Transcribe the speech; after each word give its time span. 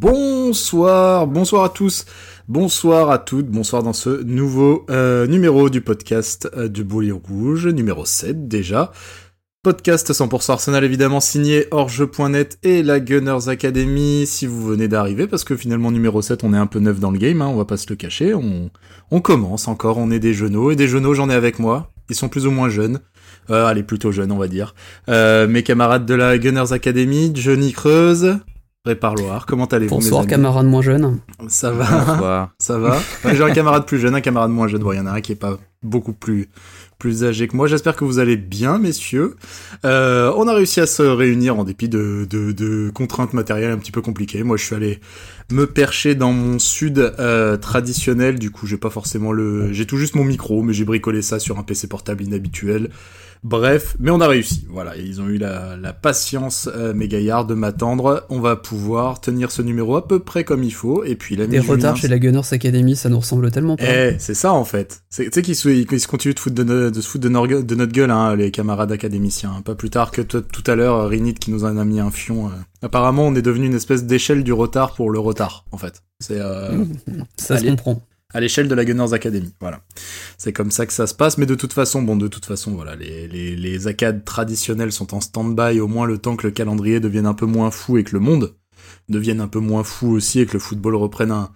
Bonsoir, 0.00 1.26
bonsoir 1.26 1.64
à 1.64 1.68
tous, 1.70 2.06
bonsoir 2.46 3.10
à 3.10 3.18
toutes, 3.18 3.48
bonsoir 3.48 3.82
dans 3.82 3.92
ce 3.92 4.22
nouveau 4.22 4.86
euh, 4.90 5.26
numéro 5.26 5.70
du 5.70 5.80
podcast 5.80 6.48
euh, 6.56 6.68
du 6.68 6.84
Boulier 6.84 7.10
Rouge, 7.10 7.66
numéro 7.66 8.04
7 8.04 8.46
déjà. 8.46 8.92
Podcast 9.64 10.12
100% 10.12 10.52
Arsenal 10.52 10.84
évidemment 10.84 11.18
signé 11.18 11.66
Orge.net 11.72 12.60
et 12.62 12.84
la 12.84 13.00
Gunners 13.00 13.48
Academy 13.48 14.24
si 14.24 14.46
vous 14.46 14.64
venez 14.64 14.86
d'arriver 14.86 15.26
parce 15.26 15.42
que 15.42 15.56
finalement 15.56 15.90
numéro 15.90 16.22
7 16.22 16.44
on 16.44 16.54
est 16.54 16.58
un 16.58 16.68
peu 16.68 16.78
neuf 16.78 17.00
dans 17.00 17.10
le 17.10 17.18
game, 17.18 17.42
hein, 17.42 17.48
on 17.48 17.56
va 17.56 17.64
pas 17.64 17.76
se 17.76 17.90
le 17.90 17.96
cacher, 17.96 18.34
on, 18.34 18.70
on 19.10 19.20
commence 19.20 19.66
encore, 19.66 19.98
on 19.98 20.12
est 20.12 20.20
des 20.20 20.32
genoux 20.32 20.70
et 20.70 20.76
des 20.76 20.86
genoux 20.86 21.14
j'en 21.14 21.28
ai 21.28 21.34
avec 21.34 21.58
moi, 21.58 21.90
ils 22.08 22.14
sont 22.14 22.28
plus 22.28 22.46
ou 22.46 22.52
moins 22.52 22.68
jeunes, 22.68 23.00
euh, 23.50 23.66
allez 23.66 23.82
plutôt 23.82 24.12
jeunes 24.12 24.30
on 24.30 24.38
va 24.38 24.46
dire. 24.46 24.76
Euh, 25.08 25.48
mes 25.48 25.64
camarades 25.64 26.06
de 26.06 26.14
la 26.14 26.38
Gunners 26.38 26.72
Academy, 26.72 27.32
Johnny 27.34 27.72
Creuse, 27.72 28.38
Réparloir, 28.88 29.44
comment 29.44 29.66
allez-vous 29.66 29.96
Bonsoir 29.96 30.26
camarade 30.26 30.64
moins 30.64 30.80
jeune. 30.80 31.18
Ça 31.48 31.72
va 31.72 32.52
Ça 32.58 32.78
va 32.78 32.96
J'ai 33.34 33.42
un 33.42 33.50
camarade 33.50 33.84
plus 33.84 33.98
jeune, 33.98 34.14
un 34.14 34.22
camarade 34.22 34.50
moins 34.50 34.66
jeune, 34.66 34.82
bon 34.82 34.92
il 34.92 34.96
y 34.96 35.00
en 35.00 35.04
a 35.04 35.10
un 35.10 35.20
qui 35.20 35.32
est 35.32 35.36
pas 35.36 35.58
beaucoup 35.82 36.14
plus 36.14 36.48
plus 36.98 37.22
âgé 37.22 37.48
que 37.48 37.54
moi. 37.54 37.66
J'espère 37.66 37.96
que 37.96 38.04
vous 38.04 38.18
allez 38.18 38.38
bien, 38.38 38.78
messieurs. 38.78 39.36
Euh, 39.84 40.32
on 40.36 40.48
a 40.48 40.54
réussi 40.54 40.80
à 40.80 40.86
se 40.86 41.02
réunir 41.02 41.58
en 41.58 41.64
dépit 41.64 41.90
de, 41.90 42.26
de, 42.28 42.52
de, 42.52 42.90
contraintes 42.90 43.34
matérielles 43.34 43.72
un 43.72 43.78
petit 43.78 43.92
peu 43.92 44.00
compliquées. 44.00 44.42
Moi, 44.42 44.56
je 44.56 44.64
suis 44.64 44.74
allé 44.74 45.00
me 45.52 45.66
percher 45.66 46.14
dans 46.14 46.32
mon 46.32 46.58
sud 46.58 46.98
euh, 46.98 47.58
traditionnel. 47.58 48.38
Du 48.38 48.50
coup, 48.50 48.66
j'ai 48.66 48.78
pas 48.78 48.90
forcément 48.90 49.32
le, 49.32 49.70
j'ai 49.72 49.86
tout 49.86 49.98
juste 49.98 50.14
mon 50.16 50.24
micro, 50.24 50.62
mais 50.62 50.72
j'ai 50.72 50.84
bricolé 50.84 51.20
ça 51.20 51.38
sur 51.38 51.58
un 51.58 51.62
PC 51.62 51.88
portable 51.88 52.24
inhabituel. 52.24 52.88
Bref, 53.44 53.96
mais 53.98 54.10
on 54.10 54.20
a 54.20 54.28
réussi. 54.28 54.66
Voilà, 54.68 54.96
ils 54.96 55.20
ont 55.20 55.28
eu 55.28 55.38
la, 55.38 55.76
la 55.76 55.92
patience, 55.92 56.68
euh, 56.74 56.94
mes 56.94 57.08
gaillards, 57.08 57.46
de 57.46 57.54
m'attendre. 57.54 58.24
On 58.28 58.40
va 58.40 58.56
pouvoir 58.56 59.20
tenir 59.20 59.50
ce 59.50 59.62
numéro 59.62 59.96
à 59.96 60.06
peu 60.06 60.18
près 60.20 60.44
comme 60.44 60.62
il 60.62 60.72
faut. 60.72 61.04
Et 61.04 61.14
puis 61.14 61.36
Des 61.36 61.58
retards 61.60 61.96
chez 61.96 62.08
la 62.08 62.18
Gunners 62.18 62.52
Academy, 62.52 62.96
ça 62.96 63.08
nous 63.08 63.18
ressemble 63.18 63.50
tellement 63.50 63.76
pas. 63.76 63.84
Eh, 63.84 64.16
c'est 64.18 64.34
ça 64.34 64.52
en 64.52 64.64
fait. 64.64 65.02
Tu 65.14 65.28
sais 65.32 65.42
qu'ils 65.42 65.56
se, 65.56 65.68
ils 65.68 66.00
se 66.00 66.08
continuent 66.08 66.34
de, 66.34 66.40
foutre 66.40 66.54
de, 66.54 66.90
de 66.90 67.00
se 67.00 67.08
foutre 67.08 67.24
de, 67.24 67.28
notre, 67.28 67.60
de 67.60 67.74
notre 67.74 67.92
gueule, 67.92 68.10
hein, 68.10 68.34
les 68.36 68.50
camarades 68.50 68.92
académiciens. 68.92 69.62
Pas 69.64 69.74
plus 69.74 69.90
tard 69.90 70.10
que 70.10 70.22
tout 70.22 70.64
à 70.66 70.74
l'heure, 70.74 71.08
Rinit 71.08 71.34
qui 71.34 71.50
nous 71.50 71.64
en 71.64 71.76
a 71.76 71.84
mis 71.84 72.00
un 72.00 72.10
fion. 72.10 72.48
Euh. 72.48 72.50
Apparemment, 72.82 73.26
on 73.26 73.34
est 73.34 73.42
devenu 73.42 73.66
une 73.66 73.74
espèce 73.74 74.04
d'échelle 74.04 74.44
du 74.44 74.52
retard 74.52 74.94
pour 74.94 75.10
le 75.10 75.18
retard, 75.18 75.64
en 75.72 75.78
fait. 75.78 76.02
C'est 76.20 76.40
euh... 76.40 76.84
ça 77.36 77.58
se 77.58 77.66
comprend 77.66 78.02
à 78.34 78.40
l'échelle 78.40 78.68
de 78.68 78.74
la 78.74 78.84
Gunners 78.84 79.12
Academy. 79.12 79.54
Voilà. 79.60 79.80
C'est 80.36 80.52
comme 80.52 80.70
ça 80.70 80.86
que 80.86 80.92
ça 80.92 81.06
se 81.06 81.14
passe, 81.14 81.38
mais 81.38 81.46
de 81.46 81.54
toute 81.54 81.72
façon, 81.72 82.02
bon, 82.02 82.16
de 82.16 82.28
toute 82.28 82.44
façon, 82.44 82.72
voilà, 82.72 82.94
les, 82.94 83.26
les, 83.26 83.56
les 83.56 84.22
traditionnels 84.24 84.92
sont 84.92 85.14
en 85.14 85.20
stand-by 85.20 85.80
au 85.80 85.88
moins 85.88 86.06
le 86.06 86.18
temps 86.18 86.36
que 86.36 86.46
le 86.46 86.52
calendrier 86.52 87.00
devienne 87.00 87.26
un 87.26 87.34
peu 87.34 87.46
moins 87.46 87.70
fou 87.70 87.98
et 87.98 88.04
que 88.04 88.12
le 88.12 88.20
monde 88.20 88.54
devienne 89.08 89.40
un 89.40 89.48
peu 89.48 89.60
moins 89.60 89.84
fou 89.84 90.10
aussi 90.10 90.40
et 90.40 90.46
que 90.46 90.52
le 90.52 90.58
football 90.58 90.94
reprenne 90.94 91.30
un, 91.30 91.50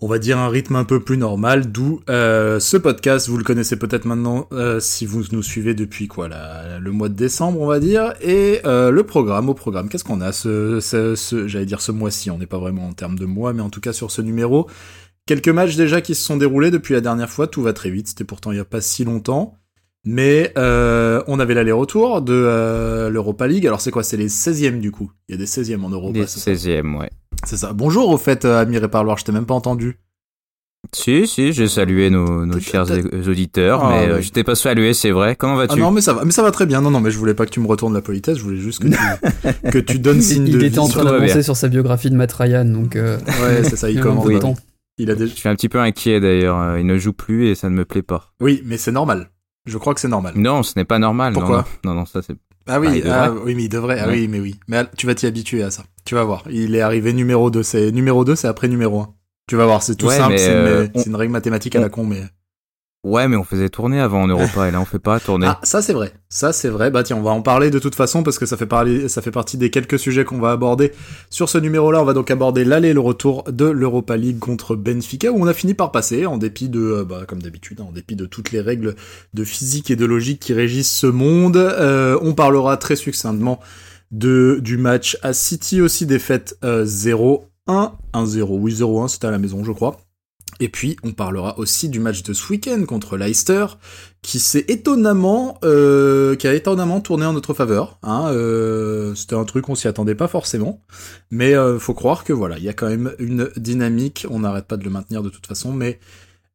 on 0.00 0.08
va 0.08 0.18
dire 0.18 0.38
un 0.38 0.48
rythme 0.48 0.76
un 0.76 0.84
peu 0.84 1.00
plus 1.00 1.16
normal, 1.16 1.72
d'où 1.72 2.00
euh, 2.10 2.60
ce 2.60 2.76
podcast, 2.76 3.28
vous 3.28 3.38
le 3.38 3.44
connaissez 3.44 3.76
peut-être 3.76 4.04
maintenant 4.04 4.46
euh, 4.52 4.78
si 4.78 5.06
vous 5.06 5.22
nous 5.32 5.42
suivez 5.42 5.72
depuis 5.74 6.06
quoi, 6.06 6.28
le 6.28 6.90
mois 6.92 7.08
de 7.08 7.14
décembre 7.14 7.60
on 7.60 7.66
va 7.66 7.80
dire, 7.80 8.12
et 8.20 8.60
euh, 8.66 8.90
le 8.90 9.02
programme, 9.04 9.48
au 9.48 9.54
programme, 9.54 9.88
qu'est-ce 9.88 10.04
qu'on 10.04 10.20
a 10.20 10.32
j'allais 11.46 11.66
dire 11.66 11.80
ce 11.80 11.92
mois-ci, 11.92 12.30
on 12.30 12.38
n'est 12.38 12.46
pas 12.46 12.58
vraiment 12.58 12.88
en 12.88 12.92
termes 12.92 13.18
de 13.18 13.24
mois, 13.24 13.54
mais 13.54 13.62
en 13.62 13.70
tout 13.70 13.80
cas 13.80 13.94
sur 13.94 14.10
ce 14.10 14.20
numéro, 14.20 14.68
Quelques 15.26 15.48
matchs 15.48 15.74
déjà 15.74 16.00
qui 16.00 16.14
se 16.14 16.22
sont 16.22 16.36
déroulés 16.36 16.70
depuis 16.70 16.94
la 16.94 17.00
dernière 17.00 17.30
fois, 17.30 17.48
tout 17.48 17.60
va 17.60 17.72
très 17.72 17.90
vite, 17.90 18.06
c'était 18.06 18.22
pourtant 18.22 18.52
il 18.52 18.54
n'y 18.54 18.60
a 18.60 18.64
pas 18.64 18.80
si 18.80 19.04
longtemps. 19.04 19.58
Mais 20.04 20.52
euh, 20.56 21.20
on 21.26 21.40
avait 21.40 21.54
l'aller-retour 21.54 22.22
de 22.22 22.32
euh, 22.32 23.10
l'Europa 23.10 23.48
League. 23.48 23.66
Alors 23.66 23.80
c'est 23.80 23.90
quoi? 23.90 24.04
C'est 24.04 24.16
les 24.16 24.28
16e 24.28 24.78
du 24.78 24.92
coup. 24.92 25.10
Il 25.28 25.32
y 25.32 25.34
a 25.34 25.38
des 25.38 25.46
16e 25.46 25.82
en 25.82 25.88
Europe. 25.88 26.14
Les 26.14 26.26
16e, 26.26 26.96
ouais. 26.96 27.10
C'est 27.44 27.56
ça. 27.56 27.72
Bonjour 27.72 28.08
au 28.08 28.16
fait, 28.18 28.44
euh, 28.44 28.60
Amir 28.60 28.84
et 28.84 28.88
Parloir, 28.88 29.18
je 29.18 29.24
t'ai 29.24 29.32
même 29.32 29.46
pas 29.46 29.54
entendu. 29.54 29.98
Si, 30.94 31.26
si, 31.26 31.52
j'ai 31.52 31.66
salué 31.66 32.08
nos, 32.08 32.46
nos 32.46 32.60
chers 32.60 32.88
auditeurs, 33.28 33.82
ah, 33.82 33.90
mais 33.90 34.22
je 34.22 34.30
t'ai 34.30 34.44
pas 34.44 34.54
salué, 34.54 34.94
c'est 34.94 35.10
vrai. 35.10 35.34
Comment 35.34 35.56
vas-tu? 35.56 35.80
Ah 35.80 35.82
Non, 35.82 35.90
mais 35.90 36.02
ça 36.02 36.12
va, 36.12 36.24
mais 36.24 36.30
ça 36.30 36.44
va 36.44 36.52
très 36.52 36.66
bien. 36.66 36.80
Non, 36.80 36.92
non, 36.92 37.00
mais 37.00 37.10
je 37.10 37.18
voulais 37.18 37.34
pas 37.34 37.44
que 37.44 37.50
tu 37.50 37.58
me 37.58 37.66
retournes 37.66 37.94
la 37.94 38.02
politesse. 38.02 38.38
Je 38.38 38.44
voulais 38.44 38.60
juste 38.60 38.78
que 38.80 38.86
tu, 38.86 39.70
que 39.72 39.78
tu 39.78 39.98
donnes 39.98 40.20
signe 40.22 40.46
il 40.46 40.52
de. 40.52 40.60
Il 40.60 40.64
était 40.66 40.78
en 40.78 40.86
train 40.86 41.02
d'avancer 41.02 41.42
sur 41.42 41.56
sa 41.56 41.66
biographie 41.66 42.10
de 42.10 42.14
Matt 42.14 42.32
Ryan, 42.32 42.64
donc. 42.64 42.94
Ouais, 42.94 43.64
c'est 43.64 43.74
ça. 43.74 43.90
Il 43.90 44.00
commence. 44.00 44.28
Il 44.98 45.10
a 45.10 45.16
Je 45.16 45.26
suis 45.26 45.48
un 45.48 45.54
petit 45.54 45.68
peu 45.68 45.78
inquiet 45.78 46.20
d'ailleurs. 46.20 46.58
Euh, 46.58 46.80
il 46.80 46.86
ne 46.86 46.96
joue 46.96 47.12
plus 47.12 47.48
et 47.48 47.54
ça 47.54 47.68
ne 47.68 47.74
me 47.74 47.84
plaît 47.84 48.02
pas. 48.02 48.32
Oui, 48.40 48.62
mais 48.64 48.78
c'est 48.78 48.92
normal. 48.92 49.30
Je 49.66 49.78
crois 49.78 49.94
que 49.94 50.00
c'est 50.00 50.08
normal. 50.08 50.34
Non, 50.36 50.62
ce 50.62 50.74
n'est 50.76 50.84
pas 50.84 50.98
normal. 50.98 51.32
Pourquoi 51.32 51.66
non, 51.84 51.94
non, 51.94 52.06
ça 52.06 52.22
c'est. 52.22 52.36
Ah 52.68 52.80
oui, 52.80 53.02
ah, 53.06 53.30
oui, 53.44 53.54
mais 53.54 53.64
il 53.64 53.68
devrait. 53.68 53.98
Ah 54.00 54.08
oui, 54.08 54.26
mais 54.26 54.40
oui. 54.40 54.56
Mais 54.68 54.84
tu 54.96 55.06
vas 55.06 55.14
t'y 55.14 55.26
habituer 55.26 55.62
à 55.62 55.70
ça. 55.70 55.84
Tu 56.04 56.14
vas 56.14 56.24
voir. 56.24 56.44
Il 56.50 56.74
est 56.74 56.80
arrivé 56.80 57.12
numéro 57.12 57.50
2. 57.50 57.62
C'est 57.62 57.92
numéro 57.92 58.24
2, 58.24 58.34
c'est 58.34 58.48
après 58.48 58.68
numéro 58.68 59.00
1. 59.00 59.14
Tu 59.48 59.54
vas 59.54 59.66
voir, 59.66 59.82
c'est 59.82 59.94
tout 59.94 60.10
simple. 60.10 60.38
C'est 60.38 60.50
une, 60.50 60.66
euh, 60.66 60.88
une, 61.06 61.14
règle 61.14 61.32
mathématique 61.32 61.76
à 61.76 61.80
la 61.80 61.88
con, 61.88 62.04
mais. 62.04 62.22
Ouais, 63.06 63.28
mais 63.28 63.36
on 63.36 63.44
faisait 63.44 63.68
tourner 63.68 64.00
avant 64.00 64.22
en 64.22 64.26
Europa 64.26 64.66
et 64.66 64.72
là 64.72 64.80
on 64.80 64.84
fait 64.84 64.98
pas 64.98 65.20
tourner. 65.20 65.46
Ah, 65.46 65.60
ça 65.62 65.80
c'est 65.80 65.92
vrai. 65.92 66.12
Ça 66.28 66.52
c'est 66.52 66.68
vrai. 66.68 66.90
Bah 66.90 67.04
tiens, 67.04 67.16
on 67.16 67.22
va 67.22 67.30
en 67.30 67.40
parler 67.40 67.70
de 67.70 67.78
toute 67.78 67.94
façon 67.94 68.24
parce 68.24 68.36
que 68.36 68.46
ça 68.46 68.56
fait 68.56 68.66
partie 68.66 69.56
des 69.56 69.70
quelques 69.70 69.96
sujets 69.96 70.24
qu'on 70.24 70.40
va 70.40 70.50
aborder 70.50 70.90
sur 71.30 71.48
ce 71.48 71.56
numéro-là. 71.56 72.02
On 72.02 72.04
va 72.04 72.14
donc 72.14 72.32
aborder 72.32 72.64
l'aller 72.64 72.88
et 72.88 72.94
le 72.94 73.00
retour 73.00 73.44
de 73.44 73.64
l'Europa 73.64 74.16
League 74.16 74.40
contre 74.40 74.74
Benfica 74.74 75.30
où 75.30 75.40
on 75.40 75.46
a 75.46 75.54
fini 75.54 75.74
par 75.74 75.92
passer 75.92 76.26
en 76.26 76.36
dépit 76.36 76.68
de, 76.68 76.80
euh, 76.80 77.04
bah 77.04 77.22
comme 77.28 77.40
d'habitude, 77.40 77.80
hein, 77.80 77.86
en 77.90 77.92
dépit 77.92 78.16
de 78.16 78.26
toutes 78.26 78.50
les 78.50 78.60
règles 78.60 78.96
de 79.34 79.44
physique 79.44 79.92
et 79.92 79.96
de 79.96 80.04
logique 80.04 80.40
qui 80.40 80.52
régissent 80.52 80.92
ce 80.92 81.06
monde. 81.06 81.58
Euh, 81.58 82.18
on 82.22 82.34
parlera 82.34 82.76
très 82.76 82.96
succinctement 82.96 83.60
du 84.10 84.78
match 84.78 85.16
à 85.22 85.32
City 85.32 85.80
aussi 85.80 86.06
défaite 86.06 86.58
euh, 86.64 86.84
0-1, 86.84 87.42
1-0, 87.68 88.46
oui 88.50 88.74
0-1, 88.74 89.06
c'était 89.06 89.28
à 89.28 89.30
la 89.30 89.38
maison 89.38 89.62
je 89.62 89.70
crois. 89.70 89.96
Et 90.60 90.68
puis, 90.68 90.96
on 91.02 91.12
parlera 91.12 91.58
aussi 91.58 91.88
du 91.88 92.00
match 92.00 92.22
de 92.22 92.32
ce 92.32 92.50
week-end 92.50 92.82
contre 92.86 93.16
Leicester, 93.16 93.66
qui 94.22 94.38
s'est 94.38 94.64
étonnamment, 94.68 95.58
euh, 95.64 96.34
qui 96.34 96.48
a 96.48 96.54
étonnamment 96.54 97.00
tourné 97.00 97.26
en 97.26 97.32
notre 97.32 97.54
faveur. 97.54 97.98
Hein, 98.02 98.30
euh, 98.32 99.14
C'était 99.14 99.36
un 99.36 99.44
truc 99.44 99.68
on 99.68 99.74
s'y 99.74 99.86
attendait 99.86 100.14
pas 100.14 100.28
forcément, 100.28 100.82
mais 101.30 101.54
euh, 101.54 101.78
faut 101.78 101.94
croire 101.94 102.24
que 102.24 102.32
voilà, 102.32 102.58
il 102.58 102.64
y 102.64 102.68
a 102.68 102.72
quand 102.72 102.88
même 102.88 103.12
une 103.18 103.50
dynamique. 103.56 104.26
On 104.30 104.40
n'arrête 104.40 104.66
pas 104.66 104.76
de 104.76 104.84
le 104.84 104.90
maintenir 104.90 105.22
de 105.22 105.28
toute 105.28 105.46
façon, 105.46 105.72
mais 105.72 106.00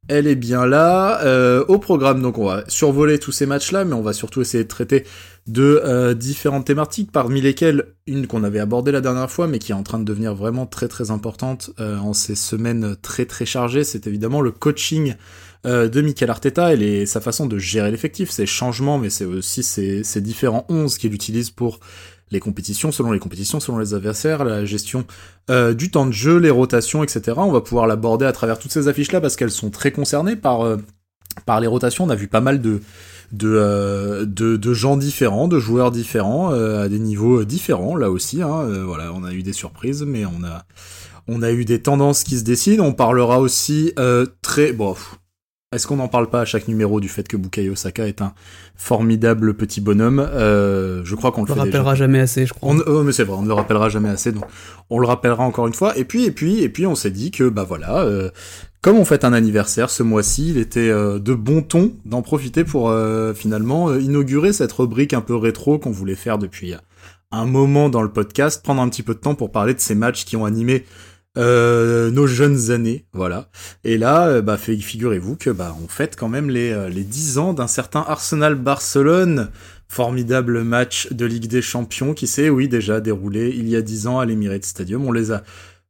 elle 0.08 0.26
est 0.26 0.36
bien 0.36 0.66
là. 0.66 1.22
Euh, 1.22 1.64
au 1.68 1.78
programme, 1.78 2.22
donc 2.22 2.38
on 2.38 2.46
va 2.46 2.64
survoler 2.68 3.18
tous 3.18 3.32
ces 3.32 3.46
matchs-là, 3.46 3.84
mais 3.84 3.94
on 3.94 4.02
va 4.02 4.12
surtout 4.12 4.40
essayer 4.40 4.64
de 4.64 4.68
traiter 4.68 5.04
de 5.46 5.80
euh, 5.84 6.14
différentes 6.14 6.66
thématiques, 6.66 7.10
parmi 7.12 7.40
lesquelles 7.40 7.86
une 8.06 8.26
qu'on 8.26 8.44
avait 8.44 8.58
abordée 8.58 8.92
la 8.92 9.00
dernière 9.00 9.30
fois, 9.30 9.46
mais 9.46 9.58
qui 9.58 9.72
est 9.72 9.76
en 9.76 9.82
train 9.82 9.98
de 9.98 10.04
devenir 10.04 10.34
vraiment 10.34 10.66
très 10.66 10.88
très 10.88 11.10
importante 11.10 11.70
euh, 11.80 11.98
en 11.98 12.12
ces 12.12 12.34
semaines 12.34 12.96
très 13.00 13.26
très 13.26 13.46
chargées, 13.46 13.84
c'est 13.84 14.06
évidemment 14.06 14.40
le 14.40 14.50
coaching 14.50 15.14
de 15.64 16.00
Michael 16.00 16.28
Arteta 16.28 16.74
et 16.74 17.06
sa 17.06 17.20
façon 17.20 17.46
de 17.46 17.56
gérer 17.56 17.92
l'effectif, 17.92 18.30
ses 18.30 18.46
changements, 18.46 18.98
mais 18.98 19.10
c'est 19.10 19.24
aussi 19.24 19.62
ses, 19.62 20.02
ses 20.02 20.20
différents 20.20 20.66
11 20.68 20.98
qu'il 20.98 21.14
utilise 21.14 21.50
pour 21.50 21.78
les 22.32 22.40
compétitions, 22.40 22.90
selon 22.90 23.12
les 23.12 23.18
compétitions, 23.18 23.60
selon 23.60 23.78
les 23.78 23.94
adversaires, 23.94 24.44
la 24.44 24.64
gestion 24.64 25.04
euh, 25.50 25.74
du 25.74 25.90
temps 25.90 26.06
de 26.06 26.12
jeu, 26.12 26.38
les 26.38 26.50
rotations, 26.50 27.04
etc. 27.04 27.34
On 27.36 27.52
va 27.52 27.60
pouvoir 27.60 27.86
l'aborder 27.86 28.26
à 28.26 28.32
travers 28.32 28.58
toutes 28.58 28.72
ces 28.72 28.88
affiches-là 28.88 29.20
parce 29.20 29.36
qu'elles 29.36 29.50
sont 29.50 29.70
très 29.70 29.92
concernées 29.92 30.34
par, 30.34 30.62
euh, 30.62 30.78
les 31.60 31.66
rotations. 31.66 32.04
On 32.04 32.10
a 32.10 32.14
vu 32.14 32.28
pas 32.28 32.40
mal 32.40 32.60
de, 32.60 32.80
de, 33.32 34.74
gens 34.74 34.96
différents, 34.96 35.46
de 35.46 35.58
joueurs 35.58 35.90
différents, 35.90 36.50
à 36.50 36.88
des 36.88 36.98
niveaux 36.98 37.44
différents 37.44 37.96
là 37.96 38.10
aussi. 38.10 38.42
Hein. 38.42 38.66
voilà, 38.84 39.12
on 39.12 39.24
a 39.24 39.32
eu 39.32 39.42
des 39.42 39.52
surprises, 39.52 40.02
mais 40.02 40.24
on 40.26 41.42
a, 41.42 41.52
eu 41.52 41.64
des 41.64 41.80
tendances 41.80 42.24
qui 42.24 42.38
se 42.38 42.44
dessinent. 42.44 42.80
On 42.80 42.92
parlera 42.92 43.40
aussi 43.40 43.92
très... 44.42 44.72
Bon, 44.72 44.96
est-ce 45.72 45.86
qu'on 45.86 45.96
n'en 45.96 46.08
parle 46.08 46.28
pas 46.28 46.42
à 46.42 46.44
chaque 46.44 46.68
numéro 46.68 47.00
du 47.00 47.08
fait 47.08 47.26
que 47.26 47.36
Bukayo 47.36 47.74
Saka 47.74 48.06
est 48.06 48.20
un 48.20 48.34
formidable 48.76 49.54
petit 49.54 49.80
bonhomme 49.80 50.20
euh, 50.20 51.02
Je 51.04 51.14
crois 51.14 51.32
qu'on 51.32 51.44
le, 51.44 51.54
le 51.54 51.60
rappellera 51.60 51.94
jamais 51.94 52.20
assez, 52.20 52.46
je 52.46 52.52
crois. 52.52 52.70
On, 52.70 52.78
oh, 52.86 53.02
mais 53.02 53.12
c'est 53.12 53.24
vrai, 53.24 53.36
on 53.36 53.42
ne 53.42 53.48
le 53.48 53.54
rappellera 53.54 53.88
jamais 53.88 54.08
assez, 54.10 54.32
donc 54.32 54.44
on 54.90 54.98
le 54.98 55.06
rappellera 55.06 55.44
encore 55.44 55.66
une 55.66 55.74
fois. 55.74 55.96
Et 55.96 56.04
puis, 56.04 56.24
et 56.24 56.30
puis, 56.30 56.60
et 56.62 56.68
puis, 56.68 56.86
on 56.86 56.94
s'est 56.94 57.10
dit 57.10 57.30
que 57.30 57.48
bah 57.48 57.64
voilà, 57.66 58.00
euh, 58.00 58.30
comme 58.82 58.98
on 58.98 59.04
fête 59.04 59.24
un 59.24 59.32
anniversaire 59.32 59.90
ce 59.90 60.02
mois-ci, 60.02 60.50
il 60.50 60.58
était 60.58 60.90
euh, 60.90 61.18
de 61.18 61.34
bon 61.34 61.62
ton 61.62 61.92
d'en 62.04 62.20
profiter 62.20 62.64
pour 62.64 62.90
euh, 62.90 63.32
finalement 63.32 63.94
inaugurer 63.94 64.52
cette 64.52 64.72
rubrique 64.72 65.14
un 65.14 65.20
peu 65.20 65.36
rétro 65.36 65.78
qu'on 65.78 65.92
voulait 65.92 66.16
faire 66.16 66.38
depuis 66.38 66.74
un 67.30 67.46
moment 67.46 67.88
dans 67.88 68.02
le 68.02 68.10
podcast, 68.10 68.62
prendre 68.62 68.82
un 68.82 68.88
petit 68.88 69.02
peu 69.02 69.14
de 69.14 69.20
temps 69.20 69.34
pour 69.34 69.52
parler 69.52 69.72
de 69.72 69.80
ces 69.80 69.94
matchs 69.94 70.24
qui 70.24 70.36
ont 70.36 70.44
animé 70.44 70.84
euh, 71.38 72.10
nos 72.10 72.26
jeunes 72.26 72.70
années, 72.70 73.06
voilà. 73.14 73.48
Et 73.84 73.96
là, 73.96 74.26
euh, 74.28 74.42
bah, 74.42 74.58
figurez-vous 74.58 75.36
que 75.36 75.48
bah 75.48 75.74
on 75.82 75.88
fête 75.88 76.14
quand 76.14 76.28
même 76.28 76.50
les 76.50 76.72
euh, 76.72 76.90
les 76.90 77.04
10 77.04 77.38
ans 77.38 77.54
d'un 77.54 77.66
certain 77.66 78.04
Arsenal 78.06 78.54
Barcelone, 78.54 79.48
formidable 79.88 80.62
match 80.62 81.10
de 81.10 81.24
Ligue 81.24 81.46
des 81.46 81.62
Champions 81.62 82.12
qui 82.12 82.26
s'est 82.26 82.50
oui 82.50 82.68
déjà 82.68 83.00
déroulé 83.00 83.50
il 83.56 83.66
y 83.66 83.76
a 83.76 83.82
10 83.82 84.08
ans 84.08 84.18
à 84.18 84.26
l'Emirates 84.26 84.66
Stadium. 84.66 85.06
On 85.06 85.12
les 85.12 85.32
a 85.32 85.42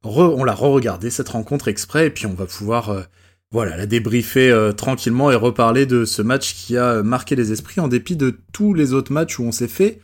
on 0.05 0.45
l'a 0.45 0.55
re-regardé 0.55 1.11
cette 1.11 1.31
rencontre 1.31 1.67
exprès 1.69 2.07
et 2.07 2.11
puis 2.11 2.27
on 2.27 2.35
va 2.35 2.47
pouvoir 2.47 3.07
voilà, 3.53 3.77
la 3.77 3.87
débriefer 3.87 4.73
tranquillement 4.77 5.31
et 5.31 5.37
reparler 5.37 5.87
de 5.87 6.05
ce 6.05 6.23
match 6.23 6.55
qui 6.55 6.77
a 6.77 7.05
marqué 7.05 7.37
les 7.37 7.53
esprits 7.53 7.81
en 7.81 7.87
dépit 7.87 8.17
de 8.17 8.37
tous 8.53 8.75
les 8.75 8.95
autres 8.95 9.13
matchs 9.13 9.39
où 9.39 9.45
on 9.45 9.53
s'est 9.53 9.69
fait 9.69 10.01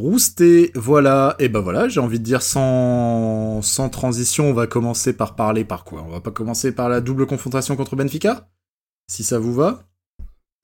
Rousté, 0.00 0.70
voilà, 0.74 1.36
et 1.38 1.50
ben 1.50 1.60
voilà, 1.60 1.86
j'ai 1.86 2.00
envie 2.00 2.18
de 2.18 2.24
dire 2.24 2.40
sans, 2.40 3.60
sans 3.60 3.90
transition, 3.90 4.48
on 4.48 4.54
va 4.54 4.66
commencer 4.66 5.12
par 5.12 5.36
parler 5.36 5.62
par 5.62 5.84
quoi? 5.84 6.02
On 6.06 6.10
va 6.10 6.20
pas 6.20 6.30
commencer 6.30 6.72
par 6.72 6.88
la 6.88 7.02
double 7.02 7.26
confrontation 7.26 7.76
contre 7.76 7.96
Benfica? 7.96 8.48
Si 9.08 9.24
ça 9.24 9.38
vous 9.38 9.52
va? 9.52 9.82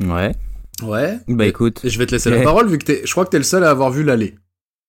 Ouais. 0.03 0.35
Ouais. 0.83 1.19
Bah 1.29 1.47
écoute. 1.47 1.81
je 1.85 1.99
vais 1.99 2.07
te 2.07 2.13
laisser 2.13 2.31
la 2.31 2.43
parole 2.45 2.69
vu 2.69 2.79
que 2.79 2.87
t'es, 2.87 3.03
je 3.05 3.11
crois 3.13 3.27
que 3.27 3.31
t'es 3.31 3.37
le 3.37 3.45
seul 3.45 3.63
à 3.65 3.69
avoir 3.69 3.91
vu 3.91 4.05
l'aller. 4.05 4.37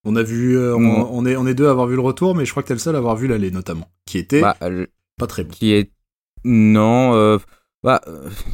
On 0.06 0.16
a 0.16 0.24
vu, 0.24 0.58
euh, 0.58 0.74
on, 0.78 1.26
est, 1.26 1.36
on 1.36 1.46
est 1.46 1.54
deux 1.54 1.68
à 1.68 1.72
avoir 1.72 1.88
vu 1.88 1.96
le 1.96 2.02
retour, 2.02 2.34
mais 2.34 2.46
je 2.46 2.52
crois 2.52 2.64
que 2.64 2.70
t'es 2.70 2.74
le 2.74 2.80
seul 2.80 2.96
à 2.96 3.00
avoir 3.00 3.18
vu 3.18 3.28
l'aller 3.28 3.52
notamment, 3.52 3.92
qui 4.06 4.18
était 4.18 4.40
bah, 4.40 4.56
pas 5.18 5.28
très 5.28 5.44
bon. 5.44 5.52
Qui 5.52 5.74
est 5.74 5.92
non, 6.46 7.14
euh, 7.16 7.38
bah, 7.84 8.02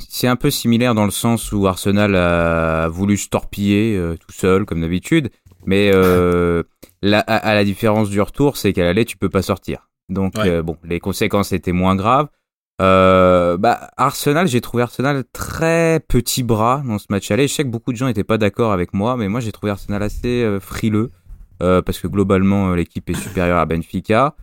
c'est 0.09 0.27
un 0.27 0.35
peu 0.35 0.49
similaire 0.49 0.95
dans 0.95 1.05
le 1.05 1.11
sens 1.11 1.51
où 1.51 1.67
Arsenal 1.67 2.15
a 2.15 2.87
voulu 2.87 3.17
se 3.17 3.29
torpiller 3.29 3.95
euh, 3.95 4.15
tout 4.15 4.31
seul 4.31 4.65
comme 4.65 4.81
d'habitude, 4.81 5.29
mais 5.65 5.91
la, 7.01 7.19
à, 7.19 7.53
la 7.53 7.63
différence 7.63 8.09
du 8.09 8.21
retour, 8.21 8.57
c'est 8.57 8.73
qu'à 8.73 8.83
l'aller 8.83 9.05
tu 9.05 9.17
peux 9.17 9.29
pas 9.29 9.41
sortir. 9.41 9.89
Donc 10.09 10.33
bon, 10.63 10.77
les 10.83 10.99
conséquences 10.99 11.51
étaient 11.51 11.71
moins 11.71 11.95
graves. 11.95 12.27
Euh, 12.81 13.57
bah, 13.57 13.91
Arsenal, 13.97 14.47
j'ai 14.47 14.59
trouvé 14.59 14.83
Arsenal 14.83 15.23
très 15.31 15.99
petit 15.99 16.43
bras 16.43 16.81
dans 16.85 16.97
ce 16.97 17.05
match 17.09 17.29
aller. 17.31 17.47
Je 17.47 17.53
sais 17.53 17.63
que 17.63 17.69
beaucoup 17.69 17.91
de 17.91 17.97
gens 17.97 18.07
n'étaient 18.07 18.23
pas 18.23 18.37
d'accord 18.37 18.71
avec 18.71 18.93
moi, 18.93 19.15
mais 19.15 19.27
moi 19.27 19.39
j'ai 19.39 19.51
trouvé 19.51 19.71
Arsenal 19.71 20.01
assez 20.01 20.43
euh, 20.43 20.59
frileux 20.59 21.11
euh, 21.61 21.81
parce 21.81 21.99
que 21.99 22.07
globalement 22.07 22.71
euh, 22.71 22.75
l'équipe 22.75 23.09
est 23.09 23.13
supérieure 23.13 23.59
à 23.59 23.65
Benfica. 23.65 24.35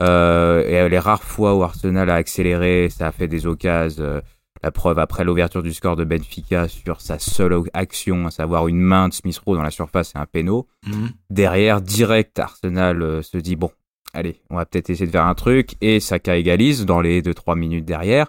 Euh, 0.00 0.62
et 0.68 0.88
les 0.88 0.98
rares 0.98 1.24
fois 1.24 1.54
où 1.56 1.64
Arsenal 1.64 2.10
a 2.10 2.14
accéléré, 2.14 2.88
ça 2.90 3.08
a 3.08 3.12
fait 3.12 3.28
des 3.28 3.46
occasions. 3.46 4.20
La 4.62 4.70
preuve 4.70 4.98
après 4.98 5.24
l'ouverture 5.24 5.62
du 5.62 5.72
score 5.72 5.96
de 5.96 6.04
Benfica 6.04 6.68
sur 6.68 7.00
sa 7.00 7.18
seule 7.18 7.62
action, 7.72 8.26
à 8.26 8.30
savoir 8.30 8.68
une 8.68 8.80
main 8.80 9.08
de 9.08 9.14
Smith 9.14 9.38
Rowe 9.38 9.56
dans 9.56 9.62
la 9.62 9.70
surface 9.70 10.12
et 10.14 10.18
un 10.18 10.26
péno. 10.26 10.66
Mhm. 10.86 11.10
Derrière, 11.30 11.80
direct, 11.80 12.38
Arsenal 12.38 13.22
se 13.22 13.38
dit 13.38 13.56
bon, 13.56 13.70
allez, 14.12 14.40
on 14.50 14.56
va 14.56 14.66
peut-être 14.66 14.90
essayer 14.90 15.06
de 15.06 15.12
faire 15.12 15.26
un 15.26 15.34
truc, 15.34 15.74
et 15.80 16.00
Saka 16.00 16.36
égalise 16.36 16.84
dans 16.86 17.00
les 17.00 17.22
2-3 17.22 17.56
minutes 17.56 17.84
derrière. 17.84 18.26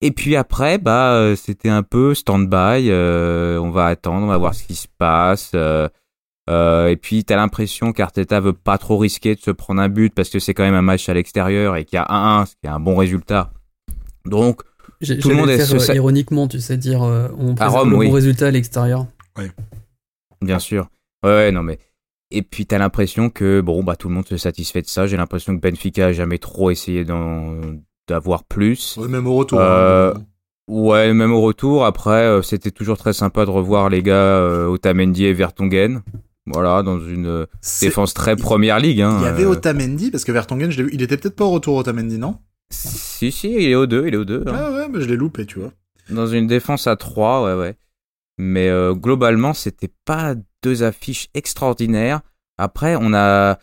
Et 0.00 0.10
puis 0.10 0.34
après, 0.34 0.78
bah, 0.78 1.14
euh, 1.14 1.36
c'était 1.36 1.68
un 1.68 1.84
peu 1.84 2.14
stand-by, 2.14 2.90
euh, 2.90 3.58
on 3.58 3.70
va 3.70 3.86
attendre, 3.86 4.24
on 4.24 4.28
va 4.28 4.36
voir 4.36 4.52
ce 4.52 4.64
qui 4.64 4.74
se 4.74 4.88
passe. 4.98 5.52
Euh, 5.54 5.88
et 6.88 6.96
puis, 6.96 7.24
t'as 7.24 7.36
l'impression 7.36 7.92
qu'Arteta 7.92 8.40
veut 8.40 8.52
pas 8.52 8.78
trop 8.78 8.98
risquer 8.98 9.36
de 9.36 9.40
se 9.40 9.52
prendre 9.52 9.80
un 9.80 9.88
but 9.88 10.12
parce 10.12 10.28
que 10.28 10.40
c'est 10.40 10.54
quand 10.54 10.64
même 10.64 10.74
un 10.74 10.82
match 10.82 11.08
à 11.08 11.14
l'extérieur 11.14 11.76
et 11.76 11.84
qu'il 11.84 11.96
y 11.96 12.00
a 12.00 12.06
1-1, 12.10 12.46
ce 12.46 12.56
qui 12.56 12.66
est 12.66 12.68
un 12.68 12.80
bon 12.80 12.96
résultat. 12.96 13.52
Donc, 14.24 14.62
tout 15.20 15.28
le 15.28 15.34
monde 15.34 15.50
est 15.50 15.58
faire, 15.58 15.94
ironiquement, 15.94 16.48
tu 16.48 16.60
sais 16.60 16.76
dire, 16.76 17.02
on 17.02 17.54
présente 17.54 17.86
le 17.86 17.96
bon 17.96 18.10
résultat 18.10 18.48
à 18.48 18.50
l'extérieur. 18.50 19.06
Oui. 19.38 19.44
Bien 20.40 20.58
sûr. 20.58 20.88
Ouais, 21.24 21.52
non 21.52 21.62
mais 21.62 21.78
et 22.32 22.42
puis 22.42 22.66
t'as 22.66 22.78
l'impression 22.78 23.30
que 23.30 23.60
bon 23.60 23.84
bah 23.84 23.94
tout 23.94 24.08
le 24.08 24.14
monde 24.14 24.26
se 24.26 24.36
satisfait 24.36 24.82
de 24.82 24.88
ça. 24.88 25.06
J'ai 25.06 25.16
l'impression 25.16 25.54
que 25.54 25.60
Benfica 25.60 26.06
a 26.06 26.12
jamais 26.12 26.38
trop 26.38 26.70
essayé 26.70 27.04
d'avoir 28.08 28.44
plus. 28.44 28.96
Ouais, 28.96 29.08
même 29.08 29.26
au 29.26 29.34
retour. 29.34 29.60
Hein, 29.60 29.64
euh, 29.64 30.14
ouais, 30.68 31.12
même 31.12 31.32
au 31.32 31.42
retour. 31.42 31.84
Après, 31.84 32.24
euh, 32.24 32.42
c'était 32.42 32.70
toujours 32.70 32.96
très 32.96 33.12
sympa 33.12 33.44
de 33.44 33.50
revoir 33.50 33.90
les 33.90 34.02
gars 34.02 34.14
euh, 34.14 34.66
Otamendi 34.66 35.26
et 35.26 35.34
Vertonghen. 35.34 36.02
Voilà, 36.46 36.82
dans 36.82 36.98
une 36.98 37.46
défense 37.80 38.14
très 38.14 38.34
première 38.34 38.80
ligue. 38.80 39.02
Hein, 39.02 39.18
il 39.20 39.24
y 39.24 39.28
avait 39.28 39.44
Otamendi 39.44 40.10
parce 40.10 40.24
que 40.24 40.32
Vertonghen, 40.32 40.70
je 40.70 40.82
il 40.90 41.02
était 41.02 41.16
peut-être 41.16 41.36
pas 41.36 41.44
au 41.44 41.50
retour 41.50 41.76
Otamendi, 41.76 42.18
non? 42.18 42.38
Si 42.72 43.30
si, 43.30 43.52
il 43.52 43.68
est 43.68 43.74
au 43.74 43.86
2, 43.86 44.08
il 44.08 44.14
est 44.14 44.18
au 44.18 44.24
2. 44.24 44.44
Hein. 44.46 44.52
Ah 44.54 44.72
ouais, 44.72 44.88
mais 44.88 45.00
je 45.00 45.08
l'ai 45.08 45.16
loupé, 45.16 45.46
tu 45.46 45.60
vois. 45.60 45.72
Dans 46.10 46.26
une 46.26 46.46
défense 46.46 46.86
à 46.86 46.96
3, 46.96 47.44
ouais 47.44 47.54
ouais. 47.54 47.76
Mais 48.38 48.70
globalement, 48.94 49.54
c'était 49.54 49.92
pas 50.04 50.34
deux 50.62 50.82
affiches 50.82 51.28
extraordinaires. 51.34 52.22
Après, 52.58 52.96
on 52.98 53.12
a... 53.14 53.58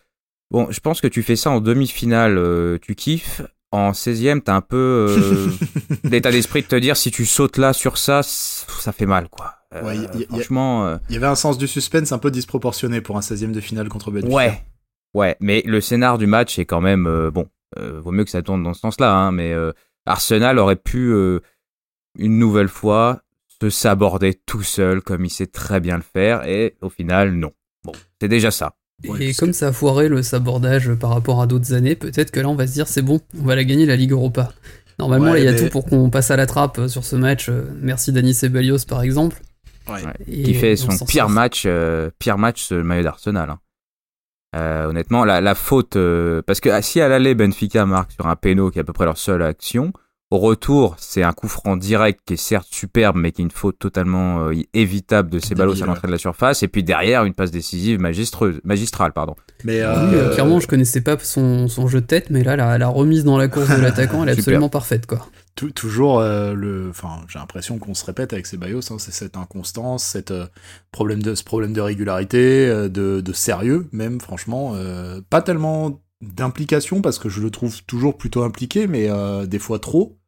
Bon, 0.52 0.68
je 0.72 0.80
pense 0.80 1.00
que 1.00 1.08
tu 1.08 1.24
fais 1.24 1.36
ça 1.36 1.52
en 1.52 1.62
demi-finale, 1.62 2.38
euh, 2.38 2.78
tu 2.82 2.96
kiffes. 2.96 3.42
En 3.72 3.92
16e, 3.92 4.42
t'as 4.42 4.56
un 4.56 4.62
peu 4.62 5.06
euh, 5.10 5.48
l'état 6.04 6.32
d'esprit 6.32 6.64
de 6.64 6.68
te 6.68 6.76
dire 6.76 6.98
si 6.98 7.12
tu 7.12 7.28
sautes 7.28 7.58
là 7.58 7.72
sur 7.72 8.00
ça, 8.00 8.24
ça 8.24 8.92
fait 8.92 9.06
mal, 9.06 9.30
quoi. 9.30 9.54
Euh, 9.76 10.08
franchement... 10.28 10.98
Il 11.08 11.14
y 11.14 11.18
avait 11.18 11.28
un 11.28 11.36
sens 11.36 11.60
du 11.60 11.68
suspense 11.68 12.12
un 12.12 12.18
peu 12.18 12.32
disproportionné 12.32 13.00
pour 13.00 13.16
un 13.16 13.20
16e 13.20 13.52
de 13.52 13.60
finale 13.60 13.88
contre 13.88 14.10
Benfica. 14.10 14.34
Ouais, 14.34 14.64
ouais, 15.14 15.38
mais 15.40 15.62
le 15.68 15.82
scénar 15.82 16.18
du 16.18 16.26
match 16.26 16.58
est 16.58 16.66
quand 16.66 16.82
même... 16.82 17.30
bon, 17.32 17.48
vaut 17.78 18.12
mieux 18.12 18.24
que 18.24 18.32
ça 18.32 18.42
tourne 18.42 18.64
dans 18.64 18.74
ce 18.74 18.82
sens-là, 18.82 19.14
hein, 19.14 19.32
mais 19.32 19.54
Arsenal 20.06 20.60
aurait 20.60 20.76
pu, 20.76 21.14
une 22.18 22.40
nouvelle 22.40 22.68
fois, 22.68 23.22
se 23.62 23.70
saborder 23.70 24.34
tout 24.34 24.64
seul 24.64 25.02
comme 25.02 25.26
il 25.26 25.30
sait 25.30 25.48
très 25.48 25.80
bien 25.80 25.98
le 25.98 26.04
faire, 26.04 26.48
et 26.48 26.76
au 26.82 26.90
final, 26.90 27.34
non. 27.34 27.52
Bon, 27.84 27.94
c'est 28.20 28.28
déjà 28.28 28.52
ça. 28.52 28.74
et 29.20 29.34
comme 29.34 29.54
ça 29.54 29.68
a 29.68 29.72
foiré 29.72 30.10
le 30.10 30.24
sabordage 30.24 30.94
par 30.96 31.12
rapport 31.12 31.42
à 31.42 31.48
d'autres 31.48 31.74
années, 31.74 31.96
peut-être 31.96 32.32
que 32.32 32.40
là 32.40 32.50
on 32.50 32.56
va 32.56 32.68
se 32.68 32.74
dire 32.74 32.88
c'est 32.88 33.02
bon, 33.02 33.22
on 33.40 33.46
va 33.46 33.56
la 33.56 33.64
gagner 33.64 33.86
la 33.86 33.96
Ligue 33.96 34.12
Europa. 34.12 34.52
Normalement, 35.00 35.36
il 35.36 35.46
y 35.46 35.48
a 35.48 35.58
tout 35.58 35.70
pour 35.70 35.86
qu'on 35.86 36.10
passe 36.10 36.30
à 36.30 36.36
la 36.36 36.46
trappe 36.46 36.78
euh, 36.78 36.88
sur 36.90 37.06
ce 37.06 37.16
match. 37.16 37.48
Euh, 37.48 37.64
merci 37.82 38.12
Dani 38.12 38.34
Ceballos 38.34 38.86
par 38.88 39.02
exemple. 39.02 39.42
Ouais. 39.88 40.04
qui 40.26 40.54
fait 40.54 40.76
son 40.76 41.04
pire 41.06 41.30
match, 41.30 41.64
euh, 41.66 42.12
pire 42.20 42.38
match 42.38 42.62
ce 42.62 42.76
maillot 42.76 43.04
d'Arsenal. 43.04 43.50
Hein. 43.50 43.60
Honnêtement, 44.54 45.26
la, 45.26 45.42
la 45.42 45.56
faute, 45.56 45.98
parce 46.46 46.60
que 46.60 46.82
si 46.82 47.02
à 47.02 47.08
l'aller 47.08 47.36
Benfica 47.36 47.86
marque 47.86 48.12
sur 48.12 48.28
un 48.28 48.36
péno 48.36 48.72
qui 48.72 48.80
est 48.80 48.82
à 48.82 48.86
peu 48.86 48.94
près 48.94 49.06
leur 49.06 49.18
seule 49.18 49.44
action, 49.44 49.94
au 50.32 50.38
retour, 50.38 50.96
c'est 51.00 51.24
un 51.24 51.34
coup 51.34 51.48
franc 51.48 51.76
direct 51.76 52.20
qui 52.24 52.36
est 52.36 52.38
certes 52.38 52.68
superbe, 52.70 53.16
mais 53.18 53.32
qui 53.32 53.42
est 53.42 53.46
une 53.46 53.52
faute 53.52 53.80
totalement 53.80 54.46
euh, 54.46 54.54
évitable 54.76 55.28
de 55.32 55.40
Ceballos 55.40 55.82
à 55.82 55.88
l'entrée 55.88 56.08
de 56.08 56.12
la 56.12 56.20
surface. 56.20 56.62
Et 56.62 56.68
puis 56.68 56.84
derrière, 56.84 57.26
une 57.26 57.34
passe 57.34 57.50
décisive 57.50 58.00
magistreuse, 58.00 58.62
magistrale. 58.64 59.12
Pardon. 59.12 59.36
Mais 59.64 59.82
euh, 59.82 59.96
euh, 59.96 60.34
clairement, 60.34 60.60
je 60.60 60.68
connaissais 60.68 61.02
pas 61.02 61.18
son, 61.18 61.68
son, 61.68 61.88
jeu 61.88 62.02
de 62.02 62.06
tête, 62.06 62.30
mais 62.30 62.44
là, 62.44 62.56
la, 62.56 62.88
remise 62.88 63.24
dans 63.24 63.40
la 63.40 63.48
course 63.48 63.70
de 63.70 63.82
l'attaquant, 63.82 64.22
elle 64.22 64.30
est 64.30 64.34
absolument 64.34 64.70
parfaite. 64.70 65.08
quoi. 65.08 65.26
Toujours, 65.76 66.22
le, 66.22 66.88
enfin, 66.90 67.22
j'ai 67.28 67.40
l'impression 67.40 67.80
qu'on 67.80 67.94
se 67.94 68.06
répète 68.06 68.34
avec 68.34 68.46
Ceballos, 68.46 68.92
hein, 68.92 68.98
c'est 69.00 69.12
cette 69.12 69.38
inconstance, 69.38 70.04
cette, 70.04 70.34
problème 70.92 71.22
de, 71.22 71.36
ce 71.36 71.44
problème 71.44 71.74
de 71.74 71.82
régularité, 71.82 72.68
de, 72.68 73.22
de 73.22 73.34
sérieux, 73.34 73.88
même, 73.92 74.22
franchement. 74.22 74.76
pas 75.30 75.42
tellement 75.42 76.02
d'implication 76.22 77.02
parce 77.02 77.20
que 77.20 77.30
je 77.30 77.42
le 77.42 77.50
trouve 77.52 77.84
toujours 77.84 78.18
plutôt 78.18 78.44
impliqué, 78.44 78.88
mais 78.88 79.10
des 79.48 79.60
fois 79.60 79.80
trop 79.80 80.20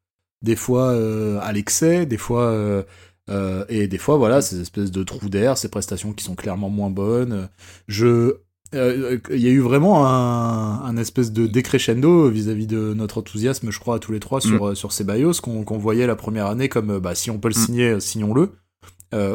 des 0.42 0.56
fois 0.56 0.92
euh, 0.92 1.39
à 1.42 1.51
l'excès, 1.51 2.06
des 2.06 2.18
fois 2.18 2.45
euh, 2.45 2.83
euh, 3.30 3.66
et 3.69 3.88
des 3.88 3.98
fois 3.98 4.18
voilà 4.18 4.42
ces 4.42 4.60
espèces 4.62 4.92
de 4.92 5.04
trous 5.04 5.30
d'air, 5.30 5.57
ces 5.57 5.69
prestations 5.69 6.13
qui 6.13 6.24
sont 6.24 6.36
clairement 6.36 6.69
moins 6.69 6.89
bonnes. 6.89 7.50
Je 7.88 8.38
il 8.73 9.41
y 9.41 9.47
a 9.47 9.51
eu 9.51 9.59
vraiment 9.59 10.07
un, 10.07 10.81
un 10.83 10.97
espèce 10.97 11.31
de 11.31 11.47
décrescendo 11.47 12.29
vis-à-vis 12.29 12.68
de 12.68 12.94
notre 12.94 13.19
enthousiasme, 13.19 13.71
je 13.71 13.79
crois, 13.79 13.95
à 13.95 14.00
tous 14.00 14.12
les 14.12 14.19
trois 14.19 14.41
sur, 14.41 14.71
mm. 14.71 14.75
sur 14.75 14.92
Ceballos, 14.92 15.33
qu'on 15.42 15.78
voyait 15.78 16.07
la 16.07 16.16
première 16.16 16.47
année 16.47 16.69
comme 16.69 16.99
bah, 16.99 17.16
si 17.16 17.30
on 17.30 17.40
peut 17.40 17.49
le 17.49 17.59
mm. 17.59 17.66
signer, 17.66 17.99
signons-le. 17.99 18.51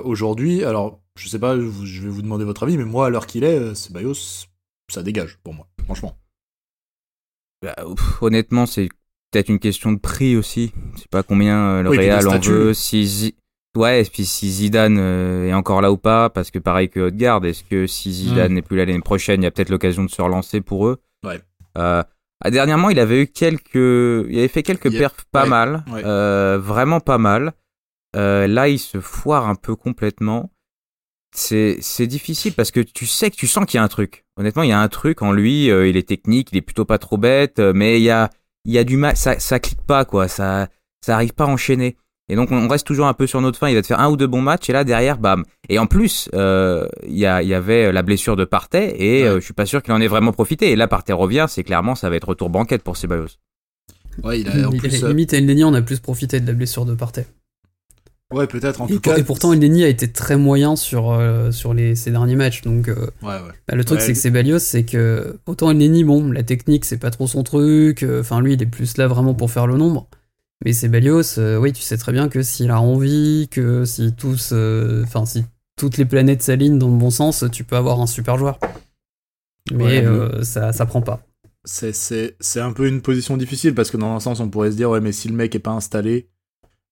Aujourd'hui, 0.05 0.65
alors 0.65 1.01
je 1.19 1.29
sais 1.29 1.39
pas, 1.39 1.57
je 1.57 2.03
vais 2.03 2.09
vous 2.09 2.23
demander 2.23 2.45
votre 2.45 2.63
avis, 2.63 2.77
mais 2.77 2.85
moi, 2.85 3.07
à 3.07 3.11
l'heure 3.11 3.27
qu'il 3.27 3.45
est, 3.45 3.75
Ceballos, 3.75 4.47
ça 4.93 5.03
dégage 5.03 5.39
pour 5.43 5.55
moi, 5.55 5.67
franchement. 5.85 6.17
Bah, 7.63 7.75
honnêtement, 8.21 8.67
c'est 8.67 8.89
peut-être 9.31 9.49
une 9.49 9.59
question 9.59 9.93
de 9.93 9.99
prix 9.99 10.37
aussi. 10.37 10.73
Je 10.95 11.01
sais 11.01 11.09
pas 11.11 11.23
combien 11.23 11.59
euh, 11.59 11.83
le 11.83 11.91
Real 11.91 12.29
en 12.29 12.39
veut. 12.39 12.75
Si 12.75 13.35
ouais, 13.77 14.03
et 14.03 14.05
puis 14.05 14.25
si 14.25 14.51
Zidane 14.51 14.99
euh, 14.99 15.49
est 15.49 15.55
encore 15.55 15.81
là 15.81 15.93
ou 15.93 15.97
pas, 15.97 16.31
parce 16.31 16.51
que 16.51 16.59
pareil 16.59 16.89
que 16.89 17.01
Odegaard, 17.01 17.45
est-ce 17.45 17.65
que 17.65 17.87
si 17.87 18.13
Zidane 18.13 18.53
hmm. 18.53 18.55
n'est 18.55 18.63
plus 18.63 18.77
là 18.77 18.85
l'année 18.85 19.01
prochaine, 19.01 19.43
il 19.43 19.45
y 19.45 19.47
a 19.47 19.51
peut-être 19.51 19.71
l'occasion 19.71 20.05
de 20.05 20.11
se 20.11 20.21
relancer 20.21 20.61
pour 20.61 20.87
eux? 20.87 21.01
Ouais. 21.25 21.41
Euh, 21.79 22.03
ah, 22.43 22.51
dernièrement, 22.51 22.91
il 22.91 22.99
avait 22.99 23.23
eu 23.23 23.27
quelques, 23.27 23.75
il 23.75 24.39
avait 24.39 24.49
fait 24.49 24.63
quelques 24.63 24.91
perfs 24.91 25.25
pas 25.31 25.47
mal, 25.47 25.85
euh, 25.93 26.59
vraiment 26.61 27.01
pas 27.01 27.19
mal. 27.19 27.53
Euh, 28.15 28.47
là, 28.47 28.69
il 28.69 28.79
se 28.79 29.01
foire 29.01 29.49
un 29.49 29.55
peu 29.55 29.77
complètement. 29.77 30.51
C'est, 31.35 31.79
c'est 31.81 32.07
difficile 32.07 32.55
parce 32.55 32.71
que 32.71 32.81
tu 32.81 33.07
sais 33.07 33.31
que 33.31 33.37
tu 33.37 33.47
sens 33.47 33.67
qu'il 33.67 33.79
y 33.79 33.81
a 33.81 33.85
un 33.85 33.89
truc. 33.89 34.25
Honnêtement, 34.39 34.63
il 34.63 34.71
y 34.71 34.73
a 34.73 34.81
un 34.81 34.89
truc 34.89 35.23
en 35.23 35.33
lui. 35.33 35.67
il 35.67 35.97
est 35.97 36.09
technique, 36.09 36.49
il 36.53 36.59
est 36.59 36.63
plutôt 36.63 36.85
pas 36.85 36.99
trop 36.99 37.19
bête, 37.19 37.59
mais 37.59 38.01
il 38.01 38.05
y 38.05 38.11
a, 38.11 38.31
il 38.65 38.73
y 38.73 38.79
a 38.79 38.85
du 38.85 38.97
mal, 38.97 39.17
ça, 39.17 39.39
ça 39.39 39.61
clique 39.61 39.83
pas, 39.83 40.05
quoi, 40.05 40.29
ça, 40.29 40.69
ça 41.05 41.15
arrive 41.15 41.35
pas 41.35 41.45
à 41.45 41.49
enchaîner. 41.49 41.97
Et 42.29 42.37
donc 42.37 42.51
on 42.51 42.67
reste 42.69 42.87
toujours 42.87 43.07
un 43.07 43.15
peu 43.15 43.27
sur 43.27 43.41
notre 43.41 43.59
fin. 43.59 43.69
Il 43.69 43.75
va 43.75 43.83
te 43.83 43.87
faire 43.87 44.01
un 44.01 44.11
ou 44.11 44.17
deux 44.17 44.27
bons 44.27 44.41
matchs 44.41 44.69
et 44.69 44.73
là 44.73 44.85
derrière, 44.85 45.19
bam. 45.19 45.45
Et 45.69 45.79
en 45.79 45.87
plus, 45.87 46.29
euh, 46.35 46.87
il 47.07 47.17
y, 47.17 47.27
avait 47.27 47.93
la 47.93 48.03
blessure 48.03 48.37
de 48.37 48.45
Partey 48.45 48.97
et 48.99 49.25
euh, 49.25 49.41
je 49.41 49.45
suis 49.45 49.55
pas 49.55 49.67
sûr 49.67 49.83
qu'il 49.83 49.93
en 49.93 50.01
ait 50.01 50.09
vraiment 50.09 50.33
profité. 50.33 50.73
Et 50.73 50.77
là, 50.77 50.89
Partey 50.89 51.13
revient, 51.13 51.47
c'est 51.49 51.65
clairement 51.65 51.95
ça 51.95 52.11
va 52.11 52.17
être 52.17 52.29
retour 52.29 52.51
banquette 52.51 52.83
pour 52.83 52.97
Ceballos. 52.97 53.39
Ouais, 54.25 54.41
il 54.41 54.49
a 54.49 54.69
en 54.69 54.73
plus, 54.73 55.05
euh, 55.05 55.09
limite 55.09 55.35
à 55.35 55.67
on 55.67 55.75
a 55.75 55.83
plus 55.83 56.01
profité 56.01 56.41
de 56.41 56.47
la 56.47 56.53
blessure 56.53 56.85
de 56.85 56.95
Partey. 56.95 57.27
Ouais, 58.33 58.49
peut-être 58.49 58.81
en 58.81 58.89
tout 58.89 58.99
cas. 58.99 59.17
Et 59.17 59.23
pourtant, 59.23 59.53
Elneny 59.53 59.85
a 59.85 59.89
été 59.89 60.11
très 60.11 60.37
moyen 60.37 60.75
sur, 60.75 61.13
euh, 61.13 61.53
sur 61.53 61.75
les, 61.75 61.95
ces 61.95 62.11
derniers 62.11 62.35
matchs. 62.35 62.63
Donc, 62.63 62.89
euh, 62.89 63.07
ouais, 63.23 63.29
ouais. 63.29 63.53
Bah, 63.69 63.77
le 63.77 63.85
truc, 63.85 64.01
c'est 64.01 64.13
que 64.13 64.19
Sebalios, 64.19 64.59
c'est 64.59 64.83
que 64.83 65.39
autant 65.47 65.71
Elneny, 65.71 66.03
bon, 66.03 66.33
la 66.33 66.43
technique, 66.43 66.85
c'est 66.85 66.99
pas 66.99 67.11
trop 67.11 67.29
son 67.29 67.45
truc. 67.45 68.03
Euh, 68.03 68.21
enfin, 68.21 68.41
lui, 68.41 68.55
il 68.55 68.63
est 68.63 68.67
plus 68.67 68.97
là 68.97 69.07
vraiment 69.07 69.35
pour 69.35 69.53
faire 69.53 69.69
le 69.69 69.77
nombre. 69.77 70.09
Mais 70.65 70.73
Sebalios, 70.73 71.39
oui, 71.59 71.73
tu 71.73 71.83
sais 71.83 71.99
très 71.99 72.13
bien 72.13 72.29
que 72.29 72.43
s'il 72.43 72.71
a 72.71 72.81
envie, 72.81 73.49
que 73.51 73.85
si 73.85 74.15
tous, 74.15 74.53
enfin, 75.05 75.27
si 75.27 75.45
toutes 75.77 75.99
les 75.99 76.07
planètes 76.07 76.43
s'alignent 76.43 76.79
dans 76.79 76.89
le 76.89 76.97
bon 76.97 77.11
sens, 77.11 77.45
tu 77.53 77.63
peux 77.65 77.77
avoir 77.77 78.01
un 78.01 78.07
super 78.07 78.39
joueur. 78.39 78.59
Mais 79.73 80.05
ça, 80.43 80.73
ça 80.73 80.87
prend 80.87 81.03
pas. 81.03 81.21
C'est 81.67 82.61
un 82.61 82.73
peu 82.73 82.89
une 82.89 83.03
position 83.03 83.37
difficile 83.37 83.75
parce 83.75 83.91
que 83.91 83.97
dans 83.97 84.15
un 84.15 84.21
sens, 84.21 84.41
on 84.41 84.49
pourrait 84.49 84.71
se 84.71 84.77
dire, 84.77 84.91
ouais, 84.91 85.01
mais 85.01 85.13
si 85.13 85.29
le 85.29 85.35
mec 85.35 85.55
est 85.55 85.61
pas 85.61 85.73
installé, 85.73 86.29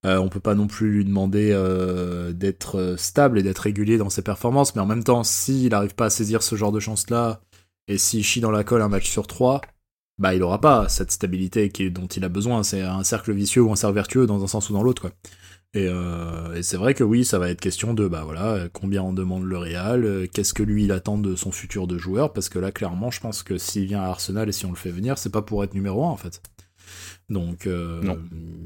euh, 0.05 0.19
on 0.19 0.29
peut 0.29 0.39
pas 0.39 0.53
non 0.53 0.67
plus 0.67 0.91
lui 0.91 1.05
demander 1.05 1.49
euh, 1.51 2.31
d'être 2.31 2.95
stable 2.97 3.39
et 3.39 3.43
d'être 3.43 3.59
régulier 3.59 3.97
dans 3.97 4.09
ses 4.09 4.21
performances, 4.21 4.75
mais 4.75 4.81
en 4.81 4.85
même 4.85 5.03
temps, 5.03 5.23
s'il 5.23 5.69
n'arrive 5.69 5.95
pas 5.95 6.05
à 6.05 6.09
saisir 6.09 6.43
ce 6.43 6.55
genre 6.55 6.71
de 6.71 6.79
chance-là, 6.79 7.41
et 7.87 7.97
s'il 7.97 8.23
chie 8.23 8.41
dans 8.41 8.51
la 8.51 8.63
colle 8.63 8.81
un 8.81 8.89
match 8.89 9.09
sur 9.09 9.25
trois, 9.25 9.61
bah 10.17 10.33
il 10.33 10.43
aura 10.43 10.61
pas 10.61 10.87
cette 10.89 11.11
stabilité 11.11 11.69
qui, 11.69 11.91
dont 11.91 12.07
il 12.07 12.23
a 12.23 12.29
besoin. 12.29 12.63
C'est 12.63 12.81
un 12.81 13.03
cercle 13.03 13.33
vicieux 13.33 13.61
ou 13.61 13.71
un 13.71 13.75
cercle 13.75 13.95
vertueux 13.95 14.25
dans 14.27 14.43
un 14.43 14.47
sens 14.47 14.69
ou 14.69 14.73
dans 14.73 14.83
l'autre, 14.83 15.01
quoi. 15.01 15.11
Et, 15.75 15.87
euh, 15.89 16.55
et 16.55 16.63
c'est 16.63 16.77
vrai 16.77 16.93
que 16.93 17.03
oui, 17.03 17.25
ça 17.25 17.37
va 17.37 17.49
être 17.49 17.59
question 17.59 17.93
de 17.93 18.07
bah 18.07 18.23
voilà, 18.23 18.69
combien 18.71 19.03
on 19.03 19.11
demande 19.11 19.43
le 19.43 19.57
Real, 19.57 20.05
euh, 20.05 20.25
qu'est-ce 20.25 20.53
que 20.53 20.63
lui 20.63 20.85
il 20.85 20.93
attend 20.93 21.17
de 21.17 21.35
son 21.35 21.51
futur 21.51 21.85
de 21.85 21.97
joueur, 21.97 22.31
parce 22.31 22.47
que 22.47 22.59
là 22.59 22.71
clairement, 22.71 23.11
je 23.11 23.19
pense 23.19 23.43
que 23.43 23.57
s'il 23.57 23.85
vient 23.85 24.01
à 24.01 24.05
Arsenal 24.05 24.47
et 24.47 24.53
si 24.53 24.65
on 24.65 24.69
le 24.69 24.77
fait 24.77 24.91
venir, 24.91 25.17
c'est 25.17 25.31
pas 25.31 25.41
pour 25.41 25.65
être 25.65 25.73
numéro 25.73 26.05
un 26.05 26.09
en 26.09 26.15
fait. 26.15 26.41
Donc 27.27 27.67
euh, 27.67 28.15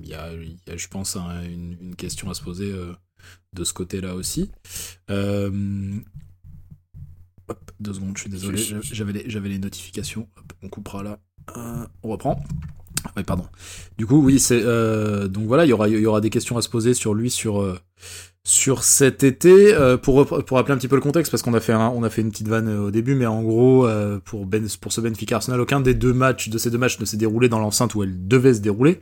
il 0.04 0.08
y, 0.08 0.14
a, 0.14 0.34
y, 0.34 0.60
a, 0.68 0.78
je 0.78 0.88
pense, 0.88 1.16
une, 1.16 1.78
une, 1.82 1.96
question 1.96 2.30
à 2.30 2.36
se 2.36 2.44
poser 2.44 2.72
euh, 2.72 2.94
de 3.54 3.64
ce 3.64 3.74
côté-là 3.74 4.14
aussi. 4.14 4.52
Hop, 7.48 7.72
deux 7.80 7.94
secondes, 7.94 8.16
je 8.16 8.22
suis 8.22 8.30
désolé, 8.30 8.62
j'avais 8.84 9.50
les, 9.50 9.58
notifications. 9.58 10.30
Hop, 10.38 10.54
on 10.62 10.70
coupera 10.70 11.02
là. 11.02 11.20
On 12.04 12.10
reprend. 12.10 12.42
Oui, 13.16 13.24
pardon. 13.24 13.46
Du 13.98 14.06
coup, 14.06 14.22
oui, 14.24 14.40
c'est 14.40 14.62
euh, 14.64 15.28
donc 15.28 15.46
voilà, 15.46 15.66
il 15.66 15.70
y 15.70 15.74
aura 15.74 15.88
il 15.88 16.00
y 16.00 16.06
aura 16.06 16.22
des 16.22 16.30
questions 16.30 16.58
à 16.58 16.62
se 16.62 16.70
poser 16.70 16.94
sur 16.94 17.14
lui 17.14 17.30
sur 17.30 17.62
euh, 17.62 17.78
sur 18.44 18.84
cet 18.84 19.24
été 19.24 19.74
euh, 19.74 19.98
pour 19.98 20.26
pour 20.26 20.58
rappeler 20.58 20.74
un 20.74 20.78
petit 20.78 20.88
peu 20.88 20.96
le 20.96 21.02
contexte 21.02 21.32
parce 21.32 21.42
qu'on 21.42 21.54
a 21.54 21.60
fait 21.60 21.74
un, 21.74 21.88
on 21.90 22.04
a 22.04 22.10
fait 22.10 22.22
une 22.22 22.32
petite 22.32 22.48
vanne 22.48 22.68
au 22.68 22.92
début, 22.92 23.16
mais 23.16 23.26
en 23.26 23.42
gros 23.42 23.88
pour 24.26 24.46
ben 24.46 24.66
pour 24.82 24.92
ce 24.92 25.02
Benfica 25.02 25.38
Arsenal, 25.38 25.62
aucun 25.62 25.80
des 25.80 25.94
deux 25.94 26.14
matchs 26.14 26.50
de 26.50 26.58
ces 26.58 26.70
deux 26.70 26.78
matchs 26.78 27.00
ne 27.00 27.06
s'est 27.06 27.18
déroulé 27.18 27.50
dans 27.50 27.60
l'enceinte 27.60 27.96
où 27.96 28.04
elle 28.04 28.28
devait 28.28 28.54
se 28.54 28.60
dérouler. 28.60 29.02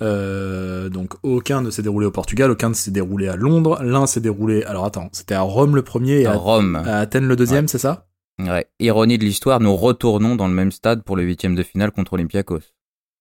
donc 0.00 1.14
aucun 1.22 1.60
ne 1.60 1.70
s'est 1.70 1.82
déroulé 1.82 2.06
au 2.06 2.10
Portugal, 2.10 2.50
aucun 2.50 2.70
ne 2.70 2.74
s'est 2.74 2.90
déroulé 2.90 3.28
à 3.28 3.36
Londres. 3.36 3.82
L'un 3.82 4.06
s'est 4.06 4.20
déroulé. 4.20 4.62
Alors 4.64 4.86
attends, 4.86 5.08
c'était 5.12 5.34
à 5.34 5.42
Rome 5.42 5.76
le 5.76 5.82
premier 5.82 6.22
et 6.22 6.26
à, 6.26 6.34
Rome. 6.34 6.76
à 6.76 7.00
Athènes 7.00 7.28
le 7.28 7.36
deuxième, 7.36 7.68
c'est 7.68 7.78
ça? 7.78 8.06
Ouais. 8.38 8.66
Ironie 8.80 9.18
de 9.18 9.24
l'histoire, 9.24 9.60
nous 9.60 9.74
retournons 9.74 10.36
dans 10.36 10.48
le 10.48 10.54
même 10.54 10.72
stade 10.72 11.02
pour 11.02 11.16
le 11.16 11.22
huitième 11.22 11.54
de 11.54 11.62
finale 11.62 11.90
contre 11.90 12.14
Olympiakos. 12.14 12.60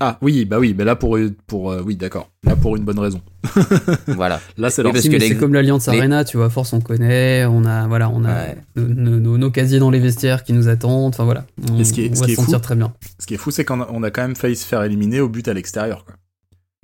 Ah 0.02 0.18
oui, 0.22 0.44
bah 0.44 0.60
oui, 0.60 0.76
mais 0.78 0.84
là 0.84 0.98
pour 0.98 1.18
pour 1.48 1.72
euh, 1.72 1.82
oui, 1.82 1.96
d'accord. 1.96 2.30
Là 2.44 2.58
pour 2.58 2.76
une 2.76 2.84
bonne 2.84 3.00
raison. 3.00 3.22
voilà. 4.08 4.42
Là 4.58 4.70
c'est 4.70 4.84
parce 4.84 5.08
que 5.08 5.20
c'est 5.20 5.38
comme 5.38 5.54
l'Alliance 5.54 5.88
Arena, 5.88 6.26
tu 6.26 6.36
vois, 6.36 6.50
force 6.50 6.74
on 6.74 6.82
connaît, 6.82 7.46
on 7.46 7.64
a 7.64 7.88
voilà, 7.88 8.10
on 8.10 8.26
a 8.26 8.48
nos, 8.76 9.38
nos, 9.38 9.52
casiers 9.52 9.80
dans 9.80 9.90
les 9.90 10.00
vestiaires 10.00 10.44
qui 10.44 10.52
nous 10.52 10.68
attendent, 10.68 11.14
enfin 11.14 11.24
voilà. 11.24 11.46
On, 11.72 11.82
ce 11.82 11.94
qui 11.94 12.06
est, 12.06 12.12
on 12.12 12.16
ce 12.16 12.20
va 12.20 12.26
qui 12.26 12.36
se 12.36 12.42
est 12.42 12.44
sentir 12.44 12.58
fou, 12.58 12.64
très 12.64 12.76
bien. 12.76 12.94
Ce 13.20 13.26
qui 13.26 13.36
est 13.36 13.38
fou, 13.38 13.52
c'est 13.52 13.64
qu'on 13.64 13.80
a, 13.80 13.88
on 13.90 14.04
a 14.04 14.12
quand 14.12 14.24
même 14.24 14.36
failli 14.36 14.58
se 14.58 14.66
faire 14.66 14.84
éliminer 14.84 15.22
au 15.22 15.30
but 15.30 15.48
à 15.48 15.54
l'extérieur 15.54 16.04
quoi. 16.04 16.16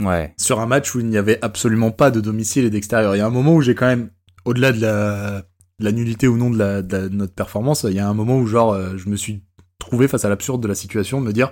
Ouais. 0.10 0.34
Sur 0.38 0.62
un 0.62 0.66
match 0.66 0.96
où 0.96 1.02
il 1.02 1.08
n'y 1.08 1.18
avait 1.18 1.38
absolument 1.42 1.92
pas 1.92 2.12
de 2.12 2.22
domicile 2.22 2.64
et 2.64 2.70
d'extérieur. 2.70 3.16
Il 3.16 3.20
y 3.20 3.22
a 3.22 3.28
un 3.28 3.32
moment 3.32 3.56
où 3.56 3.62
j'ai 3.62 3.76
quand 3.76 3.88
même 3.88 4.10
au-delà 4.46 4.72
de 4.72 4.82
la, 4.82 5.44
la 5.84 5.92
nullité 5.92 6.28
ou 6.28 6.38
non 6.38 6.50
de, 6.50 6.58
la, 6.58 6.82
de, 6.82 7.10
notre 7.10 7.34
performance, 7.34 7.86
il 7.88 7.96
y 7.96 8.00
a 8.00 8.08
un 8.08 8.14
moment 8.14 8.38
où 8.38 8.48
genre 8.48 8.74
euh, 8.74 8.98
je 8.98 9.10
me 9.10 9.16
suis 9.16 9.44
trouvé 9.80 10.08
face 10.08 10.26
à 10.26 10.30
l'absurde 10.30 10.62
de 10.62 10.68
la 10.68 10.76
situation 10.76 11.22
de 11.22 11.26
me 11.26 11.34
dire 11.34 11.52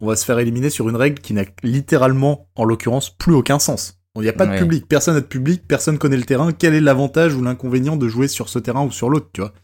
on 0.00 0.06
va 0.06 0.16
se 0.16 0.24
faire 0.24 0.38
éliminer 0.38 0.68
sur 0.68 0.88
une 0.88 0.96
règle 0.96 1.20
qui 1.20 1.32
n'a 1.32 1.44
littéralement, 1.62 2.48
en 2.56 2.64
l'occurrence, 2.64 3.10
plus 3.16 3.34
aucun 3.34 3.60
sens. 3.60 4.00
Il 4.16 4.22
n'y 4.22 4.28
a 4.28 4.34
pas 4.34 4.46
de 4.46 4.58
public, 4.58 4.86
personne 4.86 5.14
n'a 5.14 5.20
de 5.20 5.26
public, 5.26 5.62
personne 5.66 5.96
connaît 5.96 6.16
le 6.16 6.24
terrain. 6.24 6.52
Quel 6.52 6.74
est 6.74 6.80
l'avantage 6.80 7.34
ou 7.34 7.42
l'inconvénient 7.42 7.96
de 7.96 8.08
jouer 8.08 8.28
sur 8.28 8.48
ce 8.48 8.58
terrain 8.58 8.84
ou 8.84 8.90
sur 8.90 9.08
l'autre, 9.08 9.30
tu 9.32 9.40
vois? 9.40 9.54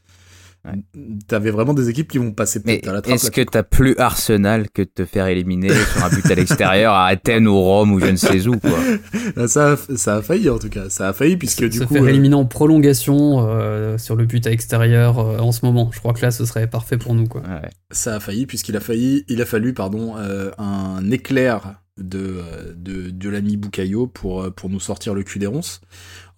Ouais. 0.64 0.72
T'avais 1.28 1.50
vraiment 1.50 1.72
des 1.72 1.88
équipes 1.88 2.08
qui 2.10 2.18
vont 2.18 2.32
passer 2.32 2.60
peut-être 2.62 2.88
à 2.88 2.92
la 2.92 3.00
trappe. 3.02 3.14
est-ce 3.14 3.30
que 3.30 3.40
t'as 3.42 3.62
plus 3.62 3.96
Arsenal 3.96 4.68
que 4.70 4.82
de 4.82 4.88
te 4.92 5.04
faire 5.04 5.26
éliminer 5.28 5.68
sur 5.92 6.04
un 6.04 6.08
but 6.08 6.26
à 6.30 6.34
l'extérieur 6.34 6.92
à 6.94 7.06
Athènes 7.06 7.46
ou 7.46 7.58
Rome 7.58 7.92
ou 7.92 8.00
je 8.00 8.06
ne 8.06 8.16
sais 8.16 8.46
où 8.48 8.58
quoi? 8.58 8.70
Quoi. 9.34 9.48
ça, 9.48 9.72
a, 9.72 9.76
ça 9.96 10.16
a 10.16 10.22
failli 10.22 10.50
en 10.50 10.58
tout 10.58 10.68
cas, 10.68 10.90
ça 10.90 11.08
a 11.08 11.12
failli 11.12 11.36
puisque 11.36 11.64
du 11.64 11.78
se 11.78 11.84
coup. 11.84 11.94
faire 11.94 12.02
euh, 12.02 12.08
éliminer 12.08 12.34
en 12.34 12.44
prolongation 12.44 13.46
euh, 13.48 13.98
sur 13.98 14.16
le 14.16 14.26
but 14.26 14.46
à 14.46 14.50
extérieur 14.50 15.18
euh, 15.20 15.38
en 15.38 15.52
ce 15.52 15.64
moment. 15.64 15.90
Je 15.92 16.00
crois 16.00 16.12
que 16.12 16.22
là, 16.22 16.30
ce 16.30 16.44
serait 16.44 16.68
parfait 16.68 16.98
pour 16.98 17.14
nous, 17.14 17.26
quoi. 17.26 17.40
Ouais. 17.42 17.70
Ça 17.92 18.16
a 18.16 18.20
failli 18.20 18.46
puisqu'il 18.46 18.76
a 18.76 18.80
failli, 18.80 19.24
il 19.28 19.40
a 19.40 19.46
fallu 19.46 19.72
pardon 19.74 20.14
euh, 20.18 20.50
un 20.58 21.08
éclair 21.10 21.80
de 21.98 22.42
de, 22.76 23.10
de 23.10 23.28
l'ami 23.28 23.56
Bukayo 23.56 24.06
pour 24.06 24.52
pour 24.54 24.70
nous 24.70 24.80
sortir 24.80 25.14
le 25.14 25.22
cul 25.22 25.38
des 25.38 25.46
ronces. 25.46 25.80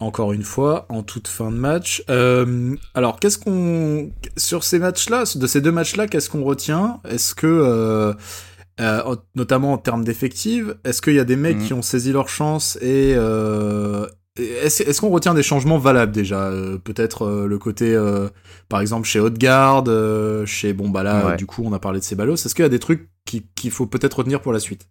Encore 0.01 0.33
une 0.33 0.43
fois, 0.43 0.87
en 0.89 1.03
toute 1.03 1.27
fin 1.27 1.51
de 1.51 1.55
match. 1.57 2.03
Euh, 2.09 2.75
alors, 2.95 3.19
qu'est-ce 3.19 3.37
qu'on 3.37 4.11
sur 4.35 4.63
ces 4.63 4.79
matchs-là, 4.79 5.23
de 5.35 5.47
ces 5.47 5.61
deux 5.61 5.71
matchs-là, 5.71 6.07
qu'est-ce 6.07 6.29
qu'on 6.29 6.43
retient? 6.43 6.99
Est-ce 7.07 7.35
que 7.35 7.45
euh, 7.47 8.13
euh, 8.79 9.15
notamment 9.35 9.73
en 9.73 9.77
termes 9.77 10.03
d'effectifs, 10.03 10.65
est-ce 10.85 11.01
qu'il 11.03 11.13
y 11.13 11.19
a 11.19 11.23
des 11.23 11.35
mecs 11.35 11.57
Mhm. 11.57 11.65
qui 11.67 11.73
ont 11.73 11.81
saisi 11.83 12.11
leur 12.11 12.29
chance 12.29 12.79
et 12.81 13.11
est-ce 14.37 15.01
qu'on 15.01 15.09
retient 15.09 15.33
des 15.35 15.43
changements 15.43 15.77
valables 15.77 16.11
déjà? 16.11 16.51
Peut-être 16.83 17.27
le 17.47 17.57
côté, 17.59 17.95
par 18.69 18.81
exemple, 18.81 19.07
chez 19.07 19.19
Haute-Garde, 19.19 20.45
chez 20.45 20.73
bon 20.73 20.89
bah 20.89 21.03
là, 21.03 21.27
Ouais. 21.27 21.37
du 21.37 21.45
coup, 21.45 21.61
on 21.63 21.73
a 21.73 21.79
parlé 21.79 21.99
de 21.99 22.03
Ceballos. 22.05 22.33
Est-ce 22.35 22.55
qu'il 22.55 22.63
y 22.63 22.65
a 22.65 22.69
des 22.69 22.79
trucs 22.79 23.07
qui- 23.25 23.45
qu'il 23.55 23.69
faut 23.71 23.85
peut-être 23.85 24.15
retenir 24.19 24.41
pour 24.41 24.51
la 24.53 24.59
suite? 24.59 24.87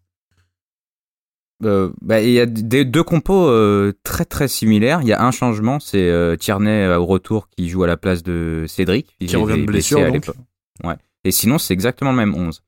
Euh, 1.65 1.91
bah, 2.01 2.21
il 2.23 2.31
y 2.31 2.41
a 2.41 2.47
des 2.47 2.85
deux 2.85 3.03
compos 3.03 3.49
euh, 3.49 3.93
très 4.03 4.25
très 4.25 4.49
similaires. 4.49 5.01
Il 5.03 5.09
y 5.09 5.13
a 5.13 5.23
un 5.23 5.31
changement, 5.31 5.79
c'est 5.79 6.09
euh, 6.09 6.37
Tierney 6.37 6.87
au 6.95 7.05
retour 7.05 7.49
qui 7.49 7.69
joue 7.69 7.83
à 7.83 7.87
la 7.87 7.97
place 7.97 8.23
de 8.23 8.65
Cédric. 8.67 9.15
Qui 9.21 9.37
revient 9.37 9.61
de 9.61 9.67
blessure, 9.67 10.01
à 10.03 10.11
donc. 10.11 10.31
Ouais. 10.85 10.95
Et 11.25 11.31
sinon, 11.33 11.59
c'est 11.59 11.75
exactement 11.75 12.13
le 12.13 12.17
même 12.17 12.35
11. 12.35 12.63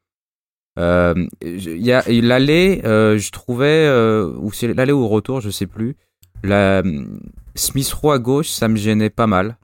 Euh, 0.78 1.14
je- 1.42 1.70
Il 1.70 1.84
y 1.84 1.92
a 1.92 2.02
l'aller, 2.08 2.80
je 2.84 3.30
trouvais, 3.30 3.88
ou 4.38 4.52
c'est 4.52 4.72
l'aller 4.74 4.92
ou 4.92 5.00
au 5.00 5.08
retour, 5.08 5.40
je 5.40 5.50
sais 5.50 5.66
plus. 5.66 5.96
La 6.44 6.82
Smith 7.54 7.90
Rowe 7.92 8.12
à 8.12 8.18
gauche, 8.18 8.48
ça 8.48 8.68
me 8.68 8.76
gênait 8.76 9.10
pas 9.10 9.26
mal. 9.26 9.56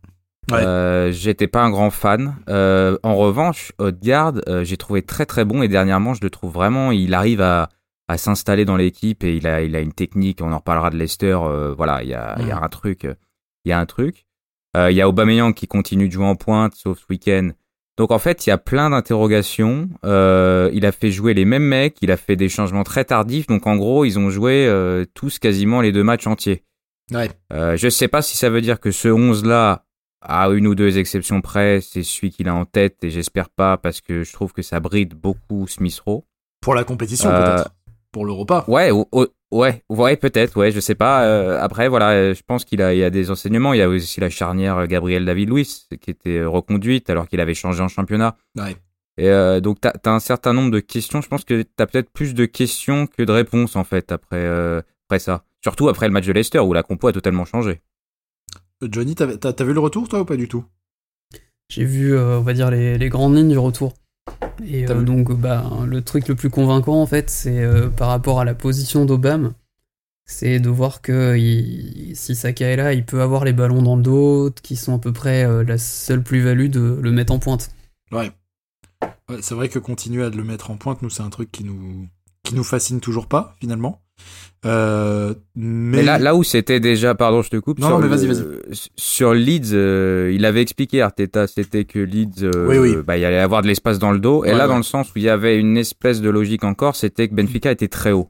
Ouais. 0.50 1.10
J'étais 1.12 1.48
pas 1.48 1.60
un 1.62 1.70
grand 1.70 1.90
fan. 1.90 2.34
En 2.48 3.14
revanche, 3.16 3.72
Odegaard, 3.78 4.34
j'ai 4.62 4.76
trouvé 4.78 5.02
très 5.02 5.26
très 5.26 5.44
bon 5.44 5.60
et 5.62 5.68
dernièrement, 5.68 6.14
je 6.14 6.20
le 6.22 6.30
trouve 6.30 6.52
vraiment, 6.52 6.92
il 6.92 7.12
arrive 7.12 7.42
à, 7.42 7.68
à 8.08 8.18
s'installer 8.18 8.64
dans 8.64 8.76
l'équipe 8.76 9.22
et 9.22 9.36
il 9.36 9.46
a, 9.46 9.62
il 9.62 9.76
a 9.76 9.80
une 9.80 9.92
technique. 9.92 10.40
On 10.42 10.52
en 10.52 10.58
reparlera 10.58 10.90
de 10.90 10.96
Leicester. 10.96 11.38
euh, 11.42 11.74
voilà, 11.76 12.02
il 12.02 12.08
y 12.08 12.14
a, 12.14 12.36
il 12.40 12.46
y 12.46 12.50
a 12.50 12.56
Mhm. 12.56 12.62
un 12.64 12.68
truc, 12.68 13.04
euh, 13.04 13.14
il 13.64 13.68
y 13.68 13.72
a 13.72 13.78
un 13.78 13.86
truc. 13.86 14.26
Euh, 14.76 14.90
il 14.90 14.96
y 14.96 15.00
a 15.00 15.08
Aubameyang 15.08 15.52
qui 15.54 15.66
continue 15.66 16.08
de 16.08 16.12
jouer 16.12 16.24
en 16.26 16.36
pointe, 16.36 16.74
sauf 16.74 16.98
ce 17.00 17.04
week-end. 17.10 17.50
Donc 17.96 18.10
en 18.12 18.18
fait, 18.18 18.46
il 18.46 18.50
y 18.50 18.52
a 18.52 18.58
plein 18.58 18.90
d'interrogations. 18.90 19.88
Euh, 20.04 20.70
il 20.72 20.86
a 20.86 20.92
fait 20.92 21.10
jouer 21.10 21.34
les 21.34 21.44
mêmes 21.44 21.64
mecs, 21.64 21.96
il 22.00 22.10
a 22.10 22.16
fait 22.16 22.36
des 22.36 22.48
changements 22.48 22.84
très 22.84 23.04
tardifs. 23.04 23.46
Donc 23.46 23.66
en 23.66 23.76
gros, 23.76 24.04
ils 24.04 24.18
ont 24.18 24.30
joué 24.30 24.66
euh, 24.66 25.04
tous 25.14 25.38
quasiment 25.38 25.80
les 25.80 25.90
deux 25.92 26.04
matchs 26.04 26.26
entiers. 26.26 26.62
Ouais. 27.12 27.30
Euh, 27.52 27.76
je 27.76 27.88
sais 27.88 28.08
pas 28.08 28.22
si 28.22 28.36
ça 28.36 28.50
veut 28.50 28.60
dire 28.60 28.78
que 28.80 28.90
ce 28.90 29.08
11 29.08 29.44
là, 29.44 29.84
à 30.20 30.48
une 30.50 30.66
ou 30.66 30.74
deux 30.74 30.98
exceptions 30.98 31.40
près, 31.40 31.80
c'est 31.80 32.02
celui 32.02 32.30
qu'il 32.30 32.48
a 32.48 32.54
en 32.54 32.64
tête 32.64 33.02
et 33.02 33.10
j'espère 33.10 33.48
pas 33.50 33.76
parce 33.78 34.00
que 34.00 34.22
je 34.22 34.32
trouve 34.32 34.52
que 34.52 34.62
ça 34.62 34.78
bride 34.80 35.14
beaucoup 35.14 35.66
Smith 35.66 35.98
Rowe. 36.04 36.24
Pour 36.60 36.74
la 36.74 36.84
compétition, 36.84 37.30
peut-être. 37.30 37.70
Pour 38.12 38.24
l'Europa. 38.24 38.64
Ouais, 38.68 38.90
ou- 38.90 39.06
ou- 39.12 39.26
ouais, 39.50 39.82
ouais, 39.90 40.16
peut-être, 40.16 40.56
ouais, 40.56 40.72
je 40.72 40.80
sais 40.80 40.94
pas. 40.94 41.24
Euh, 41.24 41.58
après, 41.60 41.88
voilà, 41.88 42.10
euh, 42.12 42.34
je 42.34 42.42
pense 42.46 42.64
qu'il 42.64 42.80
a, 42.82 42.94
il 42.94 42.98
y 43.00 43.04
a 43.04 43.10
des 43.10 43.30
enseignements. 43.30 43.74
Il 43.74 43.78
y 43.78 43.82
a 43.82 43.88
aussi 43.88 44.20
la 44.20 44.30
charnière 44.30 44.78
euh, 44.78 44.86
Gabriel 44.86 45.24
David 45.24 45.50
Luiz 45.50 45.86
qui 46.00 46.10
était 46.10 46.42
reconduite 46.44 47.10
alors 47.10 47.28
qu'il 47.28 47.40
avait 47.40 47.54
changé 47.54 47.82
en 47.82 47.88
championnat. 47.88 48.36
Ouais. 48.56 48.76
Et 49.18 49.28
euh, 49.28 49.60
donc 49.60 49.80
t'as 49.80 49.92
as 50.04 50.10
un 50.10 50.20
certain 50.20 50.52
nombre 50.52 50.70
de 50.70 50.80
questions. 50.80 51.20
Je 51.20 51.28
pense 51.28 51.44
que 51.44 51.62
t'as 51.62 51.86
peut-être 51.86 52.10
plus 52.10 52.34
de 52.34 52.46
questions 52.46 53.06
que 53.06 53.22
de 53.22 53.32
réponses 53.32 53.76
en 53.76 53.84
fait 53.84 54.10
après 54.12 54.36
euh, 54.36 54.80
après 55.08 55.18
ça. 55.18 55.44
Surtout 55.62 55.88
après 55.88 56.06
le 56.06 56.12
match 56.12 56.26
de 56.26 56.32
Leicester 56.32 56.60
où 56.60 56.72
la 56.72 56.82
compo 56.84 57.08
a 57.08 57.12
totalement 57.12 57.44
changé. 57.44 57.82
Johnny, 58.80 59.14
t'as 59.16 59.36
t'as- 59.36 59.52
t'as 59.52 59.64
vu 59.64 59.72
le 59.72 59.80
retour, 59.80 60.08
toi, 60.08 60.20
ou 60.20 60.24
pas 60.24 60.36
du 60.36 60.46
tout? 60.48 60.64
J'ai 61.68 61.84
vu, 61.84 62.14
euh, 62.14 62.38
on 62.38 62.42
va 62.42 62.54
dire, 62.54 62.70
les, 62.70 62.96
les 62.96 63.08
grandes 63.08 63.34
lignes 63.36 63.50
du 63.50 63.58
retour. 63.58 63.92
Et 64.66 64.88
euh, 64.90 65.02
donc, 65.02 65.32
bah, 65.32 65.70
le 65.86 66.02
truc 66.02 66.28
le 66.28 66.34
plus 66.34 66.50
convaincant, 66.50 67.00
en 67.00 67.06
fait, 67.06 67.30
c'est 67.30 67.60
euh, 67.62 67.88
par 67.88 68.08
rapport 68.08 68.40
à 68.40 68.44
la 68.44 68.54
position 68.54 69.04
d'Obama, 69.04 69.50
c'est 70.24 70.58
de 70.60 70.68
voir 70.68 71.00
que 71.00 71.36
il- 71.36 72.14
si 72.16 72.34
Saka 72.34 72.66
est 72.66 72.76
là, 72.76 72.92
il 72.92 73.04
peut 73.04 73.22
avoir 73.22 73.44
les 73.44 73.52
ballons 73.52 73.82
dans 73.82 73.96
le 73.96 74.02
dos, 74.02 74.50
qui 74.62 74.76
sont 74.76 74.94
à 74.94 74.98
peu 74.98 75.12
près 75.12 75.44
euh, 75.44 75.64
la 75.64 75.78
seule 75.78 76.22
plus-value 76.22 76.68
de 76.68 76.98
le 77.00 77.12
mettre 77.12 77.32
en 77.32 77.38
pointe. 77.38 77.70
Ouais. 78.12 78.30
Ouais, 79.28 79.38
c'est 79.42 79.54
vrai 79.54 79.68
que 79.68 79.78
continuer 79.78 80.24
à 80.24 80.30
le 80.30 80.44
mettre 80.44 80.70
en 80.70 80.76
pointe, 80.76 81.02
nous, 81.02 81.10
c'est 81.10 81.22
un 81.22 81.30
truc 81.30 81.52
qui 81.52 81.64
nous, 81.64 82.08
qui 82.42 82.54
nous 82.54 82.64
fascine 82.64 83.00
toujours 83.00 83.26
pas, 83.26 83.54
finalement. 83.60 84.00
Euh, 84.66 85.34
mais... 85.54 85.98
Mais 85.98 86.02
là, 86.02 86.18
là 86.18 86.34
où 86.34 86.42
c'était 86.42 86.80
déjà, 86.80 87.14
pardon, 87.14 87.42
je 87.42 87.50
te 87.50 87.56
coupe. 87.56 87.78
Non, 87.78 87.88
sur 87.88 87.98
non, 87.98 88.08
mais 88.08 88.16
le- 88.16 88.32
vas-y, 88.32 88.76
Sur 88.96 89.34
Leeds, 89.34 89.72
euh, 89.72 90.32
il 90.34 90.44
avait 90.44 90.62
expliqué 90.62 91.00
Arteta, 91.00 91.46
c'était 91.46 91.84
que 91.84 91.98
Leeds, 91.98 92.42
euh, 92.42 92.66
Oui, 92.66 92.78
oui. 92.78 92.96
bah, 93.06 93.16
il 93.16 93.24
allait 93.24 93.38
avoir 93.38 93.62
de 93.62 93.68
l'espace 93.68 93.98
dans 93.98 94.10
le 94.10 94.18
dos. 94.18 94.44
Et 94.44 94.50
là, 94.50 94.64
ouais. 94.64 94.68
dans 94.68 94.76
le 94.76 94.82
sens 94.82 95.08
où 95.10 95.12
il 95.16 95.22
y 95.22 95.28
avait 95.28 95.58
une 95.58 95.76
espèce 95.76 96.20
de 96.20 96.30
logique 96.30 96.64
encore, 96.64 96.96
c'était 96.96 97.28
que 97.28 97.34
Benfica 97.34 97.70
était 97.70 97.88
très 97.88 98.12
haut. 98.12 98.28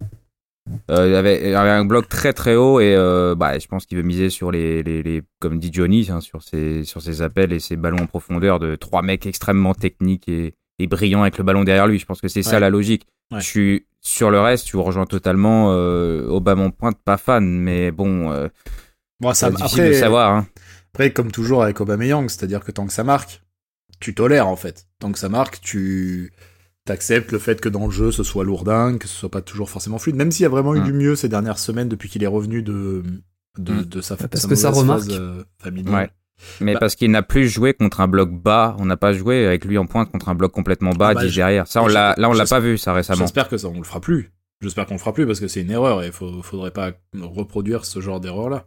Il, 0.91 0.95
avait, 0.95 1.55
un 1.55 1.87
bloc 1.87 2.11
très 2.11 2.35
très 2.35 2.55
haut 2.55 2.79
et 2.79 2.95
bah, 3.39 3.59
je 3.59 3.67
pense 3.69 3.87
qu'il 3.87 3.97
veut 3.97 4.05
miser 4.05 4.29
sur 4.29 4.51
les, 4.51 4.83
les, 4.83 5.03
les 5.03 5.23
comme 5.41 5.59
dit 5.59 5.71
Johnny, 5.73 6.07
hein, 6.11 6.21
sur 6.21 6.43
ses 6.43 6.85
sur 6.85 7.01
ses 7.01 7.23
appels 7.23 7.55
et 7.55 7.59
ses 7.59 7.77
ballons 7.77 8.03
en 8.03 8.07
profondeur 8.07 8.59
de 8.59 8.77
trois 8.77 9.01
mecs 9.01 9.25
extrêmement 9.25 9.73
techniques 9.73 10.29
et, 10.29 10.53
est 10.79 10.87
brillant 10.87 11.23
avec 11.23 11.39
le 11.39 11.45
ballon 11.45 11.65
derrière 11.65 11.87
lui. 11.87 11.99
Je 11.99 12.05
pense 12.05 12.21
que 12.21 12.29
c'est 12.29 12.43
ça 12.43 12.61
la 12.61 12.69
logique. 12.69 13.07
Je 13.33 13.41
suis 13.41 13.87
sur 14.09 14.31
le 14.31 14.41
reste, 14.41 14.67
tu 14.67 14.77
vous 14.77 14.83
rejoins 14.83 15.07
totalement. 15.07 15.73
Euh, 15.73 16.27
Obama 16.29 16.65
en 16.65 16.71
pointe, 16.71 16.99
pas 17.05 17.17
fan, 17.17 17.45
mais 17.47 17.91
bon, 17.91 18.31
euh, 18.33 18.49
Bon, 19.21 19.33
ça, 19.35 19.49
c'est 19.49 19.57
difficile 19.57 19.81
après, 19.83 19.89
de 19.91 19.95
savoir. 20.01 20.33
Hein. 20.33 20.47
après, 20.95 21.13
comme 21.13 21.31
toujours 21.33 21.63
avec 21.63 21.81
Aubameyang, 21.81 22.29
c'est-à-dire 22.29 22.65
que 22.65 22.71
tant 22.73 22.87
que 22.87 22.93
ça 22.93 23.05
marque, 23.05 23.43
tu 24.01 24.15
tolères 24.15 24.47
en 24.49 24.57
fait. 24.57 24.87
Tant 25.01 25.11
que 25.13 25.19
ça 25.19 25.29
marque, 25.29 25.61
tu 25.61 26.33
t'acceptes 26.85 27.33
le 27.33 27.39
fait 27.39 27.61
que 27.61 27.69
dans 27.69 27.85
le 27.87 27.91
jeu 27.91 28.13
ce 28.13 28.23
soit 28.23 28.45
lourdingue, 28.45 28.99
que 28.99 29.09
ce 29.09 29.15
soit 29.15 29.29
pas 29.31 29.43
toujours 29.43 29.69
forcément 29.71 29.99
fluide. 29.99 30.17
Même 30.17 30.31
s'il 30.31 30.45
y 30.45 30.47
a 30.47 30.49
vraiment 30.49 30.75
eu 30.75 30.81
Mm. 30.81 30.85
du 30.85 30.93
mieux 30.93 31.17
ces 31.17 31.29
dernières 31.29 31.59
semaines 31.59 31.89
depuis 31.89 32.09
qu'il 32.09 32.23
est 32.23 32.29
revenu 32.29 32.63
de 32.63 33.03
de, 33.59 33.73
Mm. 33.73 33.85
de 33.87 34.01
sa, 34.01 34.17
Parce 34.17 34.43
sa 34.43 34.49
que 34.49 34.55
ça 34.55 34.71
remarque. 34.71 35.01
phase, 35.07 35.19
euh, 35.19 35.43
familiale. 35.61 35.95
Ouais. 35.95 36.11
Mais 36.61 36.75
Bah- 36.75 36.81
parce 36.81 36.95
qu'il 36.97 37.11
n'a 37.11 37.23
plus 37.23 37.49
joué 37.49 37.75
contre 37.75 38.01
un 38.01 38.09
bloc 38.09 38.31
bas, 38.31 38.77
on 38.79 38.85
n'a 38.85 38.97
pas 38.97 39.13
joué 39.13 39.47
avec 39.47 39.65
lui 39.65 39.79
en 39.79 39.87
pointe 39.87 40.11
contre 40.11 40.29
un 40.29 40.35
bloc 40.35 40.53
complètement 40.53 40.93
bas, 40.93 41.09
Ah 41.11 41.15
bah, 41.15 41.25
10 41.25 41.31
je- 41.31 41.37
derrière. 41.37 41.67
Ça, 41.67 41.83
on 41.83 41.87
l'a, 41.87 42.15
là, 42.17 42.29
on 42.29 42.33
l'a 42.33 42.47
pas 42.47 42.61
vu, 42.61 42.79
ça 42.79 42.93
récemment. 42.93 43.21
J'espère 43.21 43.49
que 43.49 43.57
ça, 43.57 43.69
on 43.69 43.79
le 43.79 43.85
fera 43.85 44.01
plus. 44.01 44.31
J'espère 44.61 44.87
qu'on 44.87 44.95
le 44.95 44.99
fera 44.99 45.13
plus 45.13 45.25
parce 45.25 45.39
que 45.39 45.47
c'est 45.47 45.61
une 45.63 45.71
erreur 45.71 46.03
et 46.03 46.07
il 46.07 46.13
faudrait 46.13 46.73
pas 46.73 46.91
reproduire 47.21 47.85
ce 47.85 48.01
genre 48.01 48.19
d'erreur 48.19 48.49
là. 48.51 48.67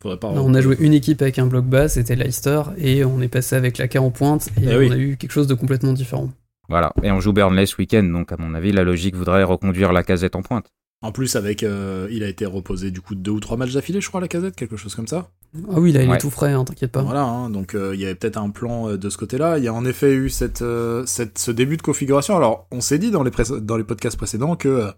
Faudrait 0.00 0.18
pas. 0.18 0.32
Non, 0.32 0.42
on 0.46 0.54
a 0.54 0.60
joué 0.62 0.76
une 0.80 0.94
équipe 0.94 1.20
avec 1.20 1.38
un 1.38 1.46
bloc 1.46 1.66
bas, 1.66 1.88
c'était 1.88 2.16
Leicester, 2.16 2.62
et 2.78 3.04
on 3.04 3.20
est 3.20 3.28
passé 3.28 3.54
avec 3.54 3.76
la 3.76 3.86
K 3.86 3.96
en 3.96 4.10
pointe, 4.10 4.48
et 4.58 4.64
Eh 4.64 4.74
on 4.74 4.78
oui. 4.78 4.92
a 4.92 4.96
eu 4.96 5.16
quelque 5.18 5.32
chose 5.32 5.46
de 5.46 5.52
complètement 5.54 5.92
différent. 5.92 6.30
Voilà. 6.70 6.92
Et 7.02 7.10
on 7.10 7.20
joue 7.20 7.32
Burnley 7.34 7.66
ce 7.66 7.76
week-end, 7.76 8.02
donc 8.04 8.32
à 8.32 8.36
mon 8.38 8.54
avis, 8.54 8.72
la 8.72 8.82
logique 8.82 9.14
voudrait 9.14 9.42
reconduire 9.44 9.92
la 9.92 10.02
casette 10.02 10.36
en 10.36 10.42
pointe. 10.42 10.72
En 11.02 11.12
plus 11.12 11.36
avec, 11.36 11.62
euh, 11.62 12.08
il 12.10 12.22
a 12.22 12.28
été 12.28 12.46
reposé 12.46 12.90
du 12.90 13.00
coup 13.00 13.14
deux 13.14 13.30
ou 13.30 13.40
trois 13.40 13.56
matchs 13.56 13.74
d'affilée, 13.74 14.00
je 14.00 14.08
crois, 14.08 14.18
à 14.18 14.22
la 14.22 14.28
casette, 14.28 14.56
quelque 14.56 14.76
chose 14.76 14.94
comme 14.94 15.06
ça. 15.06 15.28
Ah 15.70 15.78
oui, 15.78 15.92
là, 15.92 16.02
il 16.02 16.08
Ouais. 16.08 16.16
est 16.16 16.18
tout 16.20 16.30
frais, 16.30 16.52
hein, 16.52 16.64
t'inquiète 16.64 16.90
pas. 16.90 17.02
Voilà, 17.02 17.22
hein, 17.22 17.50
donc 17.50 17.74
euh, 17.74 17.94
il 17.94 18.00
y 18.00 18.04
avait 18.04 18.14
peut-être 18.14 18.38
un 18.38 18.50
plan 18.50 18.88
euh, 18.88 18.96
de 18.98 19.08
ce 19.10 19.16
côté-là. 19.18 19.58
Il 19.58 19.64
y 19.64 19.68
a 19.68 19.74
en 19.74 19.84
effet 19.84 20.12
eu 20.14 20.28
cette, 20.30 20.62
euh, 20.62 21.04
cette, 21.06 21.38
ce 21.38 21.50
début 21.50 21.76
de 21.76 21.82
configuration. 21.82 22.36
Alors, 22.36 22.66
on 22.70 22.80
s'est 22.80 22.98
dit 22.98 23.10
dans 23.10 23.22
les, 23.22 23.30
dans 23.60 23.76
les 23.76 23.84
podcasts 23.84 24.16
précédents 24.16 24.56
que 24.56 24.68
euh, 24.68 24.90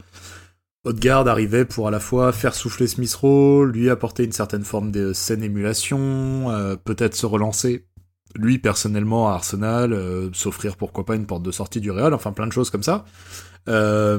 Odegaard 0.85 1.27
arrivait 1.29 1.65
pour 1.65 1.89
à 1.89 1.91
la 1.91 2.01
fois 2.01 2.33
faire 2.33 2.55
souffler 2.55 2.87
Smith 2.87 3.13
Rowe, 3.15 3.65
lui 3.67 3.91
apporter 3.91 4.25
une 4.25 4.33
certaine 4.33 4.65
forme 4.65 4.91
de 4.93 5.13
saine 5.13 5.43
émulation, 5.43 6.51
euh, 6.51 6.77
peut-être 6.77 7.15
se 7.17 7.27
relancer 7.27 7.85
lui 8.37 8.59
personnellement 8.59 9.29
à 9.31 9.33
Arsenal, 9.33 9.93
euh, 9.93 10.29
s'offrir 10.33 10.77
pourquoi 10.77 11.05
pas 11.05 11.17
une 11.17 11.27
porte 11.27 11.43
de 11.43 11.51
sortie 11.51 11.81
du 11.81 11.91
Real, 11.91 12.15
enfin 12.15 12.33
plein 12.33 12.47
de 12.47 12.53
choses 12.53 12.71
comme 12.71 12.83
ça. 12.83 13.05
Euh, 13.69 14.19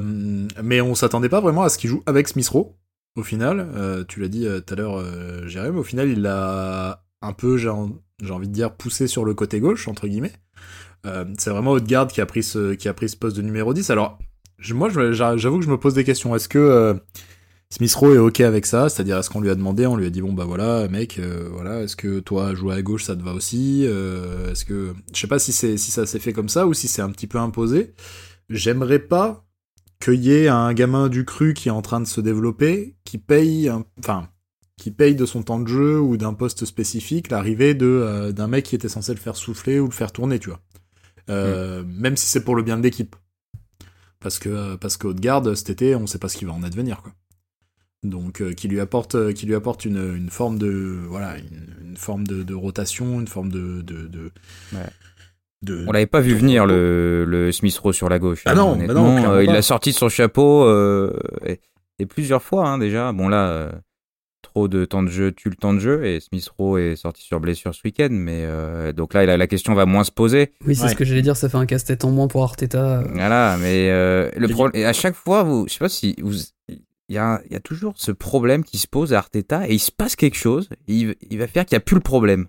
mais 0.62 0.80
on 0.80 0.94
s'attendait 0.94 1.28
pas 1.28 1.40
vraiment 1.40 1.62
à 1.62 1.68
ce 1.68 1.78
qu'il 1.78 1.90
joue 1.90 2.02
avec 2.06 2.28
Smith 2.28 2.48
Rowe. 2.48 2.74
Au 3.16 3.22
final, 3.22 3.68
euh, 3.74 4.04
tu 4.06 4.20
l'as 4.20 4.28
dit 4.28 4.46
euh, 4.46 4.60
tout 4.60 4.74
à 4.74 4.76
l'heure, 4.76 4.96
euh, 4.98 5.46
Jérém, 5.48 5.76
au 5.76 5.82
final, 5.82 6.08
il 6.08 6.22
l'a 6.22 7.02
un 7.22 7.32
peu, 7.32 7.56
j'ai 7.56 7.68
en- 7.68 7.90
j'ai 8.22 8.30
envie 8.32 8.48
de 8.48 8.52
dire, 8.52 8.72
poussé 8.74 9.06
sur 9.08 9.24
le 9.24 9.34
côté 9.34 9.60
gauche, 9.60 9.88
entre 9.88 10.06
guillemets. 10.06 10.32
C'est 11.38 11.50
vraiment 11.50 11.72
Odegaard 11.72 12.08
qui 12.08 12.20
a 12.20 12.26
pris 12.26 12.42
ce, 12.42 12.74
qui 12.74 12.86
a 12.88 12.92
pris 12.94 13.08
ce 13.08 13.16
poste 13.16 13.36
de 13.36 13.42
numéro 13.42 13.72
10. 13.72 13.88
Alors, 13.90 14.18
moi, 14.72 14.90
j'avoue 14.90 15.58
que 15.58 15.64
je 15.64 15.70
me 15.70 15.78
pose 15.78 15.94
des 15.94 16.04
questions. 16.04 16.36
Est-ce 16.36 16.48
que 16.48 16.58
euh, 16.58 16.94
Smith 17.70 17.94
Rowe 17.94 18.14
est 18.14 18.18
OK 18.18 18.40
avec 18.40 18.66
ça? 18.66 18.88
C'est-à-dire, 18.90 19.16
est-ce 19.18 19.30
qu'on 19.30 19.40
lui 19.40 19.48
a 19.50 19.54
demandé 19.54 19.86
On 19.86 19.96
lui 19.96 20.06
a 20.06 20.10
dit, 20.10 20.20
bon, 20.20 20.34
bah 20.34 20.44
voilà, 20.44 20.86
mec, 20.88 21.18
voilà, 21.52 21.82
est-ce 21.82 21.96
que 21.96 22.20
toi, 22.20 22.54
jouer 22.54 22.74
à 22.74 22.82
gauche, 22.82 23.04
ça 23.04 23.16
te 23.16 23.22
va 23.22 23.32
aussi? 23.32 23.84
Est-ce 23.84 24.64
que. 24.66 24.92
Je 25.14 25.18
sais 25.18 25.26
pas 25.26 25.38
si, 25.38 25.52
c'est 25.52 25.78
si 25.78 25.90
ça 25.90 26.04
s'est 26.04 26.18
fait 26.18 26.34
comme 26.34 26.50
ça 26.50 26.66
ou 26.66 26.74
si 26.74 26.86
c'est 26.86 27.02
un 27.02 27.10
petit 27.10 27.26
peu 27.26 27.38
imposé. 27.38 27.94
J'aimerais 28.50 28.98
pas 28.98 29.46
qu'il 30.00 30.22
y 30.22 30.32
ait 30.32 30.48
un 30.48 30.72
gamin 30.74 31.08
du 31.08 31.24
cru 31.24 31.54
qui 31.54 31.68
est 31.68 31.72
en 31.72 31.82
train 31.82 32.00
de 32.00 32.06
se 32.06 32.20
développer, 32.20 32.96
qui 33.04 33.18
paye, 33.18 33.68
un- 33.68 33.84
enfin, 33.98 34.28
qui 34.76 34.90
paye 34.90 35.14
de 35.14 35.26
son 35.26 35.42
temps 35.42 35.60
de 35.60 35.68
jeu 35.68 36.00
ou 36.00 36.16
d'un 36.16 36.34
poste 36.34 36.64
spécifique 36.64 37.30
l'arrivée 37.30 37.74
de 37.74 37.86
euh, 37.86 38.32
d'un 38.32 38.48
mec 38.48 38.64
qui 38.64 38.74
était 38.74 38.88
censé 38.88 39.12
le 39.14 39.20
faire 39.20 39.36
souffler 39.36 39.78
ou 39.78 39.84
le 39.86 39.92
faire 39.92 40.10
tourner, 40.12 40.38
tu 40.38 40.48
vois. 40.50 40.60
Euh, 41.28 41.84
Même 41.86 42.16
si 42.16 42.26
c'est 42.26 42.42
pour 42.44 42.56
le 42.56 42.62
bien 42.62 42.76
de 42.76 42.82
l'équipe. 42.82 43.14
Parce 44.20 44.38
que 44.38 44.74
parce 44.76 44.96
que 44.96 45.06
Haute-Garde 45.06 45.54
cet 45.54 45.70
été, 45.70 45.94
on 45.94 46.06
sait 46.06 46.18
pas 46.18 46.28
ce 46.28 46.36
qui 46.36 46.44
va 46.44 46.52
en 46.52 46.62
advenir, 46.62 47.02
quoi. 47.02 47.12
Donc, 48.02 48.40
euh, 48.40 48.52
qui 48.54 48.66
lui 48.68 48.80
apporte, 48.80 49.14
euh, 49.14 49.32
qui 49.34 49.44
lui 49.44 49.54
apporte 49.54 49.84
une, 49.84 50.16
une 50.16 50.30
forme 50.30 50.58
de, 50.58 50.98
voilà, 51.06 51.36
une, 51.36 51.88
une 51.90 51.96
forme 51.98 52.26
de, 52.26 52.42
de 52.42 52.54
rotation, 52.54 53.20
une 53.20 53.28
forme 53.28 53.50
de, 53.50 53.82
de, 53.82 54.06
de, 54.06 54.30
Ouais. 54.72 54.88
De- 55.62 55.84
On 55.88 55.92
l'avait 55.92 56.06
pas 56.06 56.20
vu 56.20 56.34
venir 56.34 56.66
le, 56.66 57.24
le 57.24 57.52
Smith 57.52 57.76
Rowe 57.78 57.92
sur 57.92 58.08
la 58.08 58.18
gauche. 58.18 58.42
Ah 58.46 58.52
hein, 58.52 58.54
non, 58.54 58.76
bah 58.76 58.94
non, 58.94 59.16
clairement 59.16 59.32
Euh, 59.34 59.44
il 59.44 59.50
l'a 59.52 59.62
sorti 59.62 59.90
de 59.90 59.96
son 59.96 60.08
chapeau 60.08 60.64
euh, 60.64 61.12
et, 61.46 61.60
et 61.98 62.06
plusieurs 62.06 62.42
fois 62.42 62.66
hein, 62.68 62.78
déjà. 62.78 63.12
Bon 63.12 63.28
là, 63.28 63.48
euh, 63.48 63.70
trop 64.42 64.68
de 64.68 64.84
temps 64.86 65.02
de 65.02 65.10
jeu 65.10 65.32
tue 65.32 65.50
le 65.50 65.54
temps 65.56 65.74
de 65.74 65.78
jeu 65.78 66.04
et 66.06 66.18
Smith 66.18 66.48
Rowe 66.58 66.78
est 66.78 66.96
sorti 66.96 67.22
sur 67.22 67.40
blessure 67.40 67.74
ce 67.74 67.80
week-end, 67.84 68.08
mais 68.10 68.44
euh, 68.46 68.92
donc 68.92 69.12
là 69.14 69.26
la, 69.26 69.36
la 69.36 69.46
question 69.46 69.74
va 69.74 69.84
moins 69.86 70.02
se 70.04 70.10
poser. 70.10 70.52
Oui, 70.66 70.74
c'est 70.74 70.84
Ouais. 70.84 70.88
ce 70.88 70.94
que 70.96 71.04
j'allais 71.04 71.22
dire, 71.22 71.36
ça 71.36 71.48
fait 71.50 71.58
un 71.58 71.66
casse-tête 71.66 72.04
en 72.04 72.10
moins 72.10 72.26
pour 72.26 72.42
Arteta. 72.42 73.02
Voilà, 73.12 73.56
mais 73.60 73.90
euh, 73.90 74.30
le 74.36 74.48
Et- 74.50 74.52
problème 74.52 74.80
et 74.82 74.86
à 74.86 74.92
chaque 74.94 75.14
fois, 75.14 75.42
vous, 75.42 75.66
je 75.68 75.74
sais 75.74 75.78
pas 75.78 75.88
si 75.90 76.16
vous, 76.22 76.32
il 76.68 77.14
y 77.14 77.18
a, 77.18 77.42
il 77.46 77.52
y 77.52 77.56
a 77.56 77.60
toujours 77.60 77.92
ce 77.96 78.12
problème 78.12 78.64
qui 78.64 78.78
se 78.78 78.86
pose 78.86 79.12
à 79.12 79.18
Arteta 79.18 79.68
et 79.68 79.74
il 79.74 79.78
se 79.78 79.92
passe 79.92 80.16
quelque 80.16 80.36
chose, 80.36 80.68
il, 80.88 81.14
il 81.28 81.38
va 81.38 81.46
faire 81.46 81.66
qu'il 81.66 81.74
n'y 81.76 81.82
a 81.82 81.84
plus 81.84 81.96
le 81.96 82.00
problème. 82.00 82.46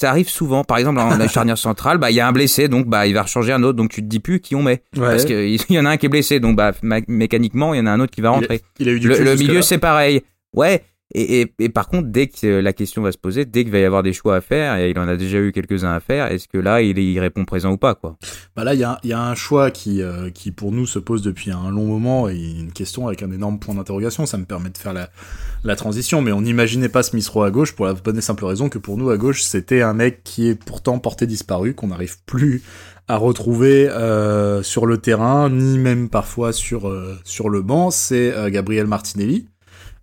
Ça 0.00 0.10
arrive 0.10 0.28
souvent, 0.28 0.64
par 0.64 0.78
exemple 0.78 0.98
en 0.98 1.16
la 1.16 1.28
charnière 1.28 1.58
centrale, 1.58 1.98
bah 1.98 2.10
il 2.10 2.14
y 2.14 2.20
a 2.20 2.26
un 2.26 2.32
blessé, 2.32 2.68
donc 2.68 2.86
bah 2.86 3.06
il 3.06 3.14
va 3.14 3.22
rechanger 3.22 3.52
un 3.52 3.62
autre, 3.62 3.76
donc 3.76 3.90
tu 3.90 4.00
te 4.02 4.06
dis 4.06 4.18
plus 4.20 4.40
qui 4.40 4.54
on 4.56 4.62
met. 4.62 4.82
Ouais. 4.96 5.02
Parce 5.10 5.24
qu'il 5.24 5.56
y 5.70 5.78
en 5.78 5.84
a 5.84 5.90
un 5.90 5.96
qui 5.96 6.06
est 6.06 6.08
blessé, 6.08 6.40
donc 6.40 6.56
bah, 6.56 6.72
mé- 6.82 7.04
mécaniquement, 7.08 7.74
il 7.74 7.78
y 7.78 7.80
en 7.80 7.86
a 7.86 7.90
un 7.90 8.00
autre 8.00 8.12
qui 8.12 8.20
va 8.20 8.30
rentrer. 8.30 8.60
il 8.78 8.88
a 8.88 8.92
eu 8.92 9.00
du 9.00 9.08
Le, 9.08 9.36
milieu, 9.36 9.62
c'est 9.62 9.78
pareil. 9.78 10.22
Ouais. 10.52 10.82
Et, 11.16 11.46
par 11.72 11.86
contre, 11.86 12.08
dès 12.08 12.26
que 12.26 12.46
la 12.58 12.72
question 12.72 13.02
va 13.02 13.12
se 13.12 13.18
poser, 13.18 13.44
dès 13.44 13.62
qu'il 13.62 13.70
va 13.70 13.78
y 13.78 13.84
avoir 13.84 14.02
des 14.02 14.12
choix 14.12 14.34
à 14.34 14.40
faire, 14.40 14.76
et 14.78 14.90
il 14.90 14.98
en 14.98 15.06
a 15.06 15.16
déjà 15.16 15.38
eu 15.38 15.52
quelques-uns 15.52 15.92
à 15.92 16.00
faire, 16.00 16.26
est-ce 16.26 16.48
que 16.48 16.58
là, 16.58 16.82
il, 16.82 16.98
il 16.98 17.20
répond 17.20 17.44
présent 17.44 17.70
ou 17.70 17.76
pas, 17.76 17.94
quoi? 17.94 18.16
Bah 18.56 18.64
là, 18.64 18.74
il 18.74 18.80
y 18.80 19.12
a, 19.12 19.20
un 19.22 19.34
choix 19.36 19.70
qui, 19.70 20.02
euh, 20.02 20.30
qui 20.30 20.50
pour 20.50 20.72
nous 20.72 20.86
se 20.86 20.98
pose 20.98 21.22
depuis 21.22 21.52
un 21.52 21.70
long 21.70 21.86
moment 21.86 22.28
et 22.28 22.34
une 22.36 22.72
question 22.72 23.06
avec 23.06 23.22
un 23.22 23.30
énorme 23.30 23.60
point 23.60 23.76
d'interrogation. 23.76 24.26
Ça 24.26 24.38
me 24.38 24.44
permet 24.44 24.70
de 24.70 24.78
faire 24.78 24.92
la, 24.92 25.76
transition, 25.76 26.20
mais 26.20 26.32
on 26.32 26.40
n'imaginait 26.40 26.88
pas 26.88 27.04
Smith 27.04 27.28
Rowe 27.28 27.44
à 27.44 27.50
gauche 27.52 27.76
pour 27.76 27.86
la 27.86 27.94
bonne 27.94 28.18
et 28.18 28.20
simple 28.20 28.44
raison 28.44 28.68
que 28.68 28.78
pour 28.78 28.96
nous 28.96 29.10
à 29.10 29.16
gauche, 29.16 29.42
c'était 29.42 29.82
un 29.82 29.94
mec 29.94 30.22
qui 30.24 30.48
est 30.48 30.56
pourtant 30.56 30.98
porté 30.98 31.26
disparu, 31.26 31.74
qu'on 31.74 31.88
n'arrive 31.88 32.16
plus 32.26 32.62
à 33.06 33.18
retrouver 33.18 33.88
euh, 33.88 34.64
sur 34.64 34.86
le 34.86 34.98
terrain, 34.98 35.48
ni 35.48 35.78
même 35.78 36.08
parfois 36.08 36.52
sur 36.52 36.88
euh, 36.88 37.16
sur 37.22 37.50
le 37.50 37.62
banc. 37.62 37.92
C'est 37.92 38.34
Gabriel 38.50 38.88
Martinelli. 38.88 39.46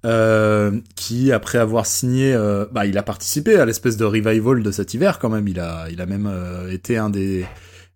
Euh, 0.05 0.79
qui 0.95 1.31
après 1.31 1.57
avoir 1.59 1.85
signé, 1.85 2.33
euh, 2.33 2.65
bah 2.71 2.85
il 2.85 2.97
a 2.97 3.03
participé 3.03 3.55
à 3.57 3.65
l'espèce 3.65 3.97
de 3.97 4.05
revival 4.05 4.63
de 4.63 4.71
cet 4.71 4.93
hiver 4.93 5.19
quand 5.19 5.29
même. 5.29 5.47
Il 5.47 5.59
a, 5.59 5.87
il 5.91 6.01
a 6.01 6.05
même 6.05 6.27
euh, 6.27 6.71
été 6.71 6.97
un 6.97 7.09
des 7.09 7.45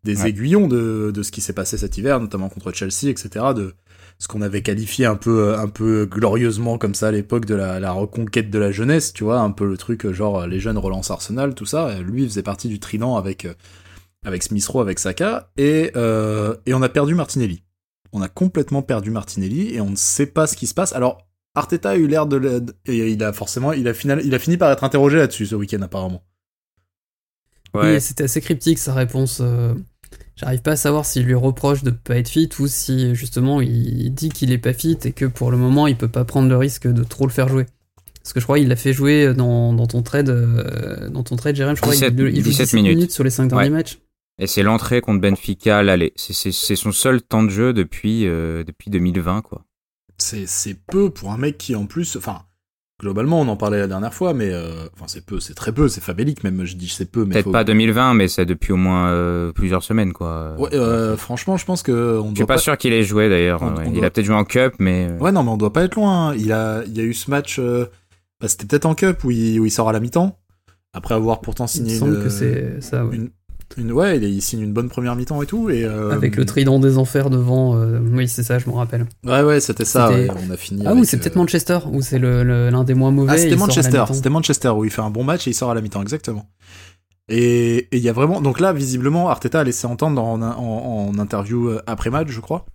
des 0.04 0.22
Ouais. 0.22 0.30
aiguillons 0.30 0.68
de, 0.68 1.12
de 1.12 1.24
ce 1.24 1.32
qui 1.32 1.42
s'est 1.42 1.54
passé 1.54 1.78
cet 1.80 1.98
hiver, 1.98 2.20
notamment 2.20 2.48
contre 2.50 2.72
Chelsea, 2.72 3.08
etc. 3.10 3.28
De 3.56 3.74
ce 4.20 4.28
qu'on 4.28 4.42
avait 4.44 4.62
qualifié 4.62 5.06
un 5.08 5.16
peu, 5.16 5.56
un 5.58 5.68
peu 5.68 6.06
glorieusement 6.06 6.78
comme 6.78 6.94
ça 6.94 7.08
à 7.08 7.12
l'époque 7.12 7.46
de 7.46 7.56
la, 7.56 7.80
la 7.80 7.92
reconquête 7.92 8.50
de 8.52 8.60
la 8.60 8.72
jeunesse, 8.72 9.14
tu 9.14 9.24
vois, 9.24 9.40
un 9.40 9.50
peu 9.52 9.68
le 9.68 9.78
truc 9.78 10.10
genre 10.12 10.46
les 10.48 10.60
jeunes 10.60 10.78
relancent 10.78 11.10
Arsenal, 11.12 11.56
tout 11.56 11.66
ça. 11.66 11.98
Et 11.98 12.04
Lui, 12.04 12.22
il 12.24 12.30
faisait 12.30 12.44
partie 12.44 12.68
du 12.68 12.80
trident 12.80 13.18
avec 13.18 13.46
euh, 13.46 13.54
avec 14.24 14.44
Smith 14.44 14.66
Rowe, 14.68 14.82
avec 14.82 15.00
Saka, 15.00 15.50
et 15.58 15.92
euh, 15.96 16.56
et 16.68 16.74
on 16.76 16.82
a 16.84 16.90
perdu 16.90 17.16
Martinelli. 17.16 17.64
On 18.14 18.22
a 18.22 18.28
complètement 18.30 18.82
perdu 18.84 19.10
Martinelli 19.12 19.74
et 19.76 19.82
on 19.82 19.90
ne 19.90 19.96
sait 19.96 20.28
pas 20.28 20.48
ce 20.48 20.56
qui 20.56 20.68
se 20.68 20.74
passe. 20.76 20.94
Alors 20.94 21.25
Arteta 21.56 21.92
a 21.92 21.96
eu 21.96 22.08
l'air 22.08 22.26
de, 22.26 22.36
le- 22.38 22.66
et 22.86 23.12
il 23.12 23.24
a 23.24 23.32
forcément, 23.34 23.72
il 23.74 23.88
a 23.88 23.94
final, 23.94 24.22
il 24.24 24.36
a 24.36 24.40
fini 24.40 24.58
par 24.58 24.72
être 24.72 24.84
interrogé 24.84 25.18
là-dessus 25.18 25.46
ce 25.48 25.56
week-end 25.56 25.82
apparemment. 25.82 26.24
Oui, 27.74 28.00
c'était 28.00 28.24
assez 28.24 28.40
cryptique 28.42 28.78
sa 28.78 28.94
réponse. 28.94 29.40
euh, 29.42 29.74
J'arrive 30.38 30.62
pas 30.62 30.72
à 30.72 30.76
savoir 30.76 31.06
s'il 31.06 31.24
lui 31.26 31.34
reproche 31.34 31.84
de 31.84 31.92
pas 31.92 32.18
être 32.18 32.30
fit 32.30 32.50
ou 32.60 32.68
si 32.68 33.16
justement 33.16 33.62
il 33.62 34.14
dit 34.14 34.30
qu'il 34.30 34.52
est 34.52 34.58
pas 34.58 34.74
fit 34.74 34.98
et 35.06 35.12
que 35.14 35.26
pour 35.26 35.50
le 35.52 35.58
moment 35.58 35.88
il 35.88 35.96
peut 35.98 36.08
pas 36.10 36.26
prendre 36.26 36.50
le 36.50 36.58
risque 36.58 36.88
de 36.88 37.04
trop 37.04 37.26
le 37.26 37.32
faire 37.32 37.48
jouer. 37.48 37.66
Parce 38.22 38.34
que 38.34 38.40
je 38.40 38.46
crois 38.46 38.58
qu'il 38.58 38.68
l'a 38.68 38.76
fait 38.76 38.92
jouer 38.94 39.34
dans, 39.34 39.72
dans 39.74 39.88
ton 39.88 40.02
trade, 40.02 40.30
euh, 40.30 41.10
dans 41.10 41.24
ton 41.24 41.36
trade, 41.36 41.56
Jérém, 41.56 41.76
je 41.76 41.82
crois 41.82 41.94
17 41.94 42.16
qu'il 42.16 42.28
il 42.30 42.36
joue 42.44 42.50
17 42.50 42.66
17 42.66 42.74
minutes. 42.74 42.96
minutes. 42.98 43.12
sur 43.12 43.24
les 43.24 43.30
5 43.30 43.48
derniers 43.48 43.66
Ouais. 43.66 43.70
matchs. 43.70 44.00
Et 44.40 44.48
c'est 44.48 44.64
l'entrée 44.64 45.00
contre 45.00 45.22
Benfica 45.22 45.78
à 45.78 45.84
l'aller. 45.84 46.12
C'est- 46.18 46.34
C'est 46.34 46.52
c'est 46.52 46.76
son 46.76 46.92
seul 46.92 47.22
temps 47.22 47.44
de 47.44 47.50
jeu 47.50 47.72
depuis, 47.72 48.28
euh, 48.28 48.64
depuis 48.66 48.90
2020, 48.90 49.42
quoi. 49.42 49.64
C'est 50.18 50.46
c'est 50.48 50.74
peu 50.92 51.10
pour 51.10 51.32
un 51.32 51.38
mec 51.38 51.58
qui 51.58 51.76
en 51.76 51.86
plus 51.86 52.16
enfin 52.16 52.42
globalement 53.02 53.42
on 53.42 53.48
en 53.50 53.58
parlait 53.58 53.80
la 53.80 53.88
dernière 53.88 54.14
fois 54.14 54.34
mais 54.34 54.50
euh, 54.54 54.86
enfin 54.94 55.06
c'est 55.08 55.26
peu 55.26 55.42
c'est 55.42 55.54
très 55.54 55.74
peu 55.74 55.90
c'est 55.90 56.00
fabélique 56.02 56.44
même 56.46 56.64
je 56.64 56.76
dis 56.78 56.88
c'est 56.88 57.12
peu 57.12 57.26
mais 57.26 57.34
Peut-être 57.34 57.44
faut- 57.46 57.52
pas 57.52 57.66
2020, 57.66 58.14
mais 58.14 58.28
c'est 58.30 58.46
depuis 58.46 58.72
au 58.72 58.78
moins 58.78 59.10
euh, 59.10 59.52
plusieurs 59.52 59.84
semaines, 59.84 60.14
quoi. 60.14 60.56
ouais, 60.58 60.74
euh, 60.74 61.18
franchement 61.18 61.58
je 61.58 61.66
pense 61.66 61.84
que 61.84 62.18
on 62.20 62.30
Je 62.30 62.36
suis 62.36 62.46
pas, 62.46 62.54
pas, 62.54 62.58
sûr 62.58 62.78
qu'il 62.78 62.94
ait 62.94 63.04
joué 63.04 63.28
d'ailleurs. 63.28 63.62
On- 63.62 63.76
ouais. 63.76 63.84
on 63.88 63.90
Il 63.92 63.96
doit- 63.96 64.06
a 64.06 64.10
peut-être 64.10 64.26
joué 64.26 64.36
en 64.36 64.46
cup, 64.46 64.76
mais 64.80 65.12
ouais 65.20 65.34
non 65.34 65.44
mais 65.44 65.50
on 65.52 65.58
doit 65.58 65.74
pas 65.74 65.84
être 65.84 65.96
loin 65.96 66.30
hein. 66.30 66.36
il 66.38 66.54
a 66.54 66.84
il 66.86 66.96
y 66.96 67.02
a 67.02 67.04
eu 67.04 67.14
ce 67.14 67.30
match 67.30 67.58
euh, 67.60 67.86
bah, 68.40 68.48
c'était 68.48 68.66
peut-être 68.66 68.86
en 68.86 68.96
cup 68.96 69.24
où 69.26 69.32
il, 69.32 69.60
où 69.60 69.66
il 69.66 69.72
sort 69.72 69.90
à 69.90 69.94
la 69.94 70.00
mi-temps 70.00 70.38
après 70.94 71.16
avoir 71.16 71.42
pourtant 71.42 71.66
Il 71.66 71.82
me 71.82 71.88
signé 71.88 72.00
semble 72.00 72.16
une, 72.16 72.24
que 72.24 72.30
c'est 72.30 72.80
ça, 72.82 73.06
ouais. 73.06 73.16
une, 73.18 73.30
une- 73.78 73.92
ouais 73.92 74.18
il, 74.20 74.42
signe 74.42 74.62
une 74.62 74.74
bonne 74.74 74.90
première 74.90 75.16
mi-temps 75.16 75.42
et 75.42 75.46
tout 75.46 75.70
et 75.70 75.84
euh, 75.84 76.12
Avec 76.12 76.36
le 76.36 76.46
trident 76.46 76.80
des 76.80 76.98
enfers 76.98 77.30
devant. 77.30 77.76
euh, 77.76 78.00
oui, 78.00 78.28
c'est 78.28 78.44
ça, 78.44 78.58
je 78.60 78.68
m'en 78.70 78.76
rappelle. 78.76 79.06
ouais 79.26 79.42
ouais 79.44 79.60
c'était 79.60 79.86
ça 79.86 80.10
ouais, 80.12 80.28
on 80.48 80.52
a 80.52 80.58
fini 80.58 80.84
Ah 80.86 80.90
avec, 80.92 81.02
oui, 81.02 81.06
c'est 81.08 81.18
peut-être 81.18 81.36
euh, 81.38 81.40
Manchester, 81.40 81.80
où 81.92 82.02
c'est 82.02 82.20
le- 82.20 82.44
le- 82.44 82.70
l'un 82.70 82.84
des 82.84 82.94
moins 82.94 83.12
mauvais. 83.12 83.34
ah 83.34 83.38
c'était 83.38 83.56
Manchester 83.56 84.04
c'était 84.12 84.30
Manchester 84.30 84.70
où 84.70 84.86
il 84.86 84.92
fait 84.92 85.02
un 85.02 85.10
bon 85.10 85.24
match 85.24 85.48
et 85.48 85.52
il 85.52 85.54
sort 85.54 85.72
à 85.72 85.74
la 85.76 85.82
mi-temps 85.82 86.02
exactement 86.02 86.48
Et 87.28 87.88
il 87.92 88.00
y 88.04 88.10
a 88.10 88.14
vraiment. 88.14 88.40
Donc 88.40 88.60
là, 88.60 88.72
visiblement, 88.72 89.30
Arteta 89.30 89.62
a 89.62 89.64
laissé 89.64 89.88
entendre 89.88 90.22
en, 90.24 90.42
en, 90.44 91.18
interview 91.18 91.70
euh, 91.70 91.82
après-match, 91.88 92.28
je 92.30 92.40
crois, 92.40 92.66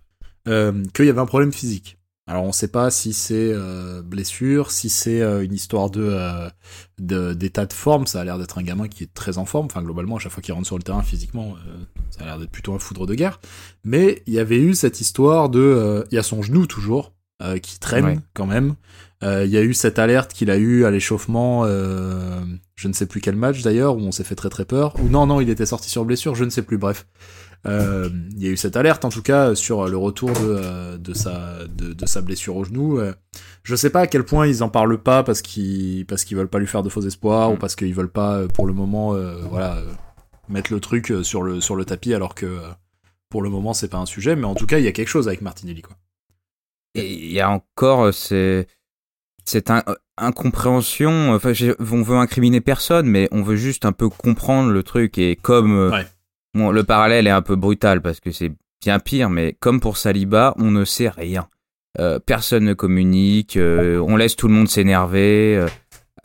euh, 0.49 0.73
qu'il 0.93 1.05
y 1.05 1.09
avait 1.09 1.21
un 1.21 1.25
problème 1.25 1.53
physique. 1.53 1.97
Alors 2.27 2.43
on 2.43 2.51
sait 2.51 2.67
pas 2.67 2.91
si 2.91 3.13
c'est 3.13 3.51
euh, 3.51 4.01
blessure, 4.01 4.71
si 4.71 4.89
c'est 4.89 5.21
euh, 5.21 5.43
une 5.43 5.53
histoire 5.53 5.89
de 5.89 6.15
d'état 6.99 7.65
de, 7.65 7.73
forme. 7.73 8.07
Ça 8.07 8.21
a 8.21 8.23
l'air 8.23 8.37
d'être 8.37 8.57
un 8.57 8.63
gamin 8.63 8.87
qui 8.87 9.03
est 9.03 9.13
très 9.13 9.37
en 9.37 9.45
forme. 9.45 9.65
Enfin 9.65 9.81
globalement, 9.81 10.17
à 10.17 10.19
chaque 10.19 10.31
fois 10.31 10.43
qu'il 10.43 10.53
rentre 10.53 10.67
sur 10.67 10.77
le 10.77 10.83
terrain 10.83 11.03
physiquement, 11.03 11.55
ça 12.09 12.23
a 12.23 12.25
l'air 12.25 12.39
d'être 12.39 12.51
plutôt 12.51 12.73
un 12.73 12.79
foudre 12.79 13.05
de 13.05 13.15
guerre. 13.15 13.39
Mais 13.83 14.21
il 14.27 14.33
y 14.33 14.39
avait 14.39 14.59
eu 14.59 14.75
cette 14.75 15.01
histoire 15.01 15.49
de, 15.49 16.05
il 16.11 16.15
y 16.15 16.19
a 16.19 16.23
son 16.23 16.41
genou 16.41 16.67
toujours 16.67 17.13
qui 17.63 17.79
traîne 17.79 18.21
quand 18.33 18.45
même. 18.45 18.75
Il 19.23 19.49
y 19.49 19.57
a 19.57 19.61
eu 19.61 19.73
cette 19.73 19.97
alerte 19.97 20.33
qu'il 20.33 20.51
a 20.51 20.57
eu 20.57 20.85
à 20.85 20.91
l'échauffement 20.91 21.65
je 22.81 22.87
ne 22.87 22.93
sais 22.93 23.05
plus 23.05 23.21
quel 23.21 23.35
match 23.35 23.61
d'ailleurs, 23.61 23.95
où 23.95 23.99
on 23.99 24.11
s'est 24.11 24.23
fait 24.23 24.35
très 24.35 24.49
très 24.49 24.65
peur. 24.65 24.95
Ou 24.99 25.07
non, 25.07 25.27
non, 25.27 25.39
il 25.39 25.49
était 25.49 25.67
sorti 25.67 25.89
sur 25.89 26.03
blessure, 26.03 26.33
je 26.33 26.43
ne 26.43 26.49
sais 26.49 26.63
plus, 26.63 26.79
bref. 26.79 27.05
Euh, 27.67 28.09
il 28.31 28.43
y 28.43 28.47
a 28.47 28.49
eu 28.49 28.57
cette 28.57 28.75
alerte 28.75 29.05
en 29.05 29.09
tout 29.09 29.21
cas 29.21 29.53
sur 29.53 29.87
le 29.87 29.97
retour 29.97 30.31
de, 30.31 30.35
euh, 30.41 30.97
de, 30.97 31.13
sa, 31.13 31.67
de, 31.67 31.93
de 31.93 32.05
sa 32.07 32.21
blessure 32.21 32.55
au 32.55 32.63
genou. 32.63 32.99
Euh, 32.99 33.13
je 33.63 33.75
sais 33.75 33.91
pas 33.91 34.01
à 34.01 34.07
quel 34.07 34.23
point 34.23 34.47
ils 34.47 34.63
en 34.63 34.69
parlent 34.69 34.97
pas 34.97 35.23
parce 35.23 35.43
qu'ils 35.43 36.05
parce 36.07 36.23
qu'ils 36.23 36.37
veulent 36.37 36.47
pas 36.47 36.57
lui 36.57 36.65
faire 36.65 36.81
de 36.81 36.89
faux 36.89 37.01
espoirs 37.01 37.51
ou 37.51 37.55
mm. 37.55 37.59
parce 37.59 37.75
qu'ils 37.75 37.93
veulent 37.93 38.11
pas 38.11 38.47
pour 38.47 38.65
le 38.65 38.73
moment 38.73 39.13
voilà 39.47 39.77
mettre 40.49 40.73
le 40.73 40.79
truc 40.79 41.13
sur 41.21 41.43
le 41.43 41.61
sur 41.61 41.75
le 41.75 41.85
tapis 41.85 42.15
alors 42.15 42.33
que 42.33 42.59
pour 43.29 43.43
le 43.43 43.49
moment 43.49 43.73
c'est 43.73 43.89
pas 43.89 43.99
un 43.99 44.07
sujet 44.07 44.35
mais 44.35 44.45
en 44.45 44.55
tout 44.55 44.65
cas 44.65 44.79
il 44.79 44.85
y 44.85 44.87
a 44.87 44.91
quelque 44.91 45.07
chose 45.07 45.27
avec 45.27 45.41
Martinelli 45.41 45.83
quoi. 45.83 45.95
Et 46.95 47.13
il 47.13 47.31
y 47.31 47.39
a 47.39 47.49
encore 47.49 48.11
c'est 48.11 48.67
cette 49.45 49.71
incompréhension. 50.17 51.33
Enfin, 51.33 51.53
on 51.79 52.01
veut 52.01 52.17
incriminer 52.17 52.61
personne, 52.61 53.07
mais 53.07 53.27
on 53.31 53.41
veut 53.41 53.55
juste 53.55 53.85
un 53.85 53.91
peu 53.91 54.07
comprendre 54.07 54.71
le 54.71 54.83
truc. 54.83 55.17
Et 55.17 55.35
comme 55.35 55.91
bon, 56.53 56.71
le 56.71 56.83
parallèle 56.83 57.27
est 57.27 57.31
un 57.31 57.41
peu 57.41 57.55
brutal 57.55 58.01
parce 58.01 58.19
que 58.19 58.31
c'est 58.31 58.51
bien 58.81 58.99
pire, 58.99 59.29
mais 59.29 59.55
comme 59.59 59.79
pour 59.79 59.97
Saliba, 59.97 60.53
on 60.57 60.71
ne 60.71 60.85
sait 60.85 61.09
rien. 61.09 61.47
Euh, 61.99 62.19
personne 62.19 62.63
ne 62.63 62.73
communique. 62.73 63.57
Euh, 63.57 63.99
on 63.99 64.15
laisse 64.15 64.35
tout 64.35 64.47
le 64.47 64.53
monde 64.53 64.69
s'énerver. 64.69 65.65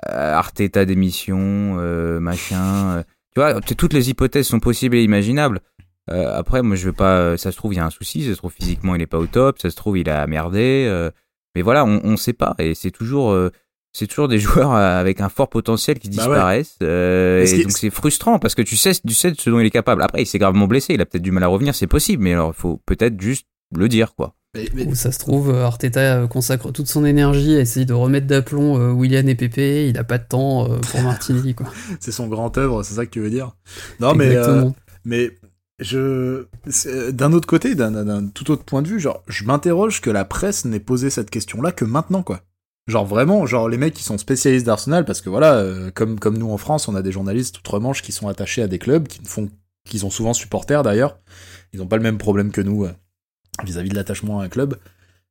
Arteta 0.09 0.85
d'émission, 0.85 1.75
machin. 2.21 3.03
tu 3.35 3.41
vois, 3.41 3.61
toutes 3.61 3.93
les 3.93 4.09
hypothèses 4.11 4.47
sont 4.47 4.61
possibles 4.61 4.95
et 4.95 5.03
imaginables. 5.03 5.61
après, 6.09 6.63
moi, 6.63 6.77
je 6.77 6.87
veux 6.87 6.93
pas. 6.93 7.37
Ça 7.37 7.51
se 7.51 7.57
trouve, 7.57 7.75
il 7.75 7.79
y 7.79 7.81
a 7.81 7.87
un 7.87 7.91
souci. 7.91 8.25
Ça 8.25 8.33
se 8.33 8.37
trouve 8.37 8.53
physiquement, 8.53 8.95
il 8.95 9.03
est 9.03 9.07
pas 9.07 9.19
au 9.19 9.27
top. 9.27 9.59
Ça 9.59 9.69
se 9.69 9.75
trouve, 9.75 9.99
il 9.99 10.09
a 10.09 10.27
merdé. 10.29 11.11
mais 11.57 11.63
voilà, 11.63 11.85
on, 11.85 12.01
on 12.05 12.17
sait 12.17 12.35
pas. 12.35 12.55
Et 12.59 12.75
c'est 12.75 12.93
toujours 12.93 13.35
c'est 13.97 14.07
toujours 14.07 14.29
des 14.29 14.39
joueurs 14.47 14.75
euh, 14.75 15.01
avec 15.01 15.21
un 15.21 15.29
fort 15.29 15.49
potentiel 15.49 15.99
qui 15.99 16.09
bah 16.09 16.17
disparaissent. 16.17 16.77
Euh, 16.83 17.45
et 17.45 17.63
donc 17.63 17.73
c'est 17.73 17.91
frustrant 17.91 18.39
parce 18.39 18.55
que 18.55 18.63
tu 18.63 18.77
sais, 18.77 18.93
tu 18.95 19.15
sais 19.15 19.31
de 19.31 19.41
ce 19.41 19.49
dont 19.49 19.59
il 19.59 19.67
est 19.67 19.71
capable. 19.71 20.03
Après, 20.03 20.23
il 20.23 20.27
s'est 20.27 20.39
gravement 20.39 20.67
blessé, 20.67 20.95
il 20.95 21.01
a 21.01 21.07
peut-être 21.07 21.23
du 21.23 21.31
mal 21.31 21.43
à 21.43 21.47
revenir, 21.47 21.75
c'est 21.75 21.87
possible, 21.87 22.23
mais 22.23 22.35
alors 22.35 22.53
il 22.55 22.61
faut 22.61 22.81
peut-être 22.85 23.21
juste 23.21 23.47
le 23.75 23.89
dire, 23.89 24.15
quoi. 24.15 24.35
Où 24.87 24.95
ça 24.95 25.13
se 25.13 25.19
trouve, 25.19 25.51
euh, 25.51 25.65
Arteta 25.65 26.27
consacre 26.29 26.73
toute 26.73 26.89
son 26.89 27.05
énergie 27.05 27.57
à 27.57 27.61
essayer 27.61 27.85
de 27.85 27.93
remettre 27.93 28.27
d'aplomb 28.27 28.93
William 28.93 29.29
et 29.29 29.35
Pépé. 29.35 29.89
Il 29.89 29.99
a 29.99 30.05
pas 30.05 30.19
de 30.19 30.25
temps 30.25 30.69
pour 30.91 31.01
Martinelli, 31.03 31.55
quoi. 31.55 31.67
c'est 32.01 32.13
son 32.13 32.27
grand 32.27 32.57
œuvre, 32.57 32.83
c'est 32.83 32.95
ça 32.95 33.07
que 33.07 33.11
tu 33.11 33.21
veux 33.21 33.31
dire 33.31 33.57
Non, 34.01 34.15
mais 34.15 34.37
mais 35.05 35.31
je 35.79 36.47
d'un 37.13 37.33
autre 37.33 37.47
côté, 37.47 37.75
d'un 37.75 38.29
tout 38.29 38.51
autre 38.51 38.65
point 38.65 38.83
de 38.83 38.89
vue, 38.89 39.01
genre 39.01 39.23
je 39.29 39.45
m'interroge 39.45 40.01
que 40.01 40.11
la 40.11 40.25
presse 40.25 40.65
n'ait 40.65 40.81
posé 40.81 41.11
cette 41.11 41.31
question-là 41.31 41.73
que 41.73 41.85
maintenant, 41.85 42.23
quoi. 42.23 42.41
Genre 42.87 43.05
vraiment, 43.05 43.47
genre 43.47 43.69
les 43.69 43.79
mecs 43.79 43.95
qui 43.95 44.05
sont 44.05 44.17
spécialistes 44.17 44.67
d'Arsenal, 44.67 45.05
parce 45.05 45.21
que 45.21 45.29
voilà, 45.29 45.55
euh, 45.55 45.91
comme, 45.93 46.21
comme 46.21 46.39
nous 46.39 46.51
en 46.51 46.57
France, 46.57 46.87
on 46.87 46.95
a 46.95 47.03
des 47.03 47.11
journalistes 47.11 47.59
outre-Manche 47.59 48.01
qui 48.01 48.13
sont 48.13 48.29
attachés 48.29 48.63
à 48.63 48.69
des 48.69 48.79
clubs, 48.79 49.09
qui 49.09 49.21
font, 49.25 49.51
qui 49.85 49.99
sont 49.99 50.11
souvent 50.11 50.35
supporters 50.35 50.85
d'ailleurs. 50.85 51.19
Ils 51.73 51.81
n'ont 51.81 51.89
pas 51.89 51.97
le 51.97 52.05
même 52.05 52.19
problème 52.19 52.53
que 52.53 52.61
nous 52.61 52.85
euh, 52.85 52.93
vis-à-vis 53.65 53.89
de 53.89 53.97
l'attachement 53.97 54.39
à 54.39 54.45
un 54.45 54.49
club. 54.49 54.79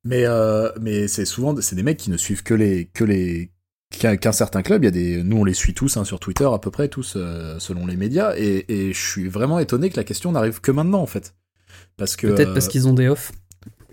Mais, 0.04 0.26
euh, 0.26 0.70
mais 0.82 1.08
c'est 1.08 1.26
souvent, 1.26 1.56
c'est 1.62 1.76
des 1.76 1.84
mecs 1.84 1.98
qui 1.98 2.10
ne 2.10 2.18
suivent 2.18 2.44
que 2.44 2.54
les, 2.54 2.88
que 2.94 3.06
les, 3.06 3.52
qu'un 3.90 4.32
certain 4.34 4.62
club. 4.62 4.84
Il 4.84 4.86
y 4.86 4.90
a 4.90 4.92
des, 4.92 5.24
nous 5.24 5.38
on 5.38 5.46
les 5.46 5.54
suit 5.54 5.74
tous 5.74 5.96
hein, 5.96 6.04
sur 6.04 6.20
Twitter 6.20 6.48
à 6.52 6.60
peu 6.60 6.72
près 6.72 6.90
tous 6.90 7.18
selon 7.60 7.88
les 7.88 7.96
médias, 7.96 8.34
et, 8.36 8.66
et 8.68 8.94
je 8.94 9.00
suis 9.00 9.30
vraiment 9.30 9.60
étonné 9.60 9.90
que 9.90 9.96
la 9.96 10.04
question 10.04 10.34
n'arrive 10.34 10.60
que 10.60 10.72
maintenant 10.72 11.02
en 11.02 11.08
fait. 11.08 11.34
Parce 11.98 12.18
que 12.18 12.28
peut-être 12.28 12.54
parce 12.54 12.68
qu'ils 12.68 12.88
ont 12.88 12.94
des 12.94 13.08
offs 13.08 13.32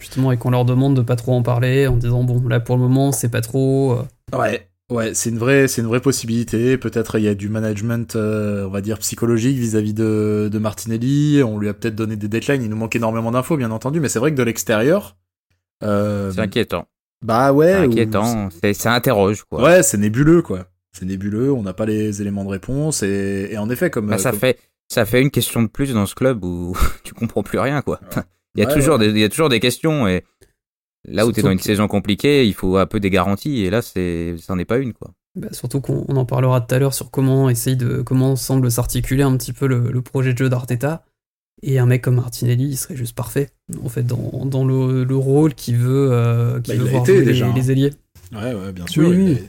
justement, 0.02 0.32
et 0.32 0.36
qu'on 0.36 0.50
leur 0.50 0.64
demande 0.64 0.96
de 0.96 1.00
pas 1.00 1.16
trop 1.16 1.32
en 1.32 1.42
parler, 1.42 1.86
en 1.86 1.96
disant 1.96 2.24
bon, 2.24 2.46
là 2.48 2.58
pour 2.60 2.76
le 2.76 2.82
moment, 2.82 3.12
c'est 3.12 3.28
pas 3.30 3.40
trop. 3.40 3.92
Euh. 3.92 4.36
Ouais. 4.36 4.68
Ouais, 4.90 5.14
c'est 5.14 5.30
une 5.30 5.38
vraie, 5.38 5.68
c'est 5.68 5.80
une 5.80 5.86
vraie 5.86 6.00
possibilité. 6.00 6.76
Peut-être 6.76 7.16
il 7.18 7.24
y 7.24 7.28
a 7.28 7.34
du 7.34 7.48
management, 7.48 8.14
euh, 8.14 8.66
on 8.66 8.70
va 8.70 8.82
dire 8.82 8.98
psychologique 8.98 9.56
vis-à-vis 9.56 9.94
de, 9.94 10.50
de 10.52 10.58
Martinelli. 10.58 11.42
On 11.42 11.58
lui 11.58 11.70
a 11.70 11.72
peut-être 11.72 11.94
donné 11.94 12.16
des 12.16 12.28
deadlines. 12.28 12.62
Il 12.62 12.68
nous 12.68 12.76
manque 12.76 12.94
énormément 12.94 13.30
d'infos, 13.30 13.56
bien 13.56 13.70
entendu, 13.70 14.00
mais 14.00 14.10
c'est 14.10 14.18
vrai 14.18 14.32
que 14.32 14.36
de 14.36 14.42
l'extérieur, 14.42 15.16
euh, 15.82 16.30
c'est 16.32 16.40
inquiétant. 16.40 16.86
Bah 17.24 17.52
ouais, 17.54 17.72
c'est 17.72 17.76
inquiétant. 17.76 18.48
C'est, 18.60 18.74
ça 18.74 18.92
interroge 18.92 19.44
quoi. 19.44 19.62
Ouais, 19.62 19.82
c'est 19.82 19.96
nébuleux 19.96 20.42
quoi. 20.42 20.66
C'est 20.92 21.06
nébuleux. 21.06 21.52
On 21.52 21.62
n'a 21.62 21.72
pas 21.72 21.86
les 21.86 22.20
éléments 22.20 22.44
de 22.44 22.50
réponse 22.50 23.02
et, 23.02 23.48
et 23.50 23.56
en 23.56 23.70
effet 23.70 23.88
comme 23.88 24.08
bah, 24.08 24.18
ça 24.18 24.32
fait, 24.32 24.58
ça 24.88 25.06
fait 25.06 25.22
une 25.22 25.30
question 25.30 25.62
de 25.62 25.68
plus 25.68 25.94
dans 25.94 26.04
ce 26.04 26.14
club 26.14 26.44
où 26.44 26.76
tu 27.04 27.14
comprends 27.14 27.42
plus 27.42 27.60
rien 27.60 27.80
quoi. 27.80 28.00
Il 28.54 28.62
y 28.62 28.66
a 28.66 28.72
toujours 28.72 28.98
des, 28.98 29.08
il 29.08 29.18
y 29.18 29.24
a 29.24 29.28
toujours 29.28 29.48
des 29.48 29.60
questions 29.60 30.06
et 30.06 30.24
là 31.06 31.26
où 31.26 31.32
tu 31.32 31.40
es 31.40 31.42
dans 31.42 31.50
une 31.50 31.58
saison 31.58 31.88
compliquée, 31.88 32.46
il 32.46 32.54
faut 32.54 32.76
un 32.76 32.86
peu 32.86 33.00
des 33.00 33.10
garanties 33.10 33.62
et 33.62 33.70
là 33.70 33.82
c'est 33.82 34.36
ça 34.38 34.54
n'est 34.54 34.64
pas 34.64 34.78
une 34.78 34.92
quoi. 34.92 35.12
Bah, 35.34 35.48
surtout 35.52 35.80
qu'on 35.80 36.04
en 36.04 36.26
parlera 36.26 36.60
tout 36.60 36.74
à 36.74 36.78
l'heure 36.78 36.92
sur 36.92 37.10
comment 37.10 37.48
essaye 37.48 37.76
de 37.76 38.02
comment 38.02 38.36
semble 38.36 38.70
s'articuler 38.70 39.22
un 39.22 39.36
petit 39.36 39.54
peu 39.54 39.66
le, 39.66 40.02
projet 40.02 40.34
de 40.34 40.38
jeu 40.38 40.50
d'Arteta 40.50 41.04
et 41.62 41.78
un 41.78 41.86
mec 41.86 42.02
comme 42.02 42.16
Martinelli 42.16 42.68
il 42.68 42.76
serait 42.76 42.96
juste 42.96 43.16
parfait 43.16 43.50
en 43.82 43.88
fait 43.88 44.02
dans, 44.02 44.44
dans 44.44 44.64
le, 44.64 45.04
le, 45.04 45.16
rôle 45.16 45.54
qu'il 45.54 45.76
veut 45.76 46.12
euh, 46.12 46.60
qui 46.60 46.72
bah, 46.72 46.78
veut 46.78 46.90
voir 46.90 47.06
les, 47.06 47.24
les, 47.24 47.42
hein. 47.42 47.54
ailiers. 47.54 47.92
Ouais 48.32 48.54
ouais 48.54 48.72
bien 48.72 48.86
sûr. 48.86 49.08
Oui, 49.08 49.38
il 49.38 49.48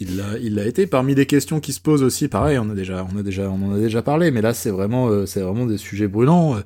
il 0.00 0.54
l'a 0.54 0.66
été 0.66 0.86
parmi 0.86 1.14
les 1.14 1.26
questions 1.26 1.60
qui 1.60 1.72
se 1.72 1.80
posent 1.80 2.02
aussi 2.02 2.28
pareil 2.28 2.58
on 2.58 2.62
en 2.62 2.70
a 2.70 3.78
déjà 3.78 4.02
parlé 4.02 4.30
mais 4.30 4.40
là 4.40 4.54
c'est 4.54 4.70
vraiment 4.70 5.10
euh, 5.10 5.66
des 5.66 5.78
sujets 5.78 6.08
brûlants. 6.08 6.56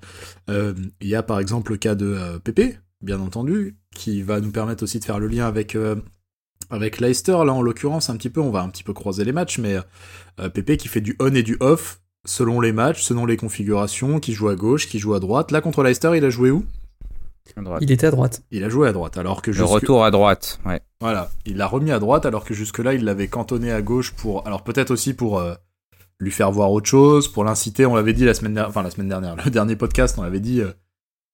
Euh, 0.49 0.73
il 1.01 1.09
y 1.09 1.17
a 1.17 1.23
par 1.23 1.41
exemple 1.41 1.73
le 1.73 1.79
cas 1.79 1.95
de 1.95 2.17
euh, 2.17 2.65
bien 3.01 3.19
entendu 3.19 3.77
qui 3.95 4.23
va 4.23 4.41
nous 4.41 4.53
permettre 4.53 4.85
aussi 4.85 5.01
de 5.01 5.05
faire 5.05 5.19
le 5.19 5.27
lien 5.27 5.47
avec 5.47 5.77
avec 6.71 7.01
Leicester. 7.01 7.33
Là 7.33 7.53
en 7.53 7.61
l'occurrence 7.61 8.09
un 8.09 8.17
petit 8.17 8.31
peu 8.31 8.41
on 8.41 8.51
va 8.51 8.63
un 8.63 8.69
petit 8.69 8.85
peu 8.85 8.93
croiser 8.93 9.25
les 9.25 9.33
matchs 9.33 9.59
mais 9.59 9.77
Pépé 10.55 10.77
qui 10.77 10.89
fait 10.89 11.01
du 11.01 11.17
on 11.19 11.35
et 11.35 11.43
du 11.43 11.57
off 11.61 12.01
selon 12.25 12.61
les 12.61 12.73
matchs 12.73 13.03
selon 13.03 13.27
les 13.27 13.37
configurations 13.37 14.21
qui 14.21 14.33
joue 14.33 14.49
à 14.49 14.55
gauche 14.55 14.89
qui 14.89 14.99
joue 15.01 15.15
à 15.15 15.21
droite. 15.21 15.51
Là 15.51 15.61
contre 15.61 15.83
Leicester 15.83 16.13
il 16.17 16.25
a 16.25 16.31
joué 16.31 16.51
où? 16.51 16.65
Il 17.81 17.93
était 17.93 18.07
à 18.07 18.11
droite. 18.11 18.43
Il 18.51 18.65
a 18.65 18.69
joué 18.69 18.89
à 18.89 18.93
droite, 18.93 19.17
alors 19.17 19.43
que 19.43 19.51
le 19.51 19.65
retour 19.65 20.05
à 20.05 20.11
droite, 20.11 20.61
ouais. 20.67 20.81
Voilà, 21.01 21.31
il 21.45 21.57
l'a 21.57 21.67
remis 21.67 21.93
à 21.93 21.99
droite, 21.99 22.27
alors 22.27 22.45
que 22.45 22.55
jusque-là 22.55 22.95
il 22.95 23.05
l'avait 23.05 23.29
cantonné 23.29 23.71
à 23.71 23.83
gauche 23.83 24.13
pour, 24.13 24.47
alors 24.47 24.65
peut-être 24.65 24.91
aussi 24.91 25.15
pour 25.15 25.39
euh, 25.39 25.55
lui 26.19 26.31
faire 26.31 26.51
voir 26.51 26.73
autre 26.73 26.89
chose, 26.89 27.29
pour 27.29 27.45
l'inciter. 27.45 27.85
On 27.87 27.95
l'avait 27.95 28.15
dit 28.15 28.25
la 28.25 28.35
semaine 28.35 28.55
dernière, 28.55 28.71
enfin 28.71 28.83
la 28.83 28.91
semaine 28.91 29.09
dernière, 29.09 29.37
le 29.45 29.51
dernier 29.51 29.77
podcast, 29.77 30.17
on 30.19 30.23
avait 30.23 30.41
dit 30.41 30.61
euh, 30.61 30.73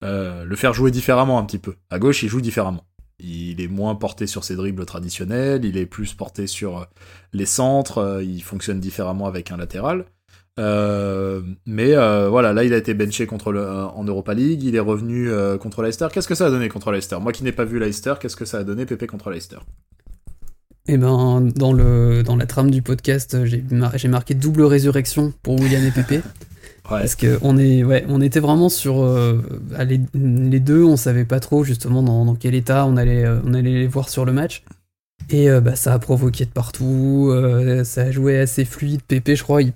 euh, 0.03 0.45
le 0.45 0.57
faire 0.57 0.73
jouer 0.73 0.91
différemment 0.91 1.39
un 1.39 1.45
petit 1.45 1.59
peu. 1.59 1.77
À 1.91 1.99
gauche, 1.99 2.23
il 2.23 2.29
joue 2.29 2.41
différemment. 2.41 2.85
Il 3.21 3.61
est 3.61 3.69
moins 3.69 3.95
porté 3.95 4.27
sur 4.27 4.45
ses 4.45 4.57
dribbles 4.57 4.87
traditionnels, 4.87 5.65
il 5.65 5.77
est 5.77 5.87
plus 5.87 6.15
porté 6.15 6.47
sur 6.47 6.87
les 7.35 7.45
centres, 7.45 8.23
il 8.23 8.41
fonctionne 8.43 8.81
différemment 8.81 9.27
avec 9.27 9.53
un 9.53 9.59
latéral. 9.59 10.07
Euh, 10.59 11.41
mais 11.65 11.95
euh, 11.95 12.29
voilà, 12.29 12.53
là 12.53 12.65
il 12.65 12.75
a 12.75 12.77
été 12.77 12.93
benché 12.93 13.27
contre 13.27 13.53
le, 13.53 13.61
euh, 13.61 13.87
en 13.87 14.05
Europa 14.05 14.35
League, 14.35 14.63
il 14.63 14.75
est 14.75 14.81
revenu 14.81 15.31
contre 15.61 15.83
Leicester. 15.83 16.09
Qu'est-ce 16.13 16.29
que 16.29 16.35
ça 16.35 16.47
a 16.47 16.51
donné 16.51 16.69
contre 16.69 16.91
Leicester? 16.91 17.17
Moi 17.21 17.33
qui 17.33 17.45
n'ai 17.45 17.53
pas 17.53 17.65
vu 17.65 17.79
Leicester, 17.79 18.15
qu'est-ce 18.21 18.37
que 18.37 18.45
ça 18.45 18.59
a 18.59 18.65
donné 18.65 18.87
Pépé 18.87 19.07
contre 19.07 19.31
Leicester? 19.31 19.59
Eh 20.87 20.97
ben, 20.97 21.41
dans, 21.55 21.73
le, 21.73 22.23
dans 22.23 22.37
la 22.37 22.47
trame 22.47 22.71
du 22.71 22.83
podcast, 22.83 23.45
j'ai, 23.45 23.63
marqué 24.09 24.35
double 24.35 24.63
résurrection 24.63 25.33
pour 25.43 25.61
William 25.61 25.85
et 25.85 25.91
Pépé. 25.91 26.21
Parce 26.89 27.15
que 27.15 27.39
on 27.43 27.57
est, 27.57 27.85
ouais, 27.85 28.05
on 28.09 28.21
était 28.21 28.41
vraiment 28.41 28.69
sur 28.69 29.07
les, 29.79 29.99
deux, 30.61 30.83
on 30.83 30.97
savait 30.97 31.25
pas 31.25 31.39
trop 31.39 31.63
justement 31.63 32.03
dans, 32.03 32.25
dans, 32.25 32.35
quel 32.35 32.57
état 32.57 32.85
on 32.87 32.97
allait, 32.97 33.29
on 33.45 33.55
allait 33.55 33.75
les 33.75 33.87
voir 33.87 34.09
sur 34.09 34.25
le 34.25 34.33
match. 34.33 34.65
Et 35.29 35.49
bah, 35.61 35.77
ça 35.77 35.93
a 35.93 35.99
provoqué 36.01 36.47
de 36.47 36.51
partout, 36.51 37.33
ça 37.85 38.03
a 38.03 38.11
joué 38.11 38.41
assez 38.41 38.65
fluide. 38.65 39.03
Pépé, 39.07 39.37
je 39.37 39.45
crois, 39.45 39.63
il, 39.63 39.73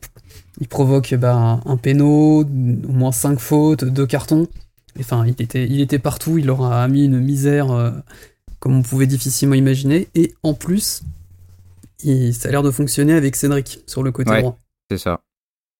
il 0.60 0.68
provoque 0.68 1.14
bah, 1.14 1.60
un, 1.64 1.76
péno, 1.76 2.42
au 2.42 2.92
moins 2.92 3.12
5 3.12 3.38
fautes, 3.38 3.84
2 3.84 4.06
cartons. 4.06 4.46
Enfin, 4.98 5.26
il 5.26 5.30
était, 5.42 5.66
il 5.66 5.80
était 5.80 5.98
partout, 5.98 6.38
il 6.38 6.46
leur 6.46 6.64
a 6.64 6.86
mis 6.86 7.04
une 7.04 7.18
misère 7.18 7.72
euh, 7.72 7.90
comme 8.60 8.76
on 8.76 8.82
pouvait 8.82 9.06
difficilement 9.06 9.54
imaginer. 9.54 10.08
Et 10.14 10.34
en 10.42 10.54
plus, 10.54 11.02
il, 12.04 12.32
ça 12.34 12.48
a 12.48 12.52
l'air 12.52 12.62
de 12.62 12.70
fonctionner 12.70 13.14
avec 13.14 13.34
Cédric 13.36 13.80
sur 13.86 14.02
le 14.02 14.12
côté 14.12 14.40
droit. 14.40 14.58
C'est 14.90 14.98
ça. 14.98 15.20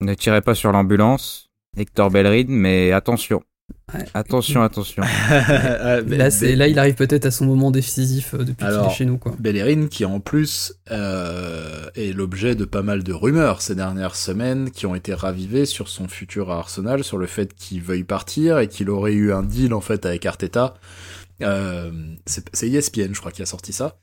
Ne 0.01 0.13
tirez 0.13 0.41
pas 0.41 0.55
sur 0.55 0.71
l'ambulance, 0.73 1.49
Hector 1.77 2.11
Bellerin, 2.11 2.45
mais 2.49 2.91
attention, 2.91 3.41
Attention, 4.13 4.61
attention. 4.61 5.03
Là, 5.29 6.31
c'est, 6.31 6.55
là, 6.55 6.67
il 6.67 6.77
arrive 6.79 6.95
peut-être 6.95 7.25
à 7.25 7.31
son 7.31 7.45
moment 7.45 7.71
décisif 7.71 8.33
euh, 8.33 8.39
depuis 8.39 8.65
qu'il 8.65 8.75
est 8.75 8.89
chez 8.89 9.05
nous. 9.05 9.17
Quoi. 9.17 9.33
Bellerin 9.39 9.87
qui 9.87 10.05
en 10.05 10.19
plus 10.19 10.73
euh, 10.91 11.89
est 11.95 12.11
l'objet 12.11 12.55
de 12.55 12.65
pas 12.65 12.81
mal 12.81 13.03
de 13.03 13.13
rumeurs 13.13 13.61
ces 13.61 13.75
dernières 13.75 14.15
semaines 14.15 14.71
qui 14.71 14.85
ont 14.85 14.95
été 14.95 15.13
ravivées 15.13 15.65
sur 15.65 15.87
son 15.87 16.07
futur 16.07 16.51
à 16.51 16.57
Arsenal, 16.57 17.03
sur 17.03 17.17
le 17.17 17.27
fait 17.27 17.53
qu'il 17.53 17.81
veuille 17.81 18.03
partir 18.03 18.59
et 18.59 18.67
qu'il 18.67 18.89
aurait 18.89 19.13
eu 19.13 19.31
un 19.31 19.43
deal 19.43 19.73
en 19.73 19.81
fait 19.81 20.05
avec 20.05 20.25
Arteta. 20.25 20.73
Euh, 21.41 21.91
c'est 22.25 22.45
c'est 22.53 22.69
ESPN 22.69 23.13
je 23.13 23.19
crois 23.19 23.31
qui 23.31 23.41
a 23.41 23.45
sorti 23.45 23.73
ça. 23.73 23.97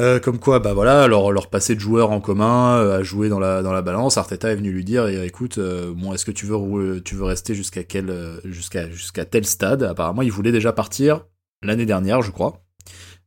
Euh, 0.00 0.18
comme 0.20 0.38
quoi, 0.38 0.58
bah 0.58 0.72
voilà, 0.72 1.06
leur, 1.06 1.32
leur 1.32 1.50
passé 1.50 1.74
de 1.74 1.80
joueur 1.80 2.12
en 2.12 2.20
commun 2.20 2.78
euh, 2.78 3.00
a 3.00 3.02
joué 3.02 3.28
dans 3.28 3.38
la, 3.38 3.62
dans 3.62 3.74
la 3.74 3.82
balance. 3.82 4.16
Arteta 4.16 4.50
est 4.50 4.56
venu 4.56 4.72
lui 4.72 4.84
dire, 4.84 5.06
eh, 5.06 5.26
écoute, 5.26 5.58
euh, 5.58 5.92
bon, 5.94 6.14
est-ce 6.14 6.24
que 6.24 6.30
tu 6.30 6.46
veux, 6.46 7.02
tu 7.02 7.14
veux 7.14 7.24
rester 7.24 7.54
jusqu'à 7.54 7.84
quel, 7.84 8.08
euh, 8.08 8.40
jusqu'à, 8.44 8.88
jusqu'à 8.88 9.26
tel 9.26 9.44
stade? 9.44 9.82
Apparemment, 9.82 10.22
il 10.22 10.32
voulait 10.32 10.52
déjà 10.52 10.72
partir 10.72 11.26
l'année 11.62 11.84
dernière, 11.84 12.22
je 12.22 12.30
crois. 12.30 12.64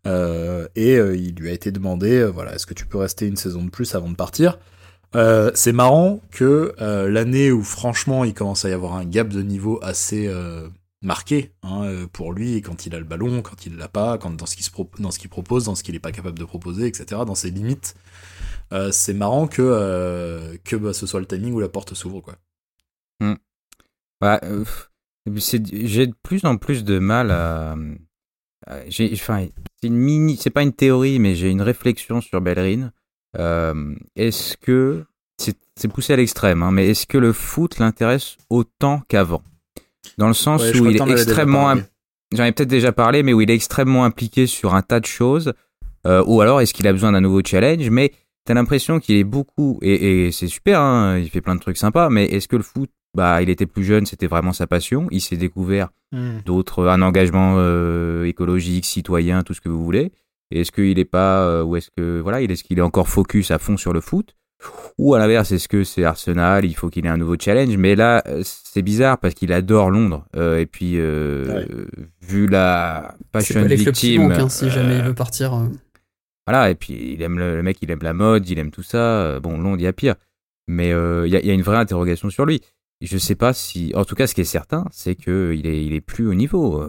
Euh, 0.07 0.67
et 0.75 0.95
euh, 0.97 1.15
il 1.15 1.35
lui 1.35 1.49
a 1.49 1.53
été 1.53 1.71
demandé, 1.71 2.25
voilà, 2.25 2.55
est-ce 2.55 2.65
que 2.65 2.73
tu 2.73 2.87
peux 2.87 2.97
rester 2.97 3.27
une 3.27 3.37
saison 3.37 3.63
de 3.63 3.69
plus 3.69 3.93
avant 3.93 4.09
de 4.09 4.15
partir? 4.15 4.57
C'est 5.53 5.71
marrant 5.71 6.19
que 6.29 6.73
l'année 7.07 7.49
où 7.49 7.63
franchement 7.63 8.25
il 8.25 8.33
commence 8.33 8.65
à 8.65 8.69
y 8.69 8.73
avoir 8.73 8.95
un 8.95 9.05
gap 9.05 9.29
de 9.29 9.41
niveau 9.41 9.79
assez 9.81 10.29
marqué 11.05 11.51
hein, 11.63 11.83
euh, 11.83 12.07
pour 12.07 12.33
lui 12.33 12.61
quand 12.61 12.85
il 12.85 12.95
a 12.95 12.99
le 12.99 13.05
ballon, 13.05 13.41
quand 13.41 13.65
il 13.65 13.77
l'a 13.77 13.87
pas, 13.87 14.17
quand 14.17 14.31
dans 14.35 14.45
ce 14.45 14.55
qu'il 14.55 15.29
propose, 15.29 15.65
dans 15.65 15.75
ce 15.75 15.83
qu'il 15.83 15.95
est 15.95 15.99
pas 15.99 16.11
capable 16.11 16.37
de 16.39 16.45
proposer, 16.45 16.87
etc. 16.87 17.21
Dans 17.25 17.35
ses 17.35 17.51
limites. 17.51 17.95
Euh, 18.73 18.91
c'est 18.91 19.13
marrant 19.13 19.47
que 19.47 19.61
euh, 19.61 20.57
que 20.63 20.75
bah, 20.75 20.93
ce 20.93 21.05
soit 21.05 21.19
le 21.19 21.27
timing 21.27 21.53
où 21.53 21.59
la 21.59 21.69
porte 21.69 21.93
s'ouvre 21.93 22.21
quoi. 22.21 22.35
Bah, 24.21 24.39
euh, 24.43 24.63
c'est- 25.37 25.87
j'ai 25.87 26.07
de 26.07 26.15
plus 26.23 26.45
en 26.45 26.57
plus 26.57 26.83
de 26.83 26.99
mal 26.99 27.31
à. 27.31 27.75
à- 28.67 28.79
Enfin, 29.13 29.47
c'est 29.79 29.87
une 29.87 29.97
mini, 29.97 30.37
c'est 30.37 30.49
pas 30.49 30.63
une 30.63 30.73
théorie, 30.73 31.19
mais 31.19 31.35
j'ai 31.35 31.49
une 31.51 31.61
réflexion 31.61 32.21
sur 32.21 32.41
Bellerin. 32.41 32.91
Est-ce 34.15 34.57
que 34.57 35.05
c'est 35.37 35.57
c'est 35.75 35.89
poussé 35.89 36.13
à 36.13 36.15
l'extrême, 36.15 36.63
hein, 36.63 36.71
mais 36.71 36.87
est-ce 36.87 37.05
que 37.05 37.17
le 37.17 37.33
foot 37.33 37.77
l'intéresse 37.79 38.37
autant 38.49 39.01
qu'avant? 39.09 39.43
Dans 40.17 40.27
le 40.27 40.33
sens 40.33 40.61
Ouais, 40.61 40.79
où 40.79 40.85
il 40.89 40.97
est 40.97 41.11
extrêmement, 41.11 41.75
j'en 42.33 42.43
ai 42.45 42.51
peut-être 42.51 42.69
déjà 42.69 42.91
parlé, 42.91 43.23
mais 43.23 43.33
où 43.33 43.41
il 43.41 43.49
est 43.51 43.55
extrêmement 43.55 44.05
impliqué 44.05 44.47
sur 44.47 44.73
un 44.73 44.81
tas 44.81 44.99
de 44.99 45.05
choses, 45.05 45.53
euh, 46.07 46.23
ou 46.25 46.41
alors 46.41 46.61
est-ce 46.61 46.73
qu'il 46.73 46.87
a 46.87 46.91
besoin 46.93 47.11
d'un 47.11 47.21
nouveau 47.21 47.41
challenge? 47.45 47.89
Mais 47.89 48.11
t'as 48.45 48.53
l'impression 48.53 48.99
qu'il 48.99 49.15
est 49.17 49.23
beaucoup, 49.23 49.79
et, 49.81 50.27
et 50.27 50.31
c'est 50.31 50.47
super, 50.47 50.79
hein, 50.79 51.17
il 51.17 51.29
fait 51.29 51.41
plein 51.41 51.55
de 51.55 51.59
trucs 51.59 51.77
sympas, 51.77 52.09
mais 52.09 52.25
est-ce 52.25 52.47
que 52.47 52.55
le 52.55 52.63
foot, 52.63 52.89
bah, 53.15 53.41
il 53.41 53.49
était 53.49 53.65
plus 53.65 53.83
jeune, 53.83 54.05
c'était 54.05 54.27
vraiment 54.27 54.53
sa 54.53 54.67
passion, 54.67 55.07
il 55.11 55.21
s'est 55.21 55.37
découvert 55.37 55.89
d'autres, 56.45 56.87
un 56.87 57.01
engagement 57.01 57.55
euh, 57.57 58.23
écologique, 58.25 58.85
citoyen, 58.85 59.43
tout 59.43 59.53
ce 59.53 59.61
que 59.61 59.67
vous 59.69 59.83
voulez. 59.83 60.11
Est-ce 60.51 60.71
qu'il 60.71 60.97
est 60.99 61.05
pas, 61.05 61.41
euh, 61.41 61.63
ou 61.63 61.75
est-ce 61.75 61.89
que 61.97 62.21
voilà, 62.21 62.41
il 62.41 62.51
est-ce 62.51 62.63
qu'il 62.63 62.77
est 62.77 62.81
encore 62.83 63.09
focus 63.09 63.51
à 63.51 63.57
fond 63.57 63.75
sur 63.77 63.91
le 63.91 63.99
foot, 63.99 64.35
ou 64.97 65.13
à 65.13 65.19
l'inverse, 65.19 65.51
est-ce 65.51 65.67
que 65.67 65.83
c'est 65.83 66.03
Arsenal, 66.05 66.63
il 66.65 66.73
faut 66.73 66.89
qu'il 66.89 67.05
ait 67.05 67.09
un 67.09 67.17
nouveau 67.17 67.35
challenge? 67.39 67.75
Mais 67.77 67.95
là, 67.95 68.23
euh, 68.27 68.41
c'est 68.43 68.81
bizarre 68.81 69.17
parce 69.17 69.33
qu'il 69.33 69.51
adore 69.51 69.91
Londres, 69.91 70.25
euh, 70.35 70.57
et 70.59 70.65
puis 70.65 70.93
euh, 70.95 71.45
Ouais. 71.47 71.67
vu 72.21 72.47
la 72.47 73.15
passion 73.31 73.61
pas 73.61 73.67
victime, 73.67 74.27
manquent, 74.29 74.39
hein, 74.39 74.49
si 74.49 74.69
jamais 74.69 74.97
il 74.97 75.03
veut 75.03 75.13
partir. 75.15 75.53
euh. 75.53 75.67
voilà, 76.47 76.69
et 76.69 76.75
puis 76.75 77.13
il 77.13 77.21
aime 77.21 77.37
le, 77.39 77.55
le 77.57 77.63
mec, 77.63 77.77
il 77.81 77.91
aime 77.91 77.99
la 78.03 78.13
mode, 78.13 78.47
il 78.49 78.57
aime 78.59 78.71
tout 78.71 78.83
ça. 78.83 79.39
Bon, 79.41 79.57
Londres, 79.57 79.77
il 79.79 79.83
y 79.83 79.87
a 79.87 79.93
pire. 79.93 80.15
Mais 80.67 80.91
euh, 80.93 81.27
il 81.27 81.33
y, 81.33 81.35
a, 81.35 81.39
il 81.41 81.45
y 81.45 81.51
a 81.51 81.53
une 81.53 81.61
vraie 81.61 81.77
interrogation 81.77 82.29
sur 82.29 82.45
lui. 82.45 82.61
Je 83.01 83.17
sais 83.17 83.35
pas 83.35 83.53
si. 83.53 83.91
En 83.93 84.05
tout 84.05 84.15
cas, 84.15 84.25
ce 84.25 84.33
qui 84.33 84.41
est 84.41 84.45
certain, 84.45 84.85
c'est 84.91 85.15
que 85.15 85.53
il 85.53 85.67
est, 85.67 85.85
il 85.85 85.93
est 85.93 86.01
plus 86.01 86.27
au 86.27 86.33
niveau. 86.33 86.81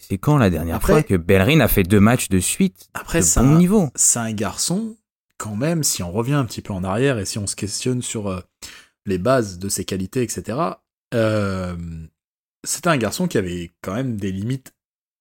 C'est 0.00 0.16
quand 0.18 0.38
la 0.38 0.48
dernière 0.50 0.76
Après- 0.76 0.92
fois 0.94 1.02
que 1.02 1.14
Bellerin 1.14 1.60
a 1.60 1.68
fait 1.68 1.82
deux 1.82 2.00
matchs 2.00 2.28
de 2.30 2.38
suite 2.40 2.88
Après, 2.94 3.20
de 3.20 3.24
c'est 3.24 3.40
bon 3.40 3.54
un, 3.54 3.58
niveau? 3.58 3.88
c'est 3.94 4.18
un 4.18 4.32
garçon, 4.32 4.96
quand 5.38 5.56
même, 5.56 5.82
si 5.82 6.02
on 6.02 6.10
revient 6.12 6.34
un 6.34 6.44
petit 6.44 6.62
peu 6.62 6.72
en 6.72 6.84
arrière 6.84 7.18
et 7.18 7.24
si 7.24 7.38
on 7.38 7.46
se 7.46 7.56
questionne 7.56 8.02
sur 8.02 8.28
euh, 8.28 8.40
les 9.06 9.18
bases 9.18 9.58
de 9.58 9.68
ses 9.68 9.84
qualités, 9.84 10.22
etc., 10.22 10.58
euh, 11.14 11.74
c'était 12.64 12.88
un 12.88 12.96
garçon 12.96 13.26
qui 13.28 13.38
avait 13.38 13.72
quand 13.82 13.94
même 13.94 14.16
des 14.16 14.32
limites 14.32 14.72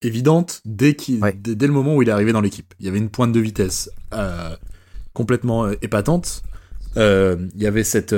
évidentes 0.01 0.61
dès, 0.65 0.95
qu'il- 0.95 1.21
Ouais. 1.21 1.33
dès, 1.33 1.55
dès 1.55 1.67
le 1.67 1.73
moment 1.73 1.95
où 1.95 2.01
il 2.01 2.09
est 2.09 2.11
arrivé 2.11 2.31
dans 2.33 2.41
l'équipe. 2.41 2.73
Il 2.79 2.85
y 2.85 2.89
avait 2.89 2.97
une 2.97 3.09
pointe 3.09 3.31
de 3.31 3.39
vitesse 3.39 3.89
euh, 4.13 4.55
complètement 5.13 5.69
épatante. 5.81 6.43
Euh, 6.97 7.47
il 7.55 7.61
y 7.61 7.67
avait 7.67 7.83
cette, 7.83 8.15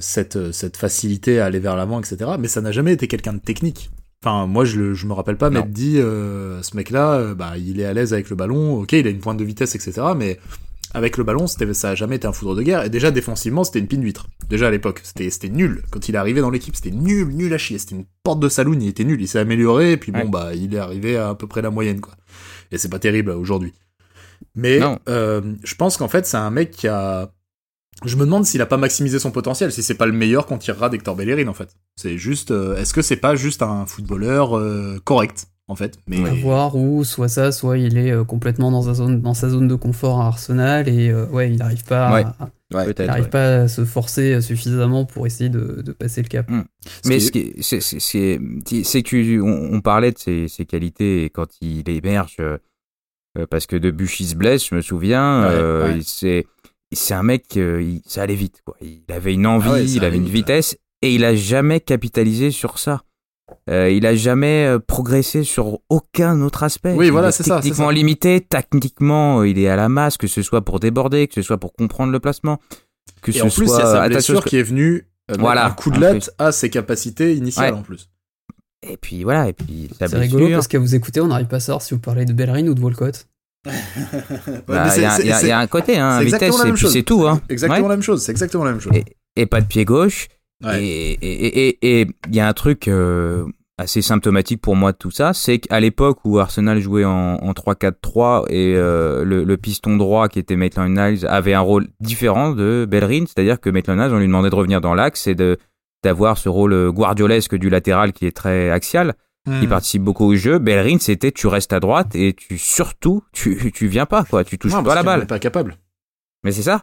cette, 0.00 0.52
cette 0.52 0.76
facilité 0.76 1.38
à 1.40 1.46
aller 1.46 1.58
vers 1.58 1.76
l'avant, 1.76 2.00
etc. 2.00 2.32
Mais 2.38 2.48
ça 2.48 2.60
n'a 2.60 2.72
jamais 2.72 2.92
été 2.92 3.08
quelqu'un 3.08 3.34
de 3.34 3.40
technique. 3.40 3.90
Enfin, 4.24 4.46
moi, 4.46 4.64
je, 4.64 4.78
le- 4.78 4.94
je 4.94 5.06
me 5.06 5.12
rappelle 5.12 5.36
pas 5.36 5.50
m'être 5.50 5.70
dit, 5.70 5.98
euh, 5.98 6.62
ce 6.62 6.74
mec-là, 6.76 7.14
euh, 7.14 7.34
bah, 7.34 7.58
il 7.58 7.78
est 7.80 7.84
à 7.84 7.92
l'aise 7.92 8.12
avec 8.14 8.30
le 8.30 8.36
ballon. 8.36 8.80
Ok, 8.80 8.92
il 8.92 9.06
a 9.06 9.10
une 9.10 9.18
pointe 9.20 9.36
de 9.36 9.44
vitesse, 9.44 9.74
etc. 9.74 10.02
Mais 10.16 10.40
avec 10.94 11.16
le 11.16 11.24
ballon, 11.24 11.46
ça 11.46 11.90
a 11.90 11.94
jamais 11.94 12.16
été 12.16 12.26
un 12.26 12.32
foudre 12.32 12.54
de 12.54 12.62
guerre. 12.62 12.84
Et 12.84 12.90
déjà, 12.90 13.10
défensivement, 13.10 13.64
c'était 13.64 13.78
une 13.80 13.88
pine 13.88 14.00
d'huître. 14.00 14.26
Déjà 14.48 14.68
à 14.68 14.70
l'époque, 14.70 15.02
c'était, 15.02 15.48
nul. 15.48 15.82
Quand 15.90 16.08
il 16.08 16.14
est 16.14 16.18
arrivé 16.18 16.40
dans 16.40 16.50
l'équipe, 16.50 16.74
c'était 16.76 16.90
nul, 16.90 17.28
nul 17.28 17.52
à 17.52 17.58
chier. 17.58 17.78
C'était 17.78 17.96
une 17.96 18.06
porte 18.22 18.40
de 18.40 18.48
saloon, 18.48 18.78
il 18.80 18.88
était 18.88 19.04
nul. 19.04 19.20
Il 19.20 19.28
s'est 19.28 19.38
amélioré, 19.38 19.92
et 19.92 19.96
puis 19.96 20.12
bon, 20.12 20.20
Ouais. 20.20 20.28
bah, 20.28 20.54
il 20.54 20.74
est 20.74 20.78
arrivé 20.78 21.16
à 21.16 21.30
à 21.30 21.34
peu 21.34 21.46
près 21.46 21.62
la 21.62 21.70
moyenne, 21.70 22.00
quoi. 22.00 22.14
Et 22.72 22.78
c'est 22.78 22.88
pas 22.88 22.98
terrible 22.98 23.30
euh, 23.30 23.36
aujourd'hui. 23.36 23.72
Mais 24.54 24.80
euh, 25.08 25.40
je 25.64 25.74
pense 25.74 25.96
qu'en 25.96 26.08
fait, 26.08 26.26
c'est 26.26 26.36
un 26.36 26.50
mec 26.50 26.70
qui 26.70 26.88
a. 26.88 27.30
Je 28.04 28.16
me 28.16 28.24
demande 28.26 28.44
s'il 28.44 28.60
a 28.60 28.66
pas 28.66 28.76
maximisé 28.76 29.18
son 29.18 29.30
potentiel, 29.30 29.72
si 29.72 29.82
c'est 29.82 29.94
pas 29.94 30.04
le 30.04 30.12
meilleur 30.12 30.44
qu'on 30.46 30.58
tirera 30.58 30.90
d'Hector 30.90 31.16
Bellerin 31.16 31.48
en 31.48 31.54
fait. 31.54 31.70
C'est 31.96 32.18
juste, 32.18 32.50
euh, 32.50 32.76
est-ce 32.76 32.92
que 32.92 33.00
c'est 33.00 33.16
pas 33.16 33.36
juste 33.36 33.62
un 33.62 33.86
footballeur 33.86 34.56
euh, 34.58 35.00
correct? 35.04 35.46
En 35.68 35.74
fait 35.76 35.98
Mais 36.06 36.24
à 36.28 36.32
voir 36.34 36.76
ou 36.76 37.02
soit 37.04 37.28
ça, 37.28 37.50
soit 37.52 37.76
il 37.78 37.98
est 37.98 38.12
euh, 38.12 38.24
complètement 38.24 38.70
dans 38.70 38.82
sa 38.82 38.94
zone, 38.94 39.20
dans 39.20 39.34
sa 39.34 39.48
zone 39.48 39.66
de 39.68 39.74
confort 39.74 40.20
à 40.20 40.26
Arsenal 40.28 40.88
et 40.88 41.08
euh, 41.10 41.26
ouais, 41.26 41.50
il 41.50 41.56
n'arrive 41.56 41.84
pas, 41.84 42.12
Ouais. 42.14 42.24
à, 42.24 42.48
Ouais. 42.74 42.84
il 42.88 42.94
peut-être. 42.94 43.10
arrive 43.10 43.24
ouais. 43.24 43.30
pas 43.30 43.56
à 43.62 43.68
se 43.68 43.84
forcer 43.84 44.40
suffisamment 44.40 45.04
pour 45.04 45.26
essayer 45.26 45.50
de, 45.50 45.82
de 45.82 45.92
passer 45.92 46.22
le 46.22 46.28
cap. 46.28 46.50
Mais 47.04 47.20
Ce 47.20 47.30
qui 47.30 47.38
est- 47.40 48.82
c'est 48.84 49.02
que 49.02 49.40
on, 49.40 49.74
on 49.76 49.80
parlait 49.80 50.12
de 50.12 50.18
ses, 50.18 50.48
ses 50.48 50.66
qualités 50.66 51.24
et 51.24 51.30
quand 51.30 51.48
il 51.60 51.88
émerge 51.88 52.36
euh, 52.40 52.58
euh, 53.38 53.46
parce 53.50 53.66
que 53.66 53.76
Debuchy 53.76 54.26
se 54.26 54.34
blesse, 54.36 54.68
je 54.68 54.74
me 54.74 54.80
souviens, 54.80 55.42
Ouais, 55.42 55.48
euh, 55.52 55.84
ouais. 55.88 55.98
il- 55.98 56.04
c'est 56.04 56.46
c'est 56.92 57.14
un 57.14 57.24
mec, 57.24 57.56
euh, 57.56 57.82
il- 57.82 58.00
ça 58.06 58.22
allait 58.22 58.34
vite 58.36 58.62
quoi. 58.64 58.76
Il 58.80 59.02
avait 59.12 59.34
une 59.34 59.46
envie, 59.46 59.68
Ah 59.68 59.72
ouais, 59.74 59.86
ça 59.86 59.96
il 59.96 60.04
avait 60.04 60.16
une 60.16 60.24
vite, 60.24 60.32
vitesse 60.34 60.76
et 61.02 61.14
il 61.14 61.24
a 61.24 61.34
jamais 61.34 61.80
capitalisé 61.80 62.50
sur 62.52 62.78
ça. 62.78 63.02
Euh, 63.70 63.90
il 63.90 64.06
a 64.06 64.14
jamais 64.14 64.66
euh, 64.66 64.78
progressé 64.78 65.42
sur 65.44 65.80
aucun 65.88 66.40
autre 66.42 66.62
aspect. 66.62 66.92
Oui, 66.94 67.06
Il 67.06 67.12
voilà, 67.12 67.28
est 67.28 67.32
c'est 67.32 67.42
ça, 67.42 67.56
c'est 67.56 67.62
Techniquement 67.68 67.90
limité, 67.90 68.40
tactiquement, 68.40 69.40
euh, 69.40 69.48
il 69.48 69.58
est 69.58 69.68
à 69.68 69.76
la 69.76 69.88
masse, 69.88 70.16
que 70.16 70.26
ce 70.26 70.42
soit 70.42 70.62
pour 70.62 70.80
déborder, 70.80 71.26
que 71.28 71.34
ce 71.34 71.42
soit 71.42 71.58
pour 71.58 71.72
comprendre 71.72 72.12
le 72.12 72.20
placement, 72.20 72.58
que 73.22 73.30
Et 73.30 73.34
ce 73.34 73.42
en 73.42 73.48
plus, 73.48 73.64
il 73.64 73.64
y 73.64 73.68
soit 73.68 73.82
a 73.82 73.92
sa 74.02 74.08
blessure 74.08 74.44
qui 74.44 74.56
est 74.56 74.62
venue 74.62 75.06
euh, 75.30 75.34
Voilà, 75.38 75.66
un 75.66 75.70
coup 75.72 75.90
de 75.90 75.98
latte 76.00 76.30
à 76.38 76.52
ses 76.52 76.70
capacités 76.70 77.34
initiales 77.34 77.72
Ouais. 77.74 77.78
en 77.80 77.82
plus. 77.82 78.08
Et 78.88 78.96
puis 78.96 79.24
voilà, 79.24 79.48
et 79.48 79.52
puis 79.52 79.88
C'est 79.98 80.06
rigolo 80.14 80.44
blessure. 80.44 80.58
parce 80.58 80.68
qu'à 80.68 80.78
vous 80.78 80.94
écouter, 80.94 81.20
on 81.20 81.26
n'arrive 81.26 81.46
pas 81.48 81.56
à 81.56 81.60
savoir 81.60 81.82
si 81.82 81.94
vous 81.94 82.00
parlez 82.00 82.24
de 82.24 82.32
Bellerin 82.32 82.66
ou 82.68 82.74
de 82.74 82.80
Walcott. 82.80 83.26
Bah, 84.68 84.84
Il 84.86 84.90
c'est- 84.92 85.00
y, 85.26 85.32
a- 85.32 85.42
y 85.42 85.46
y 85.48 85.52
un 85.52 85.66
côté, 85.66 85.98
hein, 85.98 86.20
vitesse, 86.22 86.54
et 86.64 86.72
puis 86.72 86.88
c'est 86.88 87.02
tout. 87.02 87.26
Hein. 87.26 87.40
Exactement 87.48 87.76
Ouais. 87.82 87.88
la 87.88 87.96
même 87.96 88.02
chose, 88.02 88.22
c'est 88.22 88.30
exactement 88.32 88.64
la 88.64 88.72
même 88.72 88.80
chose. 88.80 88.92
Et, 88.94 89.04
et 89.34 89.46
pas 89.46 89.60
de 89.60 89.66
pied 89.66 89.84
gauche. 89.84 90.28
Ouais. 90.64 90.82
Et 90.84 91.12
et- 91.12 91.68
et- 91.68 92.00
et 92.00 92.06
il 92.28 92.34
y 92.34 92.40
a 92.40 92.48
un 92.48 92.52
truc 92.52 92.88
euh, 92.88 93.44
assez 93.78 94.00
symptomatique 94.00 94.62
pour 94.62 94.74
moi 94.74 94.92
de 94.92 94.96
tout 94.96 95.10
ça, 95.10 95.34
c'est 95.34 95.58
qu'à 95.58 95.80
l'époque 95.80 96.18
où 96.24 96.38
Arsenal 96.38 96.80
jouait 96.80 97.04
en, 97.04 97.34
en 97.34 97.52
3-4-3 97.52 98.46
et 98.48 98.74
euh, 98.74 99.22
le, 99.24 99.44
le 99.44 99.56
piston 99.58 99.96
droit 99.98 100.28
qui 100.28 100.38
était 100.38 100.56
Maitland-Niles 100.56 101.26
avait 101.26 101.52
un 101.52 101.60
rôle 101.60 101.88
différent 102.00 102.52
de 102.52 102.86
Bellerin, 102.88 103.24
c'est-à-dire 103.26 103.60
que 103.60 103.68
Maitland-Niles, 103.68 104.14
on 104.14 104.18
lui 104.18 104.26
demandait 104.26 104.48
de 104.50 104.54
revenir 104.54 104.80
dans 104.80 104.94
l'axe 104.94 105.26
et 105.26 105.34
de 105.34 105.58
d'avoir 106.04 106.38
ce 106.38 106.48
rôle 106.48 106.72
euh, 106.72 106.90
guardiolesque 106.92 107.54
du 107.56 107.68
latéral 107.68 108.12
qui 108.12 108.26
est 108.26 108.36
très 108.36 108.70
axial, 108.70 109.14
qui 109.46 109.66
Hmm. 109.66 109.68
participe 109.68 110.02
beaucoup 110.02 110.24
au 110.24 110.34
jeu. 110.36 110.58
Bellerin, 110.58 110.96
c'était 110.98 111.30
tu 111.32 111.46
restes 111.46 111.72
à 111.72 111.78
droite 111.80 112.14
et 112.16 112.32
tu 112.32 112.58
surtout 112.58 113.22
tu 113.32 113.70
tu 113.72 113.86
viens 113.88 114.06
pas 114.06 114.24
quoi, 114.24 114.42
tu 114.42 114.58
touches 114.58 114.72
Non, 114.72 114.82
pas 114.82 114.94
la 114.94 115.02
balle. 115.02 115.26
pas 115.26 115.38
capable. 115.38 115.76
Mais 116.44 116.50
c'est 116.52 116.62
ça. 116.62 116.82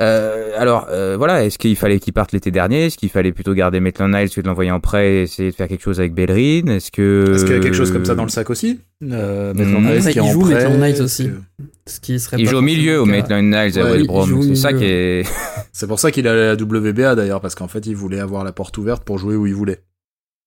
Euh, 0.00 0.50
alors 0.58 0.88
euh, 0.90 1.16
voilà, 1.16 1.44
est-ce 1.44 1.56
qu'il 1.56 1.76
fallait 1.76 2.00
qu'il 2.00 2.12
parte 2.12 2.32
l'été 2.32 2.50
dernier? 2.50 2.86
Est-ce 2.86 2.98
qu'il 2.98 3.10
fallait 3.10 3.30
plutôt 3.30 3.54
garder 3.54 3.78
Maitland 3.78 4.12
Niles 4.12 4.28
que 4.28 4.40
de 4.40 4.46
l'envoyer 4.48 4.72
en 4.72 4.80
prêt 4.80 5.12
et 5.14 5.22
essayer 5.22 5.50
de 5.52 5.54
faire 5.54 5.68
quelque 5.68 5.82
chose 5.84 6.00
avec 6.00 6.14
Bellerin? 6.14 6.66
Est-ce 6.66 6.90
que 6.90 7.32
Est-ce 7.34 7.44
qu'il 7.44 7.54
y 7.54 7.58
a 7.58 7.62
quelque 7.62 7.76
chose 7.76 7.92
comme 7.92 8.04
ça 8.04 8.16
dans 8.16 8.24
le 8.24 8.28
sac 8.28 8.50
aussi? 8.50 8.80
Euh, 9.04 9.54
Mmh. 9.54 9.58
Maitland 9.58 9.84
Niles 9.84 10.02
qui 10.02 10.10
il 10.18 10.20
en 10.20 10.32
joue 10.32 10.40
prêt, 10.40 10.54
Maitland 10.54 10.80
Niles 10.82 11.02
aussi. 11.02 11.28
que- 11.28 11.62
Ce 11.86 12.00
qui 12.00 12.18
serait 12.18 12.38
il 12.40 12.44
pas 12.46 12.50
joue 12.50 12.56
au 12.56 12.62
milieu 12.62 13.00
au. 13.02 13.04
Maitland 13.06 13.44
Niles 13.44 13.54
à 13.78 13.84
Ouais, 13.84 14.08
West 14.08 14.30
C'est 14.48 14.54
ça 14.56 14.68
milieu. 14.72 14.78
qui 14.80 14.84
est. 14.86 15.22
C'est 15.72 15.86
pour 15.86 16.00
ça 16.00 16.10
qu'il 16.10 16.26
allait 16.26 16.42
à 16.48 16.54
la 16.54 16.56
WBA 16.56 17.14
d'ailleurs, 17.14 17.40
parce 17.40 17.54
qu'en 17.54 17.68
fait, 17.68 17.86
il 17.86 17.94
voulait 17.94 18.18
avoir 18.20 18.42
la 18.42 18.52
porte 18.52 18.76
ouverte 18.78 19.04
pour 19.04 19.18
jouer 19.18 19.36
où 19.36 19.46
il 19.46 19.54
voulait. 19.54 19.80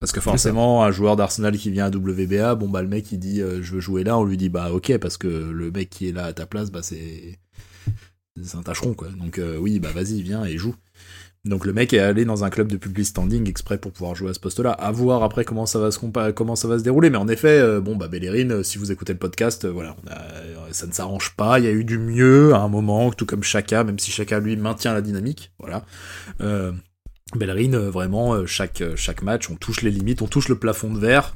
Parce 0.02 0.12
que 0.12 0.20
forcément, 0.22 0.84
un 0.84 0.92
joueur 0.92 1.16
d'Arsenal 1.16 1.58
qui 1.58 1.72
vient 1.72 1.86
à 1.86 1.90
WBA, 1.90 2.54
bon 2.56 2.68
bah 2.68 2.82
le 2.84 2.88
mec 2.88 3.12
il 3.12 3.18
dit 3.20 3.42
euh, 3.42 3.62
je 3.64 3.74
veux 3.76 3.80
jouer 3.80 4.04
là, 4.04 4.18
on 4.18 4.24
lui 4.26 4.38
dit 4.38 4.50
bah 4.50 4.70
ok 4.74 4.98
parce 5.00 5.18
que 5.18 5.28
le 5.28 5.72
mec 5.72 5.90
qui 5.90 6.10
est 6.10 6.12
là 6.12 6.26
à 6.26 6.34
ta 6.34 6.46
place, 6.46 6.70
bah 6.70 6.82
c'est 6.84 7.40
c'est 8.44 8.58
un 8.58 8.64
tâcheron 8.64 8.94
quoi. 8.94 9.10
Donc 9.10 9.40
euh, 9.40 9.58
oui 9.58 9.80
bah 9.80 9.92
vas-y 9.94 10.22
viens 10.22 10.46
et 10.46 10.58
joue. 10.58 10.76
Donc 11.48 11.66
le 11.66 11.74
mec 11.74 11.94
est 11.94 12.00
allé 12.00 12.26
dans 12.26 12.44
un 12.44 12.50
club 12.50 12.68
de 12.68 12.78
public 12.78 13.06
standing 13.06 13.48
exprès 13.50 13.78
pour 13.78 13.92
pouvoir 13.92 14.16
jouer 14.16 14.32
à 14.32 14.34
ce 14.34 14.40
poste-là. 14.40 14.72
À 14.72 14.92
voir 14.92 15.24
après 15.24 15.46
comment 15.46 15.66
ça 15.66 15.80
va 15.80 15.92
se 15.92 16.00
comment 16.32 16.56
ça 16.56 16.68
va 16.68 16.78
se 16.78 16.84
dérouler. 16.84 17.10
Mais 17.10 17.18
en 17.18 17.28
effet, 17.28 17.60
euh, 17.60 17.80
bon 17.80 17.96
bah 17.96 18.08
Bellerin, 18.08 18.50
euh, 18.50 18.64
si 18.64 18.78
vous 18.78 18.92
écoutez 18.92 19.14
le 19.14 19.20
podcast, 19.20 19.66
euh, 19.66 19.72
voilà, 19.72 19.96
ça 20.72 20.88
ne 20.88 20.92
s'arrange 20.92 21.36
pas. 21.36 21.60
Il 21.60 21.66
y 21.66 21.68
a 21.68 21.72
eu 21.72 21.84
du 21.84 21.98
mieux 21.98 22.54
à 22.54 22.60
un 22.60 22.68
moment, 22.68 23.12
tout 23.12 23.26
comme 23.26 23.44
Chaka, 23.44 23.84
même 23.84 24.00
si 24.00 24.12
Chaka 24.12 24.40
lui 24.40 24.58
maintient 24.58 24.94
la 24.94 25.02
dynamique. 25.02 25.52
Voilà. 25.60 25.86
Bellerin, 27.36 27.90
vraiment 27.90 28.46
chaque 28.46 28.84
chaque 28.96 29.22
match, 29.22 29.50
on 29.50 29.56
touche 29.56 29.82
les 29.82 29.92
limites, 29.92 30.22
on 30.22 30.28
touche 30.28 30.48
le 30.50 30.58
plafond 30.58 30.94
de 30.94 31.00
verre 31.00 31.36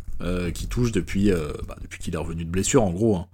qui 0.53 0.67
touche 0.67 0.91
depuis 0.91 1.31
bah, 1.67 1.75
depuis 1.81 1.99
qu'il 1.99 2.13
est 2.13 2.17
revenu 2.17 2.45
de 2.45 2.49
blessure 2.49 2.83
en 2.83 2.91
gros. 2.91 3.15
Hein. 3.15 3.27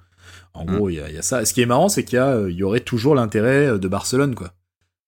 En 0.58 0.66
gros, 0.66 0.90
il 0.90 0.96
y, 0.96 1.00
a, 1.00 1.22
ça. 1.22 1.46
Ce 1.46 1.54
qui 1.54 1.62
est 1.62 1.66
marrant, 1.66 1.88
c'est 1.88 2.04
qu'il 2.04 2.20
y, 2.20 2.54
y 2.54 2.64
aurait 2.64 2.80
toujours 2.80 3.16
l'intérêt 3.16 3.78
de 3.78 3.88
Barcelone, 3.88 4.36
quoi. 4.36 4.54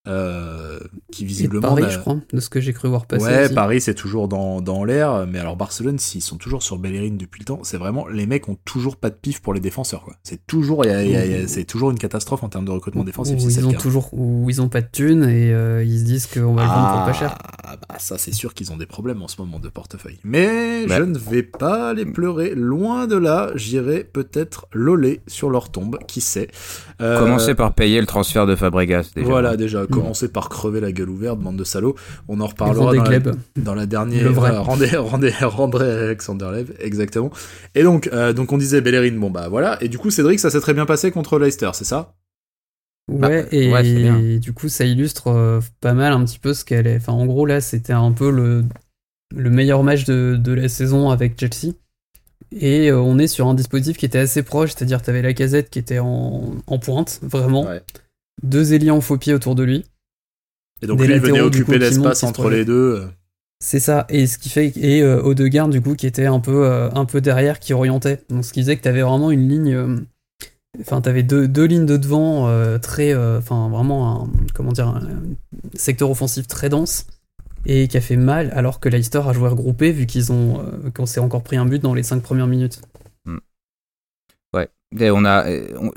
Euh, 0.07 0.79
qui 1.11 1.25
visiblement. 1.25 1.77
Et 1.77 1.81
Paris, 1.81 1.93
je 1.93 1.99
crois, 1.99 2.17
de 2.31 2.39
ce 2.39 2.49
que 2.49 2.61
j'ai 2.61 2.71
cru 2.71 2.87
voir 2.87 3.05
passer. 3.05 3.25
Ouais, 3.25 3.49
Paris, 3.49 3.81
c'est 3.81 3.93
toujours 3.93 4.29
dans, 4.29 4.61
dans 4.61 4.85
l'air, 4.85 5.27
mais 5.27 5.39
alors 5.39 5.57
Barcelone, 5.57 5.99
s'ils 5.99 6.21
sont 6.21 6.37
toujours 6.37 6.63
sur 6.63 6.77
Bellerin 6.77 7.15
depuis 7.17 7.41
le 7.41 7.45
temps, 7.45 7.59
c'est 7.63 7.77
vraiment 7.77 8.07
les 8.07 8.25
mecs 8.25 8.47
ont 8.47 8.57
toujours 8.63 8.95
pas 8.95 9.09
de 9.09 9.15
pif 9.15 9.41
pour 9.41 9.53
les 9.53 9.59
défenseurs, 9.59 10.03
quoi. 10.03 10.15
C'est 10.23 10.47
toujours, 10.47 10.85
c'est 11.47 11.65
toujours 11.65 11.91
une 11.91 11.99
catastrophe 11.99 12.43
en 12.43 12.49
termes 12.49 12.65
de 12.65 12.71
recrutement 12.71 13.03
défensif. 13.03 13.35
Où 13.43 13.49
ils 13.49 13.67
ont 13.67 13.73
toujours, 13.73 14.09
où 14.13 14.49
ils 14.49 14.61
ont 14.61 14.69
pas 14.69 14.81
de 14.81 14.87
thunes 14.91 15.23
et 15.23 15.53
euh, 15.53 15.83
ils 15.83 15.99
se 15.99 16.05
disent 16.05 16.27
qu'on 16.27 16.53
va 16.53 16.63
le 16.63 16.69
vendre 16.69 16.93
pour 16.93 17.05
pas 17.05 17.13
cher. 17.13 17.37
Ah, 17.63 17.75
bah 17.75 17.97
ça, 17.99 18.17
c'est 18.17 18.33
sûr 18.33 18.53
qu'ils 18.53 18.71
ont 18.71 18.77
des 18.77 18.85
problèmes 18.85 19.21
en 19.21 19.27
ce 19.27 19.39
moment 19.41 19.59
de 19.59 19.67
portefeuille. 19.67 20.19
Mais 20.23 20.87
je 20.87 21.03
ne 21.03 21.17
vais 21.17 21.43
pas 21.43 21.93
les 21.93 22.05
pleurer, 22.05 22.55
loin 22.55 23.05
de 23.05 23.17
là. 23.17 23.51
J'irai 23.55 24.05
peut-être 24.05 24.67
loler 24.71 25.21
sur 25.27 25.49
leur 25.49 25.71
tombe, 25.71 25.99
qui 26.07 26.21
sait. 26.21 26.47
Euh... 27.01 27.19
Commencez 27.19 27.53
par 27.53 27.73
payer 27.73 27.99
le 27.99 28.07
transfert 28.07 28.47
de 28.47 28.55
Fabregas. 28.55 29.11
Déjà. 29.13 29.27
Voilà, 29.27 29.57
déjà 29.57 29.85
commencer 29.89 30.27
par 30.27 30.49
crever 30.49 30.79
la 30.79 30.91
gueule 30.91 31.09
ouverte, 31.09 31.39
bande 31.39 31.57
de 31.57 31.63
salauds. 31.63 31.95
On 32.27 32.39
en 32.39 32.47
reparlera 32.47 32.93
dans 32.93 33.03
la, 33.03 33.19
dans 33.57 33.75
la, 33.75 33.85
dernière. 33.85 34.27
Euh, 34.27 34.61
rendez, 34.61 34.89
rendez, 34.97 35.33
rendez 35.41 35.79
Alexander 35.81 36.49
Lev, 36.51 36.73
exactement. 36.79 37.31
Et 37.75 37.83
donc, 37.83 38.09
euh, 38.13 38.33
donc 38.33 38.51
on 38.51 38.57
disait 38.57 38.81
Bellerin, 38.81 39.17
bon 39.17 39.29
bah 39.29 39.47
voilà. 39.49 39.81
Et 39.81 39.89
du 39.89 39.97
coup, 39.97 40.09
Cédric, 40.09 40.39
ça 40.39 40.49
s'est 40.49 40.61
très 40.61 40.73
bien 40.73 40.85
passé 40.85 41.11
contre 41.11 41.39
Leicester, 41.39 41.71
c'est 41.73 41.85
ça? 41.85 42.15
Ouais, 43.11 43.43
bah, 43.71 43.81
et, 43.81 44.37
du 44.37 44.53
coup, 44.53 44.69
ça 44.69 44.85
illustre 44.85 45.27
euh, 45.27 45.59
pas 45.81 45.93
mal 45.93 46.13
un 46.13 46.23
petit 46.23 46.39
peu 46.39 46.53
ce 46.53 46.63
qu'elle 46.63 46.85
est. 46.85 46.97
Enfin, 46.97 47.13
en 47.13 47.25
gros, 47.25 47.45
là, 47.45 47.59
c'était 47.59 47.93
un 47.93 48.11
peu 48.11 48.29
le, 48.29 48.63
le 49.35 49.49
meilleur 49.49 49.83
match 49.83 50.05
de, 50.05 50.37
de 50.39 50.53
la 50.53 50.69
saison 50.69 51.09
avec 51.09 51.39
Chelsea. 51.39 51.73
Et 52.51 52.91
on 52.91 53.19
est 53.19 53.27
sur 53.27 53.47
un 53.47 53.53
dispositif 53.53 53.97
qui 53.97 54.05
était 54.05 54.19
assez 54.19 54.41
proche, 54.41 54.71
c'est-à-dire 54.71 55.01
tu 55.01 55.09
avais 55.09 55.21
la 55.21 55.33
casette 55.33 55.69
qui 55.69 55.77
était 55.77 55.99
en, 55.99 56.55
en 56.65 56.79
pointe, 56.79 57.19
vraiment. 57.23 57.65
Ouais 57.65 57.81
deux 58.43 58.73
ailiers 58.73 58.91
en 58.91 59.01
faux 59.01 59.17
pied 59.17 59.33
autour 59.33 59.55
de 59.55 59.63
lui. 59.63 59.85
Et 60.81 60.87
donc 60.87 61.01
lui 61.01 61.19
venait 61.19 61.41
occuper 61.41 61.77
l'espace 61.77 62.23
entre 62.23 62.49
les 62.49 62.65
deux. 62.65 63.09
C'est 63.61 63.81
ça, 63.81 64.05
et 64.07 64.25
ce 64.25 64.37
qui 64.37 64.47
fait 64.47 64.71
et 64.77 65.01
euh, 65.01 65.21
Odegaard 65.21 65.67
du 65.67 65.81
coup 65.81 65.93
qui 65.93 66.07
était 66.07 66.27
un 66.27 66.39
peu 66.39 66.65
euh, 66.65 66.89
un 66.91 67.03
peu 67.03 67.19
derrière 67.19 67.59
qui 67.59 67.73
orientait. 67.73 68.23
Donc 68.29 68.45
ce 68.45 68.53
qui 68.53 68.61
faisait 68.61 68.77
que 68.77 68.81
t'avais 68.81 69.01
vraiment 69.01 69.31
une 69.31 69.49
ligne 69.49 69.73
euh, 69.73 69.97
enfin 70.79 71.01
t'avais 71.01 71.23
deux, 71.23 71.49
deux 71.49 71.65
lignes 71.65 71.85
de 71.85 71.97
devant 71.97 72.47
euh, 72.47 72.77
très 72.77 73.13
enfin 73.13 73.67
vraiment 73.67 74.23
un 74.23 74.29
comment 74.53 74.71
dire 74.71 74.87
un 74.87 75.01
secteur 75.73 76.09
offensif 76.09 76.47
très 76.47 76.69
dense 76.69 77.07
et 77.65 77.89
qui 77.89 77.97
a 77.97 78.01
fait 78.01 78.15
mal 78.15 78.49
alors 78.55 78.79
que 78.79 78.87
Leicester 78.87 79.21
a 79.25 79.33
joué 79.33 79.49
regroupé 79.49 79.91
vu 79.91 80.05
qu'ils 80.05 80.31
ont 80.31 80.63
qu'on 80.95 81.05
s'est 81.05 81.19
encore 81.19 81.43
pris 81.43 81.57
un 81.57 81.65
but 81.65 81.81
dans 81.81 81.93
les 81.93 82.03
cinq 82.03 82.23
premières 82.23 82.47
minutes. 82.47 82.81
Hmm. 83.25 83.39
Ouais, 84.53 84.69
et 84.97 85.11
on 85.11 85.25
a 85.25 85.45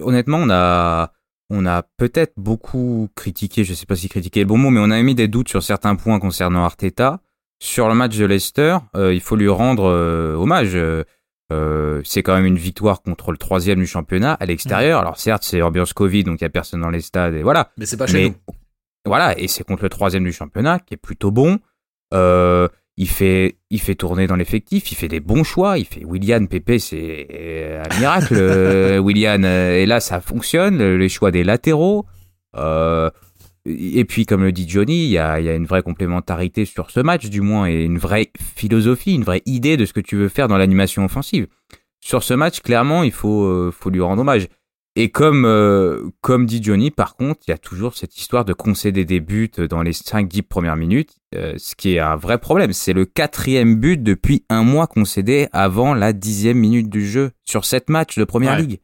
honnêtement 0.00 0.38
on 0.38 0.50
a 0.50 1.12
on 1.52 1.66
a 1.66 1.82
peut-être 1.98 2.32
beaucoup 2.38 3.10
critiqué, 3.14 3.62
je 3.62 3.74
sais 3.74 3.84
pas 3.84 3.94
si 3.94 4.08
critiqué 4.08 4.40
est 4.40 4.44
le 4.44 4.48
bon 4.48 4.56
mot, 4.56 4.70
mais 4.70 4.80
on 4.80 4.90
a 4.90 4.98
émis 4.98 5.14
des 5.14 5.28
doutes 5.28 5.50
sur 5.50 5.62
certains 5.62 5.94
points 5.96 6.18
concernant 6.18 6.64
Arteta. 6.64 7.20
Sur 7.62 7.88
le 7.88 7.94
match 7.94 8.16
de 8.16 8.24
Leicester, 8.24 8.78
euh, 8.96 9.14
il 9.14 9.20
faut 9.20 9.36
lui 9.36 9.48
rendre 9.48 9.84
euh, 9.84 10.34
hommage. 10.34 10.72
Euh, 10.74 12.00
c'est 12.04 12.22
quand 12.22 12.34
même 12.34 12.46
une 12.46 12.56
victoire 12.56 13.02
contre 13.02 13.30
le 13.30 13.36
troisième 13.36 13.78
du 13.78 13.86
championnat 13.86 14.32
à 14.32 14.46
l'extérieur. 14.46 14.98
Alors 14.98 15.18
certes, 15.18 15.42
c'est 15.44 15.60
ambiance 15.60 15.92
Covid, 15.92 16.24
donc 16.24 16.40
il 16.40 16.44
y 16.44 16.46
a 16.46 16.50
personne 16.50 16.80
dans 16.80 16.90
les 16.90 17.02
stades 17.02 17.34
et 17.34 17.42
voilà. 17.42 17.70
Mais 17.76 17.84
c'est 17.84 17.98
pas 17.98 18.06
chez 18.06 18.30
nous. 18.30 18.54
Voilà, 19.04 19.38
et 19.38 19.46
c'est 19.46 19.62
contre 19.62 19.82
le 19.82 19.90
troisième 19.90 20.24
du 20.24 20.32
championnat 20.32 20.78
qui 20.78 20.94
est 20.94 20.96
plutôt 20.96 21.30
bon. 21.30 21.58
Euh, 22.14 22.68
il 22.96 23.08
fait, 23.08 23.56
il 23.70 23.80
fait 23.80 23.94
tourner 23.94 24.26
dans 24.26 24.36
l'effectif, 24.36 24.92
il 24.92 24.94
fait 24.94 25.08
des 25.08 25.20
bons 25.20 25.44
choix, 25.44 25.78
il 25.78 25.86
fait 25.86 26.04
William, 26.04 26.46
Pepe, 26.46 26.78
c'est 26.78 27.80
un 27.84 27.98
miracle, 27.98 28.34
euh, 28.36 28.98
William. 28.98 29.42
Euh, 29.44 29.78
et 29.78 29.86
là, 29.86 30.00
ça 30.00 30.20
fonctionne, 30.20 30.96
les 30.96 31.08
choix 31.08 31.30
des 31.30 31.42
latéraux. 31.42 32.04
Euh, 32.56 33.10
et 33.64 34.04
puis, 34.04 34.26
comme 34.26 34.42
le 34.42 34.52
dit 34.52 34.68
Johnny, 34.68 35.04
il 35.04 35.10
y 35.10 35.18
a, 35.18 35.40
y 35.40 35.48
a, 35.48 35.54
une 35.54 35.66
vraie 35.66 35.82
complémentarité 35.82 36.64
sur 36.64 36.90
ce 36.90 37.00
match, 37.00 37.30
du 37.30 37.40
moins, 37.40 37.66
et 37.66 37.84
une 37.84 37.98
vraie 37.98 38.30
philosophie, 38.56 39.14
une 39.14 39.24
vraie 39.24 39.42
idée 39.46 39.76
de 39.76 39.86
ce 39.86 39.92
que 39.92 40.00
tu 40.00 40.16
veux 40.16 40.28
faire 40.28 40.48
dans 40.48 40.58
l'animation 40.58 41.04
offensive. 41.04 41.46
Sur 42.00 42.22
ce 42.22 42.34
match, 42.34 42.60
clairement, 42.60 43.04
il 43.04 43.12
faut, 43.12 43.70
faut 43.70 43.88
lui 43.88 44.00
rendre 44.00 44.22
hommage. 44.22 44.48
Et 44.94 45.10
comme, 45.10 45.46
euh, 45.46 46.10
comme 46.20 46.44
dit 46.44 46.62
Johnny, 46.62 46.90
par 46.90 47.16
contre, 47.16 47.40
il 47.48 47.50
y 47.50 47.54
a 47.54 47.58
toujours 47.58 47.96
cette 47.96 48.18
histoire 48.18 48.44
de 48.44 48.52
concéder 48.52 49.06
des 49.06 49.20
buts 49.20 49.50
dans 49.70 49.82
les 49.82 49.92
5-10 49.92 50.42
premières 50.42 50.76
minutes, 50.76 51.16
euh, 51.34 51.54
ce 51.56 51.74
qui 51.74 51.94
est 51.94 51.98
un 51.98 52.16
vrai 52.16 52.38
problème. 52.38 52.74
C'est 52.74 52.92
le 52.92 53.06
quatrième 53.06 53.76
but 53.76 54.02
depuis 54.02 54.44
un 54.50 54.64
mois 54.64 54.86
concédé 54.86 55.48
avant 55.52 55.94
la 55.94 56.12
dixième 56.12 56.58
minute 56.58 56.90
du 56.90 57.06
jeu 57.06 57.30
sur 57.44 57.64
sept 57.64 57.88
matchs 57.88 58.18
de 58.18 58.24
première 58.24 58.58
ligue. 58.58 58.80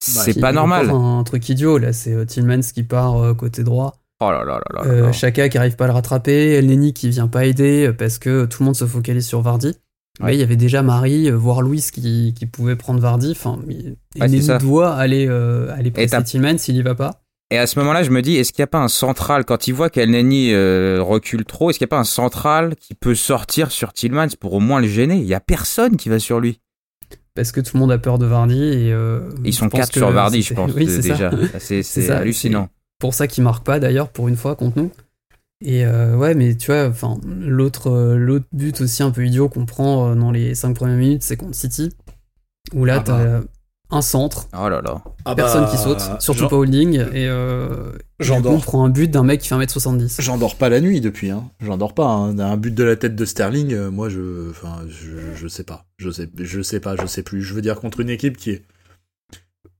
C'est 0.00 0.38
pas 0.38 0.52
normal. 0.52 0.90
Un 0.90 1.24
truc 1.24 1.48
idiot 1.48 1.78
là, 1.78 1.92
c'est 1.92 2.12
euh, 2.12 2.26
Tillmans 2.26 2.60
qui 2.60 2.82
part 2.82 3.34
côté 3.36 3.64
droit. 3.64 3.94
Oh 4.20 4.30
là 4.30 4.44
là 4.44 4.60
là 4.74 4.84
là. 4.84 5.12
Chaka 5.12 5.48
qui 5.48 5.56
arrive 5.56 5.76
pas 5.76 5.84
à 5.84 5.88
le 5.88 5.94
rattraper, 5.94 6.54
El 6.54 6.66
Neni 6.66 6.92
qui 6.92 7.08
vient 7.08 7.28
pas 7.28 7.46
aider 7.46 7.92
parce 7.96 8.18
que 8.18 8.44
tout 8.44 8.62
le 8.62 8.66
monde 8.66 8.76
se 8.76 8.84
focalise 8.84 9.26
sur 9.26 9.40
Vardy. 9.40 9.76
Ouais. 10.20 10.34
il 10.36 10.40
y 10.40 10.42
avait 10.42 10.56
déjà 10.56 10.82
Marie, 10.82 11.30
euh, 11.30 11.36
voire 11.36 11.62
Louis 11.62 11.84
qui, 11.92 12.34
qui 12.36 12.46
pouvait 12.46 12.76
prendre 12.76 13.00
Vardy. 13.00 13.32
Enfin, 13.32 13.58
il 13.68 14.58
doit 14.60 14.94
aller, 14.94 15.26
euh, 15.28 15.72
aller 15.76 15.90
presser 15.90 16.22
Tillman 16.22 16.58
s'il 16.58 16.76
y 16.76 16.82
va 16.82 16.94
pas. 16.94 17.22
Et 17.50 17.56
à 17.56 17.66
ce 17.66 17.78
moment-là, 17.78 18.02
je 18.02 18.10
me 18.10 18.20
dis, 18.20 18.36
est-ce 18.36 18.52
qu'il 18.52 18.60
n'y 18.60 18.64
a 18.64 18.68
pas 18.68 18.80
un 18.80 18.88
central, 18.88 19.46
quand 19.46 19.68
il 19.68 19.72
voit 19.72 19.88
qu'El 19.88 20.10
Neni 20.10 20.52
euh, 20.52 20.98
recule 21.00 21.46
trop, 21.46 21.70
est-ce 21.70 21.78
qu'il 21.78 21.86
n'y 21.86 21.88
a 21.88 21.96
pas 21.96 22.00
un 22.00 22.04
central 22.04 22.76
qui 22.76 22.94
peut 22.94 23.14
sortir 23.14 23.70
sur 23.70 23.94
Tillmans 23.94 24.36
pour 24.38 24.52
au 24.52 24.60
moins 24.60 24.80
le 24.80 24.86
gêner? 24.86 25.16
Il 25.16 25.24
n'y 25.24 25.34
a 25.34 25.40
personne 25.40 25.96
qui 25.96 26.10
va 26.10 26.18
sur 26.18 26.40
lui. 26.40 26.60
Parce 27.34 27.52
que 27.52 27.60
tout 27.60 27.70
le 27.74 27.80
monde 27.80 27.92
a 27.92 27.98
peur 27.98 28.18
de 28.18 28.26
Vardy. 28.26 28.62
Et, 28.62 28.92
euh, 28.92 29.30
Ils 29.44 29.54
sont 29.54 29.70
quatre 29.70 29.92
sur 29.92 30.10
Vardy, 30.10 30.42
je 30.42 30.52
pense, 30.52 30.74
déjà. 30.74 31.30
C'est 31.58 32.10
hallucinant. 32.10 32.68
Pour 32.98 33.14
ça 33.14 33.26
qu'il 33.26 33.44
marque 33.44 33.64
pas, 33.64 33.80
d'ailleurs, 33.80 34.08
pour 34.10 34.28
une 34.28 34.36
fois, 34.36 34.54
contre 34.54 34.78
nous. 34.78 34.90
Et 35.64 35.84
euh, 35.84 36.16
ouais, 36.16 36.34
mais 36.34 36.54
tu 36.54 36.70
vois, 36.70 36.86
enfin, 36.86 37.18
l'autre, 37.24 37.90
euh, 37.90 38.16
l'autre 38.16 38.46
but 38.52 38.80
aussi 38.80 39.02
un 39.02 39.10
peu 39.10 39.26
idiot 39.26 39.48
qu'on 39.48 39.66
prend 39.66 40.10
euh, 40.10 40.14
dans 40.14 40.30
les 40.30 40.54
5 40.54 40.74
premières 40.74 40.96
minutes, 40.96 41.22
c'est 41.24 41.36
contre 41.36 41.56
City, 41.56 41.90
où 42.74 42.84
là, 42.84 42.98
ah 42.98 43.02
t'as 43.04 43.24
bah. 43.24 43.44
un 43.90 44.00
centre, 44.00 44.46
oh 44.56 44.68
là 44.68 44.80
là. 44.80 45.02
Ah 45.24 45.34
personne 45.34 45.66
qui 45.66 45.76
bah, 45.76 45.82
saute, 45.82 46.22
surtout 46.22 46.46
pas 46.46 46.54
holding, 46.54 47.04
et 47.12 47.28
on 47.28 48.60
prend 48.60 48.84
un 48.84 48.88
but 48.88 49.10
d'un 49.10 49.24
mec 49.24 49.40
qui 49.40 49.48
fait 49.48 49.56
1m70. 49.56 50.22
J'en 50.22 50.38
dors 50.38 50.54
pas 50.54 50.68
la 50.68 50.80
nuit 50.80 51.00
depuis, 51.00 51.30
hein. 51.30 51.50
J'en 51.60 51.76
dors 51.76 51.92
pas. 51.92 52.06
Hein. 52.06 52.38
Un 52.38 52.56
but 52.56 52.74
de 52.74 52.84
la 52.84 52.94
tête 52.94 53.16
de 53.16 53.24
Sterling, 53.24 53.88
moi, 53.88 54.08
je, 54.08 54.50
enfin, 54.50 54.82
je, 54.88 55.34
je 55.34 55.48
sais 55.48 55.64
pas, 55.64 55.86
je 55.96 56.10
sais, 56.10 56.30
je 56.38 56.62
sais 56.62 56.78
pas, 56.78 56.94
je 56.94 57.06
sais 57.06 57.24
plus. 57.24 57.42
Je 57.42 57.52
veux 57.52 57.62
dire 57.62 57.80
contre 57.80 57.98
une 57.98 58.10
équipe 58.10 58.36
qui 58.36 58.50
est 58.50 58.62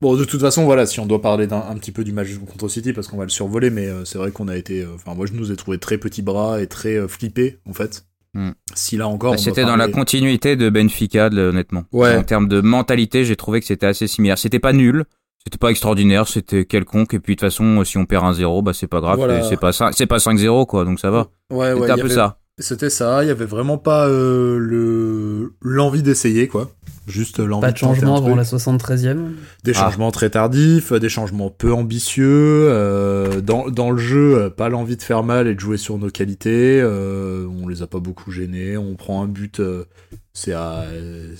Bon, 0.01 0.15
de 0.15 0.23
toute 0.23 0.39
façon, 0.39 0.63
voilà, 0.63 0.85
si 0.85 1.01
on 1.01 1.05
doit 1.05 1.21
parler 1.21 1.45
d'un 1.45 1.61
un 1.69 1.75
petit 1.75 1.91
peu 1.91 2.05
du 2.05 2.13
match 2.13 2.29
contre 2.49 2.69
City, 2.69 2.93
parce 2.93 3.07
qu'on 3.07 3.17
va 3.17 3.25
le 3.25 3.29
survoler, 3.29 3.69
mais 3.69 3.87
euh, 3.87 4.05
c'est 4.05 4.17
vrai 4.17 4.31
qu'on 4.31 4.47
a 4.47 4.55
été. 4.55 4.81
Euh, 4.81 4.95
enfin, 4.95 5.13
moi, 5.13 5.25
je 5.25 5.33
nous 5.33 5.51
ai 5.51 5.57
trouvé 5.57 5.77
très 5.77 5.97
petits 5.97 6.21
bras 6.21 6.61
et 6.61 6.67
très 6.67 6.95
euh, 6.95 7.09
flippés, 7.09 7.59
en 7.67 7.73
fait. 7.73 8.05
Hmm. 8.33 8.51
Si 8.75 8.95
là 8.95 9.09
encore. 9.09 9.31
Bah, 9.31 9.37
c'était 9.37 9.65
dans 9.65 9.75
la 9.75 9.89
continuité 9.89 10.55
de 10.55 10.69
Benfica, 10.69 11.27
honnêtement. 11.27 11.83
Ouais. 11.91 12.15
En 12.15 12.23
termes 12.23 12.47
de 12.47 12.61
mentalité, 12.61 13.25
j'ai 13.25 13.35
trouvé 13.35 13.59
que 13.59 13.65
c'était 13.65 13.87
assez 13.87 14.07
similaire. 14.07 14.37
C'était 14.37 14.59
pas 14.59 14.71
nul, 14.71 15.03
c'était 15.43 15.57
pas 15.57 15.71
extraordinaire, 15.71 16.27
c'était 16.27 16.63
quelconque. 16.63 17.13
Et 17.15 17.19
puis 17.19 17.35
de 17.35 17.39
toute 17.39 17.49
façon, 17.49 17.83
si 17.83 17.97
on 17.97 18.05
perd 18.05 18.23
un 18.23 18.33
0 18.33 18.61
bah 18.61 18.73
c'est 18.73 18.87
pas 18.87 19.01
grave. 19.01 19.19
C'est 19.49 19.59
pas 19.59 19.71
c'est 19.73 20.05
pas 20.05 20.17
5-0 20.17 20.67
quoi, 20.67 20.85
donc 20.85 20.99
ça 20.99 21.09
va. 21.09 21.27
Ouais, 21.51 21.73
ouais. 21.73 21.79
C'était 21.81 21.91
un 21.91 21.97
peu 21.97 22.09
ça. 22.09 22.37
C'était 22.59 22.91
ça. 22.91 23.23
Il 23.23 23.27
y 23.27 23.31
avait 23.31 23.45
vraiment 23.45 23.79
pas 23.79 24.07
le 24.07 25.55
l'envie 25.63 26.03
d'essayer 26.03 26.47
quoi. 26.47 26.69
Juste 27.09 27.39
l'envie 27.39 27.61
Pas 27.61 27.71
de, 27.71 27.77
changement 27.77 28.17
avant 28.17 28.35
la 28.35 28.43
73e. 28.43 29.31
Des 29.63 29.71
ah. 29.71 29.73
changements 29.73 30.11
très 30.11 30.29
tardifs, 30.29 30.93
des 30.93 31.09
changements 31.09 31.49
peu 31.49 31.73
ambitieux. 31.73 32.67
Euh, 32.69 33.41
dans, 33.41 33.67
dans 33.69 33.89
le 33.89 33.97
jeu, 33.97 34.51
pas 34.55 34.69
l'envie 34.69 34.95
de 34.95 35.01
faire 35.01 35.23
mal 35.23 35.47
et 35.47 35.55
de 35.55 35.59
jouer 35.59 35.77
sur 35.77 35.97
nos 35.97 36.11
qualités. 36.11 36.79
Euh, 36.79 37.47
on 37.47 37.67
les 37.67 37.81
a 37.81 37.87
pas 37.87 37.99
beaucoup 37.99 38.31
gênés. 38.31 38.77
On 38.77 38.95
prend 38.95 39.23
un 39.23 39.27
but, 39.27 39.59
euh, 39.59 39.85
c'est 40.33 40.53
à, 40.53 40.85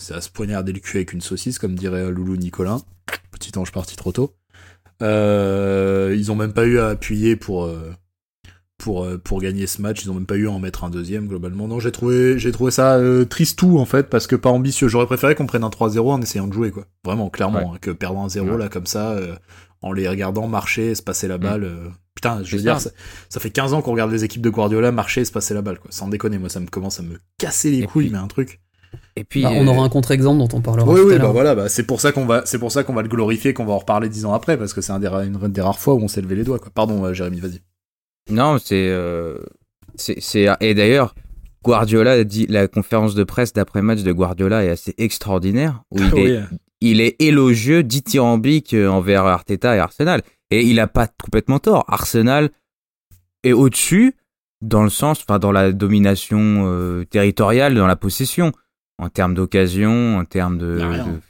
à 0.09 0.21
se 0.21 0.29
poignarder 0.31 0.73
le 0.73 0.79
cul 0.79 0.97
avec 0.97 1.13
une 1.13 1.21
saucisse, 1.21 1.59
comme 1.59 1.75
dirait 1.75 2.09
Loulou 2.09 2.35
Nicolin. 2.35 2.81
Petit 3.31 3.55
ange 3.59 3.71
parti 3.71 3.95
trop 3.95 4.11
tôt. 4.11 4.33
ils 5.01 6.31
ont 6.31 6.35
même 6.35 6.53
pas 6.53 6.65
eu 6.65 6.79
à 6.79 6.87
appuyer 6.87 7.35
pour 7.35 7.69
pour, 8.79 9.03
euh, 9.03 9.17
pour 9.17 9.41
gagner 9.41 9.67
ce 9.67 9.81
match. 9.81 10.03
Ils 10.03 10.09
ont 10.09 10.15
même 10.15 10.25
pas 10.25 10.37
eu 10.37 10.47
à 10.47 10.51
en 10.51 10.57
mettre 10.57 10.83
un 10.83 10.89
deuxième 10.89 11.27
globalement. 11.27 11.67
Non, 11.67 11.79
j'ai 11.79 11.91
trouvé, 11.91 12.39
j'ai 12.39 12.51
trouvé 12.51 12.71
ça 12.71 12.95
euh, 12.95 13.25
tristou 13.25 13.77
en 13.77 13.85
fait 13.85 14.09
parce 14.09 14.25
que 14.25 14.35
pas 14.35 14.49
ambitieux. 14.49 14.87
J'aurais 14.87 15.05
préféré 15.05 15.35
qu'on 15.35 15.45
prenne 15.45 15.63
un 15.63 15.69
3-0 15.69 15.99
en 16.11 16.21
essayant 16.21 16.47
de 16.47 16.53
jouer 16.53 16.71
quoi. 16.71 16.85
Vraiment, 17.05 17.29
clairement, 17.29 17.73
hein, 17.75 17.77
que 17.79 17.91
perdre 17.91 18.19
un 18.19 18.29
0 18.29 18.57
là 18.57 18.69
comme 18.69 18.87
ça, 18.87 19.11
euh, 19.11 19.35
en 19.81 19.91
les 19.91 20.09
regardant 20.09 20.47
marcher, 20.47 20.95
se 20.95 21.03
passer 21.03 21.27
la 21.27 21.37
mm. 21.37 21.41
balle. 21.41 21.71
Putain, 22.15 22.43
je 22.43 22.55
veux 22.55 22.61
dire, 22.61 22.81
ça. 22.81 22.89
Ça, 23.29 23.39
fait 23.39 23.51
15 23.51 23.73
ans 23.73 23.81
qu'on 23.81 23.91
regarde 23.91 24.11
les 24.11 24.25
équipes 24.25 24.41
de 24.41 24.49
Guardiola 24.49 24.91
marcher 24.91 25.21
et 25.21 25.25
se 25.25 25.31
passer 25.31 25.53
la 25.53 25.61
balle, 25.61 25.79
quoi. 25.79 25.89
Sans 25.91 26.09
déconner, 26.09 26.37
moi, 26.37 26.49
ça 26.49 26.59
me 26.59 26.67
commence 26.67 26.99
à 26.99 27.03
me 27.03 27.17
casser 27.37 27.71
les 27.71 27.85
couilles, 27.85 28.09
mais 28.09 28.17
un 28.17 28.27
truc. 28.27 28.59
Et 29.15 29.23
puis, 29.23 29.43
bah, 29.43 29.51
on 29.53 29.67
aura 29.67 29.85
un 29.85 29.89
contre-exemple 29.89 30.39
dont 30.39 30.57
on 30.57 30.61
parlera. 30.61 30.89
Oui, 30.89 30.99
oui, 31.05 31.17
bah 31.17 31.29
voilà, 31.31 31.55
bah, 31.55 31.69
c'est 31.69 31.83
pour 31.83 32.01
ça 32.01 32.11
qu'on 32.11 32.25
va, 32.25 32.41
c'est 32.45 32.59
pour 32.59 32.71
ça 32.71 32.83
qu'on 32.83 32.93
va 32.93 33.03
le 33.03 33.07
glorifier, 33.07 33.53
qu'on 33.53 33.65
va 33.65 33.73
en 33.73 33.77
reparler 33.77 34.09
dix 34.09 34.25
ans 34.25 34.33
après, 34.33 34.57
parce 34.57 34.73
que 34.73 34.81
c'est 34.81 34.91
un 34.91 34.99
des, 34.99 35.07
une 35.07 35.37
des 35.47 35.61
rares 35.61 35.79
fois 35.79 35.93
où 35.93 36.01
on 36.01 36.07
s'est 36.07 36.21
levé 36.21 36.35
les 36.35 36.43
doigts, 36.43 36.59
quoi. 36.59 36.71
Pardon, 36.73 37.05
euh, 37.05 37.13
Jérémy, 37.13 37.39
vas-y. 37.39 37.61
Non, 38.29 38.57
c'est, 38.57 38.93
c'est, 39.95 40.47
et 40.59 40.73
d'ailleurs, 40.73 41.15
Guardiola 41.63 42.23
dit 42.23 42.47
la 42.47 42.67
conférence 42.67 43.15
de 43.15 43.23
presse 43.23 43.53
d'après 43.53 43.81
match 43.81 44.01
de 44.01 44.11
Guardiola 44.11 44.63
est 44.63 44.69
assez 44.69 44.93
extraordinaire 44.97 45.83
où 45.91 45.99
il 46.15 46.17
est 46.17 46.43
il 46.81 47.01
est 47.01 47.21
élogieux, 47.21 47.83
dithyrambique 47.83 48.73
euh, 48.73 48.87
envers 48.87 49.25
Arteta 49.25 49.75
et 49.75 49.79
Arsenal 49.79 50.21
et 50.49 50.65
il 50.65 50.79
a 50.79 50.87
pas 50.87 51.07
complètement 51.21 51.59
tort. 51.59 51.83
Arsenal 51.87 52.49
est 53.43 53.53
au-dessus 53.53 54.15
dans 54.61 54.83
le 54.83 54.89
sens 54.89 55.21
enfin 55.21 55.39
dans 55.39 55.51
la 55.51 55.71
domination 55.71 56.65
euh, 56.67 57.05
territoriale, 57.05 57.75
dans 57.75 57.87
la 57.87 57.95
possession 57.95 58.51
en 58.97 59.09
termes 59.09 59.33
d'occasion, 59.33 60.17
en 60.17 60.25
termes 60.25 60.57
de, 60.57 60.81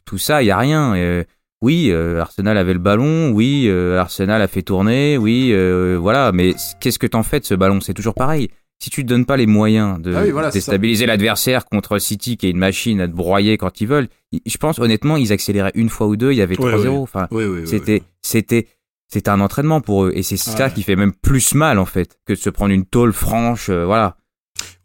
tout 0.06 0.18
ça, 0.18 0.42
il 0.42 0.48
y 0.48 0.52
a 0.52 0.58
rien. 0.58 0.96
Et, 0.96 1.26
oui, 1.62 1.90
euh, 1.92 2.22
Arsenal 2.22 2.58
avait 2.58 2.74
le 2.74 2.80
ballon, 2.80 3.32
oui, 3.32 3.70
Arsenal 3.70 4.42
a 4.42 4.48
fait 4.48 4.62
tourner, 4.62 5.18
oui, 5.18 5.54
voilà, 5.98 6.32
mais 6.32 6.56
qu'est-ce 6.80 7.00
que 7.00 7.08
t'en 7.08 7.24
fais 7.24 7.40
de 7.40 7.46
ce 7.46 7.56
ballon? 7.56 7.82
C'est 7.82 7.94
toujours 7.94 8.16
pareil. 8.16 8.50
Si 8.82 8.90
tu 8.90 9.04
te 9.04 9.10
donnes 9.10 9.26
pas 9.26 9.36
les 9.36 9.46
moyens 9.46 10.00
de 10.00 10.14
ah 10.16 10.52
déstabiliser 10.52 11.06
l'adversaire 11.06 11.66
contre 11.66 12.00
City 12.00 12.38
qui 12.38 12.48
est 12.48 12.52
une 12.52 12.58
machine 12.58 13.02
à 13.02 13.10
te 13.10 13.14
broyer 13.14 13.58
quand 13.58 13.82
ils 13.82 13.88
veulent, 13.88 14.08
je 14.32 14.58
pense 14.58 14.80
honnêtement 14.80 15.18
ils 15.18 15.34
accéléraient 15.34 15.74
une 15.76 15.90
fois 15.90 16.08
ou 16.08 16.16
deux, 16.16 16.32
il 16.32 16.38
y 16.38 16.42
avait 16.42 16.56
3-0. 16.56 16.88
Enfin, 16.88 17.28
c'était 17.66 18.04
c'était 18.22 18.68
c'était 19.10 19.30
un 19.30 19.42
entraînement 19.42 19.82
pour 19.82 20.06
eux 20.06 20.12
et 20.14 20.24
c'est 20.24 20.38
ça 20.38 20.70
qui 20.70 20.84
fait 20.84 20.96
même 20.96 21.14
plus 21.14 21.56
mal 21.56 21.78
en 21.80 21.86
fait 21.86 22.20
que 22.26 22.34
de 22.34 22.38
se 22.38 22.50
prendre 22.50 22.72
une 22.72 22.86
tôle 22.86 23.12
franche, 23.12 23.70
euh, 23.70 23.86
voilà. 23.86 24.16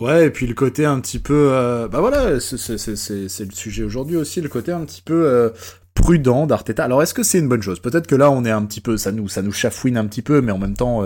Ouais, 0.01 0.27
et 0.27 0.31
puis 0.31 0.47
le 0.47 0.55
côté 0.55 0.85
un 0.85 0.99
petit 1.01 1.19
peu, 1.19 1.51
euh, 1.53 1.89
bah 1.89 2.01
voilà, 2.01 2.41
c'est 2.41 3.45
le 3.45 3.53
sujet 3.53 3.83
aujourd'hui 3.83 4.17
aussi, 4.17 4.41
le 4.41 4.49
côté 4.49 4.73
un 4.73 4.85
petit 4.85 5.03
peu 5.03 5.27
euh, 5.27 5.51
prudent 6.05 6.47
d'Arteta. 6.47 6.85
Alors 6.85 7.03
est-ce 7.03 7.15
que 7.15 7.23
c'est 7.23 7.39
une 7.39 7.49
bonne 7.49 7.63
chose? 7.63 7.81
Peut-être 7.81 8.07
que 8.07 8.15
là 8.15 8.31
on 8.31 8.45
est 8.45 8.51
un 8.51 8.65
petit 8.67 8.83
peu, 8.83 8.99
ça 8.99 9.11
nous 9.11 9.29
ça 9.29 9.41
nous 9.41 9.53
chafouine 9.53 9.97
un 9.97 10.07
petit 10.07 10.21
peu, 10.23 10.43
mais 10.43 10.53
en 10.53 10.59
même 10.59 10.77
temps 10.77 11.03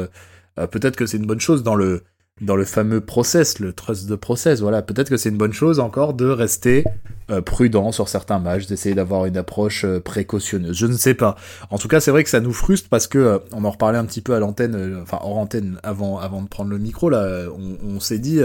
peut-être 0.57 0.96
que 0.96 1.07
c'est 1.07 1.18
une 1.18 1.26
bonne 1.26 1.40
chose 1.40 1.62
dans 1.62 1.76
le 1.76 2.03
dans 2.40 2.57
le 2.57 2.64
fameux 2.64 3.01
process, 3.01 3.59
le 3.59 3.72
trust 3.72 4.09
de 4.09 4.14
process. 4.14 4.61
Voilà, 4.61 4.82
peut-être 4.82 5.09
que 5.09 5.16
c'est 5.16 5.28
une 5.28 5.38
bonne 5.38 5.53
chose 5.53 5.80
encore 5.80 6.14
de 6.14 6.26
rester 6.26 6.84
euh, 7.30 7.40
prudent 7.40 7.92
sur 7.92 8.09
certains 8.09 8.38
matchs, 8.38 8.66
d'essayer 8.66 8.94
d'avoir 8.94 9.26
une 9.26 9.36
approche 9.36 9.84
euh, 9.84 10.01
précautionneuse. 10.01 10.76
Je 10.76 10.86
ne 10.86 10.94
sais 10.94 11.14
pas. 11.14 11.36
En 11.70 11.78
tout 11.78 11.88
cas, 11.88 12.01
c'est 12.01 12.11
vrai 12.11 12.24
que 12.24 12.30
ça 12.30 12.40
nous 12.40 12.53
frustre 12.53 12.88
parce 12.88 13.07
que 13.07 13.18
euh, 13.18 13.38
on 13.53 13.64
en 13.64 13.70
reparlait 13.70 13.99
un 13.99 14.05
petit 14.05 14.20
peu 14.20 14.34
à 14.34 14.40
l'antenne, 14.40 15.01
enfin 15.03 15.18
hors 15.22 15.38
antenne 15.38 15.78
avant 15.82 16.18
avant 16.18 16.42
de 16.42 16.49
prendre 16.49 16.70
le 16.70 16.78
micro 16.78 17.11
là. 17.11 17.46
On, 17.57 17.96
on 17.96 18.01
s'est 18.01 18.18
dit, 18.18 18.40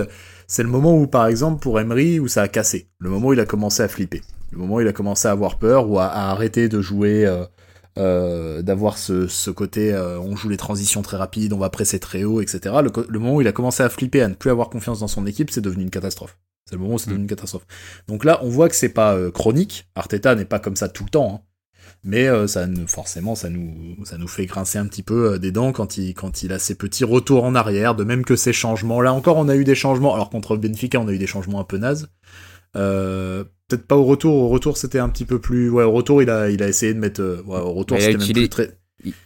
c'est 0.48 0.64
le 0.64 0.70
moment 0.70 0.98
où 0.98 1.08
par 1.08 1.28
exemple 1.28 1.62
pour 1.62 1.80
Emery 1.80 2.20
où 2.20 2.28
ça 2.28 2.42
a 2.44 2.48
cassé, 2.48 2.88
le 3.00 3.10
moment 3.10 3.30
où 3.30 3.34
il 3.34 3.40
a 3.40 3.46
commencé 3.46 3.84
à 3.84 3.88
flipper, 3.88 4.22
le 4.54 4.60
moment 4.60 4.76
où 4.76 4.82
il 4.82 4.88
a 4.88 4.94
commencé 4.94 5.28
à 5.28 5.32
avoir 5.32 5.58
peur 5.58 5.90
ou 5.90 6.00
à, 6.00 6.06
à 6.06 6.32
arrêter 6.32 6.70
de 6.70 6.82
jouer 6.82 7.26
euh, 8.00 8.64
d'avoir 8.64 8.98
ce, 8.98 9.28
ce 9.28 9.52
côté 9.52 9.94
euh, 9.94 10.20
on 10.20 10.36
joue 10.36 10.50
les 10.50 10.58
transitions 10.58 11.04
très 11.04 11.16
rapides, 11.16 11.54
on 11.54 11.60
va 11.60 11.70
presser 11.70 12.00
très 12.00 12.24
haut, 12.24 12.42
etc. 12.42 12.76
Le, 12.84 12.92
le, 13.08 13.20
moment 13.20 13.36
où 13.36 13.42
il 13.42 13.48
a 13.48 13.52
commencé 13.52 13.84
à 13.84 13.90
flipper, 13.90 14.24
à 14.24 14.28
ne 14.28 14.34
plus 14.34 14.50
avoir 14.50 14.72
confiance 14.72 15.02
dans 15.02 15.08
son 15.08 15.28
équipe, 15.28 15.52
c'est 15.52 15.62
devenu 15.62 15.84
une 15.84 15.92
catastrophe. 15.92 16.40
C'est 16.66 16.74
le 16.76 16.82
moment 16.82 16.96
où 16.96 16.98
c'est 16.98 17.08
mm. 17.08 17.12
devenu 17.12 17.24
une 17.26 17.30
catastrophe. 17.30 17.68
Donc 18.08 18.26
là, 18.26 18.40
on 18.42 18.50
voit 18.50 18.68
que 18.68 18.76
c'est 18.76 18.90
pas 18.90 19.14
euh, 19.14 19.30
chronique. 19.30 19.88
Arteta 19.94 20.34
n'est 20.34 20.46
pas 20.46 20.58
comme 20.58 20.76
ça 20.76 20.90
tout 20.90 21.04
le 21.04 21.12
temps. 21.12 21.36
Hein. 21.36 21.48
Mais 22.06 22.28
ça 22.48 22.68
forcément, 22.88 23.36
ça 23.36 23.50
nous, 23.50 23.96
ça 24.04 24.18
nous 24.18 24.28
fait 24.28 24.46
grincer 24.46 24.78
un 24.78 24.88
petit 24.88 25.04
peu 25.04 25.40
des 25.40 25.52
dents 25.52 25.72
quand 25.72 25.98
il, 25.98 26.14
quand 26.14 26.44
il 26.44 26.52
a 26.52 26.60
ses 26.60 26.76
petits 26.76 27.06
retours 27.06 27.46
en 27.46 27.56
arrière, 27.56 27.96
de 27.96 28.04
même 28.04 28.26
que 28.26 28.36
ces 28.36 28.52
changements. 28.52 29.00
Là 29.00 29.14
encore, 29.14 29.38
on 29.38 29.48
a 29.48 29.56
eu 29.56 29.64
des 29.64 29.76
changements. 29.76 30.14
Alors 30.14 30.30
contre 30.30 30.58
Benfica, 30.58 31.00
on 31.00 31.08
a 31.08 31.14
eu 31.14 31.18
des 31.18 31.28
changements 31.28 31.62
un 31.62 31.64
peu 31.64 31.78
nazes. 31.78 32.10
Euh, 32.76 33.44
peut-être 33.68 33.88
pas 33.88 33.96
au 33.96 34.04
retour. 34.04 34.36
Au 34.36 34.50
retour, 34.50 34.78
c'était 34.78 35.00
un 35.00 35.10
petit 35.10 35.26
peu 35.26 35.40
plus. 35.40 35.70
Ouais, 35.70 35.84
au 35.84 35.92
retour, 35.92 36.22
il 36.22 36.30
a, 36.30 36.50
il 36.50 36.62
a 36.64 36.68
essayé 36.68 36.94
de 36.94 37.00
mettre. 37.00 37.22
Euh, 37.22 37.42
ouais, 37.46 37.60
au 37.60 37.74
retour, 37.74 37.98
c'était 38.00 38.18
même 38.18 38.28
plus 38.28 38.50
très. 38.50 38.78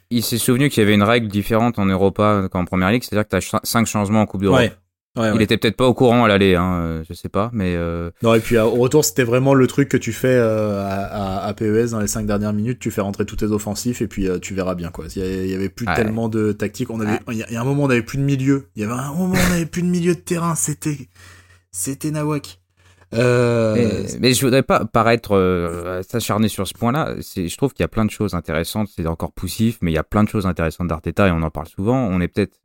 Il, 0.09 0.23
s'est 0.23 0.39
souvenu 0.39 0.69
qu'il 0.69 0.81
y 0.81 0.85
avait 0.85 0.95
une 0.95 1.03
règle 1.03 1.27
différente 1.27 1.77
en 1.77 1.85
Europa 1.85 2.47
qu'en 2.51 2.65
Première 2.65 2.89
Ligue, 2.89 3.03
c'est-à-dire 3.03 3.27
que 3.27 3.37
tu 3.37 3.55
as 3.55 3.59
5 3.63 3.85
changements 3.85 4.21
en 4.21 4.25
Coupe 4.25 4.41
d'Europe. 4.41 4.59
Ouais. 4.59 4.71
Ouais, 5.17 5.31
il 5.33 5.41
était 5.41 5.57
peut-être 5.57 5.75
pas 5.75 5.87
au 5.87 5.95
courant 5.95 6.25
à 6.25 6.27
l'aller, 6.27 6.53
hein, 6.53 6.79
euh, 6.79 7.03
je 7.09 7.13
sais 7.15 7.29
pas, 7.29 7.49
mais. 7.51 7.75
Euh... 7.75 8.11
Non, 8.21 8.35
et 8.35 8.39
puis 8.39 8.55
au 8.57 8.75
retour, 8.75 9.03
c'était 9.03 9.23
vraiment 9.23 9.55
le 9.55 9.65
truc 9.65 9.89
que 9.89 9.97
tu 9.97 10.13
fais 10.13 10.27
euh, 10.27 10.79
à, 10.83 11.43
à, 11.43 11.53
PES 11.55 11.91
dans 11.91 11.99
les 11.99 12.07
5 12.07 12.27
dernières 12.27 12.53
minutes, 12.53 12.77
tu 12.77 12.91
fais 12.91 13.01
rentrer 13.01 13.25
tous 13.25 13.37
tes 13.37 13.47
offensifs 13.47 14.03
et 14.03 14.07
puis 14.07 14.27
tu 14.41 14.53
verras 14.53 14.75
bien, 14.75 14.91
quoi. 14.91 15.05
Il 15.15 15.47
y, 15.47 15.55
avait 15.55 15.69
plus 15.69 15.87
tellement 15.87 16.29
de 16.29 16.51
tactique. 16.51 16.91
On 16.91 16.99
avait, 16.99 17.19
il 17.31 17.37
y, 17.37 17.55
a 17.55 17.61
un 17.61 17.63
moment, 17.63 17.85
on 17.85 17.89
avait 17.89 18.03
plus 18.03 18.19
de 18.19 18.23
milieu. 18.23 18.67
Il 18.75 18.83
y 18.83 18.85
avait 18.85 18.93
un 18.93 19.11
moment, 19.11 19.33
on 19.35 19.53
avait 19.53 19.65
plus 19.65 19.81
de 19.81 19.87
milieu 19.87 20.13
de 20.13 20.19
terrain. 20.19 20.53
C'était, 20.53 21.09
c'était 21.71 22.11
Nawak. 22.11 22.59
Euh... 23.13 24.05
Mais, 24.19 24.33
je 24.33 24.41
voudrais 24.41 24.63
pas 24.63 24.85
paraître 24.85 25.31
euh, 25.33 26.01
s'acharner 26.03 26.49
sur 26.49 26.67
ce 26.67 26.73
point-là. 26.73 27.15
Je 27.17 27.55
trouve 27.57 27.73
qu'il 27.73 27.83
y 27.83 27.85
a 27.85 27.89
plein 27.89 28.05
de 28.05 28.11
choses 28.11 28.33
intéressantes. 28.33 28.89
C'est 28.93 29.07
encore 29.07 29.31
poussif, 29.31 29.77
mais 29.81 29.91
il 29.91 29.95
y 29.95 29.99
a 29.99 30.03
plein 30.03 30.23
de 30.23 30.29
choses 30.29 30.45
intéressantes 30.45 30.87
d'Arteta 30.87 31.27
et 31.27 31.31
on 31.31 31.41
en 31.41 31.49
parle 31.49 31.67
souvent. 31.67 31.97
On 31.97 32.19
est 32.19 32.27
peut-être 32.27 32.59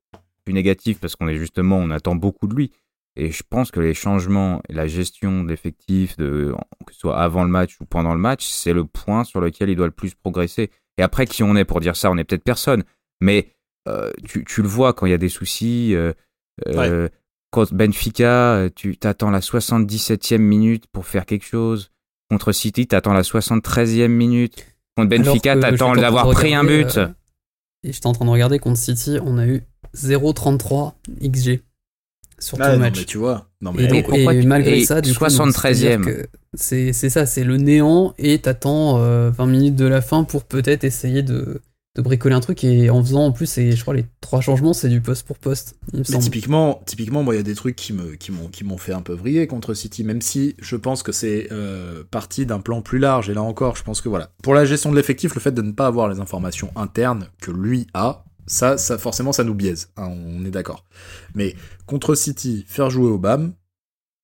plus 0.44 0.54
négatif 0.54 0.98
parce 1.00 1.16
qu'on 1.16 1.28
est 1.28 1.36
justement, 1.36 1.78
on 1.78 1.90
attend 1.90 2.14
beaucoup 2.14 2.48
de 2.48 2.54
lui. 2.54 2.72
Et 3.14 3.30
je 3.30 3.42
pense 3.48 3.70
que 3.70 3.78
les 3.78 3.94
changements 3.94 4.62
et 4.68 4.72
la 4.72 4.86
gestion 4.86 5.44
d'effectifs, 5.44 6.16
de, 6.16 6.54
que 6.86 6.94
ce 6.94 7.00
soit 7.00 7.18
avant 7.20 7.44
le 7.44 7.50
match 7.50 7.78
ou 7.80 7.84
pendant 7.84 8.14
le 8.14 8.18
match, 8.18 8.46
c'est 8.46 8.72
le 8.72 8.84
point 8.84 9.24
sur 9.24 9.40
lequel 9.40 9.68
il 9.68 9.76
doit 9.76 9.86
le 9.86 9.92
plus 9.92 10.14
progresser. 10.14 10.70
Et 10.98 11.02
après, 11.02 11.26
qui 11.26 11.42
on 11.42 11.54
est 11.54 11.66
pour 11.66 11.80
dire 11.80 11.94
ça? 11.94 12.10
On 12.10 12.16
est 12.16 12.24
peut-être 12.24 12.44
personne. 12.44 12.84
Mais 13.20 13.48
euh, 13.86 14.10
tu, 14.24 14.44
tu, 14.44 14.62
le 14.62 14.68
vois 14.68 14.94
quand 14.94 15.06
il 15.06 15.10
y 15.10 15.14
a 15.14 15.18
des 15.18 15.28
soucis. 15.28 15.94
Euh 15.94 16.12
Contre 17.52 17.74
Benfica, 17.74 18.54
euh, 18.54 18.70
tu 18.74 18.96
t'attends 18.96 19.30
la 19.30 19.40
77e 19.40 20.38
minute 20.38 20.86
pour 20.90 21.06
faire 21.06 21.26
quelque 21.26 21.44
chose. 21.44 21.90
Contre 22.30 22.52
City, 22.52 22.86
t'attends 22.86 23.12
la 23.12 23.20
73e 23.20 24.08
minute. 24.08 24.64
Contre 24.96 25.10
Benfica, 25.10 25.54
t'attends 25.58 25.94
d'avoir 25.94 26.30
pris 26.30 26.54
un 26.54 26.64
but. 26.64 26.96
Euh, 26.96 27.08
et 27.84 27.92
j'étais 27.92 28.06
en 28.06 28.12
train 28.12 28.24
de 28.24 28.30
regarder 28.30 28.58
contre 28.58 28.78
City, 28.78 29.18
on 29.22 29.36
a 29.36 29.46
eu 29.46 29.64
0,33 29.94 30.94
XG 31.22 31.60
sur 32.38 32.56
tout 32.56 32.64
le 32.64 32.78
match. 32.78 33.00
Mais 33.00 33.04
tu 33.04 33.18
vois. 33.18 33.50
Non, 33.60 33.72
mais 33.74 33.84
et, 33.84 34.46
malgré 34.46 34.82
ça, 34.86 35.02
du 35.02 35.12
73e. 35.12 36.26
C'est 36.54 36.92
ça, 36.92 37.26
c'est 37.26 37.44
le 37.44 37.58
néant 37.58 38.14
et 38.16 38.38
t'attends 38.38 38.94
20 38.94 39.00
euh, 39.02 39.46
minutes 39.46 39.76
de 39.76 39.84
la 39.84 40.00
fin 40.00 40.24
pour 40.24 40.44
peut-être 40.44 40.84
essayer 40.84 41.22
de, 41.22 41.60
de 41.94 42.00
bricoler 42.00 42.34
un 42.34 42.40
truc 42.40 42.64
et 42.64 42.88
en 42.88 43.02
faisant 43.02 43.26
en 43.26 43.32
plus 43.32 43.58
et 43.58 43.72
je 43.72 43.82
crois 43.82 43.92
les 43.92 44.06
trois 44.22 44.40
changements 44.40 44.72
c'est 44.72 44.88
du 44.88 45.02
poste 45.02 45.26
pour 45.26 45.38
poste 45.38 45.76
mais 45.92 46.02
typiquement 46.02 46.82
typiquement 46.86 47.22
moi 47.22 47.34
il 47.34 47.36
y 47.36 47.40
a 47.40 47.44
des 47.44 47.54
trucs 47.54 47.76
qui 47.76 47.92
me 47.92 48.14
qui 48.14 48.32
m'ont 48.32 48.48
qui 48.48 48.64
m'ont 48.64 48.78
fait 48.78 48.94
un 48.94 49.02
peu 49.02 49.12
vriller 49.12 49.46
contre 49.46 49.74
City 49.74 50.02
même 50.02 50.22
si 50.22 50.56
je 50.58 50.76
pense 50.76 51.02
que 51.02 51.12
c'est 51.12 51.48
euh, 51.52 52.02
parti 52.10 52.46
d'un 52.46 52.60
plan 52.60 52.80
plus 52.80 52.98
large. 52.98 53.28
Et 53.28 53.34
là 53.34 53.42
encore 53.42 53.76
je 53.76 53.82
pense 53.82 54.00
que 54.00 54.08
voilà. 54.08 54.30
Pour 54.42 54.54
la 54.54 54.64
gestion 54.64 54.90
de 54.90 54.96
l'effectif 54.96 55.34
le 55.34 55.40
fait 55.40 55.52
de 55.52 55.60
ne 55.60 55.72
pas 55.72 55.86
avoir 55.86 56.08
les 56.08 56.18
informations 56.18 56.72
internes 56.76 57.28
que 57.40 57.50
lui 57.50 57.86
a 57.92 58.24
ça 58.46 58.78
ça 58.78 58.96
forcément 58.96 59.32
ça 59.32 59.44
nous 59.44 59.54
biaise 59.54 59.90
hein, 59.98 60.08
on 60.08 60.46
est 60.46 60.50
d'accord. 60.50 60.86
Mais 61.34 61.54
contre 61.84 62.14
City 62.14 62.64
faire 62.66 62.88
jouer 62.88 63.10
au 63.10 63.18
BAM 63.18 63.52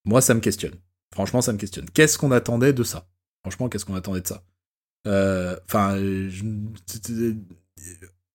moi 0.07 0.23
ça 0.23 0.33
me 0.33 0.41
questionne. 0.41 0.75
Franchement 1.13 1.43
ça 1.43 1.53
me 1.53 1.59
questionne. 1.59 1.87
Qu'est-ce 1.93 2.17
qu'on 2.17 2.33
attendait 2.33 2.73
de 2.73 2.83
ça? 2.83 3.07
Franchement 3.43 3.69
qu'est-ce 3.69 3.85
qu'on 3.85 3.95
attendait 3.95 4.23
de 4.23 4.27
ça? 4.27 4.43
Euh, 5.07 5.57
enfin, 5.67 5.97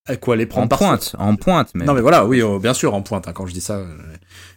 à 0.05 0.17
quoi 0.17 0.35
les 0.35 0.45
prendre 0.45 0.73
en 0.73 0.77
pointe, 0.77 1.15
en 1.17 1.35
pointe. 1.35 1.71
Mais... 1.75 1.85
Non 1.85 1.93
mais 1.93 2.01
voilà, 2.01 2.25
oui, 2.25 2.41
oh, 2.41 2.59
bien 2.59 2.73
sûr 2.73 2.93
en 2.93 3.01
pointe. 3.01 3.27
Hein, 3.27 3.33
quand 3.33 3.45
je 3.45 3.53
dis 3.53 3.61
ça, 3.61 3.77
euh, 3.77 3.97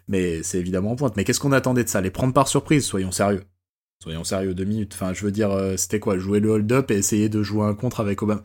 mais 0.08 0.42
c'est 0.42 0.58
évidemment 0.58 0.92
en 0.92 0.96
pointe. 0.96 1.16
Mais 1.16 1.24
qu'est-ce 1.24 1.40
qu'on 1.40 1.52
attendait 1.52 1.84
de 1.84 1.88
ça? 1.88 2.00
Les 2.00 2.10
prendre 2.10 2.32
par 2.32 2.48
surprise 2.48 2.84
Soyons 2.84 3.12
sérieux. 3.12 3.44
Soyons 4.02 4.24
sérieux 4.24 4.54
deux 4.54 4.64
minutes. 4.64 4.92
Enfin, 4.94 5.12
je 5.14 5.24
veux 5.24 5.32
dire, 5.32 5.50
euh, 5.50 5.76
c'était 5.76 6.00
quoi? 6.00 6.18
Jouer 6.18 6.40
le 6.40 6.50
hold-up 6.50 6.90
et 6.90 6.96
essayer 6.96 7.28
de 7.28 7.42
jouer 7.42 7.64
un 7.64 7.74
contre 7.74 8.00
avec 8.00 8.22
Obama? 8.22 8.42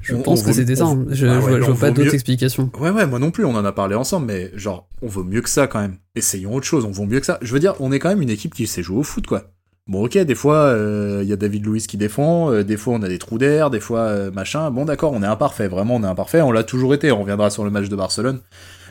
Je 0.00 0.14
pense 0.14 0.42
que 0.42 0.52
c'était 0.52 0.76
ça. 0.76 0.84
Hein. 0.84 1.06
Je, 1.10 1.26
bah 1.26 1.40
vois 1.40 1.74
pas 1.76 1.90
d'autres 1.90 2.14
explications. 2.14 2.70
Ouais, 2.78 2.90
ouais, 2.90 3.06
moi 3.06 3.18
non 3.18 3.32
plus. 3.32 3.44
On 3.44 3.54
en 3.54 3.64
a 3.64 3.72
parlé 3.72 3.96
ensemble, 3.96 4.26
mais 4.26 4.52
genre, 4.54 4.88
on 5.02 5.08
vaut 5.08 5.24
mieux 5.24 5.40
que 5.40 5.48
ça 5.48 5.66
quand 5.66 5.80
même. 5.80 5.98
Essayons 6.14 6.54
autre 6.54 6.66
chose. 6.66 6.84
On 6.84 6.92
vaut 6.92 7.06
mieux 7.06 7.18
que 7.18 7.26
ça. 7.26 7.38
Je 7.42 7.52
veux 7.52 7.58
dire, 7.58 7.74
on 7.80 7.90
est 7.90 7.98
quand 7.98 8.08
même 8.08 8.22
une 8.22 8.30
équipe 8.30 8.54
qui 8.54 8.66
sait 8.66 8.82
jouer 8.82 8.98
au 8.98 9.02
foot, 9.02 9.26
quoi. 9.26 9.50
Bon, 9.88 10.04
ok, 10.04 10.18
des 10.18 10.34
fois, 10.34 10.68
il 10.72 10.76
euh, 10.76 11.24
y 11.24 11.32
a 11.32 11.36
David 11.36 11.64
Louis 11.64 11.80
qui 11.80 11.96
défend, 11.96 12.52
euh, 12.52 12.62
des 12.62 12.76
fois 12.76 12.94
on 12.94 13.02
a 13.02 13.08
des 13.08 13.18
trous 13.18 13.38
d'air, 13.38 13.70
des 13.70 13.80
fois 13.80 14.00
euh, 14.00 14.30
machin. 14.30 14.70
Bon, 14.70 14.84
d'accord, 14.84 15.12
on 15.14 15.22
est 15.22 15.26
imparfait, 15.26 15.66
vraiment, 15.66 15.96
on 15.96 16.02
est 16.02 16.06
imparfait. 16.06 16.42
On 16.42 16.52
l'a 16.52 16.62
toujours 16.62 16.92
été. 16.92 17.10
On 17.10 17.20
reviendra 17.22 17.48
sur 17.48 17.64
le 17.64 17.70
match 17.70 17.88
de 17.88 17.96
Barcelone. 17.96 18.40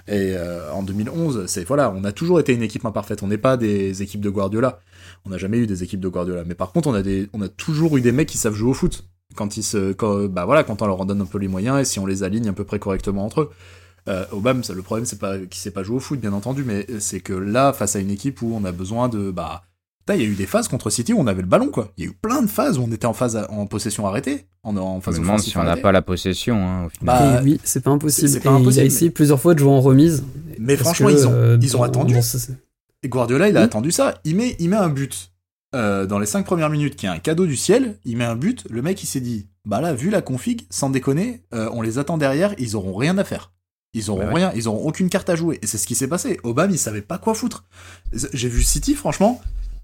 Et 0.09 0.35
en 0.73 0.83
2011, 0.83 1.47
c'est 1.47 1.65
voilà, 1.65 1.93
on 1.93 2.05
a 2.05 2.13
toujours 2.13 2.39
été 2.39 2.53
une 2.53 2.61
équipe 2.61 2.85
imparfaite. 2.85 3.23
On 3.23 3.27
n'est 3.27 3.37
pas 3.37 3.57
des 3.57 4.01
équipes 4.01 4.21
de 4.21 4.29
Guardiola. 4.29 4.79
On 5.25 5.29
n'a 5.29 5.37
jamais 5.37 5.57
eu 5.57 5.67
des 5.67 5.83
équipes 5.83 5.99
de 5.99 6.07
Guardiola. 6.07 6.45
Mais 6.45 6.55
par 6.55 6.71
contre, 6.71 6.87
on 6.87 6.93
a 6.93 7.01
des, 7.01 7.27
on 7.33 7.41
a 7.41 7.49
toujours 7.49 7.97
eu 7.97 8.01
des 8.01 8.13
mecs 8.13 8.29
qui 8.29 8.37
savent 8.37 8.53
jouer 8.53 8.69
au 8.69 8.73
foot. 8.73 9.03
Quand 9.35 9.57
ils 9.57 9.63
se, 9.63 9.93
bah 10.27 10.45
voilà, 10.45 10.63
quand 10.63 10.81
on 10.81 10.87
leur 10.87 11.01
en 11.01 11.05
donne 11.05 11.19
un 11.19 11.25
peu 11.25 11.39
les 11.39 11.49
moyens 11.49 11.81
et 11.81 11.83
si 11.83 11.99
on 11.99 12.05
les 12.05 12.23
aligne 12.23 12.47
à 12.47 12.53
peu 12.53 12.63
près 12.63 12.79
correctement 12.79 13.25
entre 13.25 13.41
eux. 13.41 13.49
Euh, 14.07 14.25
Obama, 14.31 14.61
le 14.73 14.81
problème 14.81 15.05
c'est 15.05 15.19
pas 15.19 15.37
qu'il 15.37 15.59
sait 15.59 15.71
pas 15.71 15.83
jouer 15.83 15.97
au 15.97 15.99
foot, 15.99 16.21
bien 16.21 16.31
entendu, 16.31 16.63
mais 16.65 16.87
c'est 16.99 17.19
que 17.19 17.33
là, 17.33 17.73
face 17.73 17.97
à 17.97 17.99
une 17.99 18.09
équipe 18.09 18.41
où 18.41 18.53
on 18.55 18.63
a 18.63 18.71
besoin 18.71 19.09
de, 19.09 19.31
bah 19.31 19.63
il 20.15 20.21
y 20.21 20.25
a 20.25 20.27
eu 20.27 20.35
des 20.35 20.45
phases 20.45 20.67
contre 20.67 20.89
City 20.89 21.13
où 21.13 21.19
on 21.19 21.27
avait 21.27 21.41
le 21.41 21.47
ballon, 21.47 21.69
quoi. 21.69 21.91
Il 21.97 22.03
y 22.03 22.07
a 22.07 22.09
eu 22.11 22.13
plein 22.13 22.41
de 22.41 22.47
phases 22.47 22.77
où 22.77 22.83
on 22.83 22.91
était 22.91 23.05
en 23.05 23.13
phase 23.13 23.35
à- 23.35 23.49
en 23.51 23.65
possession 23.67 24.05
arrêtée, 24.07 24.45
en, 24.63 24.75
en 24.77 24.99
Je 24.99 25.05
phase 25.05 25.15
me 25.15 25.21
demande 25.21 25.39
si 25.39 25.57
on 25.57 25.63
n'a 25.63 25.77
pas 25.77 25.91
la 25.91 26.01
possession, 26.01 26.55
hein, 26.67 26.85
au 26.85 26.89
final. 26.89 27.05
Bah, 27.33 27.41
Et 27.41 27.43
oui, 27.43 27.59
c'est 27.63 27.83
pas 27.83 27.91
impossible. 27.91 28.29
c'est 28.29 28.39
pas 28.39 28.49
Et 28.51 28.53
impossible, 28.53 28.73
Il 28.75 28.79
a 28.79 28.85
essayé 28.85 29.11
plusieurs 29.11 29.39
fois 29.41 29.53
de 29.53 29.59
jouer 29.59 29.71
en 29.71 29.81
remise. 29.81 30.23
Mais 30.59 30.75
franchement, 30.77 31.07
que, 31.07 31.13
ils 31.13 31.27
ont, 31.27 31.31
euh, 31.33 31.57
ils 31.61 31.77
ont 31.77 31.83
attendu. 31.83 32.15
Et 33.03 33.09
Guardiola, 33.09 33.49
il 33.49 33.57
a 33.57 33.59
Oui. 33.61 33.65
attendu 33.65 33.91
ça. 33.91 34.15
Il 34.23 34.35
met, 34.35 34.55
il 34.59 34.69
met 34.69 34.75
un 34.75 34.89
but 34.89 35.31
euh, 35.75 36.05
dans 36.05 36.17
les 36.19 36.25
5 36.25 36.45
premières 36.45 36.69
minutes, 36.69 36.95
qui 36.95 37.05
est 37.05 37.09
un 37.09 37.19
cadeau 37.19 37.45
du 37.45 37.55
ciel. 37.57 37.97
Il 38.05 38.17
met 38.17 38.23
un 38.25 38.35
but. 38.35 38.65
Le 38.69 38.81
mec, 38.81 39.03
il 39.03 39.07
s'est 39.07 39.19
dit, 39.19 39.47
bah 39.65 39.81
là, 39.81 39.93
vu 39.93 40.09
la 40.09 40.21
config, 40.21 40.65
sans 40.69 40.89
déconner, 40.89 41.43
euh, 41.53 41.69
on 41.73 41.81
les 41.81 41.99
attend 41.99 42.17
derrière. 42.17 42.53
Ils 42.57 42.75
auront 42.75 42.95
rien 42.95 43.17
à 43.17 43.23
faire. 43.23 43.51
Ils 43.93 44.09
auront 44.09 44.19
Ouais, 44.21 44.25
ouais. 44.27 44.33
rien. 44.33 44.51
Ils 44.55 44.67
auront 44.67 44.85
aucune 44.87 45.09
carte 45.09 45.29
à 45.29 45.35
jouer. 45.35 45.59
Et 45.61 45.67
c'est 45.67 45.77
ce 45.77 45.85
qui 45.87 45.93
s'est 45.95 46.07
passé. 46.07 46.39
Obama, 46.43 46.71
il 46.71 46.77
savait 46.79 47.01
pas 47.01 47.17
quoi 47.17 47.33
foutre. 47.35 47.65
J'ai 48.33 48.49
vu 48.49 48.63
City, 48.63 48.95
franchement. 48.95 49.41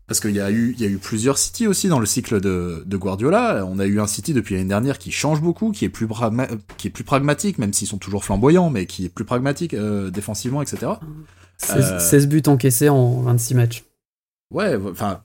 Parce 0.08 0.20
qu'il 0.20 0.32
y 0.32 0.40
a 0.42 0.52
eu, 0.52 0.74
il 0.78 0.82
y 0.82 0.86
a 0.86 0.90
eu 0.90 0.98
plusieurs 0.98 1.38
City 1.38 1.66
aussi 1.66 1.88
dans 1.88 2.00
le 2.00 2.06
cycle 2.06 2.42
de, 2.42 2.84
de 2.86 2.98
Guardiola. 2.98 3.66
On 3.66 3.80
a 3.80 3.86
eu 3.86 4.00
un 4.02 4.08
City 4.08 4.34
depuis 4.34 4.56
l'année 4.56 4.68
dernière 4.68 4.98
qui 5.00 5.12
change 5.12 5.42
beaucoup, 5.42 5.72
qui 5.72 5.86
est 5.86 5.90
plus, 5.90 6.08
pragma- 6.08 6.50
qui 6.78 6.88
est 6.88 6.92
plus 6.92 7.06
pragmatique, 7.06 7.58
même 7.58 7.72
s'ils 7.74 7.88
sont 7.88 7.98
toujours 7.98 8.24
flamboyants, 8.26 8.70
mais 8.70 8.86
qui 8.86 9.06
est 9.06 9.10
plus 9.10 9.24
pragmatique 9.26 9.74
euh, 9.74 10.10
défensivement, 10.12 10.62
etc. 10.62 10.92
16, 11.58 11.76
Euh, 11.94 12.00
16 12.00 12.28
buts 12.28 12.44
encaissés 12.48 12.90
en 12.90 13.22
26 13.22 13.56
matchs. 13.56 13.84
Ouais, 14.52 14.76
enfin, 14.92 15.24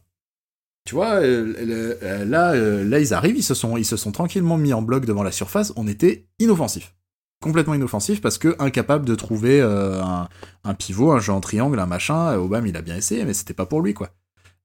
tu 0.87 0.95
vois, 0.95 1.17
euh, 1.17 2.25
là, 2.25 2.55
là, 2.55 2.99
ils 3.01 3.13
arrivent, 3.13 3.37
ils 3.37 3.43
se 3.43 3.55
sont, 3.55 3.77
ils 3.77 3.85
se 3.85 3.97
sont 3.97 4.13
tranquillement 4.13 4.57
mis 4.57 4.73
en 4.73 4.81
bloc 4.81 5.05
devant 5.07 5.23
la 5.25 5.33
surface. 5.33 5.73
On 5.77 5.87
était 5.89 6.29
inoffensif, 6.39 6.95
complètement 7.43 7.75
inoffensif, 7.75 8.21
parce 8.21 8.39
que 8.39 8.55
incapable 8.59 9.05
de 9.05 9.15
trouver 9.17 9.61
euh, 9.61 10.01
un, 10.03 10.29
un 10.65 10.75
pivot, 10.75 11.11
un 11.13 11.19
jeu 11.21 11.33
en 11.33 11.41
triangle, 11.41 11.79
un 11.81 11.87
machin. 11.87 12.37
Obama, 12.37 12.69
il 12.69 12.77
a 12.77 12.83
bien 12.83 12.97
essayé, 12.97 13.25
mais 13.25 13.35
c'était 13.35 13.55
pas 13.55 13.67
pour 13.67 13.83
lui, 13.83 13.93
quoi. 13.93 14.11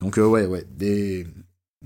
Donc 0.04 0.18
euh, 0.18 0.26
ouais, 0.26 0.46
ouais, 0.46 0.66
des 0.76 1.26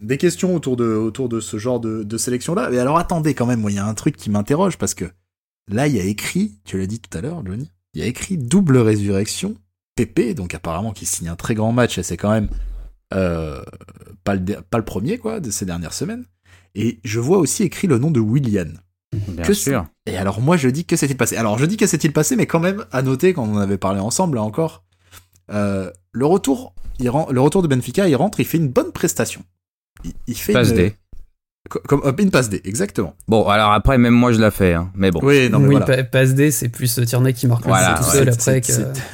des 0.02 0.18
questions 0.18 0.56
autour 0.56 0.76
de 0.76 0.86
autour 0.86 1.30
de 1.30 1.40
ce 1.40 1.58
genre 1.58 1.80
de, 1.80 2.04
de 2.04 2.18
sélection 2.18 2.56
là. 2.56 2.70
Mais 2.70 2.80
alors 2.80 2.98
attendez 2.98 3.34
quand 3.34 3.46
même, 3.46 3.62
moi, 3.62 3.72
il 3.72 3.76
y 3.76 3.80
a 3.80 3.86
un 3.86 3.94
truc 3.94 4.18
qui 4.18 4.30
m'interroge 4.30 4.78
parce 4.78 4.94
que 4.94 5.06
là, 5.68 5.88
il 5.88 5.96
y 5.96 6.00
a 6.00 6.04
écrit, 6.04 6.60
tu 6.66 6.78
l'as 6.78 6.88
dit 6.88 7.00
tout 7.00 7.16
à 7.18 7.22
l'heure, 7.22 7.44
Johnny, 7.46 7.72
il 7.94 8.02
y 8.02 8.04
a 8.04 8.08
écrit 8.08 8.38
double 8.38 8.78
résurrection. 8.78 9.56
PP, 9.96 10.36
donc 10.36 10.54
apparemment 10.54 10.94
qui 10.94 11.08
signe 11.08 11.28
un 11.28 11.36
très 11.36 11.56
grand 11.56 11.72
match, 11.72 11.98
et 11.98 12.04
c'est 12.04 12.18
quand 12.18 12.30
même 12.30 12.50
euh, 13.14 13.64
pas, 14.24 14.36
le, 14.36 14.62
pas 14.62 14.78
le 14.78 14.86
premier 14.86 15.18
quoi 15.18 15.40
de 15.40 15.50
ces 15.50 15.66
dernières 15.66 15.94
semaines. 15.94 16.26
Et 16.76 17.00
je 17.04 17.20
vois 17.20 17.40
aussi 17.40 17.64
écrit 17.64 17.88
le 17.88 17.98
nom 17.98 18.12
de 18.12 18.20
Willian. 18.20 18.74
Bien 19.12 19.44
que 19.44 19.54
sûr. 19.54 19.88
Et 20.06 20.16
alors 20.16 20.40
moi 20.40 20.56
je 20.56 20.70
dis 20.70 20.86
que 20.86 20.96
s'est-il 20.96 21.18
passé? 21.18 21.36
Alors 21.36 21.58
je 21.58 21.66
dis 21.66 21.78
que 21.78 21.88
s'est-il 21.88 22.14
passé, 22.14 22.36
mais 22.36 22.46
quand 22.46 22.60
même 22.60 22.86
à 22.92 23.02
noter 23.02 23.34
quand 23.34 23.44
on 23.44 23.56
en 23.56 23.58
avait 23.58 23.80
parlé 23.80 24.00
ensemble 24.00 24.36
là 24.36 24.44
encore, 24.44 24.84
euh, 25.52 25.92
le 26.18 26.26
retour, 26.26 26.74
il 27.00 27.10
ren- 27.10 27.28
le 27.32 27.40
retour 27.42 27.62
de 27.62 27.68
Benfica, 27.68 28.08
il 28.08 28.16
rentre, 28.16 28.40
il 28.40 28.46
fait 28.46 28.58
une 28.58 28.70
bonne 28.70 28.92
prestation. 28.92 29.42
Il, 30.04 30.14
il 30.28 30.36
fait 30.38 30.54
Passe 30.54 30.70
une, 30.70 30.76
D. 30.76 30.94
co- 31.70 31.80
comme 31.88 32.02
euh, 32.06 32.14
une 32.18 32.32
passe 32.32 32.50
D, 32.50 32.62
exactement. 32.66 33.16
Bon, 33.28 33.48
alors 33.48 33.72
après, 33.72 33.98
même 33.98 34.14
moi, 34.14 34.32
je 34.32 34.40
la 34.40 34.52
fais, 34.52 34.74
hein. 34.74 34.92
mais 34.96 35.12
bon. 35.12 35.20
Oui, 35.24 35.50
non 35.50 35.60
mais 35.60 35.68
oui, 35.68 35.76
voilà. 35.78 35.86
pa- 35.86 36.04
passe 36.04 36.34
D, 36.34 36.50
c'est 36.52 36.70
plus 36.70 37.00
Tierney 37.06 37.34
qui 37.34 37.46
marque 37.48 37.66
Voilà, 37.66 37.96
tout 38.00 38.04
ouais. 38.06 38.10
seul 38.12 38.34
C'est- 38.40 38.50
après. 38.52 38.62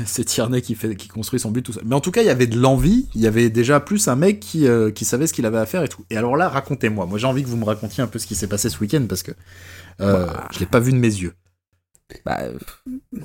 c'est- 0.06 0.24
que- 0.24 0.28
Tierney 0.30 0.62
qui, 0.62 0.76
fait, 0.76 0.96
qui 0.96 1.08
construit 1.08 1.40
son 1.40 1.52
but 1.52 1.62
tout 1.64 1.74
seul. 1.74 1.84
Mais 1.86 1.96
en 1.96 2.02
tout 2.02 2.12
cas, 2.12 2.22
il 2.22 2.28
y 2.28 2.30
avait 2.30 2.48
de 2.48 2.58
l'envie, 2.60 3.08
il 3.16 3.22
y 3.22 3.28
avait 3.28 3.50
déjà 3.50 3.80
plus 3.80 4.08
un 4.08 4.16
mec 4.16 4.40
qui, 4.40 4.68
euh, 4.68 4.92
qui 4.92 5.04
savait 5.06 5.28
ce 5.28 5.34
qu'il 5.34 5.46
avait 5.46 5.58
à 5.58 5.66
faire 5.66 5.84
et 5.84 5.88
tout. 5.90 6.04
Et 6.10 6.18
alors 6.18 6.36
là, 6.38 6.48
racontez-moi. 6.50 7.06
Moi, 7.06 7.18
j'ai 7.18 7.28
envie 7.28 7.44
que 7.44 7.50
vous 7.50 7.58
me 7.58 7.66
racontiez 7.66 8.04
un 8.04 8.08
peu 8.08 8.20
ce 8.20 8.28
qui 8.28 8.36
s'est 8.36 8.48
passé 8.48 8.70
ce 8.70 8.78
week-end 8.80 9.06
parce 9.10 9.24
que 9.24 9.32
euh, 10.02 10.26
Bah. 10.28 10.48
je 10.54 10.60
l'ai 10.60 10.66
pas 10.66 10.80
vu 10.80 10.92
de 10.92 10.98
mes 10.98 11.08
yeux. 11.08 11.34
Bah, 12.26 12.40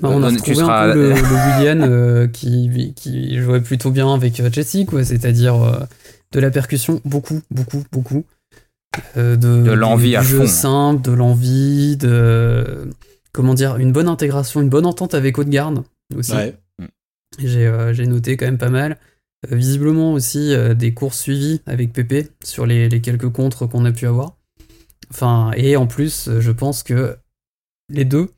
Bah, 0.01 0.09
on 0.11 0.23
a 0.23 0.29
Tu 0.29 0.35
retrouvé 0.37 0.55
seras- 0.55 0.89
un 0.89 0.93
peu 0.93 1.01
le, 1.01 1.09
le 1.09 1.15
Willian 1.59 1.81
euh, 1.81 2.27
qui, 2.27 2.93
qui 2.95 3.37
jouait 3.39 3.61
plutôt 3.61 3.91
bien 3.91 4.13
avec 4.13 4.39
euh, 4.39 4.49
Jesse, 4.51 4.85
quoi. 4.87 5.03
C'est-à-dire 5.03 5.55
euh, 5.55 5.79
de 6.31 6.39
la 6.39 6.51
percussion, 6.51 7.01
beaucoup, 7.05 7.41
beaucoup, 7.51 7.83
beaucoup. 7.91 8.25
Euh, 9.17 9.35
de 9.35 9.61
De 9.63 9.71
l'envie 9.71 10.15
à 10.15 10.21
jeu 10.23 10.39
fond. 10.39 10.47
simple, 10.47 11.01
de 11.03 11.11
l'envie, 11.11 11.95
de 11.97 12.89
comment 13.31 13.53
dire, 13.53 13.77
une 13.77 13.91
bonne 13.91 14.07
intégration, 14.07 14.61
une 14.61 14.69
bonne 14.69 14.85
entente 14.85 15.13
avec 15.13 15.37
Haute-Garde 15.37 15.83
aussi. 16.15 16.33
Ouais. 16.33 16.55
J'ai 17.37 17.67
euh, 17.67 17.93
noté 18.05 18.35
quand 18.37 18.45
même 18.45 18.57
pas 18.57 18.69
mal. 18.71 18.97
Euh, 19.49 19.55
visiblement 19.55 20.11
aussi 20.13 20.53
euh, 20.53 20.73
des 20.73 20.93
courses 20.93 21.19
suivies 21.19 21.61
avec 21.65 21.93
Pépé 21.93 22.27
sur 22.43 22.65
les, 22.65 22.89
les 22.89 22.99
quelques 22.99 23.29
contres 23.29 23.67
qu'on 23.69 23.85
a 23.85 23.91
pu 23.91 24.05
avoir. 24.07 24.35
Enfin, 25.11 25.51
et 25.55 25.77
en 25.77 25.87
plus, 25.87 26.27
euh, 26.27 26.41
je 26.41 26.51
pense 26.51 26.83
que 26.83 27.15
les 27.89 28.03
deux, 28.05 28.29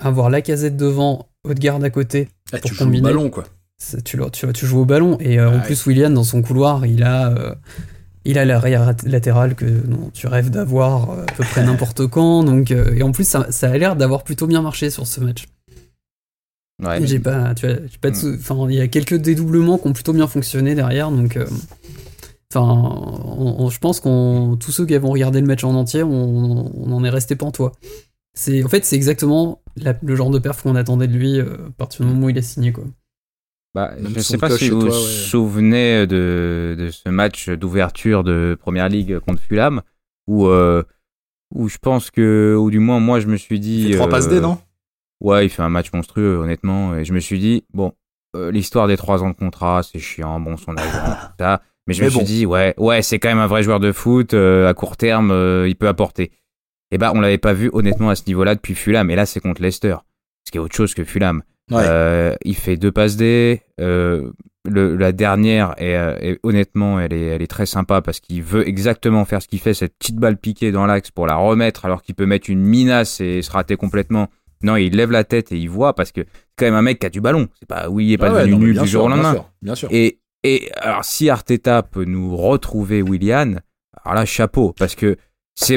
avoir 0.00 0.30
la 0.30 0.40
casette 0.42 0.76
devant, 0.76 1.26
Haute-Garde 1.48 1.84
à 1.84 1.90
côté, 1.90 2.28
Ah, 2.52 2.58
Pour 2.58 2.70
tu 2.70 2.74
joues 2.76 2.84
au 2.96 3.00
ballon, 3.00 3.30
quoi. 3.30 3.44
tu, 4.04 4.18
tu, 4.32 4.52
tu 4.52 4.66
joues 4.66 4.80
au 4.80 4.84
ballon. 4.84 5.16
Et 5.20 5.38
euh, 5.38 5.50
en 5.50 5.54
Ouais. 5.56 5.62
plus, 5.62 5.86
William, 5.86 6.12
dans 6.12 6.24
son 6.24 6.42
couloir, 6.42 6.84
il 6.86 7.02
a, 7.02 7.30
euh, 7.30 7.54
il 8.24 8.38
a 8.38 8.44
l'arrière 8.44 8.94
latérale 9.04 9.54
que 9.54 9.64
non, 9.64 10.10
tu 10.12 10.26
rêves 10.26 10.50
d'avoir 10.50 11.10
euh, 11.10 11.22
à 11.22 11.32
peu 11.32 11.44
près 11.44 11.64
n'importe 11.64 12.06
quand. 12.08 12.44
Donc, 12.44 12.70
euh, 12.70 12.94
et 12.94 13.02
en 13.02 13.12
plus, 13.12 13.26
ça, 13.26 13.46
ça 13.50 13.70
a 13.70 13.78
l'air 13.78 13.96
d'avoir 13.96 14.24
plutôt 14.24 14.46
bien 14.46 14.62
marché 14.62 14.90
sur 14.90 15.06
ce 15.06 15.20
match. 15.20 15.46
ouais. 16.82 17.06
J'ai 17.06 17.18
pas, 17.20 17.54
tu 17.54 17.66
vois, 17.66 17.76
j'ai 17.90 17.98
pas 17.98 18.10
de 18.10 18.16
Mm. 18.16 18.70
il 18.70 18.76
y 18.76 18.80
a 18.80 18.88
quelques 18.88 19.14
dédoublements 19.16 19.78
qui 19.78 19.88
ont 19.88 19.92
plutôt 19.92 20.12
bien 20.12 20.26
fonctionné 20.26 20.74
derrière, 20.74 21.10
donc, 21.10 21.38
enfin, 22.52 23.68
je 23.70 23.78
pense 23.78 24.00
qu'on, 24.00 24.56
tous 24.58 24.72
ceux 24.72 24.86
qui 24.86 24.94
avons 24.94 25.10
regardé 25.10 25.40
le 25.40 25.46
match 25.46 25.62
en 25.64 25.74
entier, 25.74 26.02
on, 26.02 26.70
on 26.74 26.92
en 26.92 27.04
est 27.04 27.10
resté 27.10 27.36
pantois. 27.36 27.72
C'est, 28.40 28.64
en 28.64 28.68
fait, 28.68 28.86
c'est 28.86 28.96
exactement 28.96 29.60
la- 29.76 29.98
le 30.02 30.16
genre 30.16 30.30
de 30.30 30.38
perf 30.38 30.62
qu'on 30.62 30.74
attendait 30.74 31.08
de 31.08 31.12
lui 31.12 31.38
euh, 31.38 31.68
à 31.68 31.70
partir 31.76 32.06
du 32.06 32.12
moment 32.12 32.26
où 32.26 32.30
il 32.30 32.38
a 32.38 32.42
signé, 32.42 32.72
quoi. 32.72 32.84
Bah, 33.74 33.92
je 34.02 34.18
son 34.20 34.32
sais 34.32 34.38
pas 34.38 34.48
si 34.48 34.70
vous 34.70 34.80
vous 34.80 34.90
souvenez 34.90 36.06
de, 36.06 36.74
de 36.78 36.90
ce 36.90 37.10
match 37.10 37.50
d'ouverture 37.50 38.24
de 38.24 38.56
Première 38.58 38.88
Ligue 38.88 39.18
contre 39.18 39.42
Fulham, 39.42 39.82
où, 40.26 40.46
euh, 40.46 40.82
où 41.54 41.68
je 41.68 41.76
pense 41.76 42.10
que, 42.10 42.56
ou 42.58 42.70
du 42.70 42.78
moins 42.78 42.98
moi 42.98 43.20
je 43.20 43.26
me 43.26 43.36
suis 43.36 43.60
dit... 43.60 43.82
Il 43.82 43.90
fait 43.90 43.96
trois 43.96 44.06
euh, 44.06 44.10
passes 44.10 44.28
D, 44.28 44.40
non? 44.40 44.58
Ouais, 45.20 45.44
il 45.44 45.50
fait 45.50 45.62
un 45.62 45.68
match 45.68 45.92
monstrueux, 45.92 46.36
honnêtement. 46.36 46.96
Et 46.96 47.04
je 47.04 47.12
me 47.12 47.20
suis 47.20 47.38
dit, 47.38 47.64
bon, 47.74 47.92
euh, 48.36 48.50
l'histoire 48.50 48.88
des 48.88 48.96
trois 48.96 49.22
ans 49.22 49.28
de 49.28 49.36
contrat, 49.36 49.82
c'est 49.82 49.98
chiant, 49.98 50.40
bon, 50.40 50.56
son 50.56 50.74
agent, 50.78 50.90
tout 51.20 51.26
ça. 51.38 51.60
Mais 51.86 51.92
je 51.94 52.00
Mais 52.00 52.06
me 52.06 52.10
bon. 52.10 52.16
suis 52.20 52.26
dit, 52.26 52.46
ouais, 52.46 52.74
ouais, 52.78 53.02
c'est 53.02 53.18
quand 53.18 53.28
même 53.28 53.38
un 53.38 53.46
vrai 53.46 53.62
joueur 53.62 53.80
de 53.80 53.92
foot. 53.92 54.32
euh, 54.32 54.66
à 54.68 54.74
court 54.74 54.96
terme, 54.96 55.30
euh, 55.30 55.68
il 55.68 55.76
peut 55.76 55.88
apporter. 55.88 56.32
Et 56.90 56.98
bah, 56.98 57.12
on 57.14 57.20
l'avait 57.20 57.38
pas 57.38 57.52
vu, 57.52 57.70
honnêtement, 57.72 58.10
à 58.10 58.14
ce 58.16 58.22
niveau-là 58.26 58.54
depuis 58.54 58.74
Fulham. 58.74 59.10
Et 59.10 59.16
là, 59.16 59.26
c'est 59.26 59.40
contre 59.40 59.62
Leicester. 59.62 59.96
Ce 60.44 60.50
qui 60.50 60.58
est 60.58 60.60
autre 60.60 60.74
chose 60.74 60.94
que 60.94 61.04
Fulham. 61.04 61.42
Ouais. 61.70 61.82
Euh, 61.86 62.34
il 62.44 62.56
fait 62.56 62.76
deux 62.76 62.90
passes 62.90 63.16
D. 63.16 63.60
Euh, 63.80 64.32
le, 64.68 64.96
la 64.96 65.12
dernière, 65.12 65.74
est, 65.78 65.94
euh, 65.94 66.16
est- 66.20 66.40
honnêtement, 66.42 67.00
elle 67.00 67.12
est, 67.12 67.26
elle 67.26 67.42
est 67.42 67.46
très 67.46 67.64
sympa 67.66 68.02
parce 68.02 68.20
qu'il 68.20 68.42
veut 68.42 68.68
exactement 68.68 69.24
faire 69.24 69.40
ce 69.40 69.48
qu'il 69.48 69.60
fait, 69.60 69.72
cette 69.72 69.96
petite 69.98 70.16
balle 70.16 70.36
piquée 70.36 70.72
dans 70.72 70.84
l'axe 70.84 71.10
pour 71.10 71.26
la 71.26 71.36
remettre 71.36 71.84
alors 71.86 72.02
qu'il 72.02 72.14
peut 72.14 72.26
mettre 72.26 72.50
une 72.50 72.60
minace 72.60 73.20
et 73.20 73.40
se 73.40 73.50
rater 73.50 73.76
complètement. 73.76 74.28
Non, 74.62 74.76
il 74.76 74.94
lève 74.96 75.10
la 75.12 75.24
tête 75.24 75.52
et 75.52 75.56
il 75.56 75.70
voit 75.70 75.94
parce 75.94 76.12
que 76.12 76.20
c'est 76.22 76.26
quand 76.56 76.66
même 76.66 76.74
un 76.74 76.82
mec 76.82 76.98
qui 76.98 77.06
a 77.06 77.10
du 77.10 77.20
ballon. 77.22 77.48
C'est 77.58 77.66
pas, 77.68 77.88
oui, 77.88 78.08
il 78.08 78.12
est 78.12 78.18
pas 78.18 78.28
Ah 78.30 78.32
ouais, 78.34 78.40
devenu 78.40 78.52
non, 78.56 78.58
nul 78.58 78.72
bien 78.74 78.82
du 78.82 78.88
jour 78.88 79.04
au 79.04 79.06
bien 79.06 79.16
lendemain. 79.16 79.32
sûr, 79.32 79.50
Bien 79.62 79.74
sûr. 79.76 79.88
Et, 79.92 80.18
et 80.42 80.70
alors, 80.76 81.04
si 81.06 81.30
Arteta 81.30 81.82
peut 81.82 82.04
nous 82.04 82.36
retrouver 82.36 83.00
Willian, 83.00 83.54
alors 84.04 84.14
là, 84.14 84.24
chapeau, 84.26 84.74
parce 84.78 84.94
que 84.94 85.16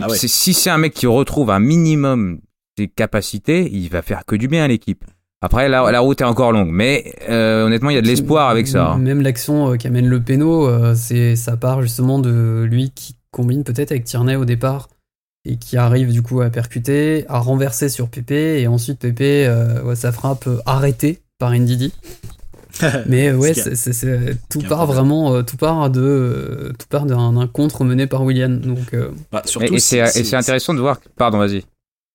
Ah 0.01 0.07
ouais. 0.07 0.17
si 0.17 0.53
c'est 0.53 0.69
un 0.69 0.77
mec 0.77 0.93
qui 0.93 1.07
retrouve 1.07 1.49
un 1.51 1.59
minimum 1.59 2.39
ses 2.77 2.87
capacités, 2.87 3.69
il 3.71 3.89
va 3.89 4.01
faire 4.01 4.25
que 4.25 4.35
du 4.35 4.47
bien 4.47 4.63
à 4.63 4.67
l'équipe. 4.67 5.03
Après, 5.41 5.67
la, 5.67 5.91
la 5.91 5.99
route 5.99 6.21
est 6.21 6.25
encore 6.25 6.51
longue, 6.53 6.69
mais 6.71 7.13
euh, 7.29 7.65
honnêtement, 7.65 7.89
il 7.89 7.95
y 7.95 7.97
a 7.97 8.01
de 8.01 8.07
l'espoir 8.07 8.49
avec 8.49 8.65
ça. 8.67 8.91
hein. 8.91 8.97
Même 8.97 9.21
l'action 9.21 9.73
euh, 9.73 9.75
qui 9.75 9.87
amène 9.87 10.07
le 10.07 10.21
péno, 10.21 10.67
euh, 10.67 10.95
c'est, 10.95 11.35
ça 11.35 11.57
part 11.57 11.81
justement 11.81 12.17
de 12.17 12.65
lui 12.67 12.91
qui 12.95 13.17
combine 13.31 13.63
peut-être 13.65 13.91
avec 13.91 14.05
Tierney 14.05 14.35
au 14.37 14.45
départ 14.45 14.87
et 15.45 15.57
qui 15.57 15.75
arrive 15.75 16.13
du 16.13 16.21
coup 16.21 16.39
à 16.39 16.49
percuter, 16.49 17.25
à 17.27 17.39
renverser 17.39 17.89
sur 17.89 18.07
Pépé 18.07 18.61
et 18.61 18.67
ensuite 18.67 18.99
Pépé, 18.99 19.45
euh, 19.45 19.83
ouais, 19.83 19.95
sa 19.97 20.13
frappe 20.13 20.47
arrêtée 20.65 21.19
par 21.39 21.51
Ndidi. 21.51 21.93
Mais 23.07 23.29
euh, 23.29 23.37
ouais, 23.37 23.51
est- 23.51 24.37
tout 24.49 24.61
part 24.61 24.85
vraiment, 24.87 25.33
euh, 25.35 25.43
tout 25.43 25.57
part 25.57 25.89
de, 25.89 26.01
euh, 26.01 26.73
tout 26.77 26.87
part 26.89 27.05
d'un, 27.05 27.47
contre 27.47 27.83
mené 27.83 28.07
par 28.07 28.23
William. 28.23 28.59
Donc 28.59 28.93
euh, 28.93 29.09
Bah, 29.31 29.41
Et, 29.45 29.47
surtout 29.47 29.75
et 29.75 29.79
c'est, 29.79 29.99
et 29.99 30.07
si- 30.07 30.25
c'est 30.25 30.35
intéressant 30.35 30.73
de 30.73 30.79
voir. 30.79 30.99
Pardon, 31.17 31.37
vas-y. 31.37 31.63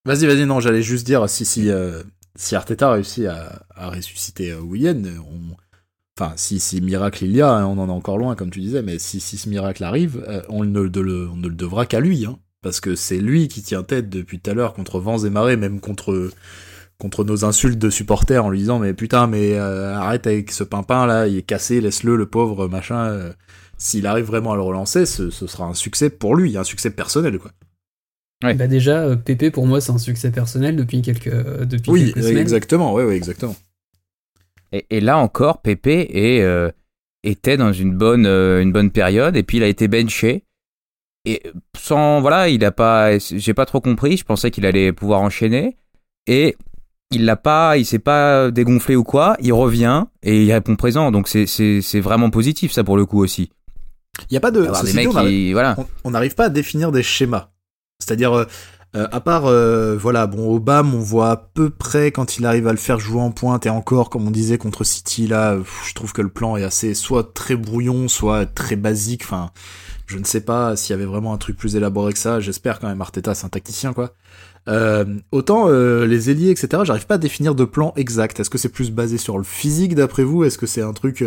Vas-y, 0.04 0.26
vas-y, 0.26 0.46
non, 0.46 0.61
j'allais 0.61 0.82
juste 0.82 1.06
dire 1.06 1.28
si 1.28 1.44
si 1.44 1.70
euh, 1.70 2.02
si 2.36 2.54
Arteta 2.56 2.92
réussit 2.92 3.26
à, 3.26 3.62
à 3.74 3.90
ressusciter 3.90 4.52
euh, 4.52 4.61
Willian, 4.61 5.02
on... 5.20 5.56
enfin 6.18 6.34
si 6.36 6.61
si 6.61 6.80
miracle 6.80 7.24
il 7.24 7.32
y 7.36 7.42
a, 7.42 7.50
hein, 7.52 7.66
on 7.66 7.78
en 7.78 7.88
est 7.88 7.92
encore 7.92 8.18
loin 8.18 8.34
comme 8.36 8.50
tu 8.50 8.61
disais, 8.61 8.82
mais 8.82 8.98
si 8.98 9.20
si 9.20 9.38
ce 9.38 9.48
miracle 9.48 9.84
arrive, 9.84 10.24
euh, 10.28 10.42
on 10.48 10.64
ne 10.64 10.88
de 10.88 11.00
le 11.00 11.28
on 11.28 11.36
ne 11.36 11.48
le 11.48 11.54
devra 11.54 11.86
qu'à 11.86 12.00
lui, 12.00 12.26
hein, 12.26 12.38
parce 12.62 12.80
que 12.80 12.94
c'est 12.96 13.18
lui 13.18 13.48
qui 13.48 13.62
tient 13.62 13.82
tête 13.82 14.09
depuis 14.11 14.40
tout 14.40 14.50
à 14.50 14.54
l'heure 14.54 14.74
contre 14.74 15.00
vents 15.00 15.18
et 15.18 15.30
marées, 15.30 15.56
même 15.56 15.80
contre 15.80 16.30
contre 16.99 17.24
nos 17.24 17.44
insultes 17.44 17.78
de 17.78 17.90
supporters 17.90 18.44
en 18.44 18.51
lui 18.51 18.59
disant 18.59 18.78
mais 18.78 18.92
putain 18.94 19.26
mais 19.26 19.55
euh, 19.55 19.94
arrête 19.94 20.26
avec 20.26 20.51
ce 20.51 20.64
pimpin 20.64 21.07
là, 21.07 21.26
il 21.28 21.36
est 21.36 21.42
cassé, 21.42 21.80
laisse-le 21.80 22.16
le 22.16 22.26
pauvre 22.26 22.68
machin. 22.68 23.07
euh. 23.07 23.32
S'il 23.80 24.09
arrive 24.09 24.24
vraiment 24.24 24.53
à 24.53 24.57
le 24.57 24.62
relancer, 24.62 25.07
ce, 25.07 25.30
ce 25.30 25.46
sera 25.46 25.64
un 25.64 25.74
succès 25.74 26.11
pour 26.11 26.34
lui, 26.34 26.57
un 26.57 26.64
succès 26.64 26.90
personnel 26.90 27.38
quoi. 27.38 27.53
Ouais. 28.44 28.55
bah 28.55 28.66
déjà, 28.66 29.03
euh, 29.05 29.16
Pépé 29.16 29.51
pour 29.53 29.66
moi 29.66 29.80
c'est 29.80 29.92
un 29.92 29.99
succès 29.99 30.30
personnel 30.32 30.74
depuis 30.76 31.01
quelques, 31.03 31.30
depuis 31.64 31.90
Oui, 31.90 32.05
quelques 32.12 32.24
semaines. 32.24 32.38
exactement, 32.38 32.92
ouais, 32.92 33.05
ouais, 33.05 33.16
exactement. 33.16 33.55
Et, 34.72 34.86
et 34.90 35.01
là 35.01 35.18
encore, 35.18 35.62
Pépé 35.62 36.09
est, 36.12 36.42
euh, 36.42 36.70
était 37.22 37.57
dans 37.57 37.72
une 37.72 37.96
bonne, 37.96 38.26
une 38.26 38.72
bonne 38.72 38.90
période 38.90 39.36
et 39.36 39.42
puis 39.44 39.59
il 39.59 39.62
a 39.62 39.68
été 39.68 39.86
benché. 39.88 40.44
Et 41.24 41.42
sans, 41.76 42.20
voilà, 42.20 42.49
il 42.49 42.64
a 42.64 42.72
pas, 42.72 43.18
j'ai 43.18 43.55
pas 43.55 43.66
trop 43.66 43.80
compris. 43.80 44.16
Je 44.16 44.24
pensais 44.24 44.51
qu'il 44.51 44.64
allait 44.66 44.92
pouvoir 44.92 45.20
enchaîner. 45.20 45.76
Et 46.26 46.57
il 47.11 47.24
l'a 47.24 47.36
pas, 47.36 47.76
il 47.76 47.86
s'est 47.86 47.98
pas 47.98 48.50
dégonflé 48.50 48.96
ou 48.96 49.04
quoi. 49.04 49.36
Il 49.40 49.52
revient 49.52 50.04
et 50.22 50.44
il 50.44 50.52
répond 50.52 50.76
présent. 50.76 51.11
Donc 51.11 51.28
c'est, 51.28 51.46
c'est, 51.46 51.80
c'est 51.82 52.00
vraiment 52.00 52.30
positif, 52.30 52.72
ça, 52.72 52.84
pour 52.84 52.96
le 52.96 53.06
coup 53.06 53.22
aussi. 53.22 53.50
Il 54.30 54.34
y 54.34 54.36
a 54.36 54.40
pas 54.40 54.50
de, 54.50 54.62
des 54.84 54.92
mecs 54.94 55.11
qui, 55.11 55.52
voilà. 55.52 55.76
On 56.04 56.11
n'arrive 56.11 56.34
pas 56.34 56.46
à 56.46 56.48
définir 56.48 56.92
des 56.92 57.02
schémas. 57.02 57.50
C'est-à-dire, 58.00 58.32
euh, 58.32 58.44
euh, 58.96 59.06
à 59.12 59.20
part, 59.20 59.46
euh, 59.46 59.96
voilà, 59.96 60.26
bon, 60.26 60.54
Obama, 60.54 60.90
on 60.94 60.98
voit 60.98 61.30
à 61.30 61.36
peu 61.36 61.70
près 61.70 62.11
quand 62.11 62.38
il 62.38 62.46
arrive 62.46 62.66
à 62.66 62.72
le 62.72 62.78
faire 62.78 62.98
jouer 62.98 63.20
en 63.20 63.30
pointe, 63.30 63.66
et 63.66 63.70
encore, 63.70 64.09
comme 64.11 64.26
on 64.26 64.30
disait, 64.30 64.59
contre 64.59 64.82
City, 64.82 65.26
là, 65.26 65.59
je 65.86 65.94
trouve 65.94 66.12
que 66.12 66.22
le 66.22 66.30
plan 66.30 66.56
est 66.56 66.64
assez, 66.64 66.94
soit 66.94 67.34
très 67.34 67.54
brouillon, 67.54 68.09
soit 68.09 68.46
très 68.46 68.76
basique, 68.76 69.22
enfin, 69.24 69.50
je 70.06 70.18
ne 70.18 70.24
sais 70.24 70.40
pas 70.40 70.74
s'il 70.74 70.92
y 70.92 70.94
avait 70.94 71.04
vraiment 71.04 71.34
un 71.34 71.38
truc 71.38 71.56
plus 71.56 71.76
élaboré 71.76 72.12
que 72.12 72.18
ça, 72.18 72.40
j'espère 72.40 72.78
quand 72.78 72.88
même, 72.88 73.00
Arteta, 73.00 73.34
c'est 73.34 73.44
un 73.44 73.50
tacticien, 73.50 73.92
quoi. 73.92 74.14
Euh, 74.66 75.04
autant 75.32 75.68
les 75.68 76.30
ailiers, 76.30 76.50
etc., 76.50 76.82
j'arrive 76.84 77.06
pas 77.06 77.14
à 77.14 77.18
définir 77.18 77.54
de 77.54 77.64
plan 77.64 77.92
exact. 77.96 78.40
Est-ce 78.40 78.50
que 78.50 78.59
c'est 78.59 78.68
plus 78.68 78.90
basé 78.90 79.18
sur 79.18 79.38
le 79.38 79.44
physique, 79.44 79.94
d'après 79.94 80.24
vous? 80.24 80.44
Est-ce 80.44 80.59
que 80.59 80.66
c'est 80.66 80.82
un 80.82 80.92
truc 80.92 81.22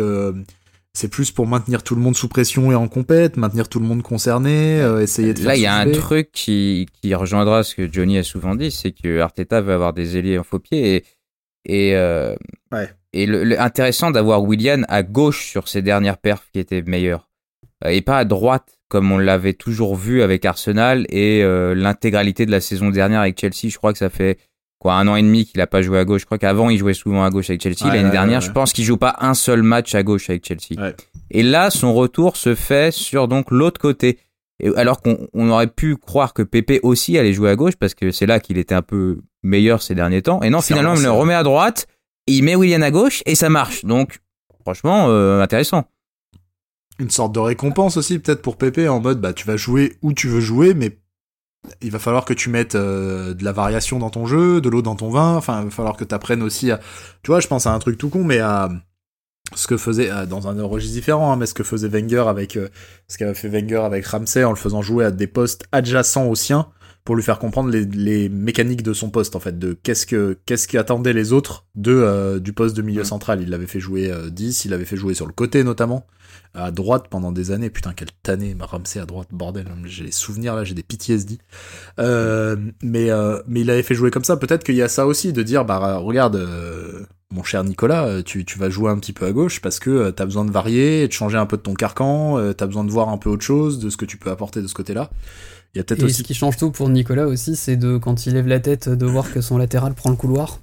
c'est 0.94 1.08
plus 1.08 1.30
pour 1.30 1.46
maintenir 1.46 1.82
tout 1.82 1.94
le 1.94 2.02
monde 2.02 2.16
sous 2.16 2.28
pression 2.28 2.70
et 2.70 2.74
en 2.74 2.86
compète, 2.86 3.36
maintenir 3.36 3.68
tout 3.68 3.80
le 3.80 3.86
monde 3.86 4.02
concerné, 4.02 4.80
euh, 4.80 5.00
essayer 5.00 5.32
de 5.32 5.42
Là, 5.42 5.56
il 5.56 5.62
y 5.62 5.66
a 5.66 5.74
un 5.74 5.90
truc 5.90 6.30
qui, 6.32 6.86
qui 7.00 7.14
rejoindra 7.14 7.62
ce 7.62 7.74
que 7.74 7.90
Johnny 7.90 8.18
a 8.18 8.22
souvent 8.22 8.54
dit, 8.54 8.70
c'est 8.70 8.92
que 8.92 9.20
Arteta 9.20 9.62
veut 9.62 9.72
avoir 9.72 9.94
des 9.94 10.18
ailiers 10.18 10.38
en 10.38 10.44
faux 10.44 10.58
pied 10.58 10.96
et 10.96 11.04
et 11.64 11.94
euh, 11.94 12.34
ouais. 12.72 12.90
et 13.12 13.24
le, 13.24 13.60
intéressant 13.60 14.10
d'avoir 14.10 14.42
William 14.42 14.84
à 14.88 15.04
gauche 15.04 15.46
sur 15.46 15.68
ses 15.68 15.80
dernières 15.80 16.18
perfs 16.18 16.48
qui 16.52 16.58
étaient 16.58 16.82
meilleures 16.82 17.30
euh, 17.84 17.90
et 17.90 18.00
pas 18.00 18.18
à 18.18 18.24
droite 18.24 18.80
comme 18.92 19.10
on 19.10 19.16
l'avait 19.16 19.54
toujours 19.54 19.96
vu 19.96 20.20
avec 20.20 20.44
Arsenal 20.44 21.06
et 21.08 21.42
l'intégralité 21.74 22.44
de 22.44 22.50
la 22.50 22.60
saison 22.60 22.90
dernière 22.90 23.20
avec 23.20 23.40
Chelsea. 23.40 23.70
Je 23.70 23.78
crois 23.78 23.94
que 23.94 23.98
ça 23.98 24.10
fait 24.10 24.36
quoi 24.78 24.96
un 24.96 25.08
an 25.08 25.16
et 25.16 25.22
demi 25.22 25.46
qu'il 25.46 25.62
a 25.62 25.66
pas 25.66 25.80
joué 25.80 25.98
à 25.98 26.04
gauche. 26.04 26.20
Je 26.20 26.26
crois 26.26 26.36
qu'avant 26.36 26.68
il 26.68 26.76
jouait 26.76 26.92
souvent 26.92 27.24
à 27.24 27.30
gauche 27.30 27.48
avec 27.48 27.62
Chelsea. 27.62 27.90
L'année 27.90 28.10
dernière, 28.10 28.42
je 28.42 28.50
pense 28.50 28.74
qu'il 28.74 28.84
joue 28.84 28.98
pas 28.98 29.16
un 29.20 29.32
seul 29.32 29.62
match 29.62 29.94
à 29.94 30.02
gauche 30.02 30.28
avec 30.28 30.46
Chelsea. 30.46 30.92
Et 31.30 31.42
là, 31.42 31.70
son 31.70 31.94
retour 31.94 32.36
se 32.36 32.54
fait 32.54 32.92
sur 32.92 33.28
donc 33.28 33.50
l'autre 33.50 33.80
côté. 33.80 34.18
Et 34.60 34.68
alors 34.76 35.00
qu'on 35.00 35.48
aurait 35.48 35.68
pu 35.68 35.96
croire 35.96 36.34
que 36.34 36.42
Pépé 36.42 36.78
aussi 36.82 37.16
allait 37.16 37.32
jouer 37.32 37.48
à 37.48 37.56
gauche 37.56 37.76
parce 37.76 37.94
que 37.94 38.10
c'est 38.10 38.26
là 38.26 38.40
qu'il 38.40 38.58
était 38.58 38.74
un 38.74 38.82
peu 38.82 39.22
meilleur 39.42 39.80
ces 39.80 39.94
derniers 39.94 40.20
temps. 40.20 40.42
Et 40.42 40.50
non, 40.50 40.60
finalement, 40.60 40.96
il 40.96 41.02
le 41.02 41.10
remet 41.10 41.32
à 41.32 41.44
droite, 41.44 41.86
il 42.26 42.44
met 42.44 42.56
William 42.56 42.82
à 42.82 42.90
gauche 42.90 43.22
et 43.24 43.34
ça 43.36 43.48
marche. 43.48 43.86
Donc, 43.86 44.18
franchement, 44.60 45.06
euh, 45.08 45.40
intéressant. 45.40 45.84
Une 46.98 47.10
sorte 47.10 47.32
de 47.32 47.40
récompense 47.40 47.96
aussi 47.96 48.18
peut-être 48.18 48.42
pour 48.42 48.56
Pépé 48.56 48.88
en 48.88 49.00
mode 49.00 49.20
bah 49.20 49.32
tu 49.32 49.46
vas 49.46 49.56
jouer 49.56 49.96
où 50.02 50.12
tu 50.12 50.28
veux 50.28 50.40
jouer 50.40 50.74
mais 50.74 50.98
il 51.80 51.90
va 51.90 51.98
falloir 51.98 52.24
que 52.24 52.34
tu 52.34 52.50
mettes 52.50 52.74
euh, 52.74 53.34
de 53.34 53.44
la 53.44 53.52
variation 53.52 53.98
dans 53.98 54.10
ton 54.10 54.26
jeu, 54.26 54.60
de 54.60 54.68
l'eau 54.68 54.82
dans 54.82 54.96
ton 54.96 55.10
vin, 55.10 55.36
enfin, 55.36 55.60
il 55.60 55.64
va 55.66 55.70
falloir 55.70 55.96
que 55.96 56.04
tu 56.04 56.14
apprennes 56.14 56.42
aussi 56.42 56.70
à... 56.70 56.80
Tu 57.22 57.30
vois, 57.30 57.40
je 57.40 57.46
pense 57.46 57.66
à 57.66 57.72
un 57.72 57.78
truc 57.78 57.98
tout 57.98 58.08
con, 58.08 58.24
mais 58.24 58.40
à 58.40 58.70
ce 59.54 59.66
que 59.66 59.76
faisait, 59.76 60.10
dans 60.26 60.48
un 60.48 60.60
registre 60.64 60.94
différent, 60.94 61.32
hein, 61.32 61.36
mais 61.36 61.46
ce 61.46 61.54
que 61.54 61.62
faisait 61.62 61.88
Wenger 61.88 62.24
avec... 62.28 62.56
Euh, 62.56 62.68
ce 63.08 63.18
qu'avait 63.18 63.34
fait 63.34 63.48
Wenger 63.48 63.82
avec 63.84 64.06
Ramsey 64.06 64.44
en 64.44 64.50
le 64.50 64.56
faisant 64.56 64.82
jouer 64.82 65.04
à 65.04 65.10
des 65.10 65.26
postes 65.26 65.64
adjacents 65.72 66.26
aux 66.26 66.34
siens, 66.34 66.68
pour 67.04 67.16
lui 67.16 67.22
faire 67.22 67.38
comprendre 67.38 67.70
les, 67.70 67.84
les 67.84 68.28
mécaniques 68.28 68.82
de 68.82 68.92
son 68.92 69.10
poste, 69.10 69.36
en 69.36 69.40
fait, 69.40 69.58
de 69.58 69.76
qu'est-ce 69.82 70.06
que 70.06 70.38
qu'est-ce 70.46 70.68
qui 70.68 70.78
attendait 70.78 71.12
les 71.12 71.32
autres 71.32 71.66
de 71.74 71.92
euh, 71.92 72.38
du 72.38 72.52
poste 72.52 72.76
de 72.76 72.82
milieu 72.82 73.04
central. 73.04 73.42
Il 73.42 73.50
l'avait 73.50 73.66
fait 73.66 73.80
jouer 73.80 74.12
10, 74.30 74.64
il 74.64 74.70
l'avait 74.70 74.84
fait 74.84 74.96
jouer 74.96 75.14
sur 75.14 75.26
le 75.26 75.32
côté 75.32 75.64
notamment 75.64 76.06
à 76.54 76.70
droite 76.70 77.06
pendant 77.08 77.32
des 77.32 77.50
années. 77.50 77.70
Putain, 77.70 77.92
quelle 77.92 78.10
tannée, 78.22 78.54
m'a 78.54 78.66
Ramsey 78.66 79.00
à 79.00 79.06
droite, 79.06 79.28
bordel. 79.32 79.66
J'ai 79.84 80.04
les 80.04 80.12
souvenirs 80.12 80.54
là, 80.54 80.64
j'ai 80.64 80.74
des 80.74 80.82
PTSD. 80.82 81.38
Euh, 81.98 82.56
mais, 82.82 83.10
euh, 83.10 83.40
mais 83.46 83.60
il 83.60 83.70
avait 83.70 83.82
fait 83.82 83.94
jouer 83.94 84.10
comme 84.10 84.24
ça. 84.24 84.36
Peut-être 84.36 84.64
qu'il 84.64 84.74
y 84.74 84.82
a 84.82 84.88
ça 84.88 85.06
aussi, 85.06 85.32
de 85.32 85.42
dire, 85.42 85.64
bah 85.64 85.96
regarde, 85.96 86.36
euh, 86.36 87.04
mon 87.30 87.42
cher 87.42 87.64
Nicolas, 87.64 88.22
tu, 88.22 88.44
tu 88.44 88.58
vas 88.58 88.68
jouer 88.68 88.90
un 88.90 88.98
petit 88.98 89.12
peu 89.12 89.26
à 89.26 89.32
gauche 89.32 89.60
parce 89.60 89.78
que 89.78 90.10
t'as 90.10 90.26
besoin 90.26 90.44
de 90.44 90.50
varier, 90.50 91.08
de 91.08 91.12
changer 91.12 91.38
un 91.38 91.46
peu 91.46 91.56
de 91.56 91.62
ton 91.62 91.74
carcan, 91.74 92.52
t'as 92.52 92.66
besoin 92.66 92.84
de 92.84 92.90
voir 92.90 93.08
un 93.08 93.16
peu 93.16 93.30
autre 93.30 93.44
chose, 93.44 93.78
de 93.78 93.88
ce 93.88 93.96
que 93.96 94.04
tu 94.04 94.18
peux 94.18 94.30
apporter 94.30 94.60
de 94.60 94.66
ce 94.66 94.74
côté-là. 94.74 95.10
Il 95.74 95.78
y 95.78 95.80
a 95.80 95.84
peut-être 95.84 96.02
aussi... 96.02 96.16
ce 96.16 96.22
qui 96.22 96.34
change 96.34 96.56
tout 96.56 96.70
pour 96.70 96.88
Nicolas 96.88 97.26
aussi, 97.26 97.56
c'est 97.56 97.76
de 97.76 97.96
quand 97.96 98.26
il 98.26 98.34
lève 98.34 98.46
la 98.46 98.60
tête, 98.60 98.88
de 98.88 99.06
voir 99.06 99.32
que 99.32 99.40
son 99.40 99.56
latéral 99.56 99.94
prend 99.94 100.10
le 100.10 100.16
couloir. 100.16 100.60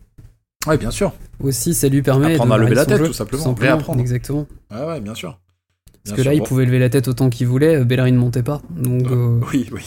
Ouais, 0.67 0.77
bien 0.77 0.91
sûr. 0.91 1.13
Aussi, 1.39 1.73
ça 1.73 1.87
lui 1.87 2.01
permet 2.01 2.33
Apprendre 2.33 2.55
de 2.55 2.59
à 2.59 2.63
lever 2.63 2.75
la 2.75 2.85
tête, 2.85 3.03
tout 3.03 3.13
simplement. 3.13 3.53
Tout 3.53 3.63
simplement 3.63 3.97
Exactement. 3.99 4.45
Ouais, 4.71 4.85
ouais, 4.85 5.01
bien 5.01 5.15
sûr. 5.15 5.39
Parce 6.03 6.17
que 6.17 6.21
là, 6.21 6.33
il 6.33 6.43
pouvait 6.43 6.65
lever 6.65 6.79
la 6.79 6.89
tête 6.89 7.07
autant 7.07 7.29
qu'il 7.29 7.47
voulait, 7.47 7.77
euh, 7.77 7.85
Bellerin 7.85 8.11
ne 8.11 8.17
montait 8.17 8.43
pas. 8.43 8.61
Donc, 8.71 9.07
euh, 9.11 9.39
oui, 9.51 9.69
oui. 9.71 9.81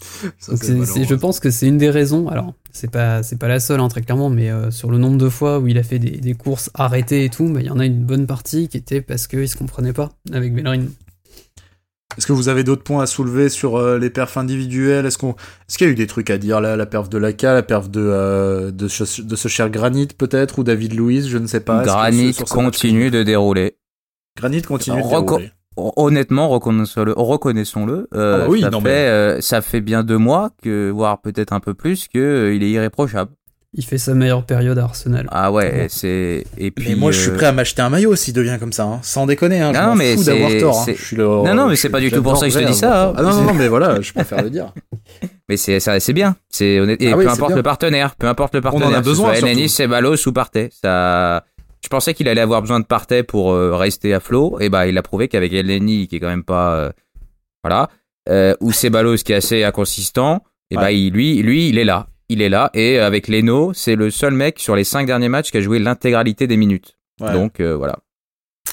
je 0.38 1.14
pense 1.14 1.40
que 1.40 1.50
c'est 1.50 1.66
une 1.66 1.78
des 1.78 1.90
raisons. 1.90 2.28
Alors, 2.28 2.54
c'est 2.72 2.90
pas, 2.90 3.22
c'est 3.22 3.38
pas 3.38 3.48
la 3.48 3.60
seule, 3.60 3.80
hein, 3.80 3.88
très 3.88 4.02
clairement, 4.02 4.30
mais 4.30 4.50
euh, 4.50 4.70
sur 4.70 4.90
le 4.90 4.98
nombre 4.98 5.18
de 5.18 5.28
fois 5.28 5.58
où 5.58 5.68
il 5.68 5.78
a 5.78 5.82
fait 5.82 5.98
des, 5.98 6.34
courses 6.34 6.70
arrêtées 6.74 7.24
et 7.24 7.30
tout, 7.30 7.48
bah, 7.48 7.60
il 7.60 7.66
y 7.66 7.70
en 7.70 7.78
a 7.78 7.86
une 7.86 8.04
bonne 8.04 8.26
partie 8.26 8.68
qui 8.68 8.76
était 8.76 9.00
parce 9.00 9.26
qu'il 9.26 9.48
se 9.48 9.56
comprenait 9.56 9.92
pas 9.92 10.10
avec 10.32 10.54
Bellerin. 10.54 10.84
Est-ce 12.16 12.26
que 12.26 12.32
vous 12.32 12.48
avez 12.48 12.64
d'autres 12.64 12.82
points 12.82 13.02
à 13.02 13.06
soulever 13.06 13.48
sur 13.48 13.80
les 13.98 14.10
perfs 14.10 14.36
individuels? 14.36 15.06
Est-ce 15.06 15.18
qu'on, 15.18 15.32
est-ce 15.32 15.78
qu'il 15.78 15.86
y 15.86 15.90
a 15.90 15.92
eu 15.92 15.96
des 15.96 16.06
trucs 16.06 16.30
à 16.30 16.38
dire 16.38 16.60
là, 16.60 16.76
la 16.76 16.86
perf 16.86 17.08
de 17.08 17.18
Laka, 17.18 17.54
la 17.54 17.62
perf 17.62 17.88
de 17.88 18.70
de, 18.70 18.88
ce, 18.88 19.22
de 19.22 19.36
ce 19.36 19.48
cher 19.48 19.70
Granit 19.70 20.08
peut-être 20.16 20.58
ou 20.58 20.64
David 20.64 20.94
Louise, 20.94 21.28
je 21.28 21.38
ne 21.38 21.46
sais 21.46 21.60
pas? 21.60 21.82
Granit 21.82 22.34
continue 22.48 23.10
de 23.10 23.22
dérouler. 23.22 23.76
Granit 24.36 24.62
continue 24.62 25.02
de 25.02 25.52
Honnêtement, 25.76 26.48
reconnaissons-le, 26.48 27.14
reconnaissons-le 27.16 28.08
euh, 28.14 28.36
ah 28.36 28.38
bah 28.38 28.46
oui, 28.48 28.60
ça, 28.60 28.70
fait, 28.70 29.08
euh, 29.08 29.40
ça 29.40 29.60
fait 29.60 29.80
bien 29.80 30.04
deux 30.04 30.18
mois, 30.18 30.50
que, 30.62 30.90
voire 30.90 31.20
peut-être 31.20 31.52
un 31.52 31.58
peu 31.58 31.74
plus, 31.74 32.06
qu'il 32.06 32.20
euh, 32.20 32.54
il 32.54 32.62
est 32.62 32.70
irréprochable. 32.70 33.32
Il 33.76 33.84
fait 33.84 33.98
sa 33.98 34.14
meilleure 34.14 34.44
période 34.44 34.78
à 34.78 34.84
Arsenal. 34.84 35.26
Ah 35.30 35.50
ouais, 35.50 35.86
c'est 35.90 36.44
et 36.56 36.70
puis. 36.70 36.94
moi, 36.94 37.10
je 37.10 37.20
suis 37.20 37.30
prêt 37.32 37.46
à 37.46 37.52
m'acheter 37.52 37.82
un 37.82 37.90
maillot 37.90 38.14
s'il 38.14 38.32
devient 38.32 38.56
comme 38.60 38.72
ça, 38.72 38.84
hein. 38.84 39.00
sans 39.02 39.26
déconner. 39.26 39.60
Hein, 39.60 39.72
non, 39.72 39.96
mais 39.96 40.16
fous 40.16 40.24
d'avoir 40.24 40.50
tort. 40.58 40.86
Hein. 40.88 40.94
non, 41.18 41.54
non, 41.54 41.68
mais 41.68 41.76
c'est 41.76 41.88
pas 41.88 42.00
du 42.00 42.10
tout 42.10 42.22
pour 42.22 42.36
ça 42.36 42.46
que 42.46 42.52
je 42.52 42.60
te 42.60 42.64
dis 42.64 42.74
ça. 42.74 43.08
Hein. 43.08 43.14
Ah 43.16 43.22
non, 43.22 43.42
non, 43.42 43.54
mais 43.58 43.68
voilà, 43.68 44.00
je 44.00 44.12
préfère 44.12 44.42
le 44.42 44.50
dire. 44.50 44.72
Mais 45.48 45.56
c'est 45.56 45.80
c'est 45.80 46.12
bien, 46.12 46.36
c'est 46.48 46.78
honnête. 46.78 47.02
Et 47.02 47.12
ah 47.12 47.16
peu 47.16 47.28
importe 47.28 47.54
le 47.54 47.62
partenaire, 47.62 48.14
peu 48.16 48.28
importe 48.28 48.54
le 48.54 48.60
partenaire. 48.60 48.88
On 48.88 48.92
en 48.92 48.94
a 48.94 49.00
besoin. 49.00 49.34
C'est 49.66 49.88
Balos 49.88 50.28
ou 50.28 50.32
Partey, 50.32 50.70
ça 50.82 51.44
je 51.84 51.88
pensais 51.90 52.14
qu'il 52.14 52.28
allait 52.28 52.40
avoir 52.40 52.62
besoin 52.62 52.80
de 52.80 52.86
Partey 52.86 53.22
pour 53.22 53.52
euh, 53.52 53.76
rester 53.76 54.14
à 54.14 54.20
flot, 54.20 54.58
et 54.58 54.70
bah 54.70 54.86
il 54.86 54.96
a 54.96 55.02
prouvé 55.02 55.28
qu'avec 55.28 55.52
Eleni, 55.52 56.08
qui 56.08 56.16
est 56.16 56.20
quand 56.20 56.28
même 56.28 56.42
pas, 56.42 56.74
euh, 56.76 56.90
voilà, 57.62 57.90
euh, 58.30 58.54
ou 58.60 58.72
Ceballos 58.72 59.16
qui 59.16 59.32
est 59.32 59.36
assez 59.36 59.64
inconsistant, 59.64 60.42
et 60.70 60.76
bah 60.76 60.92
il, 60.92 61.12
lui, 61.12 61.42
lui, 61.42 61.68
il 61.68 61.78
est 61.78 61.84
là, 61.84 62.06
il 62.28 62.42
est 62.42 62.48
là, 62.48 62.70
et 62.74 62.98
avec 62.98 63.28
Leno, 63.28 63.72
c'est 63.74 63.96
le 63.96 64.10
seul 64.10 64.34
mec 64.34 64.58
sur 64.58 64.76
les 64.76 64.84
cinq 64.84 65.06
derniers 65.06 65.28
matchs 65.28 65.50
qui 65.50 65.58
a 65.58 65.60
joué 65.60 65.78
l'intégralité 65.78 66.46
des 66.46 66.56
minutes. 66.56 66.98
Donc 67.20 67.60
voilà. 67.60 67.98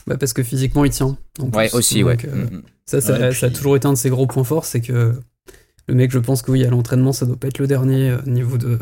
Bah 0.07 0.17
parce 0.17 0.33
que 0.33 0.41
physiquement 0.41 0.85
il 0.85 0.91
tient. 0.91 1.17
ouais, 1.53 1.73
aussi, 1.75 2.03
ouais. 2.03 2.15
Mm, 2.15 2.55
mm. 2.55 2.61
Ça, 2.85 3.01
ça, 3.01 3.15
a 3.15 3.49
toujours 3.49 3.75
été 3.75 3.87
un 3.87 3.93
de 3.93 3.97
ses 3.97 4.09
gros 4.09 4.25
points 4.25 4.43
forts, 4.43 4.65
c'est 4.65 4.81
que 4.81 5.13
le 5.87 5.93
mec, 5.93 6.11
je 6.11 6.19
pense 6.19 6.41
que 6.41 6.51
oui, 6.51 6.65
à 6.65 6.69
l'entraînement, 6.69 7.13
ça 7.13 7.25
doit 7.25 7.35
pas 7.35 7.47
être 7.47 7.59
le 7.59 7.67
dernier 7.67 8.15
niveau 8.25 8.57
de 8.57 8.79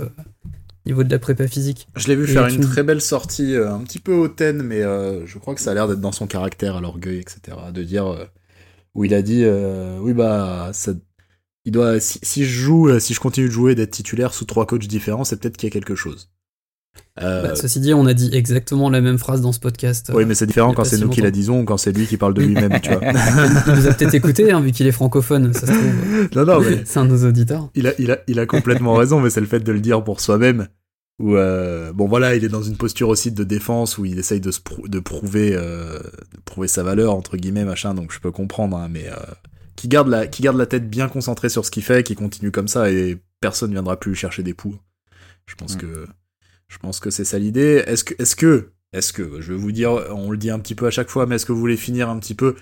niveau 0.86 1.04
de 1.04 1.12
la 1.12 1.20
prépa 1.20 1.48
physique. 1.48 1.88
Je 1.96 2.08
l'ai 2.08 2.16
vu 2.16 2.28
faire 2.28 2.48
une 2.48 2.62
très 2.62 2.84
belle 2.84 3.02
sortie, 3.02 3.56
euh, 3.56 3.72
un 3.72 3.80
petit 3.80 4.00
peu 4.00 4.14
hautaine, 4.14 4.62
mais 4.64 4.82
euh, 4.82 5.26
je 5.26 5.38
crois 5.38 5.56
que 5.56 5.62
ça 5.62 5.72
a 5.72 5.74
l'air 5.74 5.88
d'être 5.88 6.02
dans 6.02 6.12
son 6.12 6.28
caractère, 6.28 6.76
à 6.76 6.82
l'orgueil, 6.82 7.20
etc. 7.20 7.58
De 7.74 7.84
dire 7.84 8.08
euh, 8.08 8.26
où 8.96 9.06
il 9.06 9.14
a 9.14 9.22
dit 9.22 9.46
oui 10.02 10.14
bah 10.14 10.72
ça, 10.74 10.94
il 11.70 11.72
doit 11.72 12.00
si, 12.00 12.46
je 12.46 12.50
joue, 12.50 13.00
si 13.00 13.14
je 13.14 13.20
continue 13.20 13.46
de 13.46 13.52
jouer, 13.52 13.76
d'être 13.76 13.92
titulaire 13.92 14.34
sous 14.34 14.46
trois 14.46 14.66
coachs 14.66 14.88
différents, 14.88 15.24
c'est 15.24 15.40
peut-être 15.40 15.56
qu'il 15.56 15.68
y 15.68 15.72
a 15.72 15.74
quelque 15.74 15.94
chose. 15.94 16.32
Bah, 17.16 17.54
ceci 17.54 17.80
dit, 17.80 17.94
on 17.94 18.08
a 18.08 18.16
dit 18.16 18.32
exactement 18.34 18.90
la 18.90 19.02
même 19.02 19.20
phrase 19.20 19.42
dans 19.42 19.52
ce 19.52 19.60
podcast. 19.60 20.12
Oui, 20.16 20.26
mais 20.26 20.34
c'est 20.34 20.48
différent 20.48 20.74
quand 20.74 20.84
c'est 20.84 20.98
nous 20.98 21.10
qui 21.10 21.22
la 21.22 21.30
disons 21.30 21.62
ou 21.62 21.66
quand 21.66 21.78
c'est 21.78 21.92
lui 21.92 22.08
qui 22.08 22.18
parle 22.18 22.34
de 22.34 22.42
lui-même, 22.42 22.80
tu 22.82 22.90
vois. 22.90 23.02
il 23.68 23.74
nous 23.74 23.86
a 23.88 23.94
peut-être 23.94 24.16
écouté, 24.16 24.52
hein, 24.52 24.62
vu 24.62 24.72
qu'il 24.72 24.88
est 24.88 24.92
francophone, 24.92 25.54
ça 25.54 25.68
se 25.68 25.72
trouve. 25.74 26.30
Non, 26.36 26.44
non, 26.44 26.60
mais. 26.60 26.82
C'est 26.86 26.98
un 26.98 27.06
de 27.06 27.12
nos 27.12 27.28
auditeurs. 27.28 27.70
Il 27.76 27.86
a, 27.86 27.94
il 28.00 28.10
a, 28.10 28.18
il 28.28 28.40
a 28.40 28.48
complètement 28.48 28.96
raison, 28.96 29.20
mais 29.20 29.30
c'est 29.30 29.42
le 29.42 29.48
fait 29.48 29.60
de 29.60 29.72
le 29.72 29.80
dire 29.80 30.04
pour 30.04 30.22
soi-même 30.22 30.70
où 31.20 31.36
euh, 31.36 31.92
bon 31.92 32.08
voilà 32.08 32.36
il 32.36 32.46
est 32.46 32.50
dans 32.50 32.64
une 32.64 32.78
posture 32.78 33.10
aussi 33.10 33.32
de 33.32 33.44
défense 33.44 33.98
où 33.98 34.06
il 34.06 34.18
essaye 34.18 34.40
de, 34.40 34.52
se 34.52 34.62
de 34.88 35.00
prouver 35.00 35.52
euh, 35.54 36.00
de 36.00 36.42
prouver 36.46 36.70
sa 36.70 36.82
valeur 36.82 37.14
entre 37.14 37.36
guillemets 37.36 37.66
machin 37.66 37.94
donc 37.94 38.14
je 38.14 38.20
peux 38.20 38.32
comprendre 38.32 38.78
hein, 38.78 38.88
mais 38.90 39.08
euh, 39.08 39.16
qui 39.80 39.88
garde 39.88 40.10
la 40.10 40.28
qui 40.28 40.42
garde 40.42 40.58
la 40.58 40.66
tête 40.66 40.90
bien 40.90 41.08
concentrée 41.08 41.48
sur 41.48 41.66
ce 41.66 41.72
qu'il 41.72 41.84
fait 41.84 42.04
qui 42.04 42.16
continue 42.16 42.52
comme 42.52 42.68
ça 42.68 42.92
et 42.92 43.18
personne 43.40 43.72
viendra 43.72 44.00
plus 44.00 44.14
chercher 44.14 44.44
des 44.44 44.54
poux 44.54 44.76
je 45.46 45.56
pense 45.56 45.78
que 45.78 46.06
je 46.68 46.78
pense 46.78 47.00
que 47.00 47.10
c'est 47.10 47.24
ça 47.24 47.40
l'idée 47.40 47.84
est-ce 47.88 48.04
que 48.04 48.14
est-ce 48.22 48.36
que 48.36 48.72
est-ce 48.92 49.14
que 49.14 49.40
je 49.40 49.54
vais 49.54 49.58
vous 49.58 49.72
dire 49.72 49.92
on 50.12 50.32
le 50.32 50.38
dit 50.38 50.50
un 50.50 50.60
petit 50.60 50.76
peu 50.76 50.86
à 50.86 50.92
chaque 50.92 51.10
fois 51.10 51.26
mais 51.26 51.36
est-ce 51.36 51.46
que 51.46 51.54
vous 51.54 51.60
voulez 51.60 51.78
finir 51.78 52.10
un 52.10 52.20
petit 52.20 52.36
peu 52.36 52.56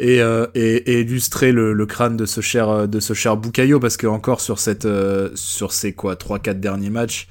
et, 0.00 0.20
euh, 0.20 0.48
et, 0.56 0.92
et, 0.92 1.02
illustrer 1.02 1.52
le, 1.52 1.72
le, 1.72 1.86
crâne 1.86 2.16
de 2.16 2.26
ce 2.26 2.40
cher 2.40 2.88
de 2.88 2.98
ce 2.98 3.14
cher 3.14 3.36
Bukayo? 3.36 3.78
Parce 3.78 3.96
que 3.96 4.08
encore 4.08 4.40
sur 4.40 4.58
cette 4.58 4.88
sur 5.36 5.72
ces 5.72 5.92
quoi 5.92 6.16
trois 6.16 6.40
quatre 6.40 6.58
derniers 6.58 6.90
matchs 6.90 7.28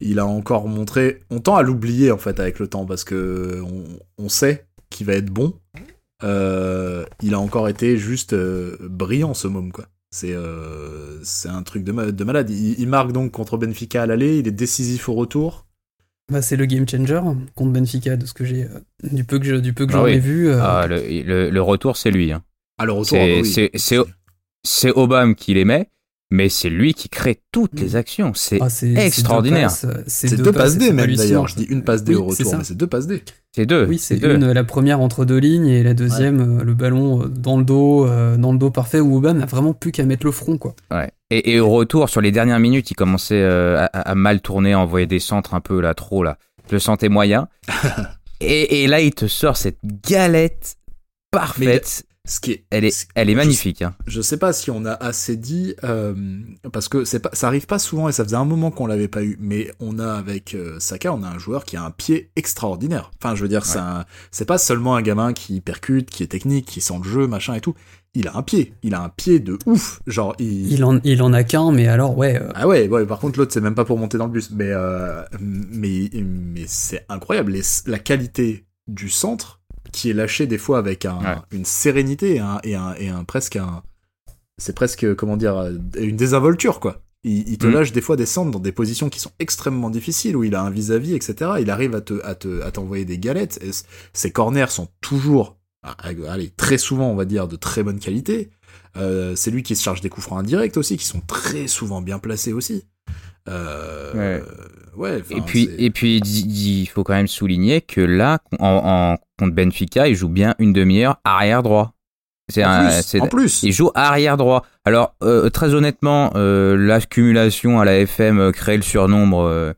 il 0.00 0.18
a 0.18 0.26
encore 0.26 0.68
montré. 0.68 1.20
On 1.30 1.40
tend 1.40 1.56
à 1.56 1.62
l'oublier 1.62 2.10
en 2.10 2.18
fait 2.18 2.38
avec 2.40 2.58
le 2.58 2.68
temps 2.68 2.86
parce 2.86 3.04
que 3.04 3.62
on, 4.18 4.28
sait 4.28 4.66
qu'il 4.90 5.06
va 5.06 5.14
être 5.14 5.30
bon. 5.30 5.54
Euh, 6.24 7.04
il 7.22 7.34
a 7.34 7.38
encore 7.38 7.68
été 7.68 7.96
juste 7.96 8.32
euh, 8.32 8.76
brillant 8.80 9.34
ce 9.34 9.46
môme 9.48 9.70
quoi. 9.72 9.86
C'est 10.10 10.32
euh, 10.32 11.18
c'est 11.22 11.48
un 11.48 11.62
truc 11.62 11.84
de, 11.84 11.92
ma- 11.92 12.10
de 12.12 12.24
malade. 12.24 12.50
Il, 12.50 12.78
il 12.80 12.88
marque 12.88 13.12
donc 13.12 13.30
contre 13.32 13.56
Benfica 13.56 14.02
à 14.02 14.06
l'aller, 14.06 14.38
il 14.38 14.48
est 14.48 14.52
décisif 14.52 15.08
au 15.08 15.14
retour. 15.14 15.66
Bah, 16.32 16.40
c'est 16.40 16.56
le 16.56 16.64
game 16.66 16.88
changer 16.88 17.20
contre 17.54 17.72
Benfica, 17.72 18.16
de 18.16 18.24
ce 18.24 18.32
que 18.32 18.44
j'ai, 18.44 18.64
euh, 18.64 18.68
du 19.12 19.24
peu 19.24 19.38
que 19.38 19.44
je- 19.44 19.56
du 19.56 19.74
peu 19.74 19.86
que 19.86 19.92
Ah 19.92 19.98
j'en 19.98 20.04
oui. 20.04 20.12
ai 20.12 20.18
vu. 20.20 20.48
euh, 20.48 20.58
Ah, 20.62 20.86
le, 20.86 21.00
le, 21.22 21.50
le 21.50 21.62
retour, 21.62 21.96
c'est 21.98 22.10
lui. 22.10 22.32
Hein. 22.32 22.42
À 22.78 22.86
le 22.86 22.92
retour, 22.92 23.08
C'est- 23.18 23.22
ah 23.22 23.34
bah 23.36 23.40
oui. 23.42 23.52
c'est- 23.52 23.70
c'est- 23.74 23.98
C'est 24.66 24.90
Obama 24.92 25.34
qui 25.34 25.52
les 25.52 25.66
met, 25.66 25.90
mais 26.30 26.48
c'est 26.48 26.70
lui 26.70 26.94
qui 26.94 27.08
crée 27.08 27.40
toutes 27.52 27.78
les 27.78 27.96
actions. 27.96 28.32
C'est 28.34 28.58
ah, 28.60 28.68
c'est- 28.68 28.94
c'est 28.94 29.06
extraordinaire. 29.06 29.68
deux 29.68 29.88
passes, 29.88 29.96
euh, 29.98 30.02
c'est 30.06 30.36
deux 30.36 30.52
passes 30.52 30.76
D 30.78 30.90
même 30.92 31.14
d'ailleurs. 31.14 31.46
Je 31.48 31.56
dis 31.56 31.64
une 31.64 31.82
passe 31.84 32.02
D 32.04 32.14
Oui, 32.14 32.20
au 32.20 32.24
retour, 32.26 32.56
mais 32.56 32.64
c'est 32.64 32.76
deux 32.76 32.86
passes 32.86 33.06
D. 33.06 33.22
c'est 33.54 33.66
deux. 33.66 33.86
Oui, 33.86 33.98
c'est 33.98 34.16
deux. 34.16 34.34
une, 34.34 34.50
la 34.52 34.64
première 34.64 35.00
entre 35.00 35.24
deux 35.24 35.38
lignes 35.38 35.68
et 35.68 35.82
la 35.82 35.94
deuxième, 35.94 36.60
euh, 36.60 36.64
le 36.64 36.74
ballon 36.74 37.22
euh, 37.22 37.28
dans 37.28 37.56
le 37.58 37.64
dos, 37.64 38.06
euh, 38.06 38.36
dans 38.36 38.52
le 38.52 38.58
dos 38.58 38.70
parfait 38.70 39.00
où 39.00 39.16
Obama 39.16 39.40
n'a 39.40 39.46
vraiment 39.46 39.74
plus 39.74 39.92
qu'à 39.92 40.04
mettre 40.04 40.26
le 40.26 40.32
front, 40.32 40.58
quoi. 40.58 40.74
Ouais. 40.90 41.10
Et, 41.30 41.52
et 41.54 41.60
au 41.60 41.70
retour, 41.70 42.08
sur 42.08 42.20
les 42.20 42.32
dernières 42.32 42.58
minutes, 42.60 42.90
il 42.90 42.94
commençait 42.94 43.40
euh, 43.40 43.78
à, 43.80 43.84
à 43.86 44.14
mal 44.14 44.40
tourner, 44.40 44.72
à 44.72 44.80
envoyer 44.80 45.06
des 45.06 45.20
centres 45.20 45.54
un 45.54 45.60
peu 45.60 45.80
là, 45.80 45.94
trop 45.94 46.22
là. 46.22 46.38
Je 46.68 46.72
le 46.74 46.78
sentais 46.80 47.08
moyen. 47.10 47.48
et, 48.40 48.82
et 48.82 48.86
là, 48.86 49.00
il 49.00 49.14
te 49.14 49.26
sort 49.26 49.56
cette 49.56 49.78
galette 50.08 50.76
parfaite. 51.30 52.04
Ce 52.26 52.40
qui 52.40 52.52
est, 52.52 52.64
Elle 52.70 52.84
est, 52.86 52.90
ce- 52.90 53.04
elle 53.14 53.28
est 53.28 53.32
je- 53.32 53.36
magnifique. 53.36 53.82
Hein. 53.82 53.94
Je 54.06 54.22
sais 54.22 54.38
pas 54.38 54.54
si 54.54 54.70
on 54.70 54.86
a 54.86 54.92
assez 54.92 55.36
dit 55.36 55.74
euh, 55.84 56.14
parce 56.72 56.88
que 56.88 57.04
c'est 57.04 57.20
pas, 57.20 57.28
ça 57.34 57.48
arrive 57.48 57.66
pas 57.66 57.78
souvent 57.78 58.08
et 58.08 58.12
ça 58.12 58.24
faisait 58.24 58.36
un 58.36 58.46
moment 58.46 58.70
qu'on 58.70 58.86
l'avait 58.86 59.08
pas 59.08 59.22
eu. 59.22 59.36
Mais 59.40 59.70
on 59.78 59.98
a 59.98 60.12
avec 60.14 60.54
euh, 60.54 60.76
Saka, 60.80 61.12
on 61.12 61.22
a 61.22 61.28
un 61.28 61.38
joueur 61.38 61.66
qui 61.66 61.76
a 61.76 61.82
un 61.84 61.90
pied 61.90 62.30
extraordinaire. 62.36 63.10
Enfin, 63.22 63.34
je 63.34 63.42
veux 63.42 63.48
dire, 63.48 63.66
c'est 63.66 63.78
un- 63.78 64.06
c'est 64.30 64.46
pas 64.46 64.56
seulement 64.56 64.96
un 64.96 65.02
gamin 65.02 65.34
qui 65.34 65.60
percute, 65.60 66.08
qui 66.08 66.22
est 66.22 66.28
technique, 66.28 66.64
qui 66.66 66.80
sent 66.80 66.94
le 67.02 67.08
jeu, 67.08 67.26
machin 67.26 67.54
et 67.54 67.60
tout. 67.60 67.74
Il 68.14 68.28
a 68.28 68.36
un 68.36 68.42
pied, 68.42 68.72
il 68.82 68.94
a 68.94 69.02
un 69.02 69.08
pied 69.10 69.38
de 69.40 69.58
ouf. 69.66 70.00
Genre, 70.06 70.34
il, 70.38 70.72
Il 70.72 70.84
en, 70.84 71.00
il 71.04 71.20
en 71.22 71.32
a 71.34 71.42
qu'un, 71.44 71.72
mais 71.72 71.88
alors, 71.88 72.16
ouais, 72.16 72.40
euh, 72.40 72.48
ah 72.54 72.66
ouais, 72.68 72.88
ouais, 72.88 73.04
par 73.04 73.18
contre 73.18 73.38
l'autre 73.40 73.52
c'est 73.52 73.60
même 73.60 73.74
pas 73.74 73.84
pour 73.84 73.98
monter 73.98 74.16
dans 74.18 74.26
le 74.26 74.32
bus, 74.32 74.50
mais 74.52 74.68
euh, 74.70 75.22
mais 75.40 76.08
mais 76.14 76.64
c'est 76.68 77.04
incroyable 77.08 77.52
Les- 77.52 77.62
la 77.86 77.98
qualité 77.98 78.64
du 78.86 79.10
centre 79.10 79.60
qui 79.94 80.10
est 80.10 80.14
lâché 80.14 80.46
des 80.46 80.58
fois 80.58 80.78
avec 80.78 81.04
un, 81.06 81.18
Ouais. 81.18 81.36
une 81.52 81.64
sérénité 81.64 82.34
et 82.36 82.38
un, 82.40 82.60
et 82.64 82.74
un 82.74 82.94
et 82.94 83.08
un 83.08 83.24
presque 83.24 83.56
un 83.56 83.82
c'est 84.58 84.74
presque 84.74 85.14
comment 85.14 85.36
dire 85.36 85.56
euh, 85.56 85.72
une 85.98 86.16
désinvolture 86.16 86.80
quoi. 86.80 87.00
Il, 87.24 87.48
il 87.48 87.56
te 87.58 87.66
Mm. 87.66 87.72
lâche 87.72 87.92
des 87.92 88.00
fois 88.02 88.16
des 88.16 88.26
centres 88.26 88.50
dans 88.50 88.58
des 88.60 88.72
positions 88.72 89.08
qui 89.08 89.18
sont 89.18 89.32
extrêmement 89.38 89.88
difficiles 89.90 90.36
où 90.36 90.44
il 90.44 90.54
a 90.54 90.62
un 90.62 90.70
vis-à-vis 90.70 91.14
etc. 91.14 91.52
Il 91.60 91.70
arrive 91.70 91.94
à 91.94 92.00
te 92.02 92.22
à 92.24 92.34
te 92.34 92.60
à 92.62 92.70
t'envoyer 92.70 93.04
des 93.06 93.18
galettes. 93.18 93.58
Et 93.62 93.70
ses 94.12 94.30
corners 94.30 94.70
sont 94.70 94.88
toujours 95.00 95.56
ah, 95.86 95.96
allez 96.28 96.50
très 96.50 96.78
souvent 96.78 97.08
on 97.10 97.14
va 97.16 97.24
dire 97.24 97.48
de 97.48 97.56
très 97.56 97.82
bonne 97.82 97.98
qualité. 97.98 98.50
Euh, 98.96 99.34
c'est 99.36 99.50
lui 99.50 99.62
qui 99.62 99.74
se 99.76 99.82
charge 99.82 100.00
des 100.02 100.08
coups 100.08 100.26
francs 100.26 100.38
indirects 100.40 100.76
aussi, 100.76 100.96
qui 100.96 101.04
sont 101.06 101.20
très 101.20 101.66
souvent 101.66 102.00
bien 102.02 102.18
placés 102.18 102.52
aussi. 102.52 102.84
Euh, 103.48 104.40
ouais. 104.96 105.22
Et 105.30 105.40
puis, 105.40 105.68
et 105.78 105.90
puis, 105.90 106.18
il 106.18 106.86
faut 106.86 107.04
quand 107.04 107.14
même 107.14 107.28
souligner 107.28 107.80
que 107.80 108.00
là, 108.00 108.38
en, 108.58 108.66
en- 108.84 109.16
contre 109.38 109.54
Benfica, 109.54 110.08
il 110.08 110.14
joue 110.14 110.28
bien 110.28 110.54
une 110.58 110.72
demi-heure 110.72 111.18
arrière 111.24 111.62
droit. 111.62 111.92
C'est 112.50 112.64
en 112.64 112.68
un, 112.70 112.84
plus, 112.90 113.02
c'est- 113.02 113.20
en 113.20 113.26
plus, 113.26 113.62
il 113.62 113.72
joue 113.72 113.90
arrière 113.94 114.36
droit. 114.36 114.64
Alors, 114.84 115.14
euh, 115.22 115.48
très 115.50 115.74
honnêtement, 115.74 116.30
euh, 116.36 116.76
l'accumulation 116.76 117.80
à 117.80 117.84
la 117.84 117.98
FM, 118.00 118.52
créer 118.52 118.76
le 118.76 118.82
surnombre, 118.82 119.40
euh, 119.42 119.72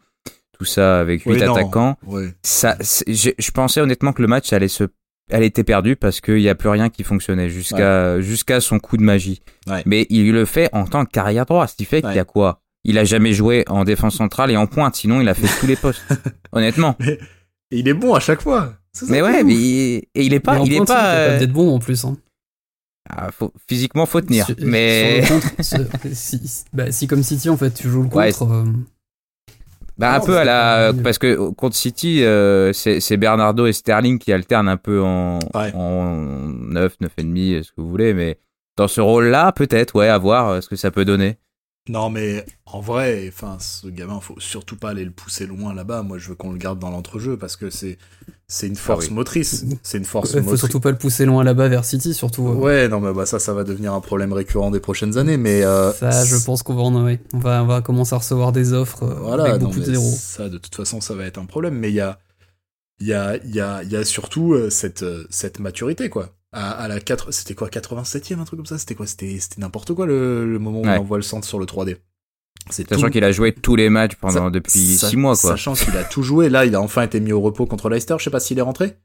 tout 0.58 0.64
ça 0.64 0.98
avec 1.00 1.22
huit 1.22 1.32
Oui, 1.34 1.42
non. 1.44 1.54
attaquants, 1.54 1.96
ouais. 2.06 2.34
ça, 2.42 2.76
je, 3.06 3.30
je 3.38 3.50
pensais 3.52 3.80
honnêtement 3.80 4.12
que 4.12 4.22
le 4.22 4.28
match 4.28 4.52
allait 4.52 4.68
se, 4.68 4.84
elle 5.30 5.42
était 5.44 5.64
perdue 5.64 5.96
parce 5.96 6.20
qu'il 6.20 6.36
n'y 6.38 6.48
a 6.48 6.54
plus 6.54 6.68
rien 6.70 6.88
qui 6.88 7.04
fonctionnait 7.04 7.50
jusqu'à 7.50 8.20
jusqu'à 8.20 8.60
son 8.60 8.78
coup 8.78 8.96
de 8.96 9.02
magie. 9.02 9.42
Ouais. 9.68 9.82
Mais 9.86 10.06
il 10.10 10.32
le 10.32 10.44
fait 10.44 10.68
en 10.72 10.86
tant 10.86 11.04
qu'arrière 11.04 11.46
droit, 11.46 11.66
ce 11.66 11.76
qui 11.76 11.84
fait 11.84 12.00
qu'il 12.02 12.14
y 12.14 12.18
a 12.18 12.24
quoi? 12.24 12.62
Il 12.88 12.98
a 12.98 13.04
jamais 13.04 13.32
joué 13.32 13.64
en 13.68 13.82
défense 13.84 14.14
centrale 14.16 14.50
et 14.52 14.56
en 14.56 14.66
pointe, 14.68 14.94
sinon 14.94 15.20
il 15.20 15.28
a 15.28 15.34
fait 15.34 15.48
tous 15.60 15.66
les 15.66 15.74
postes. 15.76 16.02
honnêtement. 16.52 16.96
Et 17.00 17.18
il 17.72 17.88
est 17.88 17.94
bon 17.94 18.14
à 18.14 18.20
chaque 18.20 18.40
fois. 18.42 18.74
Mais 19.08 19.20
ouais, 19.22 19.42
mais 19.42 19.54
il, 19.54 19.96
et 20.14 20.22
il 20.24 20.32
est 20.32 20.40
pas, 20.40 20.54
mais 20.54 20.60
en 20.60 20.64
il 20.64 20.72
est 20.72 20.76
pointe, 20.76 20.88
pas. 20.88 21.14
euh, 21.16 21.38
d'être 21.40 21.52
bon 21.52 21.74
en 21.74 21.78
plus. 21.80 22.04
Hein. 22.04 22.16
ah, 23.10 23.30
faut- 23.32 23.52
physiquement, 23.68 24.06
faut 24.06 24.20
tenir. 24.20 24.46
Sur- 24.46 24.54
mais 24.62 25.24
sur 25.24 25.34
le 25.36 25.40
contre, 25.40 25.54
sur- 25.64 25.86
si, 26.12 26.64
bah, 26.72 26.92
si 26.92 27.06
comme 27.08 27.22
City 27.24 27.48
en 27.50 27.56
fait 27.56 27.72
tu 27.74 27.88
joues 27.88 28.02
le 28.04 28.08
Ouais, 28.08 28.32
contre, 28.32 28.52
euh, 28.52 28.64
Bah, 29.98 30.14
un 30.14 30.20
peu 30.20 30.36
à 30.38 30.44
la. 30.44 30.92
Parce 31.02 31.18
que 31.18 31.50
contre 31.50 31.74
City, 31.74 32.22
euh, 32.22 32.72
c'est 32.72 33.00
c'est 33.00 33.16
Bernardo 33.16 33.66
et 33.66 33.72
Sterling 33.72 34.18
qui 34.18 34.32
alternent 34.32 34.68
un 34.68 34.76
peu 34.76 35.02
en, 35.02 35.38
Ouais. 35.54 35.72
en 35.74 36.14
9, 36.46 36.96
9,5, 37.00 37.62
ce 37.64 37.70
que 37.72 37.80
vous 37.80 37.88
voulez, 37.90 38.14
mais 38.14 38.38
dans 38.76 38.88
ce 38.88 39.00
rôle-là, 39.00 39.52
peut-être, 39.52 39.96
ouais, 39.96 40.08
à 40.08 40.18
voir 40.18 40.48
euh, 40.48 40.60
ce 40.60 40.68
que 40.68 40.76
ça 40.76 40.90
peut 40.90 41.04
donner. 41.04 41.36
Non, 41.88 42.10
mais 42.10 42.44
en 42.66 42.80
vrai, 42.80 43.26
enfin, 43.28 43.58
ce 43.60 43.86
gamin, 43.86 44.18
faut 44.20 44.34
surtout 44.40 44.76
pas 44.76 44.90
aller 44.90 45.04
le 45.04 45.12
pousser 45.12 45.46
loin 45.46 45.72
là-bas. 45.72 46.02
Moi, 46.02 46.18
je 46.18 46.28
veux 46.30 46.34
qu'on 46.34 46.50
le 46.50 46.58
garde 46.58 46.78
dans 46.80 46.90
l'entrejeu 46.90 47.36
parce 47.36 47.54
que 47.56 47.70
c'est 47.70 47.96
c'est 48.48 48.66
une 48.66 48.74
force 48.76 49.06
oui. 49.08 49.14
motrice. 49.14 49.64
C'est 49.84 49.98
une 49.98 50.04
force 50.04 50.30
il 50.30 50.38
faut 50.38 50.40
motrice. 50.42 50.60
surtout 50.60 50.80
pas 50.80 50.90
le 50.90 50.98
pousser 50.98 51.26
loin 51.26 51.44
là-bas 51.44 51.68
vers 51.68 51.84
City 51.84 52.12
surtout. 52.12 52.48
euh. 52.48 52.54
Ouais, 52.54 52.88
non, 52.88 53.00
mais 53.00 53.12
bah 53.12 53.24
ça, 53.24 53.38
ça 53.38 53.52
va 53.54 53.62
devenir 53.64 53.92
un 53.94 54.00
problème 54.00 54.32
récurrent 54.32 54.70
des 54.72 54.80
prochaines 54.80 55.16
années. 55.16 55.36
Mais 55.36 55.62
euh, 55.64 55.92
Ça, 55.92 56.24
je 56.24 56.36
pense 56.44 56.62
qu'on 56.64 56.74
va 56.74 56.82
en 56.82 57.04
ouais. 57.04 57.20
on 57.32 57.38
va 57.38 57.62
on 57.62 57.66
va 57.66 57.82
commencer 57.82 58.14
à 58.14 58.18
recevoir 58.18 58.50
des 58.52 58.72
offres 58.72 59.04
euh, 59.04 59.14
Voilà, 59.20 59.44
avec 59.44 59.60
non, 59.62 59.68
beaucoup 59.68 59.80
de 59.80 59.84
zéros. 59.84 60.14
ça, 60.16 60.48
de 60.48 60.58
toute 60.58 60.74
façon, 60.74 61.00
ça 61.00 61.14
va 61.14 61.24
être 61.24 61.38
un 61.38 61.46
problème. 61.46 61.74
Mais 61.78 61.90
il 61.90 61.94
y 61.94 62.00
a, 62.00 62.18
il 62.98 63.06
y 63.06 63.12
a, 63.12 63.36
il 63.44 63.54
y 63.54 63.60
a, 63.60 63.82
il 63.84 63.90
y 63.92 63.96
a 63.96 64.04
surtout 64.04 64.54
euh, 64.54 64.70
cette, 64.70 65.02
euh, 65.04 65.24
cette 65.30 65.60
maturité, 65.60 66.08
quoi. 66.08 66.30
À, 66.52 66.70
à 66.70 66.88
la 66.88 67.00
4, 67.00 67.32
c'était 67.32 67.54
quoi, 67.54 67.68
87e, 67.68 68.38
un 68.40 68.44
truc 68.44 68.58
comme 68.58 68.66
ça? 68.66 68.78
C'était 68.78 68.94
quoi? 68.94 69.06
C'était 69.06 69.38
c'était 69.40 69.60
n'importe 69.60 69.92
quoi 69.94 70.06
le, 70.06 70.50
le 70.50 70.58
moment 70.58 70.80
où 70.80 70.84
Ouais. 70.84 70.96
on 70.96 71.00
envoie 71.00 71.18
le 71.18 71.22
centre 71.22 71.46
sur 71.46 71.58
le 71.58 71.66
3D. 71.66 71.96
C'est 72.70 72.88
Sachant 72.88 73.06
tout- 73.06 73.12
qu'il 73.12 73.24
a 73.24 73.32
joué 73.32 73.52
tous 73.52 73.76
les 73.76 73.88
matchs 73.90 74.14
pendant 74.20 74.46
sa- 74.46 74.50
depuis 74.50 74.96
sa- 74.96 75.08
6 75.10 75.16
mois, 75.16 75.36
quoi. 75.36 75.50
Sachant 75.50 75.74
qu'il 75.74 75.96
a 75.96 76.04
tout 76.04 76.22
joué, 76.22 76.48
là, 76.48 76.64
il 76.66 76.74
a 76.74 76.80
enfin 76.80 77.02
été 77.02 77.20
mis 77.20 77.32
au 77.32 77.40
repos 77.40 77.66
contre 77.66 77.88
Leicester. 77.88 78.14
Je 78.18 78.24
sais 78.24 78.30
pas 78.30 78.40
s'il 78.40 78.58
est 78.58 78.62
rentré. 78.62 78.96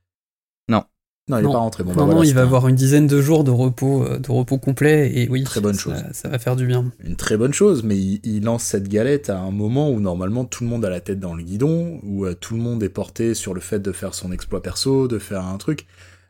Non. 0.69 0.83
Non, 1.29 1.37
il 1.37 1.43
Non. 1.43 1.49
est 1.51 1.53
pas 1.53 1.59
rentré. 1.59 1.83
Bon, 1.83 1.91
bah 1.91 1.97
non, 1.97 2.05
voilà, 2.07 2.19
non, 2.21 2.23
il 2.23 2.33
va 2.33 2.41
un- 2.41 2.45
avoir 2.45 2.67
une 2.67 2.75
dizaine 2.75 3.05
de 3.05 3.21
jours 3.21 3.43
de 3.43 3.51
repos, 3.51 4.03
euh, 4.03 4.17
de 4.17 4.31
repos 4.31 4.57
complet, 4.57 5.11
et 5.15 5.29
oui, 5.29 5.43
Très 5.43 5.61
bonne 5.61 5.75
ça, 5.75 5.79
chose. 5.81 6.03
ça 6.13 6.27
va 6.29 6.39
faire 6.39 6.55
du 6.55 6.65
bien. 6.65 6.91
une 7.03 7.15
très 7.15 7.37
bonne 7.37 7.53
chose, 7.53 7.83
mais 7.83 7.95
il, 7.95 8.19
il 8.23 8.43
lance 8.43 8.63
cette 8.63 8.87
galette 8.89 9.29
à 9.29 9.37
un 9.39 9.51
moment 9.51 9.91
où 9.91 9.99
normalement 9.99 10.45
tout 10.45 10.63
le 10.63 10.69
monde 10.71 10.83
a 10.83 10.89
la 10.89 10.99
tête 10.99 11.19
dans 11.19 11.35
le 11.35 11.43
guidon, 11.43 11.99
où 12.03 12.25
euh, 12.25 12.33
tout 12.33 12.55
le 12.55 12.61
monde 12.61 12.81
est 12.81 12.89
porté 12.89 13.35
sur 13.35 13.53
le 13.53 13.61
fait 13.61 13.79
de 13.79 13.91
faire 13.91 14.15
son 14.15 14.31
exploit 14.31 14.63
perso, 14.63 15.07
de 15.07 15.19
faire 15.19 15.45
un 15.45 15.57
truc. 15.57 15.85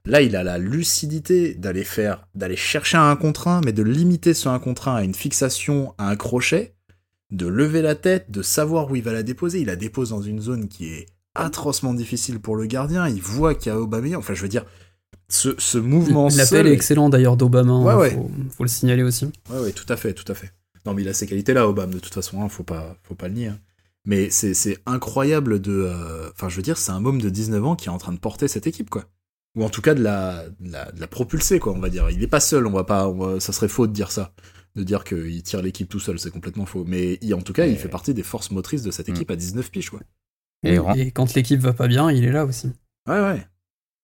Là, 0.06 0.22
il 0.22 0.36
a 0.36 0.44
la 0.44 0.58
lucidité 0.58 1.54
d'aller 1.54 1.84
faire, 1.86 2.28
d'aller 2.36 2.56
chercher 2.58 2.98
un 2.98 3.16
contre 3.16 3.48
un, 3.48 3.62
mais 3.64 3.72
de 3.72 3.84
limiter 3.84 4.34
ce 4.34 4.50
un 4.50 4.60
contre 4.60 4.90
un 4.90 4.96
à 4.96 5.04
une 5.04 5.14
fixation, 5.16 5.94
à 5.98 6.10
un 6.10 6.16
crochet, 6.18 6.74
de 7.32 7.48
lever 7.48 7.82
la 7.82 7.96
tête, 7.96 8.30
de 8.32 8.42
savoir 8.42 8.92
où 8.92 8.96
il 8.96 9.04
va 9.04 9.14
la 9.14 9.24
déposer. 9.24 9.62
Il 9.62 9.68
la 9.68 9.76
dépose 9.76 10.10
dans 10.10 10.22
une 10.22 10.42
zone 10.42 10.68
qui 10.68 10.88
est 10.88 11.06
atrocement 11.36 11.94
difficile 11.94 12.40
pour 12.40 12.56
le 12.56 12.66
gardien. 12.66 13.08
Il 13.08 13.22
voit 13.22 13.56
qu'il 13.56 13.72
y 13.72 13.76
a 13.76 13.80
Aubameyang. 13.80 14.20
Enfin, 14.20 14.34
je 14.34 14.42
veux 14.42 14.50
dire, 14.50 14.66
ce, 15.30 15.50
ce 15.58 15.78
mouvement 15.78 16.28
L'appel 16.36 16.68
est 16.68 16.74
excellent 16.74 17.10
d'ailleurs 17.10 17.38
d'Obama, 17.38 17.80
Ouais, 17.80 17.92
hein, 17.94 17.98
ouais. 17.98 18.12
Faut, 18.12 18.32
faut 18.58 18.64
le 18.64 18.70
signaler 18.70 19.04
aussi. 19.04 19.26
Ouais, 19.50 19.60
ouais, 19.62 19.72
tout 19.72 19.86
à 19.88 19.96
fait, 19.96 20.14
tout 20.14 20.30
à 20.30 20.36
fait. 20.36 20.52
Non, 20.86 20.94
mais 20.94 21.04
il 21.04 21.08
a 21.10 21.14
ces 21.14 21.28
qualités-là, 21.28 21.68
Obama, 21.68 21.94
de 21.94 22.00
toute 22.00 22.14
façon, 22.14 22.42
hein, 22.42 22.50
faut 22.50 22.64
pas, 22.64 22.96
faut 23.04 23.16
pas 23.16 23.28
le 23.28 23.36
nier. 23.36 23.48
hein. 23.48 23.60
Mais 24.04 24.30
c'est, 24.32 24.80
incroyable 24.88 25.62
de, 25.62 25.72
euh, 25.88 26.30
enfin, 26.32 26.50
je 26.50 26.56
veux 26.56 26.64
dire, 26.64 26.78
c'est 26.78 26.92
un 26.92 27.00
môme 27.00 27.22
de 27.22 27.30
19 27.30 27.64
ans 27.64 27.76
qui 27.76 27.88
est 27.88 27.92
en 27.92 28.00
train 28.00 28.12
de 28.14 28.18
porter 28.18 28.48
cette 28.48 28.66
équipe, 28.66 28.90
quoi. 28.90 29.06
Ou 29.56 29.64
en 29.64 29.70
tout 29.70 29.82
cas 29.82 29.94
de 29.94 30.02
la, 30.02 30.46
de 30.60 30.72
la, 30.72 30.92
de 30.92 31.00
la 31.00 31.08
propulser, 31.08 31.60
quoi, 31.60 31.74
on 31.74 31.80
va 31.80 31.90
dire. 31.90 32.10
Il 32.10 32.24
est 32.24 32.28
pas 32.28 32.40
seul, 32.40 32.66
on 32.66 32.72
va 32.72 32.84
pas, 32.84 33.08
on 33.08 33.14
va- 33.36 33.40
ça 33.40 33.54
serait 33.54 33.68
faux 33.68 33.86
de 33.86 33.94
dire 33.94 34.12
ça. 34.12 34.34
De 34.76 34.84
dire 34.84 35.04
qu'il 35.04 35.44
tire 35.44 35.62
l'équipe 35.62 35.90
tout 35.90 36.00
seul, 36.00 36.18
c'est 36.18 36.32
complètement 36.32 36.66
faux. 36.66 36.86
Mais 36.88 37.18
il- 37.22 37.34
en 37.36 37.42
tout 37.42 37.52
cas, 37.54 37.66
il 37.66 37.76
fait 37.78 37.90
partie 37.90 38.14
des 38.14 38.24
forces 38.24 38.52
motrices 38.52 38.84
de 38.84 38.92
cette 38.92 39.10
Mm. 39.10 39.12
équipe 39.12 39.32
à 39.32 39.36
19 39.36 39.70
piges, 39.70 39.90
quoi. 39.90 40.00
Et, 40.64 41.12
quand 41.12 41.34
l'équipe 41.34 41.60
va 41.60 41.74
pas 41.74 41.88
bien, 41.88 42.10
il 42.12 42.24
est 42.24 42.32
là 42.32 42.46
aussi. 42.46 42.72
Ouais, 43.08 43.20
ouais. 43.20 43.46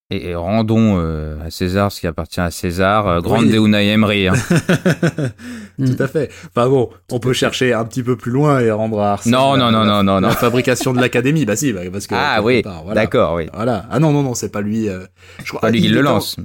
et- 0.09 0.29
et 0.29 0.35
rendons 0.35 0.97
euh, 0.99 1.37
à 1.43 1.51
César 1.51 1.91
ce 1.91 1.99
qui 1.99 2.07
appartient 2.07 2.39
à 2.39 2.49
César. 2.49 3.07
Euh, 3.07 3.19
grande 3.21 3.43
Oui. 3.45 3.57
Unai 3.57 3.87
Emery. 3.89 4.27
Hein. 4.29 4.33
Tout 5.77 5.95
à 5.99 6.07
fait. 6.07 6.31
Enfin 6.47 6.69
bon, 6.69 6.89
on 7.11 7.19
peut 7.19 7.33
chercher 7.33 7.73
un 7.73 7.85
petit 7.85 8.03
peu 8.03 8.15
plus 8.15 8.31
loin 8.31 8.59
et 8.61 8.71
rendre 8.71 8.99
à 9.01 9.13
Arsène 9.13 9.33
Non, 9.33 9.57
non, 9.57 9.69
non, 9.71 9.79
la- 9.83 9.85
non, 9.85 10.03
non, 10.03 10.19
la 10.21 10.29
non. 10.29 10.33
fabrication 10.33 10.93
de 10.93 10.99
l'académie. 11.01 11.45
Bah 11.45 11.55
si, 11.55 11.73
bah, 11.73 11.81
parce 11.91 12.07
que 12.07 12.15
ah 12.15 12.41
oui, 12.41 12.61
voilà. 12.63 12.93
d'accord, 12.93 13.35
oui. 13.35 13.47
Voilà. 13.53 13.85
Ah 13.91 13.99
non, 13.99 14.11
non, 14.11 14.23
non, 14.23 14.33
c'est 14.33 14.49
pas 14.49 14.61
lui. 14.61 14.89
euh, 14.89 15.05
je 15.43 15.49
crois 15.49 15.61
Pas 15.61 15.69
lui 15.71 15.79
il 15.79 15.83
qui 15.83 15.89
le 15.89 16.01
lance. 16.01 16.37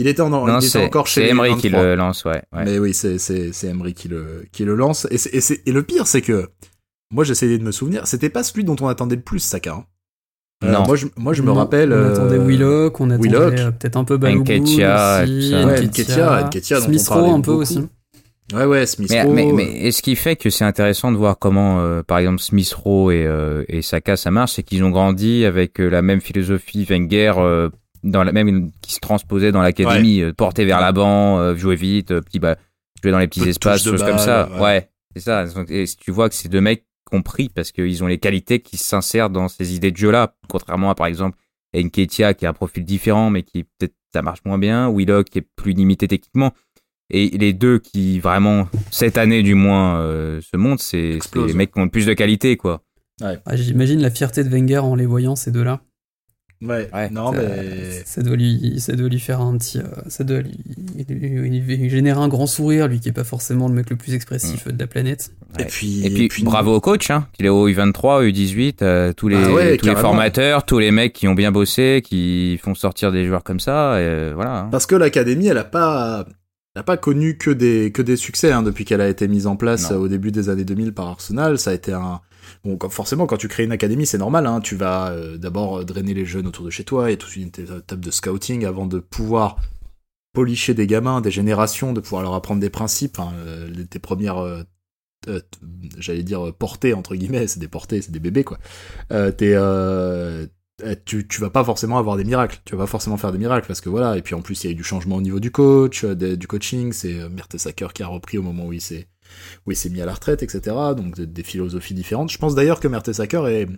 Il 0.00 0.06
était, 0.08 0.22
en, 0.22 0.30
Non, 0.30 0.46
il 0.46 0.56
était 0.56 0.66
c'est 0.66 0.84
encore 0.84 1.06
chez 1.06 1.20
c'est 1.22 1.28
Emery 1.28 1.56
qui 1.56 1.68
23. 1.68 1.82
le 1.82 1.94
lance, 1.94 2.24
ouais. 2.24 2.42
ouais. 2.54 2.64
Mais 2.64 2.78
oui, 2.78 2.94
c'est 2.94 3.64
Emery 3.64 3.92
qui 3.92 4.08
le 4.08 4.46
qui 4.50 4.64
le 4.64 4.74
lance. 4.74 5.06
Et, 5.10 5.72
le 5.72 5.82
pire, 5.82 6.06
c'est 6.06 6.22
que 6.22 6.48
moi, 7.12 7.22
j'essayais 7.24 7.58
de 7.58 7.64
me 7.64 7.70
souvenir. 7.72 8.06
C'était 8.06 8.30
pas 8.30 8.42
celui 8.42 8.64
dont 8.64 8.76
on 8.80 8.88
attendait 8.88 9.16
le 9.16 9.22
plus, 9.22 9.40
Saka. 9.40 9.74
hein. 9.74 9.84
Euh, 10.64 10.72
Non. 10.72 10.84
Moi, 10.86 10.96
je, 10.96 11.06
moi, 11.16 11.32
je 11.34 11.42
me 11.42 11.48
Non, 11.48 11.54
rappelle. 11.54 11.92
On 11.92 11.96
euh, 11.96 12.12
attendait 12.12 12.38
Willock, 12.38 13.00
on 13.00 13.10
attendait 13.10 13.34
euh, 13.34 13.70
peut-être 13.72 13.96
un 13.96 14.04
peu 14.04 14.16
Balogun 14.16 14.60
Nketiah, 14.60 15.24
aussi. 15.24 15.54
Ouais, 15.54 16.80
Smith 16.80 17.08
Rowe 17.08 17.30
un 17.34 17.40
peu 17.40 17.50
beaucoup. 17.52 17.62
aussi. 17.62 17.86
Ouais, 18.52 18.64
ouais, 18.64 18.84
Smith 18.86 19.10
Mais, 19.10 19.22
Rowe, 19.22 19.32
mais, 19.32 19.46
euh, 19.50 19.54
mais 19.54 19.86
et 19.86 19.92
ce 19.92 20.02
qui 20.02 20.16
fait 20.16 20.34
que 20.36 20.50
c'est 20.50 20.64
intéressant 20.64 21.12
de 21.12 21.16
voir 21.16 21.38
comment, 21.38 21.80
euh, 21.80 22.02
par 22.02 22.18
exemple, 22.18 22.40
Smith 22.40 22.72
Rowe 22.72 23.12
et, 23.12 23.24
euh, 23.24 23.64
et 23.68 23.80
Saka, 23.80 24.16
ça 24.16 24.30
marche, 24.30 24.54
c'est 24.54 24.62
qu'ils 24.64 24.82
ont 24.82 24.90
grandi 24.90 25.44
avec 25.44 25.80
euh, 25.80 25.88
la 25.88 26.02
même 26.02 26.20
philosophie 26.20 26.84
Wenger 26.84 27.34
euh, 27.38 27.70
dans 28.02 28.24
la 28.24 28.32
même 28.32 28.70
qui 28.80 28.94
se 28.94 29.00
transposait 29.00 29.52
dans 29.52 29.62
l'académie, 29.62 30.20
euh, 30.20 30.32
porter 30.32 30.64
vers 30.64 30.80
l'avant, 30.80 31.38
euh, 31.38 31.54
jouer 31.56 31.76
vite, 31.76 32.10
euh, 32.10 32.20
petit 32.20 32.38
bah, 32.38 32.56
jouer 33.02 33.12
dans 33.12 33.18
les 33.18 33.28
petits 33.28 33.40
Peu 33.40 33.48
espaces, 33.48 33.84
choses 33.84 34.02
comme 34.02 34.18
ça. 34.18 34.48
ouais. 34.54 34.60
Ouais, 34.60 34.90
c'est 35.14 35.22
ça. 35.22 35.44
Et 35.68 35.84
tu 35.98 36.10
vois 36.10 36.28
que 36.28 36.34
ces 36.34 36.48
deux 36.48 36.60
mecs 36.60 36.84
compris 37.10 37.48
parce 37.48 37.72
qu'ils 37.72 38.02
ont 38.04 38.06
les 38.06 38.18
qualités 38.18 38.60
qui 38.60 38.76
s'insèrent 38.76 39.30
dans 39.30 39.48
ces 39.48 39.74
idées 39.74 39.90
de 39.90 39.96
jeu-là, 39.96 40.34
contrairement 40.48 40.90
à 40.90 40.94
par 40.94 41.06
exemple 41.06 41.36
Enketia 41.76 42.34
qui 42.34 42.46
a 42.46 42.50
un 42.50 42.52
profil 42.52 42.84
différent 42.84 43.30
mais 43.30 43.42
qui 43.42 43.64
peut-être 43.64 43.94
ça 44.12 44.22
marche 44.22 44.40
moins 44.44 44.58
bien, 44.58 44.90
Willock 44.92 45.28
qui 45.30 45.38
est 45.38 45.46
plus 45.56 45.72
limité 45.72 46.08
techniquement. 46.08 46.52
Et 47.12 47.28
les 47.30 47.52
deux 47.52 47.80
qui 47.80 48.20
vraiment 48.20 48.68
cette 48.90 49.18
année 49.18 49.42
du 49.42 49.54
moins 49.54 49.98
euh, 49.98 50.40
se 50.40 50.56
montrent, 50.56 50.82
c'est 50.82 51.18
les 51.34 51.54
mecs 51.54 51.72
qui 51.72 51.80
ont 51.80 51.84
le 51.84 51.90
plus 51.90 52.06
de 52.06 52.14
qualité 52.14 52.56
quoi. 52.56 52.82
Ah, 53.22 53.34
J'imagine 53.56 54.00
la 54.00 54.10
fierté 54.10 54.44
de 54.44 54.48
Wenger 54.48 54.78
en 54.78 54.94
les 54.94 55.06
voyant, 55.06 55.36
ces 55.36 55.50
deux-là. 55.50 55.80
Ouais, 56.62 56.90
Ouais. 56.92 57.08
non, 57.10 57.32
ça, 57.32 57.38
mais. 57.40 58.02
ça 58.04 58.22
doit 58.22 58.36
lui, 58.36 58.74
ça 58.80 58.92
doit 58.94 59.08
lui 59.08 59.18
faire 59.18 59.40
un 59.40 59.56
petit, 59.56 59.78
euh, 59.78 59.84
ça 60.08 60.24
doit 60.24 60.40
lui, 60.40 60.58
lui- 61.08 61.60
lui 61.60 61.88
générer 61.90 62.20
un 62.20 62.28
grand 62.28 62.46
sourire, 62.46 62.86
lui 62.86 63.00
qui 63.00 63.08
est 63.08 63.12
pas 63.12 63.24
forcément 63.24 63.66
le 63.68 63.74
mec 63.74 63.88
le 63.90 63.96
plus 63.96 64.12
expressif 64.14 64.68
de 64.68 64.78
la 64.78 64.86
planète. 64.86 65.32
Et 65.58 65.64
puis, 65.64 66.04
Et 66.06 66.28
puis, 66.28 66.42
bravo 66.44 66.74
au 66.74 66.80
coach, 66.80 67.10
hein, 67.10 67.26
qu'il 67.32 67.46
est 67.46 67.50
au 67.50 67.66
U23, 67.68 68.22
U18, 68.30 68.82
euh, 68.82 69.12
tous 69.14 69.28
les, 69.28 69.36
Ah 69.36 69.52
ouais, 69.52 69.76
tous 69.78 69.86
les 69.86 69.96
formateurs, 69.96 70.64
tous 70.66 70.78
les 70.78 70.90
mecs 70.90 71.12
qui 71.14 71.28
ont 71.28 71.34
bien 71.34 71.50
bossé, 71.50 72.02
qui 72.04 72.58
font 72.62 72.74
sortir 72.74 73.10
des 73.10 73.26
joueurs 73.26 73.42
comme 73.42 73.60
ça, 73.60 73.98
et 74.00 74.04
euh, 74.04 74.32
voilà. 74.34 74.58
hein. 74.60 74.68
Parce 74.70 74.86
que 74.86 74.94
l'académie, 74.96 75.46
elle 75.46 75.58
a 75.58 75.64
pas, 75.64 76.26
elle 76.74 76.80
a 76.80 76.84
pas 76.84 76.96
connu 76.98 77.38
que 77.38 77.50
des 77.50 77.90
que 77.90 78.02
des 78.02 78.16
succès 78.16 78.52
hein, 78.52 78.62
depuis 78.62 78.84
qu'elle 78.84 79.00
a 79.00 79.08
été 79.08 79.26
mise 79.28 79.46
en 79.46 79.56
place 79.56 79.90
Non. 79.90 79.96
au 79.98 80.08
début 80.08 80.30
des 80.30 80.48
années 80.50 80.64
2000 80.64 80.92
par 80.92 81.08
Arsenal. 81.08 81.58
Ça 81.58 81.70
a 81.70 81.74
été 81.74 81.92
un 81.92 82.20
bon, 82.64 82.78
forcément 82.88 83.26
quand 83.26 83.36
tu 83.36 83.48
crées 83.48 83.64
une 83.64 83.72
académie, 83.72 84.06
c'est 84.06 84.18
normal. 84.18 84.46
Hein, 84.46 84.60
tu 84.60 84.76
vas 84.76 85.10
euh, 85.10 85.36
d'abord 85.36 85.78
euh, 85.78 85.84
drainer 85.84 86.14
les 86.14 86.24
jeunes 86.24 86.46
autour 86.46 86.64
de 86.64 86.70
chez 86.70 86.84
toi 86.84 87.10
et 87.10 87.16
toute 87.16 87.34
une 87.36 87.48
étape 87.48 88.00
de 88.00 88.10
scouting 88.10 88.64
avant 88.64 88.86
de 88.86 88.98
pouvoir 88.98 89.56
policher 90.32 90.74
des 90.74 90.86
gamins, 90.86 91.20
des 91.20 91.30
générations, 91.30 91.92
de 91.92 92.00
pouvoir 92.00 92.22
leur 92.22 92.34
apprendre 92.34 92.60
des 92.60 92.70
principes. 92.70 93.18
hein, 93.18 93.32
tes 93.88 93.98
premières 93.98 94.64
j'allais 95.98 96.22
dire 96.22 96.54
portées 96.54 96.94
entre 96.94 97.14
guillemets, 97.14 97.46
c'est 97.46 97.60
des 97.60 97.68
portées, 97.68 98.00
c'est 98.00 98.12
des 98.12 98.20
bébés 98.20 98.44
quoi. 98.44 98.58
Tu, 101.04 101.40
vas 101.40 101.50
pas 101.50 101.64
forcément 101.64 101.98
avoir 101.98 102.16
des 102.16 102.24
miracles, 102.24 102.60
tu 102.64 102.74
vas 102.74 102.84
pas 102.84 102.86
forcément 102.86 103.16
faire 103.16 103.32
des 103.32 103.38
miracles 103.38 103.66
parce 103.66 103.80
que 103.80 103.88
voilà, 103.88 104.16
et 104.16 104.22
puis 104.22 104.34
en 104.34 104.42
plus 104.42 104.64
il 104.64 104.66
y 104.66 104.70
a 104.70 104.72
eu 104.72 104.76
du 104.76 104.84
changement 104.84 105.16
au 105.16 105.20
niveau 105.20 105.40
du 105.40 105.50
coach, 105.50 106.04
du 106.04 106.46
coaching, 106.46 106.92
c'est 106.92 107.20
euh, 107.20 107.28
Mertesacker 107.28 107.88
qui 107.94 108.02
a 108.02 108.06
repris 108.06 108.38
au 108.38 108.42
moment 108.42 108.66
où 108.66 108.72
il 108.72 108.80
s'est 108.80 109.08
où 109.66 109.72
il 109.72 109.76
s'est 109.76 109.90
mis 109.90 110.00
à 110.00 110.06
la 110.06 110.14
retraite, 110.14 110.42
etc. 110.42 110.60
Donc 110.96 111.16
des, 111.16 111.26
des 111.26 111.42
philosophies 111.42 111.94
différentes. 111.94 112.30
Je 112.30 112.38
pense 112.38 112.54
d'ailleurs 112.54 112.80
que 112.80 112.88
Mertesacker 112.88 113.42
est 113.48 113.68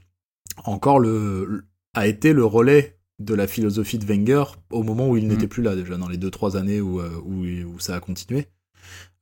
encore 0.65 0.99
le, 0.99 1.45
le- 1.47 1.65
a 1.95 2.07
été 2.07 2.33
le 2.33 2.45
relais 2.45 2.99
de 3.19 3.35
la 3.35 3.47
philosophie 3.47 3.99
de 3.99 4.07
Wenger 4.07 4.45
au 4.71 4.83
moment 4.83 5.09
où 5.09 5.17
il 5.17 5.29
n'était 5.29 5.47
plus 5.47 5.63
là 5.63 5.77
déjà 5.77 5.97
dans 5.97 6.09
les 6.09 6.17
deux 6.17 6.31
trois 6.31 6.57
années 6.57 6.81
où 6.81 7.01
euh, 7.01 7.11
où, 7.25 7.45
où 7.75 7.79
ça 7.79 7.95
a 7.95 8.01
continué. 8.01 8.49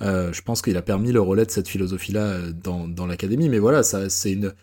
Euh, 0.03 0.33
je 0.33 0.41
pense 0.41 0.63
qu'il 0.63 0.77
a 0.79 0.83
permis 0.83 1.13
le 1.13 1.21
relais 1.21 1.45
de 1.45 1.51
cette 1.51 1.69
philosophie-là 1.69 2.21
euh, 2.23 2.53
dans, 2.53 2.89
dans 2.89 3.07
l'académie, 3.07 3.49
mais 3.51 3.59
voilà, 3.59 3.83
ça 3.83 4.09
c'est 4.09 4.33
une 4.33 4.55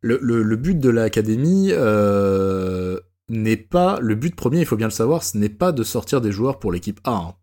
le, 0.00 0.18
le, 0.20 0.42
le 0.42 0.56
but 0.56 0.78
de 0.80 0.88
l'académie 0.90 1.68
euh, 1.72 2.98
n'est 3.28 3.56
pas 3.56 4.00
le 4.00 4.14
but 4.16 4.34
premier, 4.34 4.60
il 4.60 4.66
faut 4.66 4.76
bien 4.76 4.88
le 4.88 4.92
savoir, 4.92 5.22
ce 5.22 5.36
n'est 5.38 5.50
pas 5.50 5.70
de 5.70 5.84
sortir 5.84 6.20
des 6.20 6.32
joueurs 6.32 6.58
pour 6.58 6.72
l'équipe 6.72 6.98
A. 7.04 7.12
hein. 7.12 7.34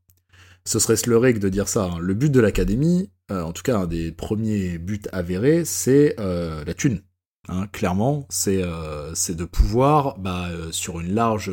Ce 0.67 0.79
serait 0.79 0.97
se 0.97 1.09
leurrer 1.09 1.33
que 1.33 1.39
de 1.39 1.47
dire 1.47 1.69
ça. 1.69 1.85
hein. 1.85 1.97
Le 2.01 2.13
but 2.13 2.29
de 2.29 2.41
l'académie, 2.41 3.09
euh, 3.31 3.41
en 3.41 3.53
tout 3.53 3.63
cas 3.63 3.77
un 3.77 3.87
des 3.87 4.11
premiers 4.11 4.77
buts 4.77 4.99
avérés, 5.13 5.63
c'est 5.63 6.15
euh, 6.19 6.65
la 6.65 6.73
thune. 6.73 7.03
Hein, 7.47 7.67
clairement, 7.67 8.25
c'est 8.27 8.61
euh, 8.61 9.15
c'est 9.15 9.37
de 9.37 9.45
pouvoir, 9.45 10.19
bah, 10.19 10.49
sur 10.71 10.99
une 10.99 11.13
large 11.13 11.49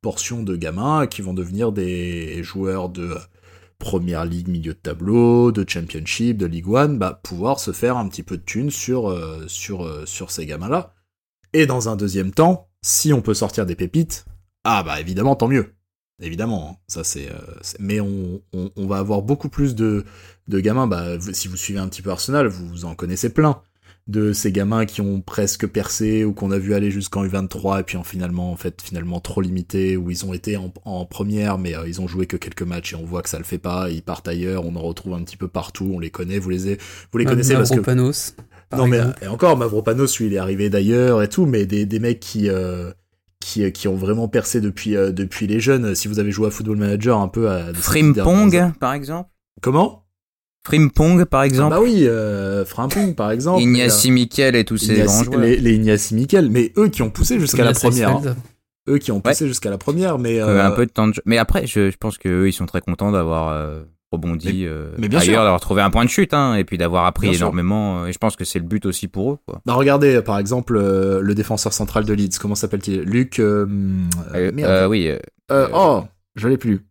portion 0.00 0.42
de 0.42 0.56
gamins 0.56 1.06
qui 1.06 1.20
vont 1.20 1.34
devenir 1.34 1.70
des 1.70 2.42
joueurs 2.42 2.88
de 2.88 3.14
première 3.78 4.24
ligue 4.24 4.48
milieu 4.48 4.72
de 4.72 4.78
tableau, 4.78 5.52
de 5.52 5.68
championship, 5.68 6.38
de 6.38 6.46
Ligue 6.46 6.74
1, 6.74 6.94
bah, 6.94 7.20
pouvoir 7.22 7.60
se 7.60 7.72
faire 7.72 7.98
un 7.98 8.08
petit 8.08 8.22
peu 8.22 8.38
de 8.38 8.42
thunes 8.42 8.70
sur, 8.70 9.14
sur 9.48 10.30
ces 10.30 10.46
gamins-là. 10.46 10.94
Et 11.52 11.66
dans 11.66 11.90
un 11.90 11.96
deuxième 11.96 12.30
temps, 12.30 12.70
si 12.80 13.12
on 13.12 13.20
peut 13.20 13.34
sortir 13.34 13.66
des 13.66 13.76
pépites, 13.76 14.24
ah 14.64 14.82
bah 14.82 14.98
évidemment, 14.98 15.36
tant 15.36 15.48
mieux. 15.48 15.74
Évidemment, 16.20 16.70
hein. 16.72 16.76
ça 16.88 17.04
c'est. 17.04 17.28
euh, 17.30 17.38
c'est- 17.62 17.78
mais 17.80 18.00
on, 18.00 18.40
on, 18.52 18.70
on 18.76 18.86
va 18.86 18.98
avoir 18.98 19.22
beaucoup 19.22 19.48
plus 19.48 19.74
de, 19.74 20.04
de 20.48 20.60
gamins. 20.60 20.86
Bah, 20.86 21.18
si 21.32 21.48
vous 21.48 21.56
suivez 21.56 21.78
un 21.80 21.88
petit 21.88 22.02
peu 22.02 22.10
Arsenal, 22.10 22.46
vous 22.48 22.84
en 22.84 22.94
connaissez 22.94 23.30
plein 23.30 23.60
de 24.06 24.32
ces 24.32 24.50
gamins 24.50 24.86
qui 24.86 25.02
ont 25.02 25.20
presque 25.20 25.66
percé 25.68 26.24
ou 26.24 26.32
qu'on 26.32 26.50
a 26.50 26.58
vu 26.58 26.74
aller 26.74 26.90
jusqu'en 26.90 27.24
U23 27.24 27.80
et 27.80 27.82
puis 27.84 27.96
en 27.96 28.02
finalement 28.02 28.50
en 28.50 28.56
fait 28.56 28.80
finalement 28.82 29.20
trop 29.20 29.40
limité 29.40 29.96
où 29.96 30.10
ils 30.10 30.24
ont 30.24 30.32
été 30.32 30.56
en, 30.56 30.72
en 30.84 31.04
première 31.04 31.58
mais 31.58 31.76
euh, 31.76 31.86
ils 31.86 32.00
ont 32.00 32.08
joué 32.08 32.26
que 32.26 32.36
quelques 32.36 32.62
matchs 32.62 32.94
et 32.94 32.96
on 32.96 33.04
voit 33.04 33.22
que 33.22 33.28
ça 33.28 33.38
le 33.38 33.44
fait 33.44 33.58
pas 33.58 33.88
ils 33.90 34.02
partent 34.02 34.26
ailleurs 34.26 34.64
on 34.66 34.74
en 34.74 34.80
retrouve 34.80 35.12
un 35.14 35.22
petit 35.22 35.36
peu 35.36 35.46
partout 35.48 35.92
on 35.94 36.00
les 36.00 36.10
connaît 36.10 36.38
vous 36.40 36.50
les 36.50 36.78
vous 37.12 37.18
les 37.18 37.24
connaissez 37.24 37.54
parce 37.54 37.68
que 37.70 37.76
Mavropanos, 37.76 38.34
par 38.68 38.80
non 38.80 38.86
mais 38.88 38.96
exemple. 38.96 39.18
et 39.22 39.26
encore 39.28 39.56
Mavropanos 39.58 40.18
lui 40.18 40.26
il 40.26 40.34
est 40.34 40.38
arrivé 40.38 40.70
d'ailleurs 40.70 41.22
et 41.22 41.28
tout 41.28 41.46
mais 41.46 41.66
des, 41.66 41.86
des 41.86 42.00
mecs 42.00 42.20
qui 42.20 42.48
euh, 42.48 42.90
qui, 43.40 43.70
qui 43.72 43.88
ont 43.88 43.96
vraiment 43.96 44.28
percé 44.28 44.60
depuis 44.60 44.96
euh, 44.96 45.12
depuis 45.12 45.46
les 45.46 45.60
jeunes 45.60 45.94
si 45.94 46.08
vous 46.08 46.18
avez 46.18 46.30
joué 46.30 46.46
à 46.48 46.50
Football 46.50 46.76
Manager 46.76 47.18
un 47.18 47.28
peu 47.28 47.50
à. 47.50 47.72
Frimpong, 47.74 48.72
par 48.78 48.92
exemple. 48.94 49.30
comment? 49.62 50.04
Frimpong, 50.66 51.24
par 51.24 51.40
Ah 51.40 51.46
exemple. 51.46 51.70
bah 51.70 51.80
oui 51.80 52.06
euh, 52.06 52.64
Frimpong 52.66 53.14
par 53.14 53.30
exemple 53.30 53.62
Ignacy 53.62 54.10
Miquel 54.10 54.54
et 54.56 54.64
tous 54.64 54.76
ces 54.76 54.92
Ignacy- 54.98 55.04
grands 55.06 55.24
joueurs. 55.24 55.40
les, 55.40 55.56
les 55.56 55.72
Ignacy 55.74 56.14
Miquel, 56.14 56.50
mais 56.50 56.72
eux 56.76 56.88
qui 56.88 57.00
ont 57.02 57.10
poussé 57.10 57.40
jusqu'à 57.40 57.64
la 57.64 57.72
première. 57.72 58.10
hein. 58.16 58.36
Eux 58.88 58.98
qui 58.98 59.10
ont 59.12 59.20
poussé 59.20 59.46
jusqu'à 59.48 59.70
la 59.70 59.78
première, 59.78 60.18
mais 60.18 60.40
Euh, 60.40 60.46
euh, 60.48 60.66
un 60.66 60.70
peu 60.72 60.84
de 60.84 60.90
temps 60.90 61.08
de 61.08 61.14
jeu. 61.14 61.22
Mais 61.24 61.38
après, 61.38 61.66
je, 61.66 61.90
je 61.90 61.96
pense 61.96 62.18
que 62.18 62.28
eux, 62.28 62.48
ils 62.48 62.52
sont 62.52 62.66
très 62.66 62.80
contents 62.82 63.10
d'avoir 63.12 63.48
euh, 64.12 64.16
rebondi 64.16 64.64
euh, 64.66 64.90
mais 64.98 65.08
bien 65.08 65.20
ailleurs, 65.20 65.44
d'avoir 65.44 65.60
trouvé 65.60 65.82
un 65.82 65.90
point 65.90 66.04
de 66.04 66.10
chute, 66.10 66.34
hein, 66.34 66.54
et 66.54 66.64
puis 66.64 66.78
d'avoir 66.78 67.06
appris 67.06 67.28
Bien 67.28 67.36
énormément. 67.38 68.02
euh, 68.02 68.06
Et 68.06 68.12
je 68.12 68.18
pense 68.18 68.36
que 68.36 68.44
c'est 68.44 68.58
le 68.58 68.64
but 68.64 68.84
aussi 68.86 69.08
pour 69.08 69.32
eux. 69.32 69.38
Quoi. 69.46 69.60
bah 69.64 69.74
regardez 69.74 70.20
par 70.22 70.38
exemple 70.38 70.76
euh, 70.76 71.20
le 71.20 71.34
défenseur 71.34 71.72
central 71.72 72.04
de 72.04 72.12
Leeds, 72.12 72.38
comment 72.40 72.54
s'appelle-t-il? 72.54 73.02
Luc. 73.02 73.38
euh, 73.38 73.66
euh, 74.34 74.48
Euh, 74.48 74.52
merde. 74.52 74.70
euh, 74.70 74.88
oui. 74.88 75.08
euh, 75.08 75.18
Euh, 75.52 75.66
euh, 75.66 75.70
oh, 75.74 76.04
je 76.34 76.48
l'ai 76.48 76.58
plus. 76.58 76.86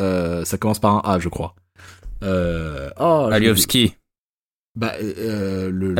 Euh, 0.00 0.44
ça 0.44 0.58
commence 0.58 0.78
par 0.80 0.94
un 0.96 1.02
A, 1.12 1.18
je 1.18 1.28
crois. 1.28 1.54
Euh, 2.22 2.90
oh. 2.98 3.28
Aliovski. 3.32 3.96
Bah, 4.76 4.92
euh, 5.00 5.70
le, 5.70 5.94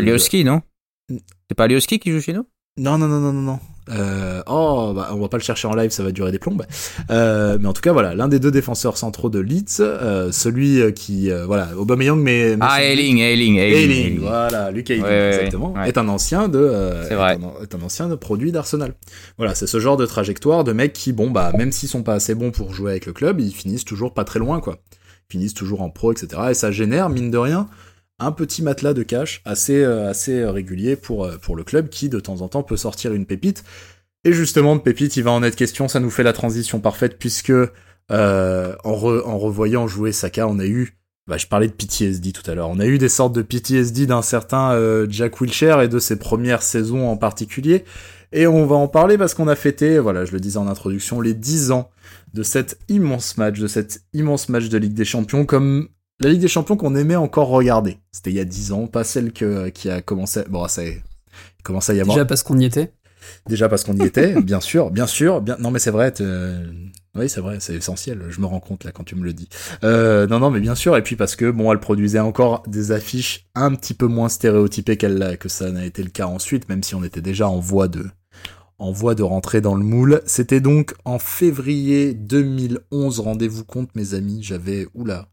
non? 0.44 0.62
C'est 1.10 1.54
pas 1.56 1.64
Aliovski 1.64 1.98
qui 1.98 2.10
joue 2.10 2.20
chez 2.20 2.32
nous? 2.32 2.46
Non, 2.76 2.98
non, 2.98 3.06
non, 3.06 3.20
non, 3.20 3.32
non, 3.32 3.42
non. 3.42 3.60
Euh, 3.90 4.42
oh, 4.46 4.92
bah, 4.94 5.10
on 5.12 5.20
va 5.20 5.28
pas 5.28 5.36
le 5.36 5.42
chercher 5.42 5.68
en 5.68 5.74
live, 5.74 5.90
ça 5.90 6.02
va 6.02 6.10
durer 6.10 6.32
des 6.32 6.38
plombes. 6.38 6.64
Euh, 7.10 7.58
mais 7.60 7.68
en 7.68 7.72
tout 7.72 7.82
cas, 7.82 7.92
voilà, 7.92 8.14
l'un 8.14 8.28
des 8.28 8.38
deux 8.38 8.50
défenseurs 8.50 8.96
centraux 8.96 9.28
de 9.30 9.38
Leeds, 9.40 9.80
euh, 9.80 10.32
celui 10.32 10.80
euh, 10.80 10.90
qui, 10.90 11.30
euh, 11.30 11.44
voilà, 11.46 11.68
Aubameyang, 11.76 12.18
mais... 12.18 12.56
mais 12.56 12.66
Ah, 12.66 12.82
Ailing, 12.82 13.18
Ailing, 13.18 13.56
Ailing. 13.56 14.20
Voilà, 14.20 14.70
Luc 14.70 14.90
Ailing, 14.90 15.04
Ouais, 15.04 15.28
exactement, 15.34 15.72
ouais. 15.74 15.88
est 15.88 15.98
un 15.98 16.08
ancien 16.08 16.48
de, 16.48 16.58
euh, 16.58 17.06
C'est 17.08 17.14
vrai. 17.14 17.34
Est, 17.34 17.44
un, 17.44 17.62
est 17.62 17.74
un 17.74 17.82
ancien 17.84 18.08
de 18.08 18.14
produit 18.14 18.52
d'Arsenal. 18.52 18.94
Voilà, 19.36 19.54
c'est 19.54 19.66
ce 19.66 19.78
genre 19.80 19.96
de 19.96 20.06
trajectoire 20.06 20.64
de 20.64 20.72
mecs 20.72 20.92
qui, 20.92 21.12
bon, 21.12 21.30
bah, 21.30 21.52
même 21.56 21.72
s'ils 21.72 21.88
sont 21.88 22.02
pas 22.02 22.14
assez 22.14 22.34
bons 22.34 22.50
pour 22.50 22.72
jouer 22.72 22.92
avec 22.92 23.06
le 23.06 23.12
club, 23.12 23.40
ils 23.40 23.52
finissent 23.54 23.84
toujours 23.84 24.14
pas 24.14 24.24
très 24.24 24.38
loin, 24.38 24.60
quoi. 24.60 24.78
Ils 25.28 25.32
finissent 25.38 25.54
toujours 25.54 25.82
en 25.82 25.90
pro, 25.90 26.12
etc. 26.12 26.40
Et 26.50 26.54
ça 26.54 26.70
génère, 26.70 27.08
mine 27.10 27.30
de 27.30 27.38
rien, 27.38 27.66
un 28.24 28.32
petit 28.32 28.62
matelas 28.62 28.94
de 28.94 29.02
cash 29.02 29.42
assez, 29.44 29.82
euh, 29.82 30.08
assez 30.08 30.44
régulier 30.44 30.96
pour, 30.96 31.24
euh, 31.24 31.36
pour 31.38 31.56
le 31.56 31.64
club 31.64 31.88
qui, 31.88 32.08
de 32.08 32.20
temps 32.20 32.40
en 32.40 32.48
temps, 32.48 32.62
peut 32.62 32.76
sortir 32.76 33.12
une 33.12 33.26
pépite. 33.26 33.64
Et 34.24 34.32
justement, 34.32 34.74
de 34.76 34.80
pépite, 34.80 35.16
il 35.16 35.22
va 35.24 35.30
en 35.32 35.42
être 35.42 35.56
question, 35.56 35.88
ça 35.88 36.00
nous 36.00 36.10
fait 36.10 36.22
la 36.22 36.32
transition 36.32 36.80
parfaite 36.80 37.18
puisque, 37.18 37.50
euh, 37.50 38.76
en, 38.84 38.92
re- 38.92 39.22
en 39.24 39.38
revoyant 39.38 39.86
jouer 39.86 40.12
Saka, 40.12 40.46
on 40.48 40.58
a 40.58 40.66
eu 40.66 40.96
bah, 41.26 41.38
je 41.38 41.46
parlais 41.46 41.68
de 41.68 41.72
PTSD 41.72 42.32
tout 42.32 42.48
à 42.50 42.54
l'heure. 42.54 42.68
On 42.68 42.78
a 42.80 42.84
eu 42.84 42.98
des 42.98 43.08
sortes 43.08 43.34
de 43.34 43.40
PTSD 43.40 44.06
d'un 44.06 44.20
certain 44.20 44.78
Jack 45.08 45.40
Wilshere 45.40 45.80
et 45.80 45.88
de 45.88 45.98
ses 45.98 46.18
premières 46.18 46.62
saisons 46.62 47.08
en 47.08 47.16
particulier. 47.16 47.84
Et 48.32 48.46
on 48.46 48.66
va 48.66 48.76
en 48.76 48.88
parler 48.88 49.16
parce 49.16 49.32
qu'on 49.32 49.48
a 49.48 49.56
fêté, 49.56 49.98
voilà, 49.98 50.26
je 50.26 50.32
le 50.32 50.40
disais 50.40 50.58
en 50.58 50.66
introduction, 50.66 51.22
les 51.22 51.32
10 51.32 51.70
ans 51.70 51.88
de 52.34 52.42
cet 52.42 52.78
immense 52.88 53.38
match, 53.38 53.58
de 53.58 53.68
cet 53.68 54.02
immense 54.12 54.48
match 54.50 54.68
de 54.68 54.76
Ligue 54.76 54.92
des 54.92 55.04
Champions, 55.04 55.46
comme 55.46 55.88
la 56.24 56.30
Ligue 56.30 56.40
des 56.40 56.48
Champions 56.48 56.76
qu'on 56.76 56.94
aimait 56.94 57.16
encore 57.16 57.48
regarder. 57.48 57.98
C'était 58.12 58.30
il 58.30 58.36
y 58.36 58.40
a 58.40 58.44
10 58.44 58.72
ans, 58.72 58.86
pas 58.86 59.04
celle 59.04 59.32
que, 59.32 59.68
qui 59.68 59.90
a 59.90 60.00
commencé... 60.00 60.42
Bon, 60.48 60.66
ça 60.68 60.84
il 60.84 61.02
commence 61.62 61.90
à 61.90 61.94
y 61.94 62.00
avoir... 62.00 62.16
Déjà 62.16 62.24
parce 62.24 62.42
qu'on 62.42 62.58
y 62.58 62.64
était. 62.64 62.92
Déjà 63.46 63.68
parce 63.68 63.84
qu'on 63.84 63.96
y 63.96 64.02
était, 64.02 64.40
bien 64.42 64.60
sûr, 64.60 64.90
bien 64.90 65.06
sûr. 65.06 65.40
Bien... 65.40 65.56
Non 65.58 65.70
mais 65.70 65.78
c'est 65.78 65.90
vrai, 65.90 66.12
euh, 66.20 66.66
oui 67.14 67.28
c'est 67.28 67.40
vrai, 67.40 67.58
c'est 67.60 67.74
essentiel. 67.74 68.22
Je 68.28 68.40
me 68.40 68.46
rends 68.46 68.60
compte 68.60 68.84
là 68.84 68.92
quand 68.92 69.04
tu 69.04 69.16
me 69.16 69.24
le 69.24 69.32
dis. 69.32 69.48
Euh, 69.82 70.26
non 70.26 70.40
non 70.40 70.50
mais 70.50 70.60
bien 70.60 70.74
sûr. 70.74 70.96
Et 70.96 71.02
puis 71.02 71.16
parce 71.16 71.36
que 71.36 71.50
bon, 71.50 71.72
elle 71.72 71.80
produisait 71.80 72.20
encore 72.20 72.62
des 72.66 72.92
affiches 72.92 73.46
un 73.54 73.74
petit 73.74 73.94
peu 73.94 74.06
moins 74.06 74.28
stéréotypées 74.28 74.96
qu'elle 74.96 75.38
que 75.38 75.48
ça 75.48 75.70
n'a 75.70 75.84
été 75.84 76.02
le 76.02 76.10
cas 76.10 76.26
ensuite, 76.26 76.68
même 76.68 76.82
si 76.82 76.94
on 76.94 77.04
était 77.04 77.22
déjà 77.22 77.48
en 77.48 77.60
voie 77.60 77.88
de 77.88 78.06
en 78.78 78.92
voie 78.92 79.14
de 79.14 79.22
rentrer 79.22 79.60
dans 79.60 79.74
le 79.74 79.84
moule. 79.84 80.20
C'était 80.26 80.60
donc 80.60 80.94
en 81.04 81.18
février 81.18 82.12
2011. 82.12 83.20
Rendez-vous 83.20 83.64
compte, 83.64 83.94
mes 83.94 84.14
amis, 84.14 84.42
j'avais 84.42 84.86
oula 84.94 85.28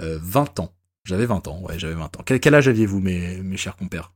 euh, 0.00 0.18
20 0.22 0.60
ans. 0.60 0.72
J'avais 1.04 1.26
20 1.26 1.46
ans, 1.48 1.60
ouais, 1.62 1.78
j'avais 1.78 1.94
20 1.94 2.04
ans. 2.16 2.22
Quel, 2.24 2.40
quel 2.40 2.54
âge 2.54 2.68
aviez-vous, 2.68 3.00
mes, 3.00 3.40
mes 3.42 3.56
chers 3.56 3.76
compères? 3.76 4.12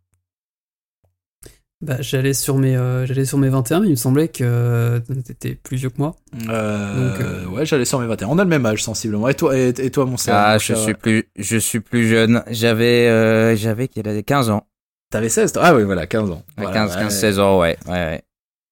Bah, 1.82 1.96
j'allais 2.00 2.34
sur 2.34 2.58
mes 2.58 2.76
euh, 2.76 3.06
j'allais 3.06 3.24
sur 3.24 3.38
mes 3.38 3.48
21, 3.48 3.80
mais 3.80 3.86
il 3.86 3.92
me 3.92 3.96
semblait 3.96 4.28
que 4.28 4.44
euh, 4.44 5.00
t'étais 5.24 5.54
plus 5.54 5.78
vieux 5.78 5.88
que 5.88 5.96
moi. 5.96 6.14
Euh, 6.50 7.10
Donc, 7.10 7.20
euh, 7.20 7.46
ouais, 7.46 7.64
j'allais 7.64 7.86
sur 7.86 7.98
mes 8.00 8.06
21. 8.06 8.28
On 8.28 8.38
a 8.38 8.44
le 8.44 8.50
même 8.50 8.66
âge 8.66 8.84
sensiblement. 8.84 9.28
Et 9.28 9.34
toi, 9.34 9.56
et, 9.56 9.68
et 9.70 9.90
toi, 9.90 10.04
mon 10.04 10.18
cher 10.18 10.34
Ah, 10.34 10.58
je 10.58 10.74
suis 10.74 10.92
plus, 10.92 11.24
je 11.36 11.56
suis 11.56 11.80
plus 11.80 12.06
jeune. 12.06 12.42
J'avais, 12.48 13.08
euh, 13.08 13.56
j'avais 13.56 13.88
quel 13.88 14.06
âge? 14.08 14.22
15 14.26 14.50
ans. 14.50 14.66
T'avais 15.10 15.30
16 15.30 15.52
toi? 15.52 15.62
Ah 15.64 15.74
oui, 15.74 15.84
voilà, 15.84 16.06
15 16.06 16.30
ans. 16.30 16.42
Ouais, 16.58 16.64
Voilà, 16.64 16.72
15, 16.74 16.96
ouais. 16.96 17.02
15, 17.02 17.18
16 17.18 17.38
ans, 17.40 17.58
ouais, 17.60 17.78
ouais, 17.86 17.92
ouais. 17.92 18.22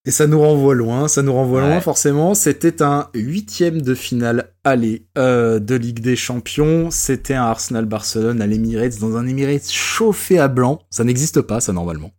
Et 0.09 0.11
ça 0.11 0.27
nous 0.27 0.41
renvoie 0.41 0.75
loin, 0.75 1.07
ça 1.07 1.21
nous 1.21 1.35
renvoie 1.35 1.61
Ouais. 1.61 1.69
loin 1.69 1.81
forcément. 1.83 2.33
C'était 2.33 2.81
un 2.81 3.09
huitième 3.13 3.83
de 3.83 3.95
finale 3.95 4.55
aller 4.65 5.05
euh, 5.19 5.59
de 5.59 5.75
Ligue 5.75 6.01
des 6.01 6.17
Champions. 6.17 6.91
C'était 6.91 7.35
un 7.35 7.43
Arsenal-Barcelone 7.45 8.41
à 8.41 8.47
l'Emirates, 8.47 8.99
dans 9.01 9.19
un 9.19 9.27
Emirates 9.27 9.71
chauffé 9.71 10.39
à 10.39 10.49
blanc. 10.49 10.79
Ça 10.89 11.05
n'existe 11.05 11.43
pas, 11.43 11.61
ça 11.61 11.75
normalement. 11.75 12.13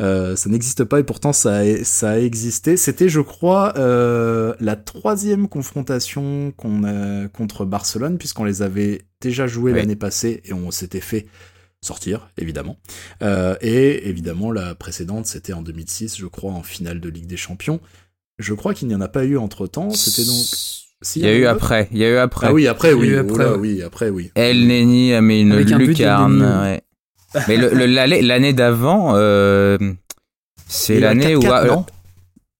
Euh, 0.00 0.34
ça 0.34 0.48
n'existe 0.48 0.84
pas 0.84 0.98
et 0.98 1.02
pourtant 1.04 1.34
ça 1.34 1.56
a, 1.58 1.84
ça 1.84 2.12
a 2.12 2.18
existé. 2.18 2.78
C'était, 2.78 3.10
je 3.10 3.20
crois, 3.20 3.74
euh, 3.76 4.54
la 4.58 4.74
troisième 4.76 5.46
confrontation 5.46 6.54
qu'on 6.56 6.84
a 6.84 7.28
contre 7.28 7.66
Barcelone 7.66 8.16
puisqu'on 8.16 8.44
les 8.44 8.62
avait 8.62 9.02
déjà 9.20 9.46
joués 9.46 9.74
l'année 9.74 9.94
passée 9.96 10.40
et 10.46 10.54
on 10.54 10.70
s'était 10.70 11.00
fait 11.00 11.26
sortir, 11.82 12.28
évidemment. 12.36 12.76
Euh, 13.22 13.56
et 13.60 14.08
évidemment, 14.08 14.50
la 14.50 14.74
précédente, 14.74 15.26
c'était 15.26 15.52
en 15.52 15.62
2006, 15.62 16.18
je 16.18 16.26
crois, 16.26 16.52
en 16.52 16.62
finale 16.62 17.00
de 17.00 17.08
Ligue 17.08 17.26
des 17.26 17.36
Champions. 17.36 17.80
Je 18.38 18.54
crois 18.54 18.74
qu'il 18.74 18.88
n'y 18.88 18.94
en 18.94 19.00
a 19.00 19.08
pas 19.08 19.24
eu 19.24 19.38
entre-temps. 19.38 19.90
C'était 19.90 20.26
donc... 20.26 20.44
Il 21.14 21.22
y 21.22 21.26
a, 21.26 21.34
eu 21.34 21.44
après, 21.44 21.88
il 21.92 21.98
y 21.98 22.04
a 22.04 22.08
eu 22.08 22.16
après. 22.16 22.46
Ah 22.46 22.54
oui, 22.54 22.66
après, 22.66 22.94
oui, 22.94 23.14
après, 23.14 23.54
oui, 23.54 23.82
après, 23.82 24.08
oui. 24.08 24.30
El 24.34 24.66
Neni 24.66 25.12
a 25.12 25.20
mis 25.20 25.42
une 25.42 25.52
Avec 25.52 25.98
Mais 27.48 28.22
l'année 28.22 28.52
d'avant, 28.54 29.12
euh, 29.14 29.76
c'est 30.66 30.98
l'année 30.98 31.36
où... 31.36 31.40
4 31.40 31.86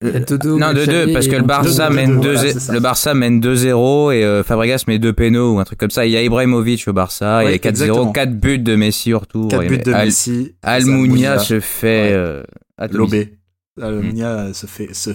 euh, 0.05 0.21
Dodo, 0.21 0.59
non, 0.59 0.75
de 0.75 0.85
deux, 0.85 1.13
parce 1.15 1.27
que 1.27 1.37
le 1.37 1.43
Barça, 1.43 1.89
mène 1.89 2.21
2 2.21 2.35
le 2.71 2.81
Barça 2.81 3.15
mène 3.15 3.41
2-0 3.41 4.13
et 4.13 4.25
euh, 4.25 4.45
Fabregas 4.45 4.85
met 4.89 4.99
deux 4.99 5.15
pénaux 5.15 5.55
ou 5.55 5.59
un 5.59 5.65
truc 5.65 5.79
comme 5.79 5.91
ça. 5.91 6.05
Il 6.05 6.13
y 6.13 6.19
a 6.19 6.23
Ibrahimovic 6.23 6.87
au 6.87 6.93
Barça, 6.93 7.45
il 7.45 7.51
y 7.51 7.55
a 7.55 7.57
4-0, 7.57 8.13
4 8.13 8.33
buts 8.35 8.59
de 8.59 8.77
Messi 8.77 9.09
surtout. 9.09 9.49
4 9.49 9.67
buts 9.67 9.79
de 9.79 9.93
Messi. 9.93 10.55
Almunia 10.63 11.39
se 11.39 11.61
fait 11.61 12.11
ouais. 12.11 12.13
euh, 12.13 12.43
lober. 12.91 13.39
Almunia 13.81 14.49
hmm. 14.49 14.55
se 14.55 14.67
fait 14.67 14.95
se 14.95 15.11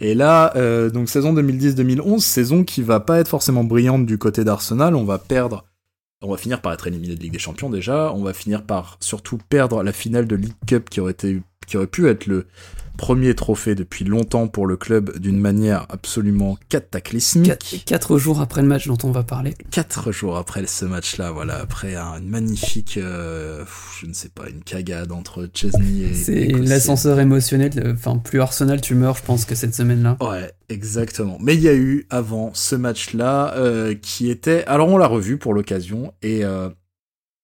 et 0.00 0.14
là 0.14 0.52
euh, 0.56 0.88
donc 0.88 1.10
saison 1.10 1.34
2010-2011 1.34 2.20
saison 2.20 2.64
qui 2.64 2.82
va 2.82 3.00
pas 3.00 3.18
être 3.18 3.28
forcément 3.28 3.62
brillante 3.62 4.06
du 4.06 4.16
côté 4.16 4.42
d'Arsenal 4.42 4.94
on 4.94 5.04
va 5.04 5.18
perdre 5.18 5.66
on 6.22 6.30
va 6.30 6.38
finir 6.38 6.62
par 6.62 6.72
être 6.72 6.86
éliminé 6.86 7.14
de 7.14 7.20
Ligue 7.20 7.34
des 7.34 7.38
Champions 7.38 7.68
déjà 7.68 8.10
on 8.14 8.22
va 8.22 8.32
finir 8.32 8.62
par 8.62 8.96
surtout 9.00 9.38
perdre 9.50 9.82
la 9.82 9.92
finale 9.92 10.26
de 10.26 10.34
League 10.34 10.54
Cup 10.66 10.88
qui 10.88 11.00
qui 11.66 11.76
aurait 11.76 11.86
pu 11.86 12.08
être 12.08 12.26
le 12.26 12.46
premier 12.96 13.34
trophée 13.34 13.74
depuis 13.74 14.04
longtemps 14.04 14.48
pour 14.48 14.66
le 14.66 14.76
club 14.76 15.18
d'une 15.18 15.38
manière 15.38 15.86
absolument 15.90 16.58
cataclysmique. 16.68 17.82
4 17.86 18.18
jours 18.18 18.40
après 18.40 18.62
le 18.62 18.68
match 18.68 18.86
dont 18.86 18.98
on 19.04 19.10
va 19.10 19.22
parler. 19.22 19.54
Quatre 19.70 20.12
jours 20.12 20.36
après 20.36 20.66
ce 20.66 20.84
match-là, 20.84 21.30
voilà, 21.30 21.56
après 21.60 21.94
un 21.94 22.20
magnifique, 22.20 22.96
euh, 22.96 23.64
je 24.00 24.06
ne 24.06 24.12
sais 24.12 24.28
pas, 24.28 24.48
une 24.48 24.62
cagade 24.62 25.12
entre 25.12 25.48
Chesney 25.52 26.02
et. 26.10 26.14
C'est 26.14 26.46
l'ascenseur 26.46 27.20
émotionnel. 27.20 27.70
de- 27.70 27.92
Enfin, 27.92 28.16
plus 28.16 28.40
Arsenal, 28.40 28.80
tu 28.80 28.94
meurs, 28.94 29.16
je 29.16 29.22
pense, 29.22 29.44
que 29.44 29.54
cette 29.54 29.74
semaine-là. 29.74 30.16
Ouais, 30.20 30.50
exactement. 30.68 31.38
Mais 31.40 31.54
il 31.54 31.60
y 31.62 31.68
a 31.68 31.74
eu 31.74 32.06
avant 32.10 32.50
ce 32.54 32.74
match-là 32.76 33.54
euh, 33.56 33.94
qui 33.94 34.30
était. 34.30 34.64
Alors 34.66 34.88
on 34.88 34.98
l'a 34.98 35.06
revu 35.06 35.38
pour 35.38 35.54
l'occasion 35.54 36.12
et. 36.22 36.44
euh, 36.44 36.68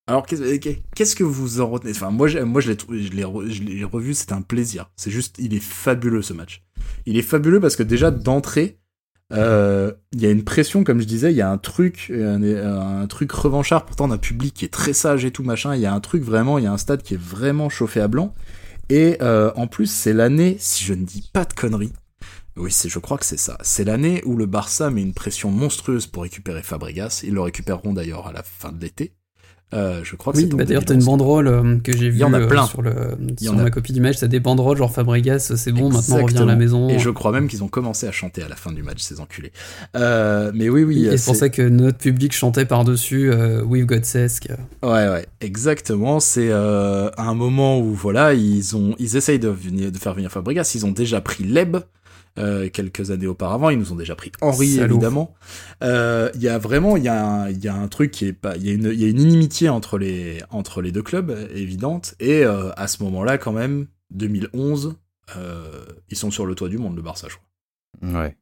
Alors 0.05 0.25
qu'est-ce 0.25 0.57
qu'est-ce 0.95 1.15
que 1.15 1.23
vous 1.23 1.61
en 1.61 1.69
retenez? 1.69 1.91
Enfin 1.91 2.11
moi, 2.11 2.27
moi 2.43 2.59
je 2.61 2.71
l'ai 2.71 2.77
je 2.77 3.85
revu, 3.85 4.13
c'était 4.13 4.33
un 4.33 4.41
plaisir. 4.41 4.91
C'est 4.97 5.11
juste, 5.11 5.37
il 5.39 5.53
est 5.53 5.63
fabuleux 5.63 6.21
ce 6.21 6.33
match. 6.33 6.63
Il 7.05 7.17
est 7.17 7.21
fabuleux 7.21 7.61
parce 7.61 7.77
que 7.77 7.83
déjà 7.83 8.11
d'entrée, 8.11 8.79
euh, 9.31 9.93
il 10.11 10.21
y 10.21 10.25
a 10.25 10.29
une 10.31 10.43
pression, 10.43 10.83
comme 10.83 10.99
je 10.99 11.05
disais, 11.05 11.31
il 11.31 11.37
y 11.37 11.41
a 11.41 11.49
un 11.49 11.57
truc, 11.57 12.11
un, 12.13 12.43
un 12.43 13.07
truc 13.07 13.31
revanchard. 13.31 13.85
Pourtant, 13.85 14.07
on 14.07 14.11
a 14.11 14.15
un 14.15 14.17
public 14.17 14.53
qui 14.53 14.65
est 14.65 14.73
très 14.73 14.93
sage 14.93 15.23
et 15.23 15.31
tout 15.31 15.43
machin. 15.43 15.73
Il 15.73 15.81
y 15.81 15.85
a 15.85 15.93
un 15.93 16.01
truc 16.01 16.21
vraiment, 16.21 16.57
il 16.57 16.65
y 16.65 16.67
a 16.67 16.73
un 16.73 16.77
stade 16.77 17.01
qui 17.01 17.13
est 17.13 17.21
vraiment 17.21 17.69
chauffé 17.69 18.01
à 18.01 18.09
blanc. 18.09 18.35
Et 18.89 19.17
euh, 19.21 19.51
en 19.55 19.67
plus, 19.67 19.87
c'est 19.87 20.13
l'année, 20.13 20.57
si 20.59 20.83
je 20.83 20.93
ne 20.93 21.05
dis 21.05 21.29
pas 21.31 21.45
de 21.45 21.53
conneries, 21.53 21.93
oui, 22.57 22.71
c'est, 22.71 22.89
je 22.89 22.99
crois 22.99 23.17
que 23.17 23.25
c'est 23.25 23.37
ça. 23.37 23.57
C'est 23.61 23.85
l'année 23.85 24.21
où 24.25 24.35
le 24.35 24.45
Barça 24.45 24.91
met 24.91 25.01
une 25.01 25.13
pression 25.13 25.49
monstrueuse 25.49 26.05
pour 26.05 26.23
récupérer 26.23 26.61
Fabregas. 26.61 27.21
Ils 27.23 27.33
le 27.33 27.41
récupéreront 27.41 27.93
d'ailleurs 27.93 28.27
à 28.27 28.33
la 28.33 28.43
fin 28.43 28.71
de 28.71 28.79
l'été. 28.79 29.15
Euh, 29.73 30.01
je 30.03 30.15
crois 30.15 30.33
que 30.33 30.37
Oui, 30.37 30.45
bah 30.45 30.65
d'ailleurs, 30.65 30.85
t'as 30.85 30.93
une 30.93 30.99
2011. 30.99 31.05
banderole 31.05 31.47
euh, 31.47 31.77
que 31.83 31.91
j'ai 31.97 32.09
vue 32.09 32.19
y 32.19 32.23
en 32.23 32.33
a 32.33 32.39
euh, 32.39 32.63
sur, 32.67 32.81
le, 32.81 32.93
sur 33.39 33.53
a- 33.53 33.55
ma 33.63 33.69
copie 33.69 33.91
du 33.93 34.01
match. 34.01 34.17
T'as 34.19 34.27
des 34.27 34.39
banderoles 34.39 34.77
genre 34.77 34.91
Fabregas, 34.93 35.53
c'est 35.55 35.71
bon, 35.71 35.89
maintenant 35.91 36.17
on 36.19 36.23
revient 36.25 36.37
à 36.39 36.45
la 36.45 36.55
maison. 36.55 36.89
Et 36.89 36.99
je 36.99 37.09
crois 37.09 37.31
même 37.31 37.47
qu'ils 37.47 37.63
ont 37.63 37.67
commencé 37.67 38.07
à 38.07 38.11
chanter 38.11 38.43
à 38.43 38.47
la 38.47 38.55
fin 38.55 38.71
du 38.71 38.83
match, 38.83 38.99
ces 39.01 39.19
enculés. 39.19 39.51
Mais 39.95 40.69
oui, 40.69 40.83
oui. 40.83 41.05
Et 41.07 41.17
c'est 41.17 41.25
pour 41.25 41.35
ça 41.35 41.49
que 41.49 41.61
notre 41.63 41.97
public 41.97 42.33
chantait 42.33 42.65
par-dessus 42.65 43.31
We've 43.65 43.85
Got 43.85 44.03
Sesk. 44.03 44.49
Ouais, 44.83 44.89
ouais, 45.09 45.25
exactement. 45.41 46.19
C'est 46.19 46.51
un 46.51 47.33
moment 47.33 47.79
où 47.79 47.93
voilà, 47.93 48.33
ils 48.33 48.75
ont, 48.75 48.95
ils 48.99 49.15
essayent 49.17 49.39
de 49.39 49.49
venir, 49.49 49.91
de 49.91 49.97
faire 49.97 50.13
venir 50.13 50.31
Fabregas. 50.31 50.71
Ils 50.75 50.85
ont 50.85 50.91
déjà 50.91 51.21
pris 51.21 51.43
Leb 51.43 51.77
euh, 52.39 52.69
quelques 52.69 53.11
années 53.11 53.27
auparavant. 53.27 53.69
Ils 53.69 53.77
nous 53.79 53.91
ont 53.91 53.95
déjà 53.95 54.15
pris 54.15 54.31
Henri, 54.41 54.75
Salaud. 54.75 54.95
évidemment. 54.95 55.33
Euh, 55.83 56.29
Il 56.35 56.41
y 56.41 56.47
a 56.49 56.57
vraiment, 56.57 56.97
il 56.97 57.03
y 57.03 57.07
a, 57.07 57.23
un, 57.23 57.49
il 57.49 57.63
y 57.63 57.67
a 57.67 57.75
un 57.75 57.87
truc 57.87 58.11
qui 58.11 58.25
est 58.25 58.33
pas, 58.33 58.55
il 58.55 58.65
y 58.65 58.69
a 58.69 58.73
une, 58.73 58.91
y 58.93 59.05
a 59.05 59.07
une 59.07 59.19
inimitié 59.21 59.69
entre 59.69 59.97
les, 59.97 60.39
entre 60.49 60.81
les 60.81 60.91
deux 60.91 61.03
clubs 61.03 61.35
évidente. 61.53 62.15
Et 62.19 62.43
euh, 62.43 62.71
à 62.75 62.87
ce 62.87 63.03
moment-là, 63.03 63.37
quand 63.37 63.51
même, 63.53 63.87
2011, 64.11 64.95
euh, 65.37 65.85
ils 66.09 66.17
sont 66.17 66.31
sur 66.31 66.45
le 66.45 66.55
toit 66.55 66.69
du 66.69 66.77
monde, 66.77 66.95
le 66.95 67.01
Barça, 67.01 67.27
je 67.29 67.35
crois. 67.35 68.21
Ouais. 68.21 68.35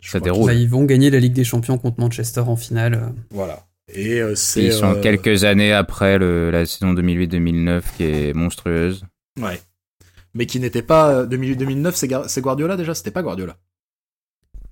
Je 0.00 0.10
Ça 0.10 0.20
déroule. 0.20 0.46
Bah, 0.46 0.54
ils 0.54 0.68
vont 0.68 0.84
gagner 0.84 1.10
la 1.10 1.18
Ligue 1.20 1.34
des 1.34 1.44
Champions 1.44 1.76
contre 1.78 2.00
Manchester 2.00 2.40
en 2.40 2.56
finale. 2.56 3.12
Voilà. 3.30 3.66
Et 3.92 4.20
euh, 4.20 4.34
c'est. 4.34 4.62
Ils 4.64 4.72
sont 4.72 4.94
euh, 4.96 5.00
quelques 5.00 5.44
années 5.44 5.72
après 5.72 6.18
le, 6.18 6.50
la 6.50 6.64
saison 6.64 6.94
2008-2009 6.94 7.82
qui 7.96 8.04
est 8.04 8.32
monstrueuse. 8.34 9.04
Ouais. 9.40 9.60
Mais 10.34 10.46
qui 10.46 10.60
n'était 10.60 10.82
pas 10.82 11.24
2008-2009, 11.26 11.92
c'est 11.94 12.08
Gar- 12.08 12.28
c'est 12.28 12.40
Guardiola 12.40 12.76
déjà, 12.76 12.94
c'était 12.94 13.10
pas 13.10 13.22
Guardiola. 13.22 13.56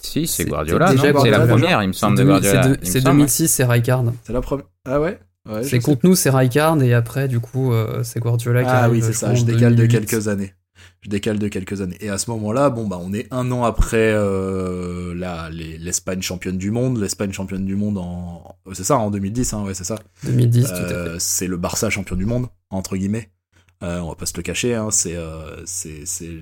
Si, 0.00 0.26
c'est 0.28 0.44
Guardiola, 0.44 0.92
déjà 0.92 1.12
non 1.12 1.22
C'est 1.22 1.30
la 1.30 1.46
première, 1.46 1.82
il 1.82 1.88
me 1.88 1.92
semble, 1.92 2.16
de 2.16 2.18
C'est 2.18 2.24
deux- 2.24 2.30
Guardiola. 2.30 2.62
c'est 2.62 2.68
deux- 2.68 2.74
il 2.76 2.80
me 2.80 2.92
C'est 2.92 3.00
semble, 3.00 3.16
2006, 3.16 3.48
c'est 3.48 3.64
Rijkaard. 3.64 4.04
C'est 4.24 4.32
la 4.32 4.40
première. 4.40 4.66
Ah 4.84 5.00
ouais. 5.00 5.18
C'est 5.64 5.80
contre 5.80 6.00
nous, 6.04 6.14
c'est 6.14 6.30
Rijkaard, 6.30 6.80
et 6.82 6.94
après, 6.94 7.26
du 7.26 7.40
coup, 7.40 7.72
euh, 7.72 8.02
c'est 8.04 8.20
Guardiola 8.20 8.62
qui 8.62 8.68
Ah 8.70 8.88
oui, 8.90 9.02
c'est 9.02 9.12
ça, 9.12 9.34
je 9.34 9.44
décale 9.44 9.74
de 9.74 9.86
2008. 9.86 10.06
quelques 10.06 10.28
années. 10.28 10.54
Je 11.00 11.10
décale 11.10 11.38
de 11.40 11.48
quelques 11.48 11.80
années. 11.80 11.96
Et 12.00 12.08
à 12.10 12.18
ce 12.18 12.30
moment-là, 12.30 12.70
bon, 12.70 12.86
bah, 12.86 12.98
on 13.00 13.12
est 13.12 13.26
un 13.32 13.50
an 13.50 13.64
après 13.64 14.12
euh, 14.14 15.14
l'Espagne 15.80 16.22
championne 16.22 16.58
du 16.58 16.70
monde. 16.70 16.98
L'Espagne 17.00 17.32
championne 17.32 17.64
du 17.64 17.74
monde 17.76 17.98
en. 17.98 18.56
C'est 18.72 18.84
ça, 18.84 18.96
en 18.98 19.10
2010, 19.10 19.52
hein, 19.54 19.64
ouais, 19.64 19.74
c'est 19.74 19.84
ça. 19.84 19.96
2010, 20.24 20.66
tout 20.66 20.72
à 20.72 20.74
Euh, 20.74 21.12
fait. 21.14 21.20
c'est 21.20 21.46
le 21.48 21.56
Barça 21.56 21.90
champion 21.90 22.14
du 22.16 22.26
monde, 22.26 22.46
entre 22.70 22.96
guillemets. 22.96 23.30
Euh, 23.82 24.00
on 24.00 24.08
va 24.08 24.14
pas 24.16 24.26
se 24.26 24.36
le 24.36 24.42
cacher, 24.42 24.74
hein, 24.74 24.88
c'est 24.90 25.14
euh, 25.14 25.64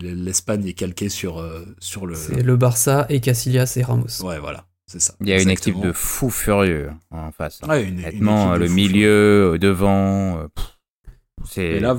l'Espagne 0.01 0.67
est 0.67 0.73
calquée 0.73 1.11
sur, 1.11 1.39
euh, 1.39 1.67
sur 1.81 2.07
le. 2.07 2.15
C'est 2.15 2.43
le 2.43 2.57
Barça 2.57 3.05
et 3.11 3.21
Casillas 3.21 3.75
et 3.77 3.83
Ramos. 3.83 4.23
Ouais, 4.23 4.39
voilà, 4.39 4.65
c'est 4.87 5.01
ça. 5.03 5.15
Il 5.21 5.29
y 5.29 5.33
a 5.33 5.43
une 5.43 5.51
équipe 5.51 5.79
de 5.81 5.93
fous 5.93 6.31
furieux 6.31 6.91
en 7.11 7.31
face. 7.33 7.61
hein. 7.63 7.69
Ouais, 7.69 7.83
une, 7.85 7.99
une 7.99 8.05
Honnêtement, 8.07 8.55
équipe 8.55 8.63
de 8.63 8.69
le 8.69 8.75
milieu, 8.75 9.59
devant, 9.61 10.39
euh, 10.39 10.49
pff, 10.49 10.79
c'est. 11.45 11.65
Et 11.65 11.81
là, 11.81 11.97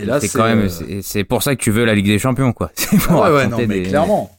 et 0.00 0.04
là 0.04 0.20
c'est 0.20 0.28
quand 0.28 0.44
même, 0.44 0.68
euh, 0.88 1.00
c'est- 1.02 1.24
pour 1.24 1.42
ça 1.42 1.54
que 1.56 1.60
tu 1.62 1.70
veux 1.70 1.84
la 1.84 1.94
Ligue 1.94 2.06
des 2.06 2.18
Champions, 2.18 2.52
quoi. 2.52 2.70
C'est 2.76 2.96
pour 2.98 3.24
Ah 3.24 3.30
ouais, 3.30 3.36
ouais, 3.38 3.46
non, 3.48 3.58
mais 3.58 3.66
des- 3.66 3.82
clairement. 3.84 4.30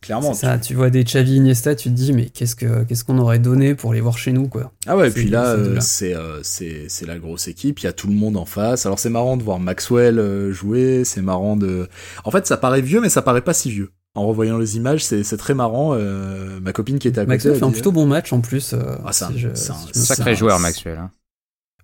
Clairement. 0.00 0.34
Ça, 0.34 0.58
tu 0.58 0.74
vois 0.74 0.90
des 0.90 1.04
Xavi 1.04 1.36
Iniesta, 1.36 1.76
tu 1.76 1.88
te 1.88 1.94
dis, 1.94 2.12
mais 2.12 2.26
qu'est-ce 2.26 2.56
que 2.56 2.82
qu'est-ce 2.82 3.04
qu'on 3.04 3.18
aurait 3.18 3.38
donné 3.38 3.76
pour 3.76 3.92
les 3.94 4.00
voir 4.00 4.18
chez 4.18 4.32
nous, 4.32 4.48
quoi? 4.48 4.72
Ah 4.88 4.96
ouais, 4.96 5.08
et 5.08 5.10
puis 5.12 5.28
là, 5.28 5.54
c'est 5.54 5.60
euh, 5.62 5.80
c'est 5.80 6.16
euh, 6.16 6.40
c'est 6.42 6.86
c'est 6.88 7.06
la 7.06 7.18
grosse 7.18 7.46
équipe, 7.46 7.78
il 7.80 7.84
y 7.84 7.86
a 7.86 7.92
tout 7.92 8.08
le 8.08 8.14
monde 8.14 8.36
en 8.36 8.44
face. 8.44 8.84
Alors 8.84 8.98
c'est 8.98 9.10
marrant 9.10 9.36
de 9.36 9.44
voir 9.44 9.60
Maxwell 9.60 10.50
jouer, 10.50 11.04
c'est 11.04 11.22
marrant 11.22 11.56
de... 11.56 11.88
En 12.24 12.32
fait, 12.32 12.46
ça 12.48 12.56
paraît 12.56 12.80
vieux, 12.82 13.00
mais 13.00 13.10
ça 13.10 13.22
paraît 13.22 13.42
pas 13.42 13.54
si 13.54 13.70
vieux. 13.70 13.92
En 14.16 14.26
revoyant 14.26 14.58
les 14.58 14.76
images, 14.76 15.04
c'est 15.04 15.22
c'est 15.22 15.36
très 15.36 15.54
marrant. 15.54 15.94
euh, 15.94 16.58
ma 16.60 16.72
copine 16.72 16.98
qui 16.98 17.06
était 17.06 17.20
à 17.20 17.24
côté... 17.24 17.34
Maxwell 17.34 17.54
fait 17.56 17.64
un 17.64 17.68
dit- 17.68 17.72
plutôt 17.74 17.92
bon 17.92 18.06
match 18.06 18.32
en 18.32 18.40
plus. 18.40 18.72
euh, 18.74 18.96
Ah, 19.06 19.12
c'est 19.12 19.24
un- 19.26 19.32
je- 19.36 19.48
Sacré 19.92 20.34
joueur, 20.34 20.58
Maxwell. 20.58 20.98
hein. 20.98 21.10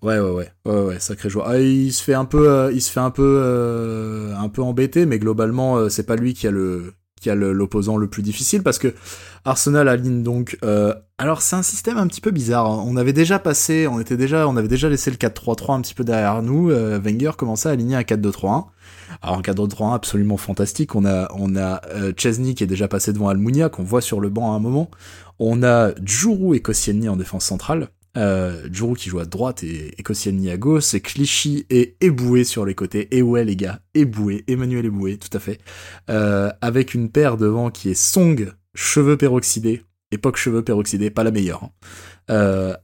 Ouais, 0.01 0.17
ouais, 0.19 0.29
ouais, 0.31 0.49
ouais, 0.65 0.81
ouais, 0.85 0.99
sacré 0.99 1.29
joueur. 1.29 1.47
Ah, 1.49 1.59
il 1.59 1.91
se 1.91 2.01
fait 2.01 2.13
un 2.13 2.23
peu, 2.25 2.49
euh, 2.49 2.71
il 2.73 2.81
se 2.81 2.89
fait 2.89 3.01
un 3.01 3.11
peu, 3.11 3.41
euh, 3.43 4.33
un 4.37 4.47
peu 4.47 4.61
embêter, 4.61 5.05
mais 5.05 5.19
globalement, 5.19 5.75
euh, 5.77 5.89
c'est 5.89 6.05
pas 6.05 6.15
lui 6.15 6.33
qui 6.33 6.47
a 6.47 6.51
le, 6.51 6.93
qui 7.19 7.29
a 7.29 7.35
l'opposant 7.35 7.97
le 7.97 8.07
plus 8.07 8.21
difficile 8.21 8.63
parce 8.63 8.79
que 8.79 8.93
Arsenal 9.43 9.89
aligne 9.89 10.23
donc. 10.23 10.57
euh, 10.63 10.93
alors 11.17 11.41
c'est 11.41 11.57
un 11.57 11.63
système 11.63 11.97
un 11.97 12.07
petit 12.07 12.21
peu 12.21 12.31
bizarre. 12.31 12.65
hein. 12.71 12.81
On 12.87 12.95
avait 12.95 13.11
déjà 13.11 13.39
passé, 13.39 13.87
on 13.87 13.99
était 13.99 14.15
déjà, 14.15 14.47
on 14.47 14.55
avait 14.55 14.69
déjà 14.69 14.87
laissé 14.87 15.11
le 15.11 15.17
4-3-3 15.17 15.73
un 15.75 15.81
petit 15.81 15.93
peu 15.93 16.05
derrière 16.05 16.41
nous. 16.41 16.69
Wenger 16.69 17.31
commençait 17.37 17.67
à 17.67 17.73
aligner 17.73 17.97
un 17.97 18.03
4-2-3-1. 18.03 18.67
Alors 19.21 19.37
un 19.37 19.41
4-2-3-1 19.41 19.95
absolument 19.95 20.37
fantastique. 20.37 20.95
On 20.95 21.05
a, 21.05 21.27
on 21.35 21.57
a 21.57 21.81
Chesney 22.15 22.55
qui 22.55 22.63
est 22.63 22.67
déjà 22.67 22.87
passé 22.87 23.11
devant 23.11 23.27
Almunia 23.27 23.67
qu'on 23.67 23.83
voit 23.83 23.99
sur 24.01 24.21
le 24.21 24.29
banc 24.29 24.53
à 24.53 24.55
un 24.55 24.59
moment. 24.59 24.89
On 25.39 25.61
a 25.61 25.91
Djourou 26.01 26.53
et 26.53 26.61
Koscielny 26.61 27.09
en 27.09 27.17
défense 27.17 27.43
centrale. 27.43 27.89
Euh, 28.17 28.67
Juru 28.71 28.95
qui 28.95 29.09
joue 29.09 29.19
à 29.19 29.25
droite 29.25 29.63
et, 29.63 29.93
et 29.97 30.51
à 30.51 30.57
gauche. 30.57 30.83
C'est 30.83 31.01
Clichy 31.01 31.65
et 31.69 31.95
Eboué 32.01 32.43
sur 32.43 32.65
les 32.65 32.75
côtés. 32.75 33.07
Et 33.15 33.21
ouais, 33.21 33.45
les 33.45 33.55
gars, 33.55 33.79
Eboué, 33.93 34.43
Emmanuel 34.47 34.85
Eboué, 34.85 35.17
tout 35.17 35.35
à 35.35 35.39
fait. 35.39 35.59
Euh, 36.09 36.51
avec 36.61 36.93
une 36.93 37.09
paire 37.09 37.37
devant 37.37 37.69
qui 37.69 37.89
est 37.89 37.93
Song, 37.99 38.51
cheveux 38.73 39.17
peroxydés. 39.17 39.83
Époque 40.11 40.37
cheveux 40.37 40.63
peroxydés, 40.63 41.11
pas 41.11 41.23
la 41.23 41.31
meilleure. 41.31 41.63
Hein. 41.63 41.71
Euh, 42.31 42.75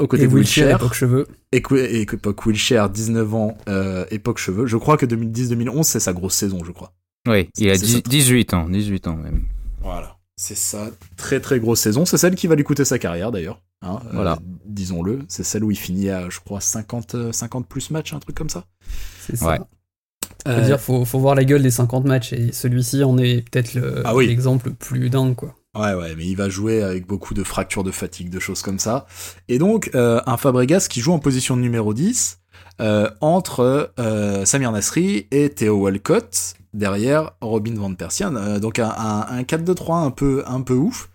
au 0.00 0.06
côté 0.06 0.24
Et 0.24 0.26
de 0.26 0.74
époque 0.74 0.94
cheveux. 0.94 1.26
Éco- 1.52 1.76
et 1.76 2.00
époque 2.02 2.44
Wilshere, 2.46 2.88
19 2.90 3.34
ans, 3.34 3.56
euh, 3.68 4.04
époque 4.10 4.38
cheveux. 4.38 4.66
Je 4.66 4.76
crois 4.76 4.96
que 4.96 5.06
2010-2011, 5.06 5.84
c'est 5.84 6.00
sa 6.00 6.12
grosse 6.12 6.34
saison, 6.34 6.64
je 6.64 6.72
crois. 6.72 6.92
Oui, 7.28 7.48
il 7.56 7.70
a 7.70 7.76
C'est 7.76 7.84
10 7.86 7.92
ça. 7.94 8.00
18 8.08 8.54
ans, 8.54 8.68
18 8.68 9.06
ans 9.06 9.16
même. 9.16 9.44
Voilà. 9.80 10.16
C'est 10.36 10.56
ça, 10.56 10.90
très 11.16 11.38
très 11.40 11.60
grosse 11.60 11.80
saison. 11.80 12.04
C'est 12.04 12.16
celle 12.16 12.34
qui 12.34 12.48
va 12.48 12.56
lui 12.56 12.64
coûter 12.64 12.84
sa 12.84 12.98
carrière 12.98 13.30
d'ailleurs. 13.30 13.62
Hein, 13.82 14.00
euh, 14.06 14.10
Voilà. 14.12 14.38
Disons-le. 14.64 15.20
C'est 15.28 15.44
celle 15.44 15.64
où 15.64 15.70
il 15.70 15.76
finit 15.78 16.08
à, 16.10 16.28
je 16.30 16.40
crois, 16.40 16.60
50, 16.60 17.14
euh, 17.14 17.32
50 17.32 17.66
plus 17.66 17.90
matchs, 17.90 18.12
un 18.14 18.18
truc 18.20 18.36
comme 18.36 18.48
ça. 18.50 18.64
C'est 19.26 19.36
ça. 19.36 19.46
Ouais. 19.46 19.58
Faut 19.58 20.50
Euh, 20.50 20.64
dire, 20.64 20.80
faut, 20.80 21.04
faut 21.04 21.18
voir 21.20 21.34
la 21.34 21.44
gueule 21.44 21.62
des 21.62 21.70
50 21.70 22.04
matchs 22.04 22.32
et 22.32 22.52
celui-ci 22.52 23.04
en 23.04 23.16
est 23.18 23.48
peut-être 23.48 23.74
le- 23.74 24.02
Ah 24.04 24.14
oui. 24.14 24.26
l'exemple 24.26 24.68
le 24.68 24.74
plus 24.74 25.08
dingue, 25.10 25.34
quoi. 25.36 25.54
Ouais, 25.76 25.94
ouais, 25.94 26.14
mais 26.16 26.26
il 26.26 26.34
va 26.36 26.48
jouer 26.48 26.82
avec 26.82 27.06
beaucoup 27.06 27.32
de 27.34 27.42
fractures 27.44 27.82
de 27.84 27.90
fatigue, 27.90 28.28
de 28.28 28.38
choses 28.40 28.60
comme 28.62 28.78
ça. 28.78 29.06
Et 29.48 29.58
donc, 29.58 29.90
euh, 29.94 30.20
un 30.26 30.36
Fabregas 30.36 30.86
qui 30.90 31.00
joue 31.00 31.12
en 31.12 31.18
position 31.18 31.56
de 31.56 31.62
numéro 31.62 31.94
10 31.94 32.38
euh, 32.80 33.08
entre 33.20 33.92
euh, 33.98 34.44
Samir 34.44 34.70
Nasri 34.72 35.26
et 35.30 35.48
Theo 35.50 35.76
Walcott, 35.76 36.54
derrière 36.74 37.32
Robin 37.40 37.74
Van 37.74 37.94
Persie. 37.94 38.24
Euh, 38.24 38.58
donc 38.58 38.78
un, 38.80 38.90
un, 38.90 39.26
un 39.28 39.42
4-2-3 39.42 40.04
un 40.04 40.10
peu, 40.10 40.42
un 40.46 40.60
peu 40.60 40.74
ouf. 40.74 41.08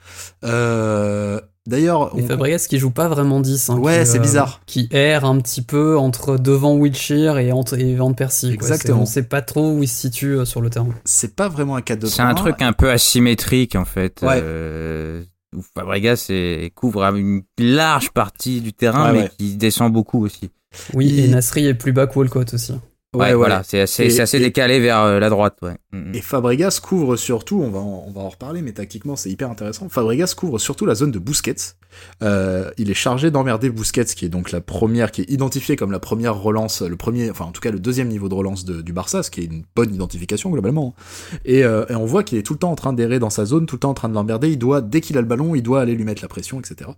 Euh, 1.68 1.70
D'ailleurs, 1.70 2.18
Et 2.18 2.24
on- 2.24 2.28
Fabregas 2.28 2.66
qui 2.70 2.80
joue 2.80 2.92
pas 2.92 3.08
vraiment 3.10 3.40
10. 3.42 3.70
hein, 3.70 3.78
Ouais, 3.78 4.06
c'est 4.06 4.20
bizarre. 4.20 4.62
Qui 4.66 4.88
erre 4.92 5.26
un 5.26 5.38
petit 5.40 5.62
peu 5.62 5.98
entre 5.98 6.38
devant 6.38 6.76
Wilshere 6.78 7.38
et, 7.40 7.52
entre, 7.52 7.78
et 7.78 7.94
Van 7.96 8.14
Persie. 8.14 8.52
Exactement. 8.54 9.02
On 9.02 9.06
sait 9.06 9.24
pas 9.24 9.42
trop 9.42 9.72
où 9.74 9.84
il 9.84 9.88
se 9.88 9.96
situe 10.02 10.38
euh, 10.38 10.46
sur 10.46 10.62
le 10.62 10.70
terrain. 10.70 10.88
c'est 11.06 11.36
pas 11.36 11.50
vraiment 11.50 11.76
un 11.76 11.82
4-2-3. 11.82 12.08
C'est 12.10 12.22
un 12.22 12.34
truc 12.36 12.62
un 12.62 12.74
peu 12.74 12.90
asymétrique 12.90 13.76
en 13.76 13.86
fait. 13.86 14.20
Ouais. 14.22 14.40
Euh, 14.42 15.24
où 15.56 15.62
Fabregas 15.78 16.28
est- 16.30 16.74
couvre 16.76 17.04
une 17.16 17.42
large 17.58 18.12
partie 18.12 18.62
du 18.62 18.74
terrain, 18.74 19.08
Ouais, 19.08 19.14
mais 19.14 19.24
ouais. 19.24 19.32
qui 19.38 19.56
descend 19.56 19.92
beaucoup 19.94 20.24
aussi. 20.26 20.50
Oui, 20.94 21.20
et 21.22 21.28
Nasri 21.28 21.66
est 21.68 21.74
plus 21.74 21.92
bas 21.94 22.08
que 22.08 22.18
Walcott 22.20 22.54
aussi. 22.54 22.74
Ouais, 23.16 23.34
voilà, 23.34 23.64
c'est 23.64 23.80
assez, 23.80 24.04
Et- 24.04 24.10
c'est 24.10 24.22
assez 24.22 24.38
et- 24.38 24.42
décalé 24.42 24.80
vers 24.80 25.00
euh, 25.02 25.20
la 25.20 25.30
droite. 25.30 25.58
Ouais. 25.62 25.76
Mm, 25.98 26.12
mm. 26.12 26.16
Et 26.16 26.22
Fabregas 26.22 26.80
couvre 26.82 27.16
surtout, 27.16 27.62
on 27.62 27.70
va 27.70 27.80
en, 27.80 28.06
on 28.08 28.12
va 28.12 28.22
en 28.22 28.30
reparler, 28.30 28.62
mais 28.62 28.72
tactiquement 28.72 29.16
c'est 29.16 29.30
hyper 29.30 29.50
intéressant. 29.50 29.90
Fabregas 29.90 30.34
couvre 30.36 30.60
surtout 30.60 30.86
la 30.86 30.96
zone 30.96 31.12
de 31.12 31.20
Busquets. 31.20 31.56
Euh, 32.22 32.70
il 32.78 32.92
est 32.92 32.96
chargé 32.96 33.32
d'emmerder 33.32 33.70
Busquets, 33.70 34.06
qui 34.06 34.26
est 34.26 34.30
donc 34.30 34.52
la 34.52 34.62
première, 34.62 35.12
qui 35.12 35.22
est 35.22 35.30
identifiée 35.32 35.76
comme 35.76 35.92
la 35.92 36.00
première 36.00 36.36
relance, 36.36 36.82
le 36.82 36.96
premier, 36.96 37.32
enfin 37.32 37.46
en 37.46 37.52
tout 37.52 37.62
cas 37.62 37.72
le 37.72 37.80
deuxième 37.80 38.08
niveau 38.10 38.30
de 38.30 38.36
relance 38.36 38.66
de- 38.66 38.82
du 38.82 38.94
Barça, 38.94 39.24
ce 39.24 39.32
qui 39.32 39.42
est 39.42 39.46
une 39.46 39.64
bonne 39.76 39.94
identification 39.94 40.50
globalement. 40.52 40.94
Et, 41.46 41.64
euh, 41.64 41.86
et 41.90 41.96
on 41.96 42.06
voit 42.06 42.24
qu'il 42.24 42.38
est 42.38 42.44
tout 42.44 42.54
le 42.54 42.60
temps 42.60 42.72
en 42.72 42.76
train 42.76 42.94
d'errer 42.94 43.20
dans 43.20 43.30
sa 43.32 43.46
zone, 43.46 43.66
tout 43.66 43.76
le 43.76 43.80
temps 43.80 43.90
en 43.90 43.96
train 43.96 44.10
de 44.10 44.14
l'emmerder. 44.14 44.50
Il 44.52 44.60
doit, 44.60 44.82
dès 44.82 45.02
qu'il 45.02 45.18
a 45.18 45.22
le 45.22 45.28
ballon, 45.28 45.56
il 45.56 45.64
doit 45.64 45.82
aller 45.82 45.96
lui 45.96 46.04
mettre 46.04 46.22
la 46.22 46.28
pression, 46.28 46.60
etc. 46.60 46.92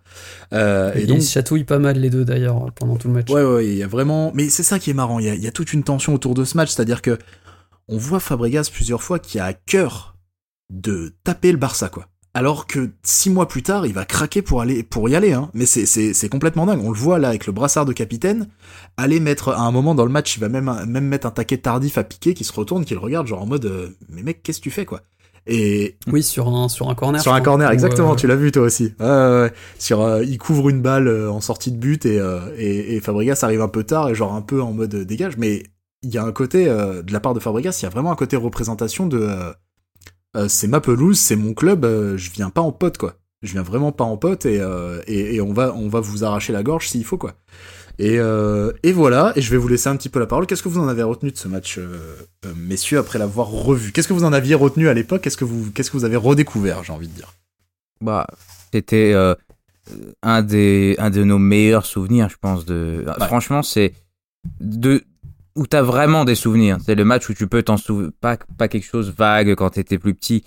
Euh, 0.54 0.92
Et, 0.96 1.04
et 1.04 1.06
donc 1.06 1.18
ils 1.18 1.24
se 1.24 1.32
chatouillent 1.32 1.64
pas 1.64 1.80
mal 1.80 1.98
les 1.98 2.10
deux 2.10 2.26
d'ailleurs 2.26 2.72
pendant 2.74 2.98
tout 2.98 3.08
le 3.08 3.14
match. 3.14 3.30
Ouais, 3.30 3.44
ouais, 3.44 3.68
il 3.68 3.76
y 3.78 3.84
a 3.84 3.88
vraiment. 3.88 4.32
Mais 4.34 4.50
c'est 4.50 4.64
ça 4.64 4.80
qui 4.80 4.90
est 4.90 4.94
marrant. 4.94 5.20
Il 5.20 5.26
y 5.26 5.30
a, 5.30 5.36
il 5.36 5.42
y 5.44 5.48
a 5.48 5.52
toute 5.52 5.72
une 5.74 5.84
tension 5.84 6.14
autour 6.14 6.34
de 6.34 6.44
ce 6.44 6.58
match, 6.58 6.72
c'est-à-dire 6.72 7.02
que 7.02 7.18
on 7.90 7.98
voit 7.98 8.20
Fabregas 8.22 8.70
plusieurs 8.72 9.04
fois 9.04 9.20
qui 9.20 9.40
a 9.40 9.46
à 9.46 9.54
cœur 9.54 10.16
de 10.72 11.14
taper 11.24 11.52
le 11.52 11.58
Barça, 11.58 11.90
quoi. 11.90 12.06
Alors 12.36 12.68
que 12.68 12.92
six 13.02 13.32
mois 13.32 13.48
plus 13.48 13.64
tard, 13.64 13.88
il 13.88 13.94
va 13.94 14.06
craquer 14.06 14.44
pour 14.44 14.62
aller 14.62 14.84
pour 14.84 15.10
y 15.10 15.16
aller, 15.16 15.34
hein. 15.34 15.50
Mais 15.56 15.66
c'est 15.66 15.88
c'est 15.88 16.14
c'est 16.14 16.30
complètement 16.30 16.68
dingue. 16.68 16.80
On 16.84 16.92
le 16.92 16.98
voit 16.98 17.18
là 17.18 17.30
avec 17.30 17.48
le 17.48 17.52
brassard 17.54 17.86
de 17.86 17.92
capitaine, 17.92 18.48
aller 18.98 19.20
mettre 19.20 19.50
à 19.50 19.62
un 19.62 19.72
moment 19.72 19.96
dans 19.96 20.06
le 20.06 20.12
match, 20.12 20.38
il 20.38 20.40
va 20.40 20.48
même 20.48 20.72
même 20.88 21.06
mettre 21.08 21.26
un 21.26 21.32
taquet 21.32 21.58
tardif 21.58 21.98
à 21.98 22.04
piquer, 22.04 22.36
qui 22.36 22.44
se 22.44 22.54
retourne, 22.54 22.86
qui 22.86 22.94
le 22.94 23.00
regarde 23.00 23.26
genre 23.26 23.42
en 23.42 23.48
mode 23.48 23.66
euh, 23.66 23.90
mais 24.10 24.22
mec 24.22 24.44
qu'est-ce 24.44 24.60
que 24.60 24.64
tu 24.64 24.72
fais 24.72 24.86
quoi? 24.86 25.02
Et 25.48 25.98
Oui, 26.06 26.22
sur 26.22 26.48
un, 26.50 26.70
sur 26.70 26.88
un 26.90 26.94
corner. 26.96 27.20
sur 27.20 27.34
un 27.34 27.42
corner, 27.42 27.72
exactement, 27.72 28.12
euh, 28.14 28.16
tu 28.16 28.28
l'as 28.28 28.36
vu 28.36 28.52
toi 28.52 28.62
aussi. 28.62 28.94
Ouais, 29.00 29.06
ouais, 29.08 29.42
ouais. 29.42 29.54
Sur, 29.80 30.02
euh, 30.02 30.24
il 30.24 30.38
couvre 30.38 30.70
une 30.70 30.84
balle 30.84 31.08
euh, 31.08 31.32
en 31.32 31.42
sortie 31.42 31.72
de 31.72 31.78
but 31.78 32.06
et, 32.06 32.22
et, 32.58 32.96
et 32.96 33.00
Fabregas 33.00 33.40
arrive 33.42 33.62
un 33.64 33.68
peu 33.70 33.84
tard 33.84 34.10
et 34.10 34.14
genre 34.16 34.36
un 34.36 34.42
peu 34.44 34.62
en 34.62 34.72
mode 34.74 34.94
dégage, 34.96 35.38
mais 35.38 35.64
il 36.04 36.10
y 36.14 36.18
a 36.18 36.24
un 36.24 36.32
côté, 36.32 36.68
euh, 36.68 37.02
de 37.02 37.12
la 37.14 37.20
part 37.20 37.34
de 37.34 37.40
Fabregas, 37.40 37.80
il 37.82 37.84
y 37.84 37.86
a 37.86 37.90
vraiment 37.90 38.12
un 38.12 38.16
côté 38.16 38.36
représentation 38.36 39.08
de 39.08 39.20
euh, 39.20 39.54
euh, 40.38 40.48
c'est 40.48 40.68
ma 40.68 40.80
pelouse, 40.80 41.20
c'est 41.20 41.36
mon 41.36 41.54
club, 41.54 41.86
je 41.86 42.32
viens 42.32 42.50
pas 42.50 42.62
en 42.62 42.72
pote 42.72 42.98
quoi. 42.98 43.16
Je 43.42 43.54
viens 43.54 43.64
vraiment 43.64 43.92
pas 43.92 44.04
en 44.04 44.18
pote 44.18 44.46
et, 44.46 44.62
et, 45.08 45.36
et 45.36 45.42
on, 45.42 45.54
va, 45.54 45.74
on 45.74 45.88
va 45.88 46.02
vous 46.02 46.26
arracher 46.26 46.52
la 46.52 46.62
gorge 46.62 46.90
s'il 46.90 47.06
faut 47.06 47.18
quoi. 47.18 47.36
Et, 47.98 48.16
et 48.16 48.92
voilà, 48.92 49.32
et 49.38 49.42
je 49.42 49.50
vais 49.50 49.58
vous 49.58 49.70
laisser 49.70 49.88
un 49.88 49.96
petit 49.96 50.10
peu 50.10 50.20
la 50.20 50.28
parole. 50.28 50.46
Qu'est-ce 50.46 50.62
que 50.62 50.68
vous 50.68 50.82
en 50.82 50.90
avez 50.90 51.04
retenu 51.04 51.32
de 51.32 51.38
ce 51.38 51.48
match, 51.48 51.80
messieurs, 52.58 52.98
après 53.00 53.18
l'avoir 53.18 53.48
revu? 53.48 53.94
Qu'est-ce 53.94 54.10
que 54.10 54.14
vous 54.14 54.26
en 54.26 54.34
aviez 54.34 54.56
retenu 54.56 54.90
à 54.90 54.94
l'époque? 54.94 55.22
Qu'est-ce 55.22 55.38
que 55.38 55.46
vous, 55.46 55.72
qu'est-ce 55.72 55.90
que 55.90 55.96
vous 55.98 56.04
avez 56.04 56.18
redécouvert, 56.18 56.84
j'ai 56.84 56.92
envie 56.92 57.08
de 57.08 57.14
dire? 57.14 57.34
Bah, 58.02 58.28
c'était 58.74 59.16
un 60.22 60.42
des 60.44 60.96
un 61.00 61.10
de 61.10 61.24
nos 61.24 61.40
meilleurs 61.40 61.86
souvenirs, 61.86 62.30
je 62.30 62.38
pense. 62.40 62.66
De 62.66 63.06
Ouais. 63.08 63.26
franchement, 63.28 63.64
c'est 63.64 63.94
de 64.60 65.04
où 65.56 65.68
t'as 65.68 65.82
vraiment 65.82 66.26
des 66.26 66.36
souvenirs. 66.36 66.78
C'est 66.86 66.96
le 66.96 67.06
match 67.06 67.30
où 67.30 67.34
tu 67.34 67.48
peux 67.48 67.64
t'en 67.64 67.78
souvenir, 67.78 68.12
pas 68.22 68.38
pas 68.58 68.68
quelque 68.68 68.86
chose 68.86 69.14
vague 69.16 69.56
quand 69.56 69.72
t'étais 69.72 69.98
plus 69.98 70.14
petit. 70.14 70.44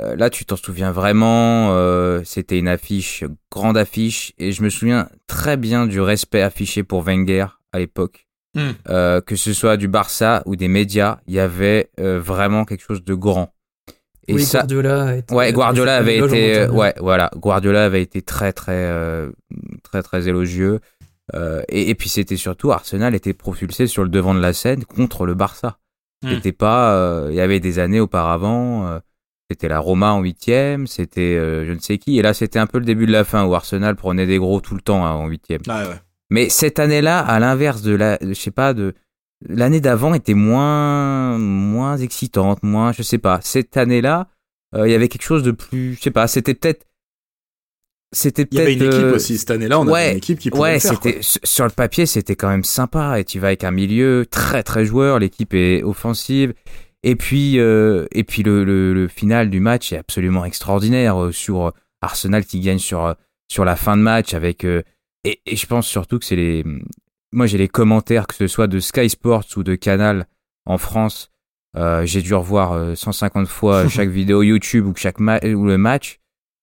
Euh, 0.00 0.16
là, 0.16 0.28
tu 0.30 0.44
t'en 0.44 0.56
souviens 0.56 0.92
vraiment. 0.92 1.70
euh, 1.72 2.20
c'était 2.24 2.58
une 2.58 2.68
affiche, 2.68 3.24
grande 3.50 3.78
affiche, 3.78 4.32
et 4.38 4.52
je 4.52 4.62
me 4.62 4.68
souviens 4.68 5.08
très 5.26 5.56
bien 5.56 5.86
du 5.86 6.00
respect 6.00 6.42
affiché 6.42 6.82
pour 6.82 7.02
Wenger 7.02 7.46
à 7.72 7.78
l'époque. 7.78 8.26
Hmm. 8.54 8.70
Euh, 8.88 9.20
que 9.20 9.36
ce 9.36 9.52
soit 9.52 9.76
du 9.76 9.88
Barça 9.88 10.42
ou 10.46 10.56
des 10.56 10.68
médias, 10.68 11.18
il 11.26 11.34
y 11.34 11.40
avait 11.40 11.90
euh, 12.00 12.18
vraiment 12.20 12.64
quelque 12.64 12.82
chose 12.82 13.04
de 13.04 13.14
grand. 13.14 13.52
Et 14.26 14.34
oui, 14.34 14.44
ça, 14.44 14.58
Guardiola 14.58 15.16
était, 15.16 15.34
Ouais, 15.34 15.52
Guardiola 15.52 15.96
avait 15.96 16.18
été, 16.18 16.58
euh, 16.58 16.70
ouais, 16.70 16.94
voilà, 16.98 17.30
Guardiola 17.34 17.84
avait 17.84 18.02
été 18.02 18.20
très, 18.20 18.52
très, 18.52 18.72
euh, 18.74 19.30
très, 19.82 20.02
très 20.02 20.28
élogieux. 20.28 20.80
Euh, 21.34 21.62
et, 21.68 21.90
et 21.90 21.94
puis 21.94 22.08
c'était 22.08 22.36
surtout 22.36 22.72
Arsenal 22.72 23.14
était 23.14 23.34
propulsé 23.34 23.86
sur 23.86 24.02
le 24.02 24.08
devant 24.08 24.34
de 24.34 24.40
la 24.40 24.52
scène 24.52 24.84
contre 24.84 25.26
le 25.26 25.34
Barça. 25.34 25.78
Hmm. 26.22 26.30
C'était 26.30 26.52
pas, 26.52 26.94
euh, 26.94 27.28
il 27.30 27.36
y 27.36 27.40
avait 27.40 27.60
des 27.60 27.78
années 27.78 28.00
auparavant, 28.00 28.88
euh, 28.88 28.98
c'était 29.50 29.68
la 29.68 29.78
Roma 29.78 30.12
en 30.12 30.20
huitième, 30.20 30.86
c'était 30.86 31.36
je 31.36 31.72
ne 31.72 31.78
sais 31.78 31.98
qui, 31.98 32.18
et 32.18 32.22
là 32.22 32.34
c'était 32.34 32.58
un 32.58 32.66
peu 32.66 32.78
le 32.78 32.84
début 32.84 33.06
de 33.06 33.12
la 33.12 33.24
fin 33.24 33.44
où 33.44 33.54
Arsenal 33.54 33.94
prenait 33.94 34.26
des 34.26 34.38
gros 34.38 34.60
tout 34.60 34.74
le 34.74 34.80
temps 34.80 35.06
hein, 35.06 35.12
en 35.12 35.26
huitième. 35.26 35.60
Ouais. 35.66 35.96
Mais 36.30 36.48
cette 36.48 36.78
année-là, 36.78 37.20
à 37.20 37.38
l'inverse 37.40 37.82
de 37.82 37.94
la, 37.94 38.18
je 38.20 38.34
sais 38.34 38.50
pas, 38.50 38.74
de 38.74 38.94
l'année 39.46 39.80
d'avant 39.80 40.12
était 40.12 40.34
moins, 40.34 41.38
moins 41.38 41.96
excitante, 41.96 42.62
moins, 42.62 42.92
je 42.92 43.02
sais 43.02 43.18
pas. 43.18 43.40
Cette 43.40 43.76
année-là, 43.78 44.28
il 44.76 44.90
y 44.90 44.94
avait 44.94 45.08
quelque 45.08 45.22
chose 45.22 45.42
de 45.42 45.52
plus, 45.52 45.94
je 45.94 46.02
sais 46.02 46.10
pas. 46.10 46.26
C'était 46.26 46.52
peut-être, 46.52 46.84
c'était 48.12 48.46
Il 48.50 48.58
y 48.58 48.60
avait 48.60 48.76
peut-être. 48.76 48.82
une 48.86 48.92
équipe 48.92 49.04
euh, 49.12 49.14
aussi 49.16 49.38
cette 49.38 49.50
année-là, 49.50 49.80
on 49.80 49.86
ouais, 49.86 50.00
avait 50.00 50.10
une 50.12 50.16
équipe 50.18 50.38
qui 50.38 50.50
pouvait 50.50 50.62
Ouais, 50.62 50.74
le 50.74 50.80
faire. 50.80 50.92
c'était 51.02 51.18
sur 51.22 51.64
le 51.64 51.70
papier, 51.70 52.06
c'était 52.06 52.36
quand 52.36 52.48
même 52.48 52.64
sympa. 52.64 53.20
Et 53.20 53.24
tu 53.24 53.38
vas 53.38 53.48
avec 53.48 53.64
un 53.64 53.70
milieu 53.70 54.26
très 54.30 54.62
très 54.62 54.84
joueur, 54.84 55.18
l'équipe 55.18 55.52
est 55.54 55.82
offensive. 55.82 56.54
Et 57.04 57.14
puis 57.16 57.58
euh, 57.60 58.06
et 58.12 58.24
puis 58.24 58.42
le, 58.42 58.64
le, 58.64 58.92
le 58.94 59.08
final 59.08 59.50
du 59.50 59.60
match 59.60 59.92
est 59.92 59.98
absolument 59.98 60.44
extraordinaire 60.44 61.22
euh, 61.22 61.32
sur 61.32 61.72
Arsenal 62.02 62.44
qui 62.44 62.60
gagne 62.60 62.78
sur 62.78 63.14
sur 63.48 63.64
la 63.64 63.76
fin 63.76 63.96
de 63.96 64.02
match 64.02 64.34
avec 64.34 64.64
euh, 64.64 64.82
et, 65.24 65.40
et 65.46 65.54
je 65.56 65.66
pense 65.66 65.86
surtout 65.86 66.18
que 66.18 66.24
c'est 66.24 66.34
les 66.36 66.64
moi 67.32 67.46
j'ai 67.46 67.56
les 67.58 67.68
commentaires 67.68 68.26
que 68.26 68.34
ce 68.34 68.46
soit 68.48 68.66
de 68.66 68.80
Sky 68.80 69.08
Sports 69.10 69.44
ou 69.56 69.62
de 69.62 69.74
Canal 69.76 70.26
en 70.66 70.76
France. 70.78 71.30
Euh, 71.76 72.04
j'ai 72.04 72.22
dû 72.22 72.34
revoir 72.34 72.72
euh, 72.72 72.94
150 72.96 73.46
fois 73.46 73.88
chaque 73.90 74.08
vidéo 74.08 74.42
YouTube 74.42 74.86
ou 74.86 74.92
chaque 74.96 75.20
ma- 75.20 75.38
ou 75.44 75.66
le 75.66 75.78
match 75.78 76.18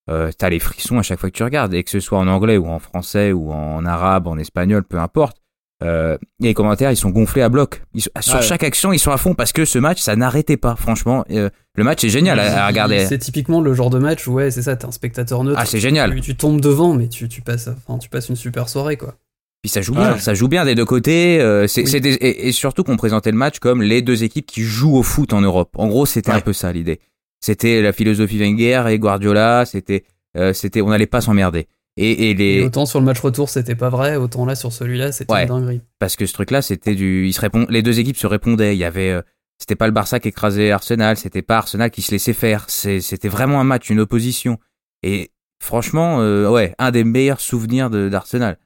euh, 0.09 0.31
t'as 0.37 0.49
les 0.49 0.59
frissons 0.59 0.99
à 0.99 1.03
chaque 1.03 1.19
fois 1.19 1.29
que 1.29 1.35
tu 1.35 1.43
regardes, 1.43 1.73
et 1.73 1.83
que 1.83 1.89
ce 1.89 1.99
soit 1.99 2.17
en 2.19 2.27
anglais 2.27 2.57
ou 2.57 2.67
en 2.67 2.79
français 2.79 3.31
ou 3.31 3.51
en 3.51 3.85
arabe, 3.85 4.27
en 4.27 4.37
espagnol, 4.37 4.83
peu 4.83 4.99
importe. 4.99 5.37
Euh, 5.83 6.17
et 6.41 6.47
les 6.47 6.53
commentaires, 6.53 6.89
ils 6.91 6.95
sont 6.95 7.09
gonflés 7.09 7.41
à 7.41 7.49
bloc. 7.49 7.81
Ils 7.93 8.01
sont- 8.01 8.09
sur 8.21 8.35
Ouais. 8.35 8.41
chaque 8.41 8.63
action, 8.63 8.93
ils 8.93 8.99
sont 8.99 9.11
à 9.11 9.17
fond 9.17 9.33
parce 9.35 9.51
que 9.51 9.65
ce 9.65 9.77
match, 9.77 9.99
ça 10.01 10.15
n'arrêtait 10.15 10.55
pas. 10.55 10.75
Franchement, 10.77 11.25
euh, 11.31 11.49
le 11.75 11.83
match 11.83 12.01
est 12.05 12.09
génial 12.09 12.39
à, 12.39 12.63
à 12.63 12.67
regarder. 12.67 13.05
C'est 13.05 13.17
typiquement 13.17 13.59
le 13.59 13.73
genre 13.73 13.89
de 13.89 13.99
match 13.99 14.25
où, 14.25 14.33
ouais, 14.35 14.51
c'est 14.51 14.61
ça, 14.61 14.77
t'es 14.77 14.85
un 14.85 14.91
spectateur 14.91 15.43
neutre. 15.43 15.59
Ah, 15.61 15.65
c'est 15.65 15.81
génial. 15.81 16.15
Tu, 16.15 16.21
tu 16.21 16.35
tombes 16.35 16.61
devant, 16.61 16.93
mais 16.93 17.09
tu, 17.09 17.27
tu, 17.27 17.41
passes, 17.41 17.67
enfin, 17.67 17.97
tu 17.99 18.07
passes 18.07 18.29
une 18.29 18.37
super 18.37 18.69
soirée, 18.69 18.95
quoi. 18.95 19.15
Puis 19.63 19.69
ça 19.69 19.81
joue 19.81 19.93
bien, 19.95 20.13
Ouais. 20.13 20.19
ça 20.19 20.33
joue 20.33 20.47
bien 20.47 20.63
des 20.63 20.75
deux 20.75 20.85
côtés. 20.85 21.41
euh, 21.41 21.67
c'est, 21.67 21.81
Oui. 21.83 21.95
et, 22.21 22.47
et 22.47 22.51
surtout 22.53 22.83
qu'on 22.85 22.95
présentait 22.97 23.31
le 23.31 23.37
match 23.37 23.59
comme 23.59 23.81
les 23.81 24.01
deux 24.01 24.23
équipes 24.23 24.45
qui 24.45 24.61
jouent 24.61 24.95
au 24.95 25.03
foot 25.03 25.33
en 25.33 25.41
Europe. 25.41 25.71
En 25.77 25.87
gros, 25.87 26.05
c'était 26.05 26.31
Ouais. 26.31 26.37
un 26.37 26.41
peu 26.41 26.53
ça 26.53 26.71
l'idée. 26.71 26.99
C'était 27.41 27.81
la 27.81 27.93
philosophie 27.93 28.39
Wenger 28.39 28.85
et 28.89 28.97
Guardiola. 28.99 29.65
C'était, 29.65 30.03
euh, 30.37 30.53
c'était, 30.53 30.81
on 30.81 30.89
n'allait 30.89 31.05
pas 31.07 31.21
s'emmerder. 31.21 31.67
Et, 31.97 32.29
et 32.29 32.33
les, 32.33 32.55
Et 32.55 32.63
autant 32.65 32.85
sur 32.85 32.99
le 32.99 33.05
match 33.05 33.19
retour, 33.19 33.49
c'était 33.49 33.75
pas 33.75 33.89
vrai, 33.89 34.17
autant 34.17 34.45
là, 34.45 34.55
sur 34.55 34.73
celui-là, 34.73 35.11
c'était 35.13 35.31
Ouais. 35.31 35.43
une 35.43 35.47
dinguerie. 35.47 35.81
parce 35.99 36.15
que 36.17 36.25
ce 36.25 36.33
truc-là, 36.33 36.61
c'était 36.61 36.93
du, 36.95 37.25
ils 37.27 37.33
se 37.33 37.39
répond, 37.39 37.65
les 37.69 37.81
deux 37.81 37.99
équipes 37.99 38.17
se 38.17 38.27
répondaient. 38.27 38.75
Il 38.75 38.79
y 38.79 38.83
avait, 38.83 39.11
euh, 39.11 39.21
c'était 39.59 39.75
pas 39.77 39.85
le 39.87 39.93
Barça 39.93 40.19
qui 40.19 40.27
écrasait 40.27 40.71
Arsenal, 40.71 41.15
c'était 41.15 41.41
pas 41.41 41.57
Arsenal 41.59 41.91
qui 41.91 42.01
se 42.01 42.11
laissait 42.11 42.33
faire. 42.33 42.65
C'était 42.69 43.29
vraiment 43.29 43.61
un 43.61 43.63
match, 43.63 43.89
une 43.89 44.01
opposition. 44.01 44.59
Et 45.03 45.31
franchement, 45.63 46.19
euh, 46.19 46.49
ouais, 46.49 46.75
un 46.79 46.91
des 46.91 47.05
meilleurs 47.05 47.39
souvenirs 47.39 47.89
de, 47.89 48.09
d'Arsenal. 48.09 48.57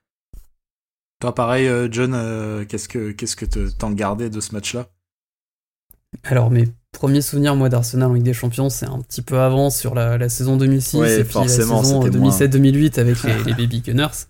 Toi, 1.21 1.35
pareil, 1.35 1.69
John, 1.91 2.65
qu'est-ce 2.67 2.87
que 2.87 3.11
qu'est-ce 3.11 3.35
que 3.35 3.45
t'en 3.77 3.91
gardais 3.91 4.29
de 4.31 4.39
ce 4.39 4.53
match-là? 4.53 4.87
Alors, 6.23 6.49
mes 6.49 6.65
premiers 6.91 7.21
souvenirs, 7.21 7.55
moi, 7.55 7.69
d'Arsenal 7.69 8.09
en 8.09 8.13
Ligue 8.13 8.23
des 8.23 8.33
Champions, 8.33 8.69
c'est 8.69 8.85
un 8.85 8.99
petit 8.99 9.21
peu 9.21 9.39
avant 9.39 9.69
sur 9.69 9.95
la, 9.95 10.29
saison 10.29 10.57
2006 10.57 10.97
et 10.97 11.23
puis 11.23 11.39
la 11.39 11.47
saison 11.47 11.81
2007-2008 12.03 12.99
avec 12.99 13.23
les, 13.23 13.43
les 13.45 13.53
Baby 13.53 13.81
Gunners. 13.81 14.25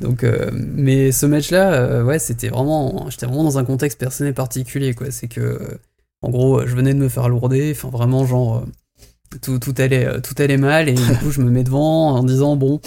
Donc, 0.00 0.24
euh, 0.24 0.50
mais 0.52 1.12
ce 1.12 1.26
match-là, 1.26 1.72
euh, 1.74 2.04
ouais, 2.04 2.18
c'était 2.18 2.48
vraiment, 2.48 3.06
j'étais 3.10 3.26
vraiment 3.26 3.44
dans 3.44 3.58
un 3.58 3.64
contexte 3.64 3.98
personnel 3.98 4.34
particulier, 4.34 4.94
quoi. 4.94 5.10
C'est 5.10 5.28
que, 5.28 5.78
en 6.22 6.30
gros, 6.30 6.66
je 6.66 6.74
venais 6.74 6.94
de 6.94 6.98
me 6.98 7.08
faire 7.08 7.28
lourder, 7.28 7.72
enfin 7.76 7.90
vraiment, 7.90 8.26
genre, 8.26 8.56
euh, 8.56 9.38
tout, 9.40 9.58
tout 9.58 9.74
allait, 9.78 10.20
tout 10.20 10.34
allait 10.38 10.56
mal, 10.56 10.88
et 10.88 10.94
du 10.94 11.16
coup, 11.20 11.30
je 11.30 11.40
me 11.40 11.50
mets 11.50 11.64
devant 11.64 12.10
en 12.10 12.22
disant, 12.22 12.56
bon, 12.56 12.80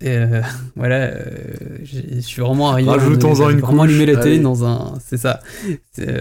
et 0.00 0.18
voilà, 0.76 1.12
je 1.82 2.20
suis 2.20 2.42
vraiment 2.42 2.70
arrivé. 2.70 2.90
Rajoutons-en 2.90 3.50
une 3.50 3.60
vraiment 3.60 3.82
allumé 3.82 4.06
la 4.06 4.16
télé 4.16 4.38
dans 4.38 4.64
un. 4.64 4.94
C'est 5.04 5.16
ça. 5.16 5.40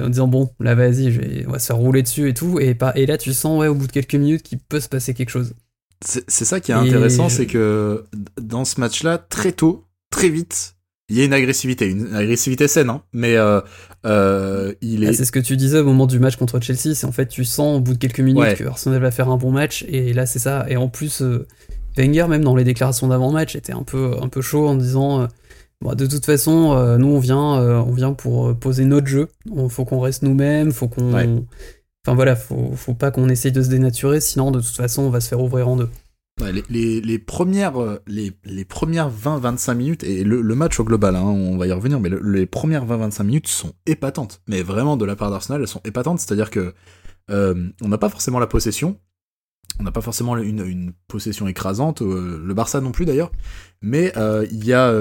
En 0.02 0.10
disant, 0.10 0.28
bon, 0.28 0.50
là, 0.60 0.76
vas-y, 0.76 1.46
on 1.48 1.52
va 1.52 1.60
se 1.60 1.74
rouler 1.74 2.02
dessus 2.02 2.30
et 2.30 2.34
tout. 2.34 2.60
Et, 2.60 2.78
là, 3.06 3.18
tu 3.18 3.34
sens, 3.34 3.60
ouais, 3.60 3.68
au 3.68 3.76
bout 3.76 3.88
de 3.88 3.92
quelques 3.92 4.16
minutes, 4.16 4.44
qu'il 4.44 4.60
peut 4.60 4.80
se 4.80 4.90
passer 4.90 5.14
quelque 5.14 5.30
chose. 5.30 5.54
C'est 6.06 6.46
ça 6.46 6.60
qui 6.60 6.72
est 6.72 6.76
intéressant, 6.76 7.30
c'est 7.30 7.48
que 7.48 8.04
dans 8.42 8.66
ce 8.66 8.80
match-là, 8.80 9.18
très 9.18 9.52
tôt, 9.52 9.86
très 10.12 10.30
vite, 10.30 10.76
il 11.08 11.18
y 11.18 11.22
a 11.22 11.26
une 11.26 11.34
agressivité, 11.34 11.88
une 11.88 12.16
agressivité 12.16 12.68
saine, 12.68 12.90
hein, 12.90 13.04
mais 13.14 13.36
euh, 13.36 13.62
euh, 14.08 14.74
il 14.82 15.04
est. 15.04 15.14
c'est 15.14 15.26
ce 15.26 15.32
que 15.32 15.40
tu 15.40 15.56
disais 15.56 15.80
au 15.80 15.86
moment 15.86 16.08
du 16.08 16.18
match 16.18 16.36
contre 16.36 16.60
Chelsea, 16.60 16.96
c'est 16.96 17.06
en 17.06 17.12
fait 17.12 17.28
tu 17.28 17.46
sens 17.46 17.78
au 17.78 17.80
bout 17.80 17.94
de 17.94 18.00
quelques 18.00 18.22
minutes 18.22 18.56
que 18.56 18.64
Arsenal 18.64 19.00
va 19.02 19.12
faire 19.12 19.30
un 19.30 19.38
bon 19.38 19.52
match, 19.52 19.86
et 19.88 20.14
là 20.14 20.26
c'est 20.26 20.40
ça. 20.40 20.66
Et 20.68 20.78
en 20.78 20.90
plus, 20.90 21.22
euh, 21.22 21.48
Wenger 21.98 22.28
même 22.28 22.44
dans 22.44 22.56
les 22.56 22.64
déclarations 22.64 23.08
d'avant-match 23.08 23.56
était 23.56 23.74
un 23.74 23.84
peu 23.84 24.16
un 24.22 24.28
peu 24.28 24.42
chaud 24.42 24.68
en 24.68 24.76
disant. 24.76 25.28
de 25.84 26.06
toute 26.06 26.26
façon, 26.26 26.98
nous 26.98 27.08
on 27.08 27.20
vient, 27.20 27.38
on 27.38 27.92
vient 27.92 28.14
pour 28.14 28.56
poser 28.58 28.86
notre 28.86 29.08
jeu. 29.08 29.30
Il 29.46 29.70
faut 29.70 29.86
qu'on 29.86 30.00
reste 30.00 30.24
nous-mêmes, 30.24 30.72
faut 30.72 30.88
qu'on, 30.88 31.14
enfin 31.14 32.16
voilà, 32.16 32.36
faut, 32.36 32.72
faut 32.76 32.94
pas 32.94 33.12
qu'on 33.12 33.30
essaye 33.30 33.52
de 33.52 33.62
se 33.62 33.70
dénaturer, 33.70 34.20
sinon 34.20 34.52
de 34.52 34.60
toute 34.60 34.76
façon 34.76 35.04
on 35.04 35.10
va 35.10 35.22
se 35.22 35.30
faire 35.30 35.42
ouvrir 35.42 35.68
en 35.68 35.78
deux 35.78 35.90
les, 36.70 37.20
premières, 37.20 37.82
euh, 37.82 38.02
les, 38.08 38.34
les 38.44 38.66
premières 38.66 39.10
20-25 39.10 39.74
minutes, 39.76 40.04
et 40.04 40.24
le, 40.24 40.44
match 40.56 40.80
au 40.80 40.84
global, 40.84 41.16
hein, 41.16 41.24
on 41.24 41.58
va 41.58 41.68
y 41.68 41.72
revenir, 41.72 42.00
mais 42.00 42.10
les 42.10 42.46
premières 42.46 42.86
20-25 42.86 43.24
minutes 43.24 43.48
sont 43.48 43.74
épatantes. 43.86 44.42
Mais 44.48 44.62
vraiment, 44.62 44.98
de 44.98 45.06
la 45.06 45.16
part 45.16 45.32
d'Arsenal, 45.32 45.62
elles 45.62 45.68
sont 45.68 45.82
épatantes, 45.86 46.20
c'est-à-dire 46.20 46.50
que 46.50 46.74
euh, 47.32 47.70
on 47.82 47.88
n'a 47.88 47.98
pas 47.98 48.10
forcément 48.10 48.40
la 48.40 48.48
possession, 48.48 49.00
on 49.80 49.84
n'a 49.84 49.92
pas 49.92 50.02
forcément 50.02 50.38
une, 50.38 50.94
possession 51.08 51.48
écrasante, 51.48 52.02
euh, 52.02 52.42
le 52.44 52.54
Barça 52.54 52.82
non 52.82 52.92
plus 52.92 53.06
d'ailleurs, 53.06 53.32
mais 53.82 54.14
il 54.52 54.66
y 54.66 54.74
a 54.74 54.92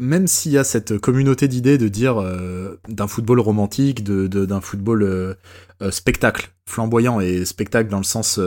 même 0.00 0.26
s'il 0.26 0.52
y 0.52 0.58
a 0.58 0.64
cette 0.64 0.98
communauté 0.98 1.46
d'idées 1.46 1.76
de 1.76 1.86
dire 1.88 2.20
euh, 2.20 2.80
d'un 2.88 3.06
football 3.06 3.38
romantique, 3.38 4.02
de, 4.02 4.26
d'un 4.26 4.60
football 4.62 5.02
euh, 5.02 5.34
euh, 5.82 5.90
spectacle, 5.90 6.50
flamboyant 6.66 7.20
et 7.20 7.44
spectacle 7.44 7.90
dans 7.90 7.98
le 7.98 8.04
sens 8.04 8.40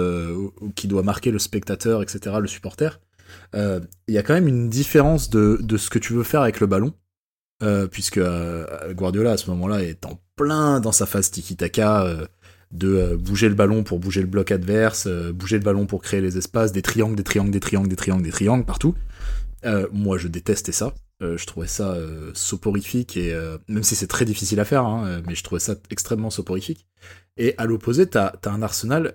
qui 0.75 0.87
doit 0.87 1.03
marquer 1.03 1.31
le 1.31 1.39
spectateur, 1.39 2.01
etc., 2.01 2.37
le 2.41 2.47
supporter, 2.47 2.99
il 3.53 3.87
y 4.07 4.17
a 4.17 4.23
quand 4.23 4.33
même 4.33 4.47
une 4.47 4.69
différence 4.69 5.29
de, 5.29 5.59
de, 5.61 5.77
ce 5.77 5.89
que 5.89 5.99
tu 5.99 6.13
veux 6.13 6.23
faire 6.23 6.41
avec 6.41 6.59
le 6.59 6.67
ballon, 6.67 6.93
puisque 7.91 8.19
Guardiola 8.91 9.31
à 9.31 9.37
ce 9.37 9.49
moment-là 9.51 9.83
est 9.83 10.05
en 10.05 10.19
plein 10.35 10.79
dans 10.79 10.91
sa 10.91 11.05
phase 11.05 11.29
tiki-taka 11.29 12.27
de 12.73 13.15
bouger 13.15 13.47
le 13.47 13.55
ballon 13.55 13.83
pour 13.83 13.99
bouger 13.99 14.21
le 14.21 14.27
bloc 14.27 14.51
adverse, 14.51 15.07
bouger 15.07 15.57
le 15.57 15.63
ballon 15.63 15.85
pour 15.85 16.01
créer 16.01 16.21
les 16.21 16.37
espaces, 16.37 16.71
des 16.71 16.81
triangles, 16.81 17.15
des 17.15 17.23
triangles, 17.23 17.51
des 17.51 17.59
triangles, 17.59 17.87
des 17.87 17.95
triangles, 17.95 18.23
des 18.23 18.31
triangles 18.31 18.65
partout. 18.65 18.95
moi, 19.91 20.17
je 20.17 20.27
détestais 20.27 20.71
ça. 20.71 20.93
Euh, 21.23 21.37
je 21.37 21.45
trouvais 21.45 21.67
ça 21.67 21.91
euh, 21.91 22.31
soporifique 22.33 23.15
et 23.17 23.33
euh, 23.33 23.57
même 23.67 23.83
si 23.83 23.95
c'est 23.95 24.07
très 24.07 24.25
difficile 24.25 24.59
à 24.59 24.65
faire, 24.65 24.85
hein, 24.85 25.21
mais 25.27 25.35
je 25.35 25.43
trouvais 25.43 25.59
ça 25.59 25.75
extrêmement 25.89 26.29
soporifique. 26.29 26.87
Et 27.37 27.55
à 27.57 27.65
l'opposé, 27.65 28.07
t'as 28.07 28.33
as 28.43 28.49
un 28.49 28.61
Arsenal, 28.61 29.13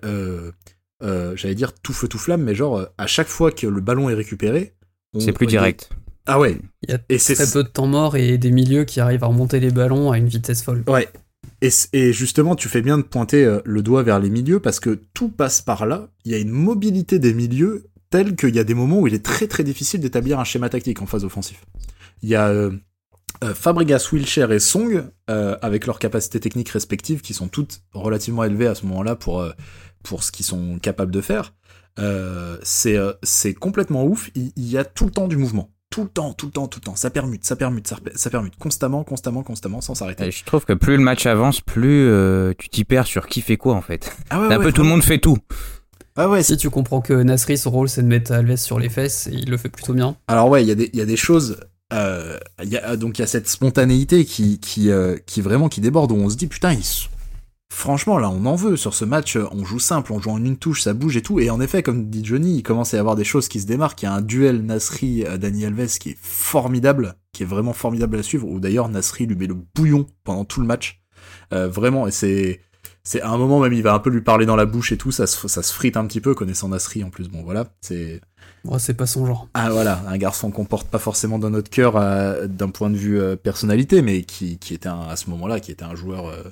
j'allais 1.01 1.55
dire 1.55 1.73
tout 1.73 1.93
feu 1.93 2.07
tout 2.07 2.17
flamme, 2.17 2.43
mais 2.43 2.55
genre 2.55 2.87
à 2.97 3.07
chaque 3.07 3.27
fois 3.27 3.51
que 3.51 3.67
le 3.67 3.81
ballon 3.81 4.09
est 4.09 4.13
récupéré, 4.13 4.73
c'est 5.17 5.33
plus 5.33 5.47
direct. 5.47 5.89
Ah 6.25 6.39
ouais. 6.39 6.57
Il 6.83 6.91
y 6.91 6.93
a 6.93 6.99
et 7.09 7.17
très 7.17 7.51
peu 7.51 7.63
de 7.63 7.69
temps 7.69 7.87
mort 7.87 8.15
et 8.15 8.37
des 8.37 8.51
milieux 8.51 8.83
qui 8.83 8.99
arrivent 8.99 9.23
à 9.23 9.27
remonter 9.27 9.59
les 9.59 9.71
ballons 9.71 10.11
à 10.11 10.17
une 10.17 10.27
vitesse 10.27 10.61
folle. 10.61 10.83
Ouais. 10.87 11.07
Et, 11.61 12.13
justement, 12.13 12.55
tu 12.55 12.69
fais 12.69 12.81
bien 12.81 12.97
de 12.97 13.03
pointer 13.03 13.59
le 13.65 13.81
doigt 13.81 14.03
vers 14.03 14.19
les 14.19 14.29
milieux 14.29 14.59
parce 14.59 14.79
que 14.79 15.01
tout 15.13 15.29
passe 15.29 15.61
par 15.61 15.85
là. 15.85 16.09
Il 16.23 16.31
y 16.31 16.35
a 16.35 16.37
une 16.37 16.51
mobilité 16.51 17.19
des 17.19 17.33
milieux 17.33 17.89
telle 18.09 18.35
qu'il 18.35 18.55
y 18.55 18.59
a 18.59 18.63
des 18.63 18.73
moments 18.73 18.99
où 18.99 19.07
il 19.07 19.13
est 19.13 19.25
très 19.25 19.47
très 19.47 19.63
difficile 19.63 20.01
d'établir 20.01 20.39
un 20.39 20.43
schéma 20.43 20.69
tactique 20.69 21.01
en 21.01 21.05
phase 21.05 21.25
offensive. 21.25 21.57
Il 22.21 22.29
y 22.29 22.35
a 22.35 22.47
euh, 22.47 22.71
euh, 23.43 23.53
Fabregas, 23.53 24.09
Wilshire 24.11 24.51
et 24.51 24.59
Song, 24.59 25.09
euh, 25.29 25.57
avec 25.61 25.85
leurs 25.85 25.99
capacités 25.99 26.39
techniques 26.39 26.69
respectives, 26.69 27.21
qui 27.21 27.33
sont 27.33 27.47
toutes 27.47 27.81
relativement 27.93 28.43
élevées 28.43 28.67
à 28.67 28.75
ce 28.75 28.85
moment-là 28.87 29.15
pour, 29.15 29.45
pour 30.03 30.23
ce 30.23 30.31
qu'ils 30.31 30.45
sont 30.45 30.79
capables 30.79 31.11
de 31.11 31.21
faire. 31.21 31.53
c'est 32.63 32.97
c'est 33.23 33.53
complètement 33.53 34.05
ouf. 34.05 34.31
Il, 34.35 34.51
y 34.57 34.77
a 34.77 34.85
tout 34.85 35.05
le 35.05 35.11
temps 35.11 35.27
du 35.27 35.37
mouvement. 35.37 35.71
Tout 35.89 36.03
le 36.03 36.09
temps, 36.09 36.33
tout 36.33 36.45
le 36.45 36.51
temps, 36.51 36.67
tout 36.67 36.79
le 36.79 36.85
temps. 36.85 36.95
Ça 36.95 37.09
permute, 37.09 37.45
ça 37.45 37.55
permute, 37.55 37.87
ça, 37.87 38.29
permute. 38.29 38.55
Constamment, 38.57 39.03
constamment, 39.03 39.41
constamment, 39.41 39.81
sans 39.81 39.95
s'arrêter. 39.95 40.29
Je 40.29 40.43
trouve 40.43 40.65
que 40.65 40.73
plus 40.73 40.97
le 40.97 41.03
match 41.03 41.25
avance, 41.25 41.61
plus 41.61 42.11
tu 42.57 42.69
t'y 42.69 42.85
perds 42.85 43.07
sur 43.07 43.27
qui 43.27 43.41
fait 43.41 43.57
quoi, 43.57 43.73
en 43.73 43.81
fait. 43.81 44.15
Ah 44.29 44.39
ouais, 44.39 44.53
un 44.53 44.59
peu 44.59 44.71
tout 44.71 44.83
le 44.83 44.87
monde 44.87 45.03
fait 45.03 45.17
tout. 45.17 45.37
Ah 46.15 46.29
ouais, 46.29 46.43
si 46.43 46.57
tu 46.57 46.69
comprends 46.69 47.01
que 47.01 47.13
Nasri, 47.13 47.57
son 47.57 47.71
rôle, 47.71 47.89
c'est 47.89 48.03
de 48.03 48.07
mettre 48.07 48.31
Alves 48.31 48.57
sur 48.57 48.77
les 48.77 48.89
fesses, 48.89 49.27
et 49.27 49.33
il 49.33 49.49
le 49.49 49.57
fait 49.57 49.69
plutôt 49.69 49.93
bien. 49.93 50.15
Alors 50.27 50.49
ouais, 50.49 50.63
il 50.63 50.67
y, 50.67 50.97
y, 50.97 51.01
a 51.01 51.05
des 51.05 51.17
choses 51.17 51.57
euh, 51.91 52.37
y 52.63 52.77
a, 52.77 52.95
donc 52.97 53.17
il 53.17 53.21
y 53.21 53.23
a 53.23 53.27
cette 53.27 53.49
spontanéité 53.49 54.23
qui 54.23 54.59
qui 54.59 54.91
euh, 54.91 55.17
qui 55.25 55.41
vraiment 55.41 55.69
qui 55.69 55.81
déborde 55.81 56.11
où 56.11 56.15
on 56.15 56.29
se 56.29 56.35
dit 56.35 56.45
putain 56.45 56.73
ils 56.73 56.83
franchement 57.71 58.17
là 58.17 58.29
on 58.29 58.45
en 58.45 58.55
veut 58.55 58.75
sur 58.75 58.93
ce 58.93 59.05
match 59.05 59.37
on 59.51 59.63
joue 59.63 59.79
simple 59.79 60.11
on 60.13 60.19
joue 60.19 60.31
en 60.31 60.43
une 60.43 60.57
touche 60.57 60.81
ça 60.81 60.93
bouge 60.93 61.17
et 61.17 61.21
tout 61.21 61.39
et 61.39 61.49
en 61.49 61.61
effet 61.61 61.83
comme 61.83 62.09
dit 62.09 62.25
Johnny 62.25 62.57
il 62.57 62.63
commence 62.63 62.93
à 62.93 62.97
y 62.97 62.99
avoir 62.99 63.15
des 63.15 63.23
choses 63.23 63.47
qui 63.47 63.61
se 63.61 63.67
démarquent 63.67 64.01
il 64.01 64.05
y 64.05 64.07
a 64.09 64.13
un 64.13 64.21
duel 64.21 64.65
Nasri 64.65 65.23
euh, 65.23 65.37
Alves 65.41 65.97
qui 65.99 66.09
est 66.09 66.17
formidable 66.19 67.15
qui 67.31 67.43
est 67.43 67.45
vraiment 67.45 67.73
formidable 67.73 68.17
à 68.17 68.23
suivre 68.23 68.47
où 68.47 68.59
d'ailleurs 68.59 68.89
Nasri 68.89 69.25
lui 69.25 69.35
met 69.35 69.47
le 69.47 69.57
bouillon 69.75 70.07
pendant 70.23 70.45
tout 70.45 70.61
le 70.61 70.67
match 70.67 71.01
euh, 71.53 71.67
vraiment 71.67 72.07
et 72.07 72.11
c'est 72.11 72.61
c'est 73.03 73.21
à 73.21 73.29
un 73.29 73.37
moment 73.37 73.59
même 73.59 73.73
il 73.73 73.83
va 73.83 73.93
un 73.93 73.99
peu 73.99 74.09
lui 74.09 74.21
parler 74.21 74.45
dans 74.45 74.55
la 74.55 74.65
bouche 74.65 74.91
et 74.91 74.97
tout 74.97 75.11
ça 75.11 75.27
se, 75.27 75.47
ça 75.47 75.63
se 75.63 75.73
frite 75.73 75.95
un 75.95 76.05
petit 76.05 76.21
peu 76.21 76.33
connaissant 76.33 76.69
Nasri 76.69 77.03
en 77.03 77.09
plus 77.09 77.29
bon 77.29 77.43
voilà 77.43 77.67
c'est 77.81 78.21
c'est 78.77 78.93
pas 78.93 79.05
son 79.05 79.25
genre. 79.25 79.47
Ah 79.53 79.69
voilà, 79.69 80.03
un 80.07 80.17
garçon 80.17 80.51
qu'on 80.51 80.65
porte 80.65 80.87
pas 80.87 80.99
forcément 80.99 81.39
dans 81.39 81.49
notre 81.49 81.69
cœur 81.69 81.95
euh, 81.95 82.47
d'un 82.47 82.69
point 82.69 82.89
de 82.89 82.97
vue 82.97 83.19
euh, 83.19 83.35
personnalité, 83.35 84.01
mais 84.01 84.23
qui, 84.23 84.57
qui 84.57 84.73
était 84.73 84.89
un, 84.89 85.01
à 85.01 85.15
ce 85.15 85.29
moment-là, 85.29 85.59
qui 85.59 85.71
était 85.71 85.83
un 85.83 85.95
joueur. 85.95 86.27
Euh, 86.27 86.43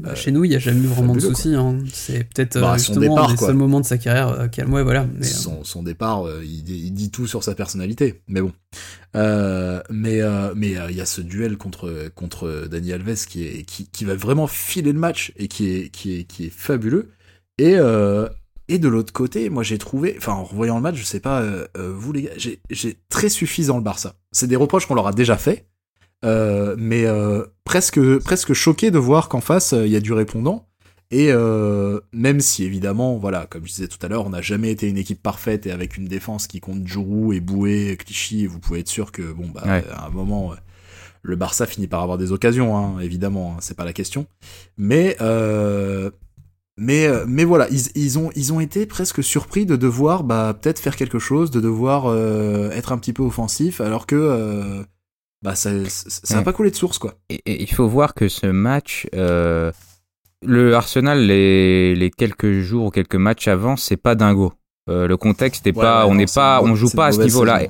bah, 0.00 0.14
chez 0.14 0.30
nous, 0.30 0.44
il 0.44 0.50
n'y 0.50 0.56
a 0.56 0.58
jamais 0.58 0.80
eu 0.80 0.86
vraiment 0.86 1.14
de 1.14 1.20
soucis. 1.20 1.54
Hein. 1.54 1.78
C'est 1.92 2.24
peut-être 2.24 2.60
bah, 2.60 2.76
justement 2.76 3.24
un 3.24 3.32
des 3.32 3.36
seuls 3.36 3.54
moments 3.54 3.80
de 3.80 3.86
sa 3.86 3.98
carrière 3.98 4.50
calme. 4.50 4.72
Ouais, 4.72 4.82
voilà. 4.82 5.06
Mais, 5.16 5.24
son, 5.24 5.64
son, 5.64 5.82
départ, 5.82 6.24
il, 6.42 6.68
il, 6.68 6.92
dit 6.92 7.10
tout 7.10 7.26
sur 7.26 7.44
sa 7.44 7.54
personnalité. 7.54 8.22
Mais 8.28 8.40
bon. 8.40 8.52
mais 9.14 10.20
mais 10.54 10.76
il 10.88 10.96
y 10.96 11.00
a 11.00 11.06
ce 11.06 11.20
duel 11.20 11.56
contre 11.56 12.10
contre 12.14 12.66
Dani 12.70 12.92
Alves 12.92 13.26
qui 13.26 13.44
est 13.44 13.64
qui, 13.64 13.86
qui 13.86 14.04
va 14.04 14.14
vraiment 14.14 14.46
filer 14.46 14.92
le 14.92 14.98
match 14.98 15.32
et 15.36 15.48
qui 15.48 15.70
est 15.70 15.90
qui 15.90 16.14
est 16.14 16.24
qui 16.24 16.46
est 16.46 16.52
fabuleux. 16.52 17.10
Et, 17.58 17.76
et 18.70 18.78
de 18.78 18.86
l'autre 18.86 19.12
côté, 19.12 19.50
moi 19.50 19.64
j'ai 19.64 19.78
trouvé, 19.78 20.14
enfin 20.16 20.32
en 20.32 20.44
revoyant 20.44 20.76
le 20.76 20.82
match, 20.82 20.94
je 20.94 21.02
sais 21.02 21.18
pas, 21.18 21.42
euh, 21.42 21.66
euh, 21.76 21.92
vous 21.92 22.12
les 22.12 22.22
gars, 22.22 22.30
j'ai 22.36 22.96
très 23.08 23.28
suffisant 23.28 23.76
le 23.76 23.82
Barça. 23.82 24.14
C'est 24.30 24.46
des 24.46 24.54
reproches 24.54 24.86
qu'on 24.86 24.94
leur 24.94 25.08
a 25.08 25.12
déjà 25.12 25.36
fait, 25.36 25.66
euh, 26.24 26.74
mais 26.78 27.06
presque, 27.64 28.00
presque 28.18 28.52
choqué 28.52 28.90
de 28.90 28.98
voir 28.98 29.28
qu'en 29.28 29.40
face 29.40 29.72
il 29.72 29.90
y 29.90 29.96
a 29.96 30.00
du 30.00 30.12
répondant. 30.12 30.66
Et 31.12 31.32
même 32.12 32.40
si 32.40 32.64
évidemment, 32.64 33.16
voilà, 33.18 33.46
comme 33.46 33.66
je 33.66 33.72
disais 33.72 33.88
tout 33.88 33.98
à 34.02 34.08
l'heure, 34.08 34.26
on 34.26 34.30
n'a 34.30 34.42
jamais 34.42 34.70
été 34.70 34.88
une 34.88 34.98
équipe 34.98 35.22
parfaite 35.22 35.66
et 35.66 35.72
avec 35.72 35.96
une 35.96 36.06
défense 36.06 36.46
qui 36.46 36.60
compte 36.60 36.86
Giroud 36.86 37.34
et 37.34 37.40
Boué, 37.40 37.96
Clichy, 37.98 38.46
vous 38.46 38.60
pouvez 38.60 38.80
être 38.80 38.88
sûr 38.88 39.12
que 39.12 39.32
bon 39.32 39.48
bah 39.48 39.62
à 39.64 40.06
un 40.06 40.10
moment 40.10 40.54
le 41.22 41.36
Barça 41.36 41.66
finit 41.66 41.86
par 41.86 42.00
avoir 42.00 42.16
des 42.16 42.32
occasions, 42.32 42.76
hein, 42.76 42.98
évidemment, 43.00 43.54
hein, 43.54 43.58
c'est 43.60 43.76
pas 43.76 43.84
la 43.84 43.92
question. 43.92 44.26
Mais 44.78 45.16
euh, 45.20 46.10
mais, 46.80 47.06
euh, 47.06 47.26
mais 47.28 47.44
voilà, 47.44 47.68
ils, 47.70 47.88
ils, 47.94 48.18
ont, 48.18 48.30
ils 48.34 48.54
ont 48.54 48.60
été 48.60 48.86
presque 48.86 49.22
surpris 49.22 49.66
de 49.66 49.76
devoir 49.76 50.24
bah, 50.24 50.56
peut-être 50.58 50.78
faire 50.78 50.96
quelque 50.96 51.18
chose, 51.18 51.50
de 51.50 51.60
devoir 51.60 52.06
euh, 52.06 52.70
être 52.70 52.90
un 52.92 52.96
petit 52.96 53.12
peu 53.12 53.22
offensif, 53.22 53.82
alors 53.82 54.06
que 54.06 54.16
euh, 54.16 54.82
bah, 55.42 55.54
ça 55.54 55.70
n'a 55.70 56.42
pas 56.42 56.52
coulé 56.52 56.70
de 56.70 56.76
source. 56.76 56.98
quoi. 56.98 57.14
Et, 57.28 57.62
il 57.62 57.70
faut 57.72 57.88
voir 57.88 58.14
que 58.14 58.28
ce 58.28 58.46
match, 58.46 59.06
le 59.12 60.74
Arsenal, 60.74 61.26
les, 61.26 61.94
les 61.94 62.10
quelques 62.10 62.60
jours 62.60 62.86
ou 62.86 62.90
quelques 62.90 63.16
matchs 63.16 63.48
avant, 63.48 63.76
c'est 63.76 63.96
pas 63.96 64.14
dingo. 64.14 64.52
le 64.86 65.14
contexte 65.16 65.66
n'est 65.66 65.72
pas, 65.72 66.06
on 66.06 66.14
n'est 66.14 66.26
pas, 66.26 66.62
on 66.62 66.74
joue 66.74 66.90
pas 66.90 67.06
à 67.06 67.12
ce 67.12 67.22
niveau-là. 67.22 67.64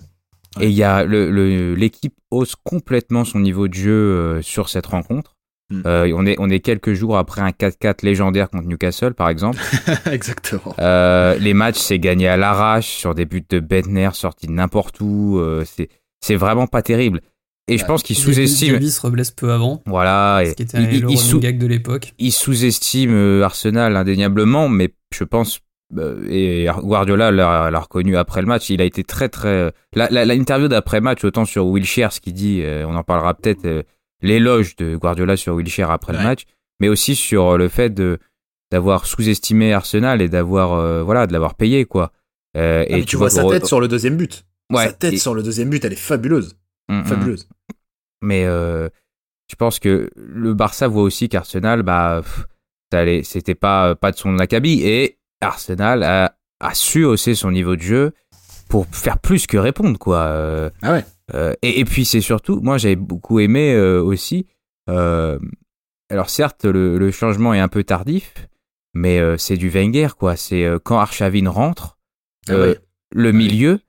Et 0.61 0.69
il 0.69 0.75
y 0.75 0.83
a 0.83 1.05
l'équipe 1.05 2.15
le, 2.33 2.37
hausse 2.37 2.57
complètement 2.57 3.25
son 3.25 3.41
niveau 3.41 3.69
de 3.69 3.75
jeu 3.75 4.43
sur 4.43 4.69
cette 4.69 4.87
rencontre. 4.87 5.37
Hmm. 5.71 5.83
Euh, 5.87 6.13
on, 6.17 6.27
est, 6.27 6.35
on 6.39 6.51
est 6.51 6.59
quelques 6.59 6.95
jours 6.95 7.17
après 7.17 7.41
un 7.41 7.51
4-4 7.51 8.05
légendaire 8.05 8.51
contre 8.51 8.67
Newcastle, 8.67 9.15
par 9.15 9.29
exemple. 9.29 9.59
Exactement. 10.11 10.75
Euh, 10.81 11.37
les 11.37 11.55
matchs, 11.55 11.79
c'est 11.79 12.01
gagné 12.01 12.27
à 12.27 12.37
l'arrache 12.37 12.89
sur 12.89 13.15
des 13.15 13.25
buts 13.25 13.45
de 13.49 13.61
Bentner 13.61 14.11
sortis 14.13 14.49
de 14.49 14.53
n'importe 14.53 15.01
où. 15.01 15.39
Euh, 15.39 15.65
c'est, 15.65 15.89
c'est 16.21 16.35
vraiment 16.35 16.67
pas 16.67 16.83
terrible. 16.83 17.21
Et 17.73 17.79
je 17.79 17.83
Ouais. 17.83 17.87
pense 17.87 18.03
qu'il 18.03 18.17
sous-estime. 18.17 18.75
Davis 18.75 18.97
se 18.97 19.01
reblesse 19.01 19.31
peu 19.31 19.53
avant. 19.53 19.83
Voilà. 19.87 20.43
Ce 20.45 20.51
et 20.51 20.55
qui 20.55 20.63
était 20.63 20.79
il, 20.83 21.01
le 21.03 21.11
il- 21.11 21.39
gag 21.41 21.59
de 21.59 21.67
l'époque. 21.67 22.13
il 22.19 22.33
sous-estime 22.33 23.13
euh, 23.15 23.43
Arsenal 23.45 23.97
indéniablement, 23.97 24.69
mais 24.69 24.93
je 25.15 25.25
pense 25.25 25.61
euh, 25.99 26.25
et 26.29 26.69
Guardiola 26.83 27.31
l'a 27.33 27.81
reconnu 27.81 28.17
après 28.17 28.41
le 28.43 28.47
match. 28.47 28.71
Il 28.71 28.81
a 28.81 28.85
été 28.85 29.03
très 29.05 29.29
très. 29.29 29.73
La, 29.95 30.09
la, 30.11 30.25
la 30.25 30.35
interview 30.35 30.69
d'après 30.69 31.01
match, 31.01 31.25
autant 31.25 31.45
sur 31.45 31.67
Wilshere, 31.67 32.13
ce 32.13 32.21
qu'il 32.21 32.33
dit, 32.35 32.61
euh, 32.63 32.87
on 32.87 32.95
en 32.95 33.03
parlera 33.03 33.35
peut-être. 33.35 33.65
euh, 33.65 33.83
L'éloge 34.23 34.77
de 34.77 34.97
Guardiola 34.97 35.37
sur 35.39 35.55
Wilshere 35.55 35.91
après 35.91 36.13
le 36.13 36.19
match, 36.19 36.43
mais 36.79 36.89
aussi 36.91 37.17
sur 37.17 37.57
le 37.57 37.69
fait 37.69 37.89
de 37.89 38.19
d'avoir 38.71 39.07
sous-estimé 39.07 39.73
Arsenal 39.73 40.21
et 40.23 40.29
d'avoir 40.29 40.75
euh, 40.75 41.03
voilà 41.03 41.27
de 41.27 41.33
l'avoir 41.33 41.55
payé 41.55 41.87
quoi. 41.87 42.13
Euh, 42.57 42.85
Ah, 42.87 42.97
mais 42.99 43.05
tu 43.05 43.17
vois 43.17 43.31
sa 43.31 43.45
tête 43.45 43.65
sur 43.67 43.81
le 43.81 43.89
deuxième 43.89 44.17
but. 44.19 44.45
Ouais, 44.71 44.87
sa 44.89 44.93
tête 44.93 45.15
et- 45.15 45.17
sur 45.19 45.35
le 45.35 45.43
deuxième 45.43 45.71
but, 45.71 45.85
elle 45.85 45.95
est 45.95 45.97
fabuleuse. 45.97 46.55
Mm, 46.91 47.01
mm. 47.01 47.05
Fabuleuse. 47.05 47.49
Mais 48.23 48.45
euh, 48.45 48.89
je 49.49 49.55
pense 49.57 49.79
que 49.79 50.11
le 50.17 50.55
Barça 50.55 50.89
voit 50.89 51.03
aussi 51.03 51.29
qu'Arsenal, 51.29 51.83
bah, 51.83 52.23
c'était 53.23 53.55
pas 53.55 53.95
pas 53.95 54.11
de 54.13 54.17
son 54.17 54.39
acabit 54.39 54.83
et 54.83 55.19
Arsenal 55.41 56.03
a, 56.03 56.37
a 56.61 56.75
su 56.75 57.05
hausser 57.05 57.35
son 57.35 57.51
niveau 57.53 57.77
de 57.77 57.83
jeu 57.83 58.13
pour 58.69 58.87
faire 58.89 59.19
plus 59.19 59.47
que 59.47 59.57
répondre 59.57 59.99
quoi. 59.99 60.19
Euh, 60.19 60.71
Ah 60.83 60.93
ouais. 60.93 61.05
euh, 61.35 61.55
et, 61.63 61.81
et 61.81 61.85
puis 61.85 62.05
c'est 62.05 62.21
surtout, 62.21 62.61
moi 62.61 62.79
j'avais 62.79 62.97
beaucoup 62.97 63.41
aimé 63.41 63.73
euh, 63.75 64.03
aussi. 64.03 64.47
alors 64.87 66.29
certes, 66.31 66.65
le, 66.65 66.99
le 66.99 67.11
changement 67.11 67.55
est 67.55 67.61
un 67.61 67.69
peu 67.69 67.85
tardif, 67.85 68.35
mais 68.95 69.21
c'est 69.39 69.57
du 69.57 69.69
Wenger 69.71 70.09
quoi. 70.19 70.37
C'est 70.37 70.67
quand 70.85 70.99
Arshavin 70.99 71.49
rentre, 71.49 71.99
Ah 72.49 72.57
ouais. 72.59 72.79
le 73.13 73.33
milieu, 73.33 73.81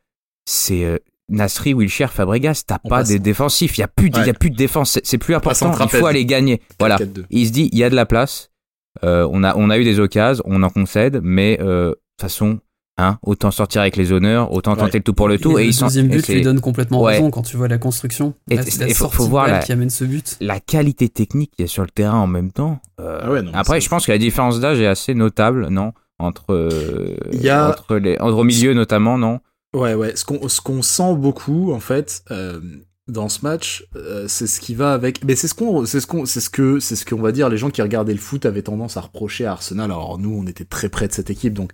c'est 0.45 1.01
Nasri, 1.31 1.73
Wilshere, 1.73 2.09
Fabregas. 2.11 2.63
T'as 2.67 2.77
pas 2.79 2.89
passe. 2.89 3.07
des 3.09 3.19
défensifs. 3.19 3.77
Il 3.77 3.81
y 3.81 3.83
a 3.83 3.87
plus, 3.87 4.09
de- 4.09 4.17
il 4.17 4.19
y 4.19 4.23
a 4.23 4.27
Ouais. 4.27 4.33
plus 4.33 4.49
de 4.51 4.55
défense. 4.55 4.99
C'est- 5.03 5.17
plus 5.17 5.33
important. 5.35 5.71
Il 5.81 5.89
faut 5.89 6.05
aller 6.05 6.25
gagner. 6.25 6.61
Voilà. 6.79 6.97
4-4-2. 6.97 7.25
Il 7.29 7.47
se 7.47 7.51
dit, 7.51 7.69
il 7.71 7.79
y 7.79 7.83
a 7.83 7.89
de 7.89 7.95
la 7.95 8.05
place. 8.05 8.49
Euh, 9.03 9.27
on 9.31 9.43
a, 9.43 9.55
on 9.55 9.69
a 9.69 9.77
eu 9.77 9.83
des 9.85 9.99
occasions, 9.99 10.43
on 10.45 10.61
en 10.63 10.69
concède, 10.69 11.21
mais 11.23 11.57
euh, 11.61 11.89
de 11.89 11.93
toute 11.93 12.21
façon, 12.21 12.59
hein, 12.97 13.17
autant 13.23 13.49
sortir 13.49 13.79
avec 13.81 13.95
les 13.95 14.11
honneurs, 14.11 14.51
autant 14.51 14.71
Ouais. 14.73 14.79
tenter 14.79 14.97
le 14.97 15.03
tout 15.03 15.13
pour 15.13 15.29
le 15.29 15.39
tout. 15.39 15.57
Et, 15.57 15.63
Et, 15.63 15.67
le 15.67 15.79
deuxième 15.79 16.07
but 16.09 16.27
lui 16.27 16.41
donne 16.41 16.59
complètement 16.59 17.01
Ouais. 17.01 17.13
raison 17.13 17.31
quand 17.31 17.41
tu 17.43 17.55
vois 17.55 17.69
la 17.69 17.77
construction. 17.77 18.33
Et- 18.49 18.57
Là, 18.57 18.63
c'est 18.63 18.85
la 18.85 18.93
faut- 18.93 19.07
faut 19.09 19.27
voir 19.27 19.47
la- 19.47 19.59
qui 19.59 19.71
amène 19.71 19.89
ce 19.89 20.03
but. 20.03 20.35
la 20.41 20.59
qualité 20.59 21.07
technique 21.07 21.51
qu'il 21.55 21.63
y 21.63 21.67
a 21.67 21.69
sur 21.71 21.83
le 21.83 21.89
terrain 21.89 22.17
en 22.19 22.27
même 22.27 22.51
temps. 22.51 22.79
euh, 22.99 23.19
Ah 23.23 23.31
ouais, 23.31 23.41
non, 23.41 23.51
après, 23.53 23.79
je 23.79 23.87
pense 23.89 24.05
que 24.05 24.11
la 24.11 24.17
différence 24.17 24.59
d'âge 24.59 24.79
est 24.81 24.87
assez 24.87 25.13
notable, 25.15 25.67
non? 25.69 25.93
Entre, 26.19 26.43
euh, 26.53 27.15
Il 27.31 27.41
y 27.41 27.49
a- 27.49 27.69
entre 27.69 27.95
les, 27.95 28.19
entre 28.19 28.37
au 28.37 28.43
milieu 28.43 28.73
notamment, 28.75 29.17
non? 29.17 29.39
Ouais, 29.73 29.93
ouais. 29.93 30.15
Ce 30.15 30.25
qu'on 30.25 30.47
ce 30.49 30.59
qu'on 30.61 30.81
sent 30.81 31.15
beaucoup, 31.15 31.71
en 31.71 31.79
fait, 31.79 32.23
euh, 32.31 32.59
dans 33.07 33.29
ce 33.29 33.39
match, 33.43 33.85
euh, 33.95 34.25
c'est 34.27 34.47
ce 34.47 34.59
qui 34.59 34.75
va 34.75 34.93
avec. 34.93 35.23
Mais 35.23 35.35
c'est 35.35 35.47
ce 35.47 35.53
qu'on, 35.53 35.85
c'est 35.85 35.99
ce 36.01 36.07
qu'on, 36.07 36.25
c'est 36.25 36.41
ce 36.41 36.49
que, 36.49 36.79
c'est 36.79 36.95
ce 36.95 37.05
qu'on 37.05 37.21
va 37.21 37.31
dire. 37.31 37.47
Les 37.49 37.57
gens 37.57 37.69
qui 37.69 37.81
regardaient 37.81 38.13
le 38.13 38.19
foot 38.19 38.45
avaient 38.45 38.61
tendance 38.63 38.97
à 38.97 39.01
reprocher 39.01 39.45
à 39.45 39.51
Arsenal. 39.53 39.85
Alors 39.91 40.17
nous, 40.17 40.33
on 40.37 40.45
était 40.47 40.65
très 40.65 40.89
près 40.89 41.07
de 41.07 41.13
cette 41.13 41.29
équipe, 41.29 41.53
donc 41.53 41.71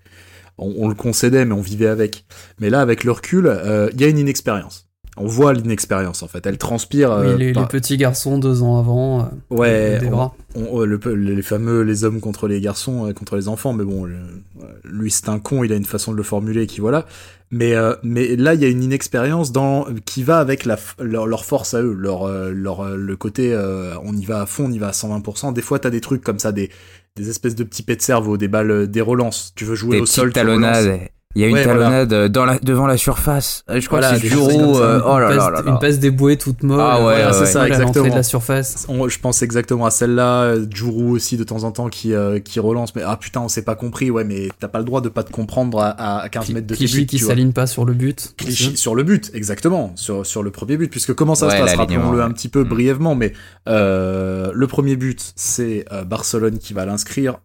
on, 0.59 0.73
on 0.77 0.87
le 0.87 0.95
concédait, 0.95 1.45
mais 1.45 1.53
on 1.53 1.61
vivait 1.61 1.87
avec. 1.87 2.25
Mais 2.59 2.69
là, 2.69 2.81
avec 2.81 3.03
le 3.03 3.11
recul, 3.11 3.47
euh, 3.47 3.89
il 3.93 4.01
y 4.01 4.03
a 4.03 4.07
une 4.07 4.19
inexpérience. 4.19 4.83
On 5.19 5.25
voit 5.25 5.51
l'inexpérience 5.53 6.21
en 6.21 6.27
fait. 6.27 6.45
Elle 6.45 6.59
transpire. 6.59 7.09
Oui, 7.09 7.25
euh, 7.29 7.37
les, 7.37 7.51
par- 7.51 7.63
les 7.63 7.67
petits 7.69 7.97
garçons 7.97 8.37
deux 8.37 8.61
ans 8.61 8.77
avant, 8.77 9.21
euh, 9.21 9.23
Ouais, 9.49 9.97
des 9.97 10.09
bras. 10.09 10.35
on- 10.53 10.81
le, 10.81 10.99
les 11.15 11.41
fameux 11.41 11.81
les 11.81 12.03
hommes 12.03 12.19
contre 12.19 12.47
les 12.47 12.61
garçons 12.61 13.11
contre 13.15 13.35
les 13.35 13.47
enfants 13.47 13.73
mais 13.73 13.83
bon 13.83 14.05
le- 14.05 14.43
lui 14.83 15.09
c'est 15.11 15.29
un 15.29 15.39
con 15.39 15.63
il 15.63 15.71
a 15.73 15.75
une 15.75 15.85
façon 15.85 16.11
de 16.11 16.17
le 16.17 16.23
formuler 16.23 16.65
qui 16.67 16.81
voilà 16.81 17.05
mais 17.49 17.73
euh, 17.73 17.95
mais 18.03 18.35
là 18.35 18.53
il 18.53 18.61
y 18.61 18.65
a 18.65 18.67
une 18.67 18.83
inexpérience 18.83 19.51
dans 19.51 19.87
qui 20.05 20.23
va 20.23 20.39
avec 20.39 20.65
la 20.65 20.77
leur, 20.99 21.27
leur 21.27 21.45
force 21.45 21.73
à 21.73 21.81
eux 21.81 21.93
leur 21.93 22.23
euh, 22.23 22.51
leur 22.51 22.81
euh, 22.81 22.95
le 22.97 23.15
côté 23.15 23.53
euh, 23.53 23.95
on 24.03 24.15
y 24.15 24.25
va 24.25 24.41
à 24.41 24.45
fond 24.45 24.65
on 24.65 24.71
y 24.71 24.79
va 24.79 24.89
à 24.89 24.91
120% 24.91 25.53
des 25.53 25.61
fois 25.61 25.79
t'as 25.79 25.89
des 25.89 26.01
trucs 26.01 26.21
comme 26.21 26.39
ça 26.39 26.51
des 26.51 26.69
des 27.15 27.29
espèces 27.29 27.55
de 27.55 27.63
petits 27.63 27.83
pets 27.83 27.97
de 27.97 28.03
cerveau 28.03 28.37
des 28.37 28.47
balles 28.47 28.87
des 28.87 29.01
relances. 29.01 29.53
Tu 29.55 29.65
veux 29.65 29.75
jouer 29.75 29.97
Des 29.97 30.01
au 30.01 30.05
sol 30.05 30.31
talonnades. 30.31 31.09
Il 31.35 31.41
y 31.41 31.43
a 31.45 31.49
une 31.49 31.53
Ouais, 31.53 31.63
talonnade 31.65 32.13
euh, 32.13 32.29
dans 32.29 32.45
la, 32.45 32.57
devant 32.57 32.87
la 32.87 32.97
surface. 32.97 33.61
Euh, 33.69 33.79
Je 33.79 33.85
crois 33.85 33.99
Voilà, 33.99 34.15
que 34.19 34.27
c'est 34.27 34.29
ça. 34.33 34.35
euh, 34.37 35.01
oh 35.05 35.19
là 35.19 35.29
une, 35.31 35.37
là 35.37 35.43
passe, 35.43 35.51
là 35.53 35.61
là. 35.61 35.71
une 35.71 35.77
passe 35.79 35.99
débouée 35.99 36.37
toute 36.37 36.63
molle. 36.63 36.79
Ah 36.81 36.95
ouais, 36.97 37.01
voilà, 37.03 37.27
ouais, 37.27 37.33
c'est 37.33 37.39
ouais. 37.41 37.45
ça, 37.45 37.67
exactement. 37.67 38.07
de 38.07 38.15
la 38.15 38.23
surface. 38.23 38.85
On- 38.89 39.07
je 39.07 39.19
pense 39.19 39.43
exactement 39.43 39.85
à 39.85 39.91
celle-là, 39.91 40.55
Juru 40.73 41.11
aussi 41.11 41.37
de 41.37 41.43
temps 41.43 41.63
en 41.63 41.71
temps 41.71 41.89
qui 41.89 42.13
euh, 42.13 42.39
qui 42.39 42.59
relance, 42.59 42.95
mais 42.95 43.03
ah 43.05 43.17
putain 43.17 43.41
on 43.41 43.49
s'est 43.49 43.61
pas 43.61 43.75
compris, 43.75 44.09
ouais 44.09 44.23
mais 44.23 44.47
t'as 44.59 44.67
pas 44.67 44.79
le 44.79 44.85
droit 44.85 45.01
de 45.01 45.09
pas 45.09 45.23
te 45.23 45.31
comprendre 45.31 45.79
à, 45.79 46.21
à 46.21 46.29
15 46.29 46.49
mètres 46.49 46.65
de 46.65 46.73
tes 46.73 46.85
Clichy 46.85 47.01
buts, 47.01 47.05
qui 47.05 47.19
s'aligne 47.19 47.51
pas 47.51 47.67
sur 47.67 47.85
le 47.85 47.93
but. 47.93 48.33
Clichy 48.37 48.75
sur 48.75 48.95
le 48.95 49.03
but, 49.03 49.29
exactement, 49.35 49.91
sur, 49.95 50.25
sur 50.25 50.41
le 50.41 50.49
premier 50.49 50.77
but, 50.77 50.89
puisque 50.89 51.13
comment 51.13 51.35
ça 51.35 51.47
Ouais, 51.47 51.57
se 51.57 51.61
passe, 51.61 51.75
rappelons-le 51.75 52.17
ouais. 52.17 52.23
un 52.23 52.31
petit 52.31 52.49
peu 52.49 52.63
brièvement, 52.63 53.13
mais 53.13 53.33
euh, 53.67 54.49
le 54.55 54.65
premier 54.67 54.95
but, 54.95 55.33
c'est 55.35 55.85
euh, 55.91 56.03
Barcelone 56.03 56.57
qui 56.57 56.73
va 56.73 56.85
l'inscrire 56.87 57.37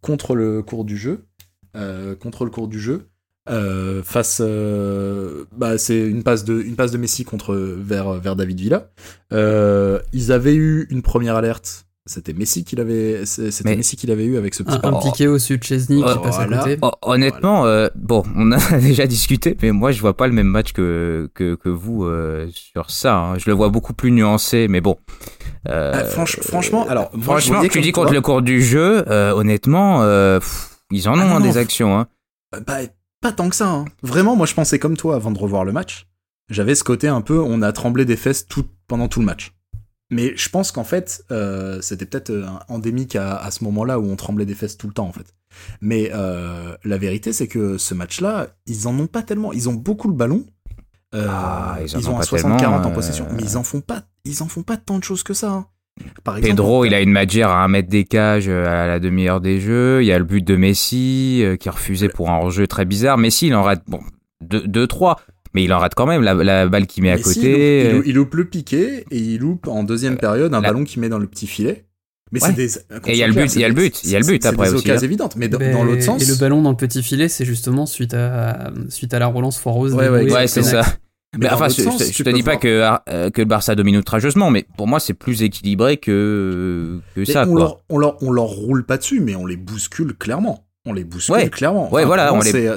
contre 0.00 0.34
le 0.34 0.62
cours 0.62 0.84
du 0.86 0.96
jeu, 0.96 1.24
euh, 1.76 2.14
contre 2.14 2.44
le 2.44 2.50
cours 2.50 2.68
du 2.68 2.80
jeu, 2.80 3.08
euh, 3.50 4.02
face, 4.02 4.40
euh, 4.44 5.44
bah 5.56 5.76
c'est 5.78 5.98
une 6.00 6.22
passe 6.22 6.44
de 6.44 6.60
une 6.62 6.76
passe 6.76 6.90
de 6.92 6.98
Messi 6.98 7.24
contre 7.24 7.54
vers 7.54 8.12
vers 8.14 8.36
David 8.36 8.60
Villa. 8.60 8.88
Euh, 9.32 9.98
ils 10.12 10.32
avaient 10.32 10.54
eu 10.54 10.86
une 10.90 11.02
première 11.02 11.36
alerte. 11.36 11.86
C'était 12.06 12.34
Messi 12.34 12.64
qui 12.64 12.76
l'avait, 12.76 13.24
c'était 13.24 13.76
Messi 13.76 13.96
qui 13.96 14.06
l'avait 14.06 14.26
eu 14.26 14.36
avec 14.36 14.52
ce 14.54 14.62
petit 14.62 14.76
Un, 14.82 14.92
un 14.92 15.00
piqué 15.00 15.26
au-dessus 15.26 15.56
de 15.56 15.64
Chesney 15.64 16.02
Oh, 16.04 16.12
qui 16.12 16.18
passe 16.22 16.34
voilà. 16.34 16.58
à 16.60 16.62
côté. 16.64 16.78
Hon- 16.82 16.90
Honnêtement, 17.00 17.64
euh, 17.64 17.88
bon, 17.94 18.22
on 18.36 18.52
a 18.52 18.58
déjà 18.78 19.06
discuté, 19.06 19.56
mais 19.62 19.72
moi 19.72 19.90
je 19.90 20.02
vois 20.02 20.14
pas 20.14 20.26
le 20.26 20.34
même 20.34 20.46
match 20.48 20.72
que 20.74 21.30
que, 21.32 21.54
que 21.54 21.70
vous 21.70 22.04
euh, 22.04 22.46
sur 22.52 22.90
ça. 22.90 23.16
hein. 23.16 23.38
Je 23.38 23.44
le 23.48 23.54
vois 23.54 23.70
beaucoup 23.70 23.94
plus 23.94 24.10
nuancé, 24.10 24.68
mais 24.68 24.82
bon. 24.82 24.98
Euh, 25.70 25.92
Ah, 25.94 26.04
franch- 26.04 26.42
franchement, 26.42 26.86
alors 26.88 27.10
moi, 27.14 27.22
franchement, 27.40 27.62
tu 27.70 27.80
dis 27.80 27.92
toi- 27.92 28.02
contre 28.04 28.12
le 28.12 28.20
cours 28.20 28.42
du 28.42 28.60
jeu, 28.62 29.02
euh, 29.10 29.32
honnêtement, 29.32 30.02
euh, 30.02 30.40
pff, 30.40 30.76
ils 30.90 31.08
en 31.08 31.12
ont 31.12 31.20
Ah 31.20 31.24
non, 31.24 31.30
hein, 31.36 31.40
non, 31.40 31.46
des 31.46 31.56
actions. 31.56 31.98
Hein. 31.98 32.06
Bah, 32.66 32.80
pas 33.24 33.32
tant 33.32 33.48
que 33.48 33.56
ça. 33.56 33.68
Hein. 33.70 33.86
Vraiment, 34.02 34.36
moi, 34.36 34.44
je 34.46 34.52
pensais 34.54 34.78
comme 34.78 34.96
toi 34.98 35.16
avant 35.16 35.30
de 35.32 35.38
revoir 35.38 35.64
le 35.64 35.72
match. 35.72 36.06
J'avais 36.50 36.74
ce 36.74 36.84
côté 36.84 37.08
un 37.08 37.22
peu, 37.22 37.40
on 37.40 37.62
a 37.62 37.72
tremblé 37.72 38.04
des 38.04 38.16
fesses 38.16 38.46
tout, 38.46 38.66
pendant 38.86 39.08
tout 39.08 39.20
le 39.20 39.24
match. 39.26 39.52
Mais 40.10 40.36
je 40.36 40.48
pense 40.50 40.70
qu'en 40.72 40.84
fait, 40.84 41.24
euh, 41.30 41.80
c'était 41.80 42.04
peut-être 42.04 42.28
euh, 42.30 42.44
endémique 42.68 43.16
à, 43.16 43.36
à 43.36 43.50
ce 43.50 43.64
moment-là 43.64 43.98
où 43.98 44.04
on 44.10 44.16
tremblait 44.16 44.44
des 44.44 44.54
fesses 44.54 44.76
tout 44.76 44.86
le 44.86 44.92
temps, 44.92 45.06
en 45.08 45.12
fait. 45.12 45.34
Mais 45.80 46.10
euh, 46.12 46.76
la 46.84 46.98
vérité, 46.98 47.32
c'est 47.32 47.48
que 47.48 47.78
ce 47.78 47.94
match-là, 47.94 48.48
ils 48.66 48.86
en 48.88 48.98
ont 48.98 49.06
pas 49.06 49.22
tellement. 49.22 49.54
Ils 49.54 49.70
ont 49.70 49.72
beaucoup 49.74 50.08
le 50.08 50.14
ballon. 50.14 50.44
Euh, 51.14 51.26
Ah, 51.30 51.78
ils 51.82 52.10
ont 52.10 52.16
un 52.16 52.18
pas 52.18 52.24
60-40 52.26 52.84
en 52.84 52.90
possession, 52.92 53.26
mais 53.34 53.42
ils 53.42 53.56
en 53.56 53.62
font 53.62 53.80
pas. 53.80 54.02
Ils 54.26 54.42
en 54.42 54.48
font 54.48 54.62
pas 54.62 54.76
tant 54.76 54.98
de 54.98 55.04
choses 55.04 55.22
que 55.22 55.32
ça. 55.32 55.50
hein. 55.50 55.66
Par 56.24 56.36
exemple, 56.38 56.50
Pedro, 56.56 56.84
il 56.84 56.94
a 56.94 57.00
une 57.00 57.12
magère 57.12 57.50
à 57.50 57.62
un 57.64 57.68
mètre 57.68 57.88
des 57.88 58.04
cages 58.04 58.48
euh, 58.48 58.66
à 58.66 58.86
la 58.86 58.98
demi-heure 58.98 59.40
des 59.40 59.60
jeux. 59.60 60.02
Il 60.02 60.06
y 60.06 60.12
a 60.12 60.18
le 60.18 60.24
but 60.24 60.42
de 60.44 60.56
Messi 60.56 61.40
euh, 61.44 61.56
qui 61.56 61.68
est 61.68 61.70
refusé 61.70 62.08
pour 62.08 62.30
un 62.30 62.36
hors-jeu 62.38 62.66
très 62.66 62.84
bizarre. 62.84 63.16
Messi, 63.18 63.46
il 63.48 63.54
en 63.54 63.62
rate 63.62 63.82
bon 63.86 64.00
deux, 64.40 64.66
deux 64.66 64.86
trois, 64.88 65.20
mais 65.54 65.62
il 65.64 65.72
en 65.72 65.78
rate 65.78 65.94
quand 65.94 66.06
même 66.06 66.22
la, 66.22 66.34
la 66.34 66.66
balle 66.66 66.86
qu'il 66.86 67.02
met 67.04 67.10
à 67.12 67.18
côté. 67.18 67.40
Il 67.40 67.46
loupe, 67.46 67.54
il 67.54 67.86
euh, 67.86 67.92
loupe- 67.92 68.02
il 68.06 68.14
loupe 68.14 68.34
le 68.34 68.44
piqué 68.46 69.04
et 69.10 69.18
il 69.18 69.38
loupe 69.38 69.68
en 69.68 69.84
deuxième 69.84 70.16
période 70.16 70.52
un 70.52 70.60
la- 70.60 70.68
ballon 70.68 70.82
qu'il 70.84 71.00
met 71.00 71.08
dans 71.08 71.18
le 71.18 71.26
petit 71.28 71.46
filet. 71.46 71.84
Mais 72.32 72.42
Ouais. 72.42 72.48
c'est 72.48 72.56
des. 72.56 72.76
Et 73.08 73.12
il 73.12 73.16
y 73.16 73.22
a 73.22 73.28
le 73.28 73.34
but, 73.34 73.54
il 73.54 73.60
y 73.60 73.64
a 73.64 73.68
le 73.68 73.74
but, 73.74 74.02
il 74.02 74.10
y 74.10 74.16
a 74.16 74.18
le 74.18 74.26
but 74.26 74.42
c'est 74.42 74.48
après 74.48 74.66
des 74.68 74.74
aussi, 74.74 74.84
occasions 74.86 75.02
hein. 75.02 75.04
évidentes, 75.08 75.36
mais 75.36 75.46
dans, 75.48 75.58
Ben, 75.58 75.72
dans 75.72 75.84
l'autre 75.84 76.02
sens. 76.02 76.20
Et 76.20 76.26
le 76.26 76.34
ballon 76.34 76.60
dans 76.62 76.70
le 76.70 76.76
petit 76.76 77.00
filet, 77.02 77.28
c'est 77.28 77.44
justement 77.44 77.86
suite 77.86 78.14
à, 78.14 78.72
suite 78.88 79.14
à 79.14 79.20
la 79.20 79.28
relance 79.28 79.58
foireuse. 79.60 79.94
Ouais, 79.94 80.08
ouais, 80.08 80.46
c'est 80.48 80.64
ça. 80.64 80.82
Mais 81.38 81.50
enfin, 81.50 81.68
je, 81.68 81.82
sens, 81.82 81.98
je- 82.00 82.04
je 82.06 82.12
tu 82.12 82.24
te 82.24 82.30
dis 82.30 82.42
pas 82.42 82.56
que, 82.56 82.82
euh, 83.08 83.30
que 83.30 83.40
le 83.42 83.46
Barça 83.46 83.74
domine 83.74 83.96
outrageusement, 83.96 84.50
mais 84.50 84.66
pour 84.76 84.86
moi, 84.86 85.00
c'est 85.00 85.14
plus 85.14 85.42
équilibré 85.42 85.96
que, 85.96 87.00
ça, 87.26 87.44
on, 87.46 87.52
quoi. 87.52 87.60
leur, 87.60 87.80
on, 87.88 87.98
leur, 87.98 88.22
on 88.22 88.30
leur 88.30 88.44
roule 88.46 88.84
pas 88.84 88.96
dessus, 88.98 89.20
mais 89.20 89.34
on 89.34 89.46
les 89.46 89.56
bouscule 89.56 90.14
clairement. 90.16 90.66
On 90.86 90.92
les 90.92 91.04
bouscule 91.04 91.34
Ouais. 91.34 91.48
clairement. 91.48 91.90
Ouais, 91.92 92.04
voilà, 92.04 92.34
on 92.34 92.40
les- 92.40 92.68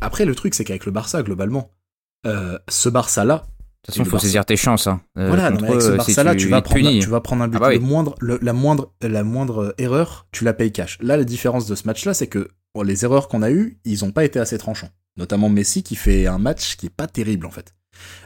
Après, 0.00 0.24
le 0.24 0.34
truc, 0.34 0.54
c'est 0.54 0.64
qu'avec 0.64 0.86
le 0.86 0.92
Barça, 0.92 1.22
globalement, 1.22 1.70
euh, 2.26 2.58
ce 2.68 2.88
Barça-là, 2.88 3.34
De 3.36 3.86
toute 3.88 3.96
façon, 3.96 4.02
il 4.02 4.10
faut 4.10 4.16
Barça- 4.16 4.22
saisir 4.22 4.44
tes 4.46 4.56
chances. 4.56 4.86
Hein. 4.86 5.02
Euh, 5.18 5.28
voilà, 5.28 5.50
non, 5.50 5.58
contre 5.58 5.62
mais 5.64 5.68
avec 5.72 5.82
ce 5.82 5.90
si 5.90 5.96
Barça-là, 5.98 6.34
tu, 6.34 6.48
vas 6.48 6.62
prendre, 6.62 6.98
tu 7.00 7.08
vas 7.10 7.20
prendre 7.20 7.42
un 7.42 7.48
but. 7.48 7.56
Ah 7.58 7.60
bah 7.60 7.68
oui. 7.68 7.74
le 7.74 7.80
moindre, 7.82 8.14
le- 8.18 8.38
la, 8.40 8.54
moindre, 8.54 8.92
la 9.02 9.22
moindre 9.24 9.74
erreur, 9.76 10.26
tu 10.32 10.44
la 10.44 10.54
payes 10.54 10.72
cash. 10.72 10.96
Là, 11.02 11.18
la 11.18 11.24
différence 11.24 11.66
de 11.66 11.74
ce 11.74 11.86
match-là, 11.86 12.14
c'est 12.14 12.26
que 12.28 12.48
bon, 12.74 12.80
les 12.82 13.04
erreurs 13.04 13.28
qu'on 13.28 13.42
a 13.42 13.50
eues, 13.50 13.76
ils 13.84 14.02
ont 14.06 14.10
pas 14.10 14.24
été 14.24 14.38
assez 14.38 14.56
tranchants. 14.56 14.88
Notamment 15.16 15.48
Messi 15.48 15.82
qui 15.82 15.94
fait 15.96 16.26
un 16.26 16.38
match 16.38 16.76
qui 16.76 16.86
est 16.86 16.94
pas 16.96 17.06
terrible 17.06 17.46
en 17.46 17.50
fait. 17.50 17.74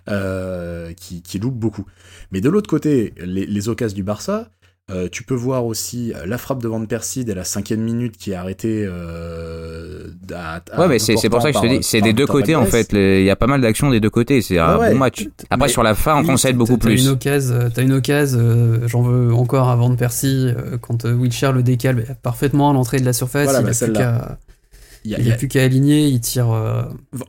Euh, 0.09 0.93
qui, 0.95 1.23
qui 1.23 1.39
loupe 1.39 1.57
beaucoup. 1.59 1.85
Mais 2.33 2.41
de 2.41 2.49
l'autre 2.49 2.69
côté, 2.71 3.13
les, 3.19 3.45
les 3.45 3.69
occasions 3.69 3.95
du 3.95 4.03
Barça, 4.03 4.49
euh, 4.91 5.09
tu 5.13 5.23
peux 5.23 5.35
voir 5.35 5.67
aussi 5.67 6.15
la 6.25 6.39
frappe 6.39 6.63
de 6.63 6.69
Van 6.69 6.83
Persie 6.87 7.27
dès 7.27 7.35
la 7.35 7.45
cinquième 7.45 7.83
minute 7.83 8.17
qui 8.17 8.31
est 8.31 8.35
arrêtée. 8.35 8.87
Euh, 8.87 10.09
à- 10.35 10.63
à 10.73 10.81
Ouais, 10.81 10.89
mais 10.89 10.99
c'est 10.99 11.17
c'est 11.19 11.29
pour 11.29 11.43
ça 11.43 11.53
que 11.53 11.59
je 11.59 11.63
te 11.63 11.67
dis, 11.69 11.83
c'est 11.83 12.01
des 12.01 12.15
deux 12.15 12.27
côtés 12.27 12.55
en 12.57 12.65
fait. 12.65 12.89
Il 12.95 13.23
y 13.25 13.29
a 13.31 13.37
pas 13.37 13.47
mal 13.47 13.61
d'actions 13.61 13.91
des 13.91 14.01
deux 14.01 14.09
côtés. 14.11 14.41
C'est 14.41 14.59
un 14.59 14.79
Ouais, 14.79 14.93
bon 14.93 14.99
match. 14.99 15.29
Après, 15.51 15.69
sur 15.69 15.83
la 15.83 15.95
fin, 15.95 16.17
on 16.17 16.21
oui, 16.21 16.27
concède 16.29 16.53
T'as- 16.53 16.59
beaucoup 16.59 16.79
plus. 16.79 17.03
Une 17.03 17.09
occasion, 17.11 17.69
t'as 17.75 17.83
une 17.83 17.93
occasion, 17.93 18.39
euh, 18.41 18.89
j'en 18.89 19.03
veux 19.03 19.35
encore 19.35 19.69
avant 19.69 19.91
de 19.91 19.97
Percy, 19.97 20.47
euh, 20.57 20.79
quand 20.81 21.05
euh, 21.05 21.13
Wilshere 21.13 21.53
le 21.53 21.63
décale 21.63 22.17
parfaitement 22.23 22.71
à 22.71 22.73
l'entrée 22.73 22.99
de 23.01 23.05
la 23.05 23.13
surface, 23.13 23.45
Voilà, 23.45 23.61
il 23.61 23.65
bah, 23.65 23.69
a 23.69 23.71
plus 23.73 23.79
celle-là. 23.79 23.99
qu'à 23.99 24.39
il 25.05 25.19
n'y 25.19 25.31
a, 25.31 25.37
plus 25.37 25.49
qu'à 25.49 25.63
aligner, 25.63 26.07
il 26.07 26.21
tire. 26.21 26.51
Euh, 26.51 26.83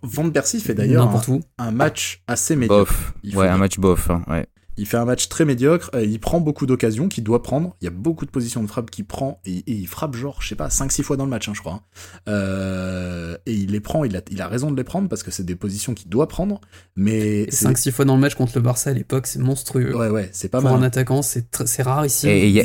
Van 0.03 0.29
Persie 0.29 0.59
fait 0.59 0.73
d'ailleurs 0.73 1.07
un, 1.07 1.39
un, 1.57 1.71
match 1.71 2.23
assez 2.27 2.55
médiocre. 2.55 3.13
Bof. 3.23 3.35
Ouais, 3.35 3.47
un 3.47 3.57
match 3.57 3.77
bof. 3.79 4.09
Hein, 4.09 4.23
ouais. 4.27 4.47
Il 4.79 4.85
fait 4.85 4.95
un 4.95 5.03
match 5.03 5.27
très 5.27 5.43
médiocre, 5.43 5.89
euh, 5.93 6.05
il 6.05 6.21
prend 6.21 6.39
beaucoup 6.39 6.65
d'occasions 6.65 7.09
qu'il 7.09 7.25
doit 7.25 7.43
prendre, 7.43 7.75
il 7.81 7.85
y 7.85 7.87
a 7.89 7.91
beaucoup 7.91 8.25
de 8.25 8.31
positions 8.31 8.63
de 8.63 8.67
frappe 8.67 8.89
qu'il 8.89 9.03
prend, 9.03 9.41
et, 9.45 9.61
il 9.67 9.87
frappe 9.87 10.15
genre, 10.15 10.41
je 10.41 10.47
sais 10.47 10.55
pas, 10.55 10.69
5-6 10.69 11.03
fois 11.03 11.17
dans 11.17 11.25
le 11.25 11.29
match, 11.29 11.49
hein, 11.49 11.53
je 11.53 11.59
crois. 11.59 11.73
Hein. 11.73 11.81
Euh, 12.29 13.37
et 13.45 13.53
il 13.53 13.71
les 13.71 13.81
prend, 13.81 14.05
il 14.05 14.15
a, 14.15 14.21
il 14.31 14.41
a 14.41 14.47
raison 14.47 14.71
de 14.71 14.77
les 14.77 14.85
prendre 14.85 15.09
parce 15.09 15.21
que 15.21 15.31
c'est 15.31 15.43
des 15.43 15.57
positions 15.57 15.93
qu'il 15.93 16.07
doit 16.07 16.29
prendre, 16.29 16.61
mais... 16.95 17.43
5-6 17.47 17.91
fois 17.91 18.05
dans 18.05 18.15
le 18.15 18.21
match 18.21 18.35
contre 18.35 18.53
le 18.55 18.61
Barça 18.61 18.91
à 18.91 18.93
l'époque, 18.93 19.27
c'est 19.27 19.39
monstrueux. 19.39 19.93
Ouais, 19.93 20.07
ouais, 20.07 20.29
c'est 20.31 20.47
pas 20.47 20.61
mal. 20.61 20.71
Pour 20.71 20.81
un 20.81 20.85
attaquant, 20.85 21.21
c'est 21.23 21.81
rare 21.81 22.05
ici. 22.05 22.29
Et 22.29 22.47
il 22.47 22.53
y 22.53 22.61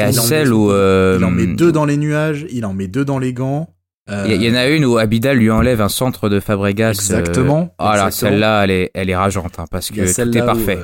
a, 0.00 0.12
celle 0.12 0.54
où... 0.54 0.70
Il 0.70 1.24
en 1.24 1.30
met 1.30 1.46
euh, 1.46 1.56
deux 1.56 1.72
dans 1.72 1.84
les 1.84 1.98
nuages, 1.98 2.46
il 2.50 2.64
en 2.64 2.72
met 2.72 2.88
deux 2.88 3.04
dans 3.04 3.18
les 3.18 3.34
gants. 3.34 3.74
Il 4.08 4.42
y, 4.42 4.50
en 4.50 4.54
a 4.56 4.66
une 4.66 4.84
où 4.84 4.98
Abidal 4.98 5.36
lui 5.36 5.50
enlève 5.50 5.80
un 5.80 5.88
centre 5.88 6.28
de 6.28 6.40
Fabregas. 6.40 6.90
Exactement. 6.90 7.74
Ah 7.78 8.10
celle-là, 8.10 8.64
elle 8.64 8.70
est, 8.70 8.90
elle 8.94 9.08
est 9.08 9.16
rageante, 9.16 9.58
hein, 9.58 9.66
parce 9.70 9.90
que 9.90 10.00
tout 10.00 10.36
est 10.36 10.44
parfait. 10.44 10.78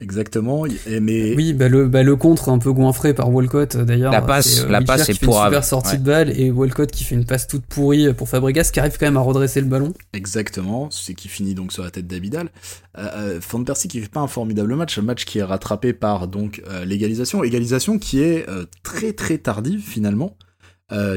Exactement, 0.00 0.62
mais 1.00 1.34
oui, 1.34 1.52
bah 1.54 1.68
le, 1.68 1.88
bah 1.88 2.04
le 2.04 2.14
contre 2.14 2.50
un 2.50 2.58
peu 2.58 2.72
goinfré 2.72 3.14
par 3.14 3.34
Walcott 3.34 3.76
d'ailleurs. 3.78 4.12
La 4.12 4.22
passe, 4.22 4.60
euh, 4.60 4.68
la 4.68 4.80
passe 4.80 5.06
c'est 5.06 5.18
pour 5.18 5.36
une 5.40 5.46
super 5.46 5.64
sortie 5.64 5.98
de 5.98 6.04
balle 6.04 6.30
et 6.38 6.52
Walcott 6.52 6.88
qui 6.92 7.02
fait 7.02 7.16
une 7.16 7.24
passe 7.24 7.48
toute 7.48 7.66
pourrie 7.66 8.14
pour 8.14 8.28
Fabregas 8.28 8.70
qui 8.72 8.78
arrive 8.78 8.96
quand 8.96 9.06
même 9.06 9.16
à 9.16 9.22
redresser 9.22 9.60
le 9.60 9.66
ballon. 9.66 9.92
Exactement, 10.12 10.88
c'est 10.92 11.14
qui 11.14 11.26
finit 11.26 11.56
donc 11.56 11.72
sur 11.72 11.82
la 11.82 11.90
tête 11.90 12.06
d'Abidal. 12.06 12.50
Euh, 12.96 13.40
Van 13.50 13.64
Persie 13.64 13.88
qui 13.88 14.00
fait 14.00 14.08
pas 14.08 14.20
un 14.20 14.28
formidable 14.28 14.72
match, 14.76 14.96
un 14.98 15.02
match 15.02 15.24
qui 15.24 15.40
est 15.40 15.42
rattrapé 15.42 15.92
par 15.92 16.28
donc 16.28 16.62
euh, 16.68 16.84
l'égalisation, 16.84 17.42
égalisation 17.42 17.98
qui 17.98 18.22
est 18.22 18.48
euh, 18.48 18.66
très 18.84 19.12
très 19.12 19.38
tardive 19.38 19.82
finalement. 19.84 20.36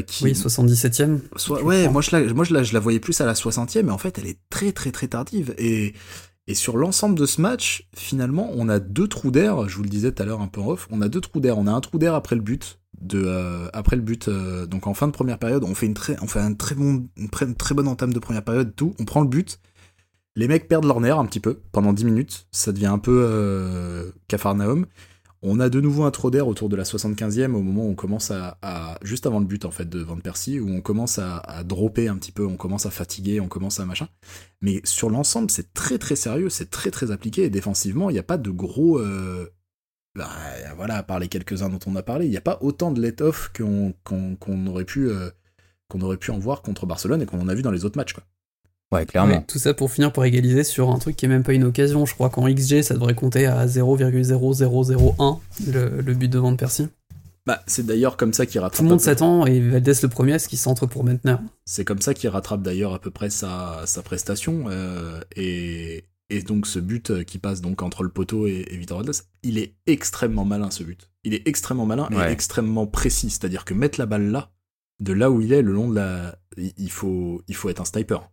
Qui... 0.08 0.24
Oui, 0.24 0.34
77ème. 0.34 1.20
Soit, 1.36 1.64
ouais, 1.64 1.88
moi 1.88 2.02
je 2.02 2.16
la, 2.16 2.34
moi 2.34 2.44
je 2.44 2.54
la, 2.54 2.64
je 2.64 2.74
la 2.74 2.80
voyais 2.80 3.00
plus 3.00 3.20
à 3.22 3.26
la 3.26 3.34
60e, 3.34 3.84
mais 3.84 3.92
en 3.92 3.98
fait 3.98 4.18
elle 4.18 4.28
est 4.28 4.40
très 4.50 4.72
très 4.72 4.92
très 4.92 5.08
tardive 5.08 5.54
et 5.58 5.94
et 6.48 6.56
sur 6.56 6.76
l'ensemble 6.76 7.18
de 7.18 7.26
ce 7.26 7.40
match, 7.40 7.88
finalement, 7.96 8.50
on 8.54 8.68
a 8.68 8.80
deux 8.80 9.08
trous 9.08 9.32
d'air. 9.32 9.70
Je 9.70 9.78
vous 9.78 9.84
le 9.84 9.90
disais 9.90 10.12
tout 10.12 10.22
à 10.22 10.26
l'heure 10.26 10.42
un 10.42 10.48
peu 10.48 10.60
en 10.60 10.70
off. 10.70 10.88
On 10.92 11.02
a 11.02 11.08
deux 11.08 11.22
trous 11.22 11.40
d'air. 11.40 11.58
On 11.58 11.68
a 11.68 11.72
un 11.72 11.82
trou 11.82 11.98
d'air 11.98 12.16
après 12.16 12.36
le 12.36 12.42
but. 12.42 12.80
De, 13.00 13.24
euh, 13.26 13.68
après 13.74 13.96
le 13.96 14.02
but, 14.02 14.28
euh, 14.28 14.68
donc 14.68 14.86
en 14.86 14.94
fin 14.94 15.08
de 15.08 15.12
première 15.12 15.40
période, 15.40 15.64
on 15.64 15.74
fait 15.74 15.88
une 15.88 15.96
très, 15.96 16.18
on 16.22 16.28
fait 16.28 16.40
un 16.40 16.54
très 16.54 16.76
bon, 16.76 17.08
une, 17.18 17.30
très 17.30 17.74
bonne 17.74 17.88
entame 17.88 18.14
de 18.14 18.20
première 18.20 18.44
période. 18.44 18.76
Tout, 18.76 18.94
on 19.00 19.06
prend 19.06 19.22
le 19.22 19.28
but. 19.28 19.60
Les 20.36 20.48
mecs 20.48 20.68
perdent 20.68 20.86
leur 20.86 21.00
nerf 21.00 21.18
un 21.20 21.26
petit 21.26 21.40
peu 21.40 21.62
pendant 21.72 21.94
10 21.94 22.06
minutes. 22.06 22.48
Ça 22.52 22.72
devient 22.72 22.88
un 22.88 23.00
peu 23.00 23.26
euh, 23.28 24.12
Cafarnaum. 24.28 24.86
On 25.44 25.60
a 25.60 25.70
de 25.70 25.82
nouveau 25.82 26.04
un 26.04 26.12
trou 26.12 26.30
d'air 26.30 26.48
autour 26.48 26.70
de 26.70 26.76
la 26.76 26.84
75e 26.84 27.54
au 27.56 27.64
moment 27.64 27.86
où 27.86 27.90
on 27.90 27.96
commence 27.96 28.30
à, 28.30 29.00
juste 29.02 29.26
avant 29.26 29.40
le 29.40 29.46
but 29.46 29.66
en 29.66 29.72
fait 29.72 29.90
de 29.90 30.00
Van 30.00 30.18
Persie 30.18 30.60
où 30.60 30.70
on 30.70 30.82
commence 30.82 31.18
à, 31.18 31.38
à, 31.38 31.64
dropper 31.64 32.08
un 32.08 32.18
petit 32.18 32.32
peu, 32.32 32.46
on 32.46 32.58
commence 32.58 32.86
à 32.86 32.92
fatiguer, 32.92 33.40
on 33.40 33.48
commence 33.48 33.80
à 33.80 33.86
machin. 33.86 34.08
Mais 34.62 34.82
sur 34.84 35.10
l'ensemble, 35.10 35.50
c'est 35.50 35.74
très 35.74 35.98
très 35.98 36.16
sérieux, 36.16 36.50
c'est 36.50 36.70
très 36.70 36.92
très 36.92 37.10
appliqué 37.10 37.44
et 37.44 37.50
défensivement, 37.50 38.12
il 38.12 38.14
n'y 38.14 38.20
a 38.20 38.24
pas 38.24 38.38
de 38.38 38.52
gros 38.52 39.00
euh, 39.00 39.50
bah, 40.16 40.30
voilà, 40.76 40.98
à 40.98 41.04
part 41.04 41.20
les 41.20 41.28
quelques-uns 41.28 41.70
dont 41.70 41.80
on 41.88 41.96
a 41.96 42.04
parlé, 42.04 42.26
il 42.26 42.32
n'y 42.32 42.38
a 42.38 42.42
pas 42.42 42.58
autant 42.62 42.92
de 42.92 43.02
let-off 43.02 43.52
qu'on 43.56 44.68
aurait 44.68 44.86
pu 44.86 45.10
euh, 45.10 45.30
qu'on 45.88 46.02
aurait 46.02 46.18
pu 46.18 46.32
en 46.32 46.38
voir 46.38 46.62
contre 46.62 46.86
Barcelone 46.86 47.22
et 47.22 47.26
qu'on 47.26 47.40
en 47.42 47.48
a 47.48 47.56
vu 47.56 47.62
dans 47.62 47.72
les 47.72 47.86
autres 47.86 47.98
matchs 47.98 48.14
quoi. 48.14 48.24
Ouais, 48.92 49.06
clairement. 49.06 49.42
tout 49.48 49.60
ça 49.60 49.74
pour 49.74 49.90
finir 49.90 50.12
pour 50.12 50.26
égaliser 50.26 50.64
sur 50.66 50.90
un 50.90 51.00
truc 51.00 51.16
qui 51.16 51.26
est 51.26 51.30
même 51.30 51.44
pas 51.44 51.54
une 51.54 51.64
occasion. 51.64 52.06
Je 52.06 52.14
crois 52.14 52.30
qu'en 52.30 52.48
XG, 52.52 52.82
ça 52.82 52.94
devrait 52.94 53.16
compter 53.16 53.46
à 53.46 53.66
0,0001 53.66 55.40
le, 55.68 56.02
le 56.02 56.14
but 56.14 56.28
de 56.28 56.40
Van 56.40 56.56
Persie. 56.56 56.90
Bah, 57.46 57.64
c'est 57.66 57.86
d'ailleurs 57.86 58.18
comme 58.18 58.34
ça 58.34 58.46
qu'il 58.46 58.60
rattrape. 58.60 58.78
Tout 58.78 58.84
le 58.84 58.90
monde 58.90 59.02
s'attend 59.02 59.46
et 59.46 59.60
Valdez 59.60 59.94
le 60.04 60.10
premier, 60.10 60.38
ce 60.38 60.48
qui 60.48 60.58
centre 60.58 60.86
pour 60.86 61.04
Mentner. 61.04 61.38
C'est 61.66 61.86
comme 61.86 62.02
ça 62.02 62.14
qu'il 62.14 62.30
rattrape 62.30 62.62
d'ailleurs 62.62 62.94
à 62.94 63.00
peu 63.00 63.12
près 63.12 63.30
sa, 63.30 63.82
sa 63.86 64.04
prestation. 64.04 64.66
Euh, 64.68 65.20
et, 65.36 66.06
et, 66.30 66.42
donc 66.44 66.68
ce 66.68 66.78
but 66.78 67.24
qui 67.24 67.40
passe 67.40 67.62
donc 67.62 67.82
entre 67.82 68.04
le 68.04 68.10
poteau 68.10 68.46
et, 68.46 68.66
et 68.70 68.78
Vitor 68.78 69.00
Valdez, 69.00 69.18
il 69.42 69.58
est 69.58 69.74
extrêmement 69.88 70.46
malin 70.46 70.70
ce 70.70 70.84
but. 70.84 71.10
Il 71.24 71.34
est 71.34 71.48
extrêmement 71.48 71.86
malin 71.86 72.10
et 72.12 72.32
extrêmement 72.32 72.86
précis. 72.86 73.30
C'est-à-dire 73.32 73.66
que 73.66 73.74
mettre 73.74 74.00
la 74.00 74.06
balle 74.06 74.30
là, 74.30 74.52
de 75.00 75.14
là 75.14 75.32
où 75.32 75.42
il 75.42 75.52
est, 75.54 75.62
le 75.64 75.72
long 75.72 75.90
de 75.90 75.96
la. 75.96 76.36
Il 76.58 76.92
faut, 76.92 77.42
il 77.48 77.56
faut 77.56 77.70
être 77.70 77.82
un 77.82 77.86
sniper. 77.86 78.30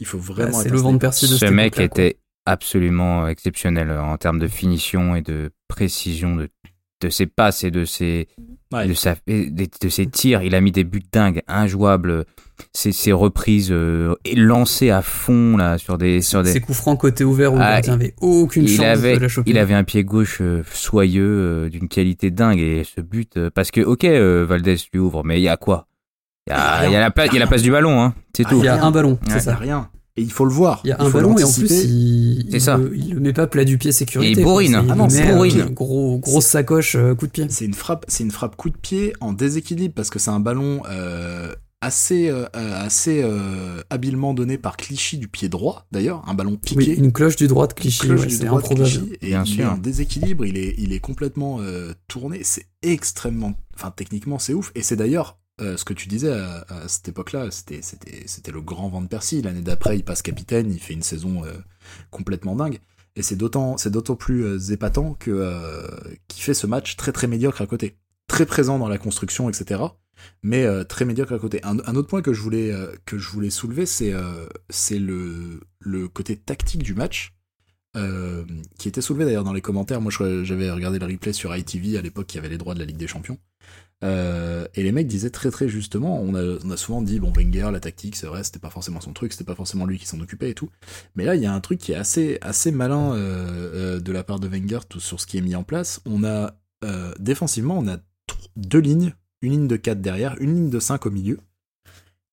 Il 0.00 0.06
faut 0.06 0.18
vraiment. 0.18 0.52
c'est 0.52 0.70
le 0.70 0.78
vent 0.78 0.92
de 0.92 0.98
Percy 0.98 1.28
de 1.28 1.36
Ce 1.36 1.46
mec 1.46 1.78
était 1.78 2.18
absolument 2.46 3.28
exceptionnel 3.28 3.90
en 3.90 4.16
termes 4.16 4.38
de 4.38 4.48
finition 4.48 5.14
et 5.14 5.22
de 5.22 5.50
précision 5.68 6.36
de, 6.36 6.48
de 7.00 7.08
ses 7.08 7.26
passes 7.26 7.64
et 7.64 7.70
de 7.70 7.84
ses, 7.84 8.28
de, 8.72 8.94
sa, 8.94 9.14
de, 9.26 9.88
ses 9.88 10.06
tirs. 10.06 10.42
Il 10.42 10.54
a 10.54 10.60
mis 10.60 10.72
des 10.72 10.84
buts 10.84 11.02
dingues, 11.12 11.42
injouables. 11.48 12.24
Ses, 12.74 12.92
ses 12.92 13.12
reprises 13.12 13.70
euh, 13.72 14.16
lancées 14.36 14.90
à 14.90 15.00
fond 15.00 15.56
là 15.56 15.78
sur 15.78 15.96
des 15.96 16.20
sur 16.20 16.42
des. 16.42 16.52
Ses 16.52 16.60
coups 16.60 16.76
francs 16.76 17.00
côté 17.00 17.24
ouvert 17.24 17.54
où 17.54 17.56
ah, 17.58 17.80
il 17.82 17.90
avait 17.90 18.14
aucune 18.20 18.68
chance 18.68 18.84
avait, 18.84 19.14
de 19.14 19.20
la 19.20 19.28
choper. 19.28 19.50
Il 19.50 19.56
avait 19.56 19.72
un 19.72 19.82
pied 19.82 20.04
gauche 20.04 20.42
euh, 20.42 20.62
soyeux 20.70 21.24
euh, 21.24 21.68
d'une 21.70 21.88
qualité 21.88 22.30
dingue 22.30 22.58
et 22.58 22.84
ce 22.84 23.00
but 23.00 23.48
parce 23.48 23.70
que 23.70 23.80
ok 23.80 24.04
Valdez 24.04 24.76
lui 24.92 25.00
ouvre 25.00 25.24
mais 25.24 25.40
il 25.40 25.42
y 25.42 25.48
a 25.48 25.56
quoi? 25.56 25.88
Il 26.50 26.84
y, 26.84 26.86
a, 26.86 26.90
y 26.90 26.96
a 26.96 27.00
la 27.00 27.10
place, 27.10 27.28
il 27.30 27.34
y 27.34 27.36
a 27.36 27.40
la 27.40 27.46
place 27.46 27.62
du 27.62 27.70
ballon, 27.70 28.00
hein. 28.02 28.14
C'est 28.36 28.44
tout. 28.44 28.58
Il 28.58 28.64
y 28.64 28.68
a 28.68 28.82
un 28.84 28.90
ballon, 28.90 29.18
c'est 29.28 29.40
ça. 29.40 29.56
rien. 29.56 29.88
Et 30.16 30.22
il 30.22 30.32
faut 30.32 30.44
le 30.44 30.52
voir. 30.52 30.80
Il 30.84 30.88
y 30.88 30.92
a 30.92 31.00
un 31.00 31.08
ballon 31.08 31.38
et 31.38 31.44
en 31.44 31.52
plus 31.52 31.70
il, 31.84 32.52
il, 32.52 32.60
ça. 32.60 32.76
Le, 32.76 32.94
il 32.96 33.14
le 33.14 33.20
met 33.20 33.32
pas 33.32 33.46
plat 33.46 33.64
du 33.64 33.78
pied 33.78 33.92
sécurité. 33.92 34.40
Et 34.40 34.44
bourrine. 34.44 34.74
Ah 34.90 34.94
non, 34.94 35.08
c'est 35.08 35.32
bourrine. 35.32 35.66
Gros, 35.70 36.18
grosse 36.18 36.46
sacoche 36.46 36.96
euh, 36.96 37.14
coup 37.14 37.26
de 37.26 37.32
pied. 37.32 37.46
C'est 37.48 37.64
une 37.64 37.74
frappe, 37.74 38.04
c'est 38.08 38.24
une 38.24 38.32
frappe 38.32 38.56
coup 38.56 38.70
de 38.70 38.76
pied 38.76 39.12
en 39.20 39.32
déséquilibre 39.32 39.94
parce 39.94 40.10
que 40.10 40.18
c'est 40.18 40.30
un 40.30 40.40
ballon 40.40 40.82
euh, 40.90 41.54
assez, 41.80 42.28
euh, 42.28 42.44
assez 42.52 43.22
euh, 43.22 43.80
habilement 43.88 44.34
donné 44.34 44.58
par 44.58 44.76
Clichy 44.76 45.16
du 45.16 45.28
pied 45.28 45.48
droit 45.48 45.86
d'ailleurs, 45.92 46.22
un 46.26 46.34
ballon 46.34 46.56
piqué. 46.56 46.76
Oui, 46.76 46.94
une 46.98 47.12
cloche 47.12 47.36
du 47.36 47.46
droit 47.46 47.66
de 47.68 47.72
Clichy, 47.72 48.10
ouais, 48.10 48.28
c'est 48.28 48.46
improbable. 48.46 48.90
et 49.22 49.28
Bien 49.28 49.44
il 49.44 49.50
sûr. 49.54 49.64
est 49.64 49.68
en 49.68 49.78
déséquilibre, 49.78 50.44
il 50.44 50.58
est, 50.58 50.74
il 50.76 50.92
est 50.92 50.98
complètement 51.00 51.58
euh, 51.60 51.92
tourné. 52.08 52.40
C'est 52.42 52.66
extrêmement, 52.82 53.54
enfin 53.74 53.92
techniquement 53.94 54.38
c'est 54.38 54.52
ouf. 54.54 54.72
Et 54.74 54.82
c'est 54.82 54.96
d'ailleurs 54.96 55.38
euh, 55.60 55.76
ce 55.76 55.84
que 55.84 55.92
tu 55.92 56.08
disais 56.08 56.32
à, 56.32 56.88
cette 56.88 57.08
époque-là, 57.08 57.50
c'était, 57.50 57.80
le 58.52 58.60
grand 58.60 58.88
vent 58.88 59.02
de 59.02 59.08
Percy. 59.08 59.42
L'année 59.42 59.62
d'après, 59.62 59.96
il 59.96 60.04
passe 60.04 60.22
capitaine, 60.22 60.70
il 60.70 60.80
fait 60.80 60.94
une 60.94 61.02
saison 61.02 61.44
euh, 61.44 61.52
complètement 62.10 62.56
dingue. 62.56 62.80
Et 63.16 63.22
c'est 63.22 63.36
d'autant, 63.36 63.76
plus 64.18 64.44
euh, 64.44 64.58
épatant 64.72 65.14
qu'il 65.14 66.42
fait 66.42 66.54
ce 66.54 66.66
match 66.66 66.96
très 66.96 67.12
très 67.12 67.26
médiocre 67.26 67.60
à 67.60 67.66
côté, 67.66 67.96
très 68.26 68.46
présent 68.46 68.78
dans 68.78 68.88
la 68.88 68.98
construction, 68.98 69.48
etc. 69.48 69.82
Mais 70.42 70.66
très 70.84 71.06
médiocre 71.06 71.32
à 71.32 71.38
côté. 71.38 71.60
Un, 71.64 71.78
autre 71.94 72.08
point 72.08 72.20
que 72.20 72.34
je 72.34 72.42
voulais 72.42 73.50
soulever, 73.50 73.86
c'est 73.86 74.12
c'est 74.68 74.98
le 74.98 75.60
le 75.78 76.08
côté 76.08 76.36
tactique 76.36 76.82
du 76.82 76.94
match. 76.94 77.32
qui 78.78 78.88
était 78.88 79.00
soulevé 79.00 79.24
d'ailleurs 79.24 79.44
dans 79.44 79.54
les 79.54 79.62
commentaires. 79.62 80.02
Moi, 80.02 80.12
j'avais 80.42 80.70
regardé 80.70 80.98
le 80.98 81.06
replay 81.06 81.32
sur 81.32 81.56
ITV 81.56 81.96
à 81.96 82.02
l'époque 82.02 82.26
qui 82.26 82.38
avait 82.38 82.50
les 82.50 82.58
droits 82.58 82.74
de 82.74 82.80
la 82.80 82.84
Ligue 82.84 82.98
des 82.98 83.08
Champions. 83.08 83.38
Euh, 84.02 84.66
et 84.74 84.82
les 84.82 84.92
mecs 84.92 85.06
disaient 85.06 85.30
très 85.30 85.50
très 85.50 85.68
justement, 85.68 86.20
on 86.20 86.34
a, 86.34 86.76
souvent 86.76 87.02
dit, 87.02 87.20
bon, 87.20 87.32
Wenger, 87.32 87.70
la 87.72 87.80
tactique, 87.80 88.16
c'est 88.16 88.26
vrai, 88.26 88.44
c'était 88.44 88.58
pas 88.58 88.70
forcément 88.70 89.00
son 89.00 89.12
truc, 89.12 89.32
c'était 89.32 89.44
pas 89.44 89.54
forcément 89.54 89.84
lui 89.84 89.98
qui 89.98 90.06
s'en 90.06 90.20
occupait 90.20 90.50
et 90.50 90.54
tout. 90.54 90.70
Mais 91.14 91.24
là, 91.24 91.34
il 91.34 91.42
y 91.42 91.46
a 91.46 91.52
un 91.52 91.60
truc 91.60 91.78
qui 91.78 91.92
est 91.92 91.96
assez, 91.96 92.38
assez 92.40 92.72
malin 92.72 93.12
euh, 93.14 93.96
euh, 93.96 94.00
de 94.00 94.12
la 94.12 94.24
part 94.24 94.40
de 94.40 94.48
Wenger 94.48 94.80
tout, 94.88 95.00
sur 95.00 95.20
ce 95.20 95.26
qui 95.26 95.38
est 95.38 95.42
mis 95.42 95.54
en 95.54 95.64
place. 95.64 96.00
On 96.06 96.24
a, 96.24 96.54
défensivement, 97.18 97.78
on 97.78 97.88
a 97.88 97.98
deux 98.56 98.78
lignes, 98.78 99.14
une 99.42 99.52
ligne 99.52 99.68
de 99.68 99.76
4 99.76 100.00
derrière, 100.00 100.36
une 100.40 100.54
ligne 100.54 100.70
de 100.70 100.80
5 100.80 101.04
au 101.06 101.10
milieu. 101.10 101.38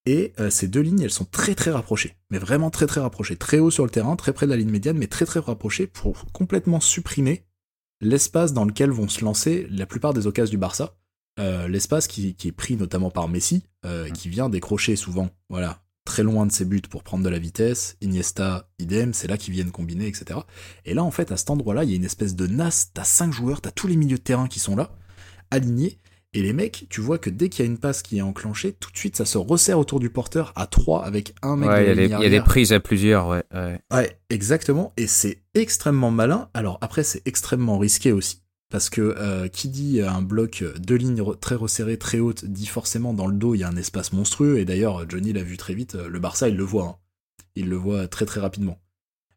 Et 0.06 0.32
ces 0.48 0.68
deux 0.68 0.80
lignes, 0.80 1.02
elles 1.02 1.10
sont 1.10 1.26
très 1.26 1.54
très 1.54 1.70
rapprochées, 1.70 2.16
mais 2.30 2.38
vraiment 2.38 2.70
très 2.70 2.86
très 2.86 3.02
rapprochées, 3.02 3.36
très 3.36 3.58
haut 3.58 3.70
sur 3.70 3.84
le 3.84 3.90
terrain, 3.90 4.16
très 4.16 4.32
près 4.32 4.46
de 4.46 4.50
la 4.50 4.56
ligne 4.56 4.70
médiane, 4.70 4.96
mais 4.96 5.06
très 5.06 5.26
très 5.26 5.40
rapprochées 5.40 5.86
pour 5.86 6.24
complètement 6.32 6.80
supprimer 6.80 7.44
l'espace 8.00 8.54
dans 8.54 8.64
lequel 8.64 8.90
vont 8.90 9.08
se 9.08 9.22
lancer 9.22 9.66
la 9.70 9.84
plupart 9.84 10.14
des 10.14 10.26
occasions 10.26 10.52
du 10.52 10.56
Barça 10.56 10.97
euh, 11.38 11.68
l'espace 11.68 12.06
qui, 12.06 12.36
est 12.44 12.52
pris 12.52 12.76
notamment 12.76 13.10
par 13.10 13.28
Messi, 13.28 13.62
euh, 13.84 14.08
qui 14.10 14.28
vient 14.28 14.48
décrocher 14.48 14.96
souvent, 14.96 15.30
voilà, 15.48 15.82
très 16.04 16.22
loin 16.22 16.46
de 16.46 16.52
ses 16.52 16.64
buts 16.64 16.82
pour 16.88 17.02
prendre 17.02 17.24
de 17.24 17.28
la 17.28 17.38
vitesse. 17.38 17.96
Iniesta, 18.00 18.68
idem, 18.78 19.12
c'est 19.12 19.28
là 19.28 19.36
qu'ils 19.36 19.54
viennent 19.54 19.70
combiner, 19.70 20.06
etc. 20.06 20.40
Et 20.84 20.94
là, 20.94 21.04
en 21.04 21.10
fait, 21.10 21.30
à 21.32 21.36
cet 21.36 21.50
endroit-là, 21.50 21.84
il 21.84 21.90
y 21.90 21.92
a 21.92 21.96
une 21.96 22.04
espèce 22.04 22.34
de 22.34 22.46
nas, 22.46 22.88
t'as 22.92 23.04
cinq 23.04 23.32
joueurs, 23.32 23.60
t'as 23.60 23.70
tous 23.70 23.86
les 23.86 23.96
milieux 23.96 24.18
de 24.18 24.22
terrain 24.22 24.48
qui 24.48 24.58
sont 24.58 24.76
là, 24.76 24.90
alignés, 25.50 25.98
et 26.34 26.42
les 26.42 26.52
mecs, 26.52 26.86
tu 26.90 27.00
vois 27.00 27.18
que 27.18 27.30
dès 27.30 27.48
qu'il 27.48 27.64
y 27.64 27.68
a 27.68 27.70
une 27.70 27.78
passe 27.78 28.02
qui 28.02 28.18
est 28.18 28.22
enclenchée, 28.22 28.72
tout 28.72 28.90
de 28.92 28.98
suite 28.98 29.16
ça 29.16 29.24
se 29.24 29.38
resserre 29.38 29.78
autour 29.78 29.98
du 29.98 30.10
porteur 30.10 30.52
à 30.56 30.66
trois 30.66 31.04
avec 31.04 31.34
un 31.40 31.56
mec. 31.56 31.70
Ouais, 31.70 31.92
il 31.96 32.10
y, 32.10 32.14
a 32.14 32.28
des 32.28 32.40
prises 32.42 32.72
à 32.74 32.80
plusieurs, 32.80 33.28
ouais. 33.28 33.42
Ouais, 33.54 33.80
ouais 33.92 34.18
exactement. 34.28 34.92
Et 34.98 35.06
c'est 35.06 35.38
extrêmement 35.54 36.10
malin. 36.10 36.50
Alors 36.52 36.76
après, 36.82 37.02
c'est 37.02 37.26
extrêmement 37.26 37.78
risqué 37.78 38.12
aussi. 38.12 38.42
Parce 38.70 38.90
que 38.90 39.00
euh, 39.00 39.48
qui 39.48 39.68
dit 39.68 40.02
un 40.02 40.20
bloc 40.20 40.62
de 40.78 40.94
lignes 40.94 41.24
très 41.40 41.54
resserrées, 41.54 41.96
très 41.96 42.18
hautes, 42.18 42.44
dit 42.44 42.66
forcément 42.66 43.14
dans 43.14 43.26
le 43.26 43.34
dos 43.34 43.54
il 43.54 43.58
y 43.58 43.64
a 43.64 43.68
un 43.68 43.76
espace 43.76 44.12
monstrueux. 44.12 44.58
Et 44.58 44.64
d'ailleurs, 44.64 45.08
Johnny 45.08 45.32
l'a 45.32 45.42
vu 45.42 45.56
très 45.56 45.74
vite. 45.74 45.94
Le 45.94 46.18
Barça, 46.18 46.48
il 46.48 46.56
le 46.56 46.64
voit. 46.64 46.84
Hein. 46.84 46.96
Il 47.54 47.68
le 47.68 47.76
voit 47.76 48.08
très 48.08 48.26
très 48.26 48.40
rapidement. 48.40 48.78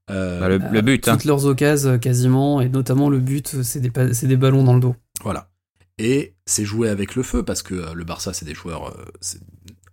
Euh, 0.09 0.39
bah, 0.39 0.49
le, 0.49 0.81
but. 0.81 1.01
Toutes 1.01 1.13
hein. 1.13 1.17
leurs 1.25 1.45
occasions 1.45 1.97
quasiment, 1.97 2.59
et 2.59 2.67
notamment 2.67 3.09
le 3.09 3.19
but, 3.19 3.61
c'est 3.63 3.79
des, 3.79 3.89
des 3.89 4.37
ballons 4.37 4.63
dans 4.63 4.73
le 4.73 4.81
dos. 4.81 4.95
Voilà. 5.23 5.49
Et 5.97 6.35
c'est 6.45 6.65
joué 6.65 6.89
avec 6.89 7.15
le 7.15 7.23
feu 7.23 7.43
parce 7.43 7.61
que 7.61 7.75
euh, 7.75 7.93
le 7.93 8.03
Barça, 8.03 8.33
c'est 8.33 8.45
des 8.45 8.55
joueurs 8.55 8.93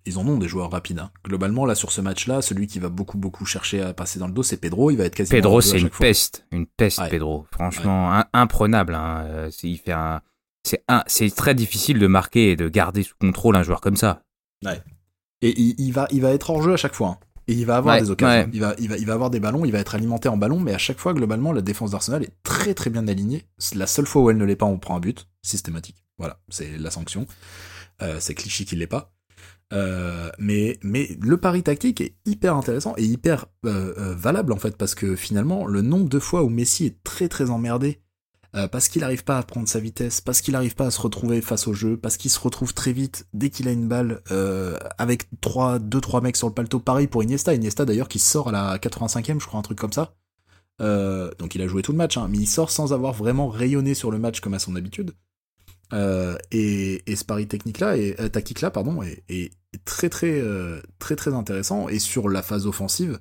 Ils 0.08 0.18
en 0.18 0.26
ont 0.26 0.38
des 0.38 0.48
joueurs 0.48 0.70
rapides. 0.70 0.98
hein. 0.98 1.10
Globalement, 1.24 1.66
là, 1.66 1.74
sur 1.74 1.92
ce 1.92 2.00
match-là, 2.00 2.40
celui 2.42 2.66
qui 2.66 2.78
va 2.78 2.88
beaucoup, 2.88 3.18
beaucoup 3.18 3.44
chercher 3.44 3.82
à 3.82 3.92
passer 3.94 4.18
dans 4.18 4.26
le 4.26 4.32
dos, 4.32 4.42
c'est 4.42 4.56
Pedro. 4.56 4.90
Il 4.90 4.96
va 4.96 5.04
être 5.04 5.14
quasiment. 5.14 5.36
Pedro, 5.38 5.60
c'est 5.60 5.78
une 5.78 5.90
fois. 5.90 6.06
peste, 6.06 6.46
une 6.50 6.66
peste, 6.66 6.98
Ouais. 6.98 7.08
Pedro. 7.10 7.46
Franchement, 7.52 8.22
imprenable. 8.32 8.94
Hein. 8.94 9.48
C'est- 9.50 9.68
Il 9.68 9.76
fait 9.78 9.92
un, 9.92 10.20
c'est 10.64 10.82
un, 10.88 11.04
c'est 11.06 11.28
très 11.34 11.54
difficile 11.54 11.98
de 11.98 12.06
marquer 12.06 12.50
et 12.52 12.56
de 12.56 12.68
garder 12.68 13.02
sous 13.02 13.14
contrôle 13.20 13.54
un 13.56 13.62
joueur 13.62 13.80
comme 13.80 13.96
ça. 13.96 14.22
Et 15.40 15.54
il, 15.60 15.74
il 15.78 15.92
va, 15.92 16.08
il 16.10 16.20
va 16.22 16.30
être 16.32 16.50
hors 16.50 16.62
jeu 16.62 16.72
à 16.72 16.76
chaque 16.76 16.94
fois. 16.94 17.08
hein. 17.08 17.18
Et 17.46 17.52
il 17.54 17.64
va 17.64 17.76
avoir 17.76 17.94
Ouais, 17.94 18.02
des 18.02 18.10
occasions. 18.10 18.42
ouais. 18.44 18.50
Il, 18.52 18.60
va, 18.60 18.74
il, 18.78 18.88
va, 18.88 18.96
il 18.98 19.06
va 19.06 19.12
avoir 19.14 19.30
des 19.30 19.40
ballons, 19.40 19.64
il 19.64 19.72
va 19.72 19.78
être 19.78 19.94
alimenté 19.94 20.28
en 20.28 20.36
ballon, 20.36 20.60
mais 20.60 20.74
à 20.74 20.78
chaque 20.78 20.98
fois, 20.98 21.14
globalement, 21.14 21.52
la 21.52 21.62
défense 21.62 21.92
d'Arsenal 21.92 22.22
est 22.24 22.32
très 22.42 22.74
très 22.74 22.90
bien 22.90 23.06
alignée. 23.08 23.46
La 23.74 23.86
seule 23.86 24.04
fois 24.06 24.20
où 24.22 24.30
elle 24.30 24.36
ne 24.36 24.44
l'est 24.44 24.56
pas, 24.56 24.66
on 24.66 24.78
prend 24.78 24.96
un 24.96 25.00
but. 25.00 25.28
Systématique. 25.42 25.96
Voilà, 26.18 26.40
c'est 26.50 26.76
la 26.76 26.90
sanction. 26.90 27.26
Euh, 28.02 28.16
c'est 28.20 28.34
Clichy 28.34 28.64
qui 28.66 28.76
l'est 28.76 28.86
pas. 28.86 29.14
Euh, 29.72 30.30
mais, 30.38 30.78
le 30.82 31.36
pari 31.36 31.62
tactique 31.62 32.00
est 32.00 32.14
hyper 32.24 32.56
intéressant 32.56 32.94
et 32.96 33.04
hyper 33.04 33.46
euh, 33.66 33.94
euh, 33.98 34.14
valable 34.14 34.52
en 34.52 34.56
fait, 34.56 34.76
parce 34.76 34.94
que 34.94 35.16
finalement, 35.16 35.66
le 35.66 35.82
nombre 35.82 36.08
de 36.08 36.18
fois 36.18 36.42
où 36.42 36.48
Messi 36.48 36.86
est 36.86 37.02
très 37.02 37.28
très 37.28 37.50
emmerdé, 37.50 38.00
parce 38.72 38.88
qu'il 38.88 39.02
n'arrive 39.02 39.22
pas 39.22 39.38
à 39.38 39.42
prendre 39.44 39.68
sa 39.68 39.78
vitesse, 39.78 40.20
parce 40.20 40.40
qu'il 40.40 40.52
n'arrive 40.52 40.74
pas 40.74 40.86
à 40.86 40.90
se 40.90 41.00
retrouver 41.00 41.40
face 41.42 41.68
au 41.68 41.74
jeu, 41.74 41.96
parce 41.96 42.16
qu'il 42.16 42.30
se 42.30 42.40
retrouve 42.40 42.74
très 42.74 42.92
vite 42.92 43.28
dès 43.32 43.50
qu'il 43.50 43.68
a 43.68 43.70
une 43.70 43.86
balle 43.86 44.20
avec 44.96 45.28
trois, 45.40 45.78
deux 45.78 46.00
trois 46.00 46.20
mecs 46.22 46.36
sur 46.36 46.48
le 46.48 46.54
paletot. 46.54 46.80
Pareil 46.80 47.06
pour 47.06 47.22
Iniesta, 47.22 47.54
Iniesta 47.54 47.84
d'ailleurs 47.84 48.08
qui 48.08 48.18
sort 48.18 48.48
à 48.48 48.52
la 48.52 48.78
85e, 48.78 49.38
je 49.38 49.46
crois 49.46 49.60
un 49.60 49.62
truc 49.62 49.78
comme 49.78 49.92
ça. 49.92 50.16
Donc 50.80 51.54
il 51.54 51.62
a 51.62 51.68
joué 51.68 51.82
tout 51.82 51.92
le 51.92 51.98
match, 51.98 52.16
hein, 52.16 52.26
mais 52.28 52.38
il 52.38 52.48
sort 52.48 52.72
sans 52.72 52.92
avoir 52.92 53.12
vraiment 53.12 53.48
rayonné 53.48 53.94
sur 53.94 54.10
le 54.10 54.18
match 54.18 54.40
comme 54.40 54.54
à 54.54 54.58
son 54.58 54.74
habitude. 54.74 55.12
Euh, 55.94 56.36
et, 56.50 57.02
et 57.10 57.16
ce 57.16 57.24
pari 57.24 57.46
technique 57.48 57.80
là, 57.80 57.96
et 57.96 58.14
euh, 58.20 58.28
tactique 58.28 58.60
là, 58.60 58.70
pardon, 58.70 59.02
est, 59.02 59.22
est 59.28 59.52
très 59.84 60.08
très 60.08 60.40
euh, 60.40 60.80
très 60.98 61.16
très 61.16 61.32
intéressant. 61.34 61.88
Et 61.88 61.98
sur 61.98 62.28
la 62.28 62.42
phase 62.42 62.66
offensive, 62.66 63.18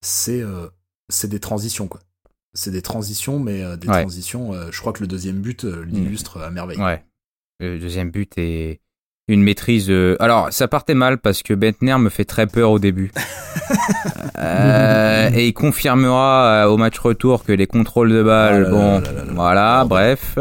c'est 0.00 0.42
c'est 1.08 1.28
des 1.28 1.40
transitions 1.40 1.88
quoi. 1.88 2.00
C'est 2.54 2.70
des 2.70 2.82
transitions, 2.82 3.38
mais 3.38 3.76
des 3.76 3.88
Ouais. 3.88 4.00
transitions. 4.00 4.52
je 4.72 4.80
crois 4.80 4.92
que 4.92 5.00
le 5.00 5.06
deuxième 5.06 5.40
but 5.40 5.64
euh, 5.64 5.84
l'illustre 5.84 6.40
à 6.40 6.50
merveille. 6.50 6.78
Ouais. 6.80 7.04
Le 7.60 7.78
deuxième 7.78 8.10
but 8.10 8.32
est 8.38 8.80
une 9.28 9.42
maîtrise. 9.42 9.86
euh, 9.90 10.16
Alors, 10.20 10.48
ça 10.50 10.68
partait 10.68 10.94
mal 10.94 11.18
parce 11.18 11.42
que 11.42 11.54
Bentner 11.54 11.96
me 11.98 12.08
fait 12.08 12.24
très 12.24 12.46
peur 12.46 12.70
au 12.70 12.78
début. 12.78 13.12
Euh, 14.38 15.30
et 15.34 15.48
il 15.48 15.52
confirmera 15.52 16.64
euh, 16.64 16.68
au 16.68 16.76
match 16.76 16.98
retour 16.98 17.44
que 17.44 17.52
les 17.52 17.66
contrôles 17.66 18.10
de 18.12 18.22
balle, 18.22 18.64
Ah 18.68 18.70
bon, 18.70 18.92
là 18.94 19.00
là 19.00 19.12
là. 19.12 19.32
voilà, 19.34 19.84
Bordel. 19.84 19.88
bref. 19.88 20.38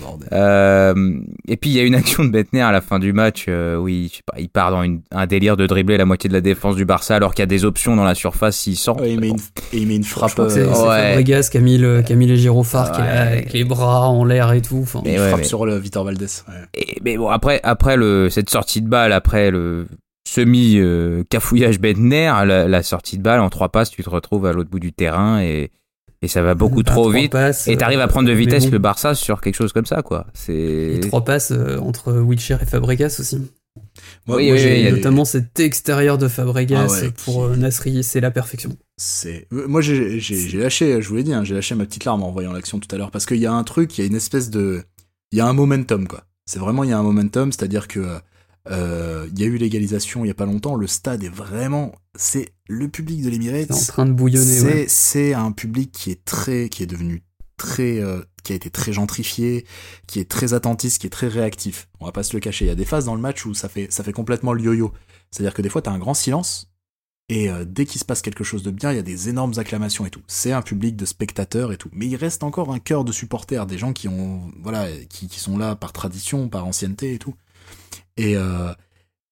Bordel. 0.00 0.28
Euh, 0.32 1.14
et 1.48 1.56
puis 1.56 1.70
il 1.70 1.76
y 1.76 1.80
a 1.80 1.84
une 1.84 1.94
action 1.94 2.24
de 2.24 2.30
Bentner 2.30 2.62
à 2.62 2.72
la 2.72 2.80
fin 2.80 2.98
du 2.98 3.12
match 3.12 3.46
euh, 3.48 3.76
où 3.76 3.88
il, 3.88 4.08
je 4.08 4.16
sais 4.16 4.22
pas, 4.26 4.38
il 4.40 4.48
part 4.48 4.70
dans 4.72 4.82
une- 4.82 5.00
un 5.12 5.26
délire 5.26 5.56
de 5.56 5.66
dribbler 5.66 5.96
la 5.96 6.04
moitié 6.04 6.28
de 6.28 6.34
la 6.34 6.40
défense 6.40 6.76
du 6.76 6.84
Barça 6.84 7.14
alors 7.16 7.34
qu'il 7.34 7.42
y 7.42 7.44
a 7.44 7.46
des 7.46 7.64
options 7.64 7.94
dans 7.96 8.04
la 8.04 8.14
surface 8.14 8.56
s'il 8.56 8.76
sort. 8.76 9.00
Ouais, 9.00 9.12
il 9.12 9.20
met 9.20 9.28
une, 9.28 9.38
il 9.72 9.86
met 9.86 9.96
une 9.96 10.04
frappe, 10.04 10.32
c'est 10.48 10.64
Ouais. 10.64 10.74
Fabregas 10.74 11.48
qui 11.50 11.58
a 11.58 11.60
mis, 11.60 11.78
le, 11.78 12.02
qui 12.02 12.12
a 12.12 12.16
mis 12.16 12.26
les 12.26 12.36
gyrophares, 12.36 12.92
qui 12.92 13.00
avec 13.00 13.52
les 13.52 13.64
bras 13.64 14.08
en 14.08 14.24
l'air 14.24 14.52
et 14.52 14.60
tout. 14.60 14.80
Enfin, 14.82 15.00
une 15.04 15.12
ouais, 15.12 15.28
frappe 15.28 15.38
mais- 15.40 15.44
sur 15.44 15.64
le 15.66 15.78
Vitor 15.78 16.04
Valdez. 16.04 16.26
ouais. 16.48 16.54
Et, 16.74 16.98
mais 17.04 17.16
bon, 17.16 17.28
après, 17.28 17.60
après 17.62 17.96
le, 17.96 18.25
cette 18.30 18.50
sortie 18.50 18.82
de 18.82 18.88
balle, 18.88 19.12
après 19.12 19.50
le 19.50 19.86
semi 20.28 20.76
euh, 20.78 21.22
cafouillage 21.30 21.78
Bentner, 21.80 22.32
la, 22.46 22.66
la 22.68 22.82
sortie 22.82 23.16
de 23.18 23.22
balle 23.22 23.40
en 23.40 23.48
trois 23.50 23.68
passes, 23.70 23.90
tu 23.90 24.02
te 24.02 24.10
retrouves 24.10 24.46
à 24.46 24.52
l'autre 24.52 24.70
bout 24.70 24.80
du 24.80 24.92
terrain 24.92 25.40
et, 25.40 25.70
et 26.22 26.28
ça 26.28 26.42
va 26.42 26.54
beaucoup 26.54 26.82
bah, 26.82 26.90
trop 26.92 27.10
vite. 27.10 27.32
passes, 27.32 27.68
Et 27.68 27.76
t'arrives 27.76 28.00
à 28.00 28.04
euh, 28.04 28.08
prendre 28.08 28.28
de 28.28 28.32
mais 28.32 28.38
vitesse 28.38 28.64
bon. 28.66 28.72
le 28.72 28.78
Barça 28.78 29.14
sur 29.14 29.40
quelque 29.40 29.54
chose 29.54 29.72
comme 29.72 29.86
ça, 29.86 30.02
quoi. 30.02 30.26
C'est 30.34 30.52
Et 30.54 31.00
trois 31.00 31.24
passes 31.24 31.52
euh, 31.52 31.78
entre 31.78 32.12
Wilshere 32.12 32.58
et 32.62 32.66
Fabregas 32.66 33.16
aussi. 33.20 33.36
Moi, 34.26 34.38
Oui, 34.38 34.46
moi, 34.46 34.54
oui, 34.56 34.58
j'ai- 34.58 34.90
Notamment 34.90 35.24
cet 35.26 35.60
extérieur 35.60 36.16
de 36.18 36.28
Fabregas 36.28 36.86
Ah 36.88 36.90
ouais, 37.02 37.10
pour 37.24 37.46
qui- 37.46 37.52
euh, 37.52 37.56
Nasri, 37.56 38.02
c'est 38.02 38.20
la 38.20 38.30
perfection. 38.30 38.74
C'est 38.96 39.46
euh, 39.52 39.68
moi 39.68 39.80
j'ai 39.82 40.18
lâché, 40.58 41.02
je 41.02 41.08
vous 41.08 41.16
l'ai 41.16 41.22
dit, 41.22 41.34
hein, 41.34 41.44
j'ai 41.44 41.54
lâché 41.54 41.74
ma 41.74 41.84
petite 41.84 42.04
larme 42.06 42.22
en 42.22 42.30
voyant 42.32 42.52
l'action 42.52 42.78
tout 42.80 42.88
à 42.94 42.98
l'heure 42.98 43.10
parce 43.10 43.26
qu'il 43.26 43.36
y 43.36 43.46
a 43.46 43.52
un 43.52 43.62
truc, 43.64 43.96
il 43.96 44.00
y 44.00 44.04
a 44.04 44.06
une 44.08 44.16
espèce 44.16 44.48
de, 44.50 44.82
il 45.30 45.38
y 45.38 45.40
a 45.42 45.46
un 45.46 45.52
momentum 45.52 46.08
quoi. 46.08 46.24
C'est 46.46 46.58
vraiment 46.58 46.84
il 46.84 46.90
y 46.90 46.92
a 46.92 46.98
un 46.98 47.02
momentum, 47.02 47.52
c'est-à-dire 47.52 47.88
que 47.88 48.18
euh, 48.70 49.28
il 49.32 49.38
y 49.38 49.44
a 49.44 49.46
eu 49.46 49.56
l'égalisation 49.56 50.24
il 50.24 50.28
y 50.28 50.30
a 50.30 50.34
pas 50.34 50.46
longtemps, 50.46 50.76
le 50.76 50.86
stade 50.86 51.22
est 51.22 51.28
vraiment, 51.28 51.92
c'est 52.14 52.52
le 52.68 52.88
public 52.88 53.22
de 53.22 53.30
l'Emirates, 53.30 53.72
C'est 53.72 53.90
en 53.90 53.92
train 53.92 54.06
de 54.06 54.12
bouillonner. 54.12 54.44
c'est 54.44 54.64
ouais. 54.64 54.86
c'est 54.88 55.34
un 55.34 55.52
public 55.52 55.92
qui 55.92 56.10
est 56.10 56.24
très, 56.24 56.68
qui 56.68 56.82
est 56.82 56.86
devenu 56.86 57.22
très, 57.56 58.00
euh, 58.00 58.22
qui 58.42 58.52
a 58.52 58.56
été 58.56 58.70
très 58.70 58.92
gentrifié, 58.92 59.66
qui 60.06 60.20
est 60.20 60.28
très 60.28 60.54
attentiste, 60.54 61.00
qui 61.00 61.06
est 61.06 61.10
très 61.10 61.28
réactif. 61.28 61.88
On 62.00 62.06
va 62.06 62.12
pas 62.12 62.22
se 62.22 62.34
le 62.34 62.40
cacher. 62.40 62.64
Il 62.64 62.68
y 62.68 62.72
a 62.72 62.74
des 62.76 62.84
phases 62.84 63.06
dans 63.06 63.14
le 63.14 63.20
match 63.20 63.46
où 63.46 63.54
ça 63.54 63.68
fait, 63.68 63.88
ça 63.90 64.04
fait 64.04 64.12
complètement 64.12 64.52
le 64.52 64.62
yo-yo. 64.62 64.92
C'est-à-dire 65.30 65.54
que 65.54 65.62
des 65.62 65.68
fois 65.68 65.82
t'as 65.82 65.92
un 65.92 65.98
grand 65.98 66.14
silence 66.14 66.68
et 67.28 67.50
euh, 67.50 67.64
dès 67.64 67.86
qu'il 67.86 68.00
se 68.00 68.04
passe 68.04 68.22
quelque 68.22 68.44
chose 68.44 68.62
de 68.62 68.70
bien, 68.70 68.92
il 68.92 68.96
y 68.96 69.00
a 69.00 69.02
des 69.02 69.28
énormes 69.28 69.54
acclamations 69.56 70.06
et 70.06 70.10
tout. 70.10 70.22
C'est 70.28 70.52
un 70.52 70.62
public 70.62 70.94
de 70.96 71.04
spectateurs 71.04 71.72
et 71.72 71.76
tout. 71.76 71.90
Mais 71.92 72.06
il 72.06 72.16
reste 72.16 72.44
encore 72.44 72.72
un 72.72 72.78
cœur 72.78 73.04
de 73.04 73.12
supporters, 73.12 73.66
des 73.66 73.78
gens 73.78 73.92
qui 73.92 74.06
ont, 74.06 74.52
voilà, 74.60 74.86
qui, 75.08 75.28
sont 75.28 75.58
là 75.58 75.74
par 75.74 75.92
tradition, 75.92 76.48
par 76.48 76.66
ancienneté 76.66 77.14
et 77.14 77.18
tout. 77.18 77.34
Et, 78.16 78.36
euh, 78.36 78.72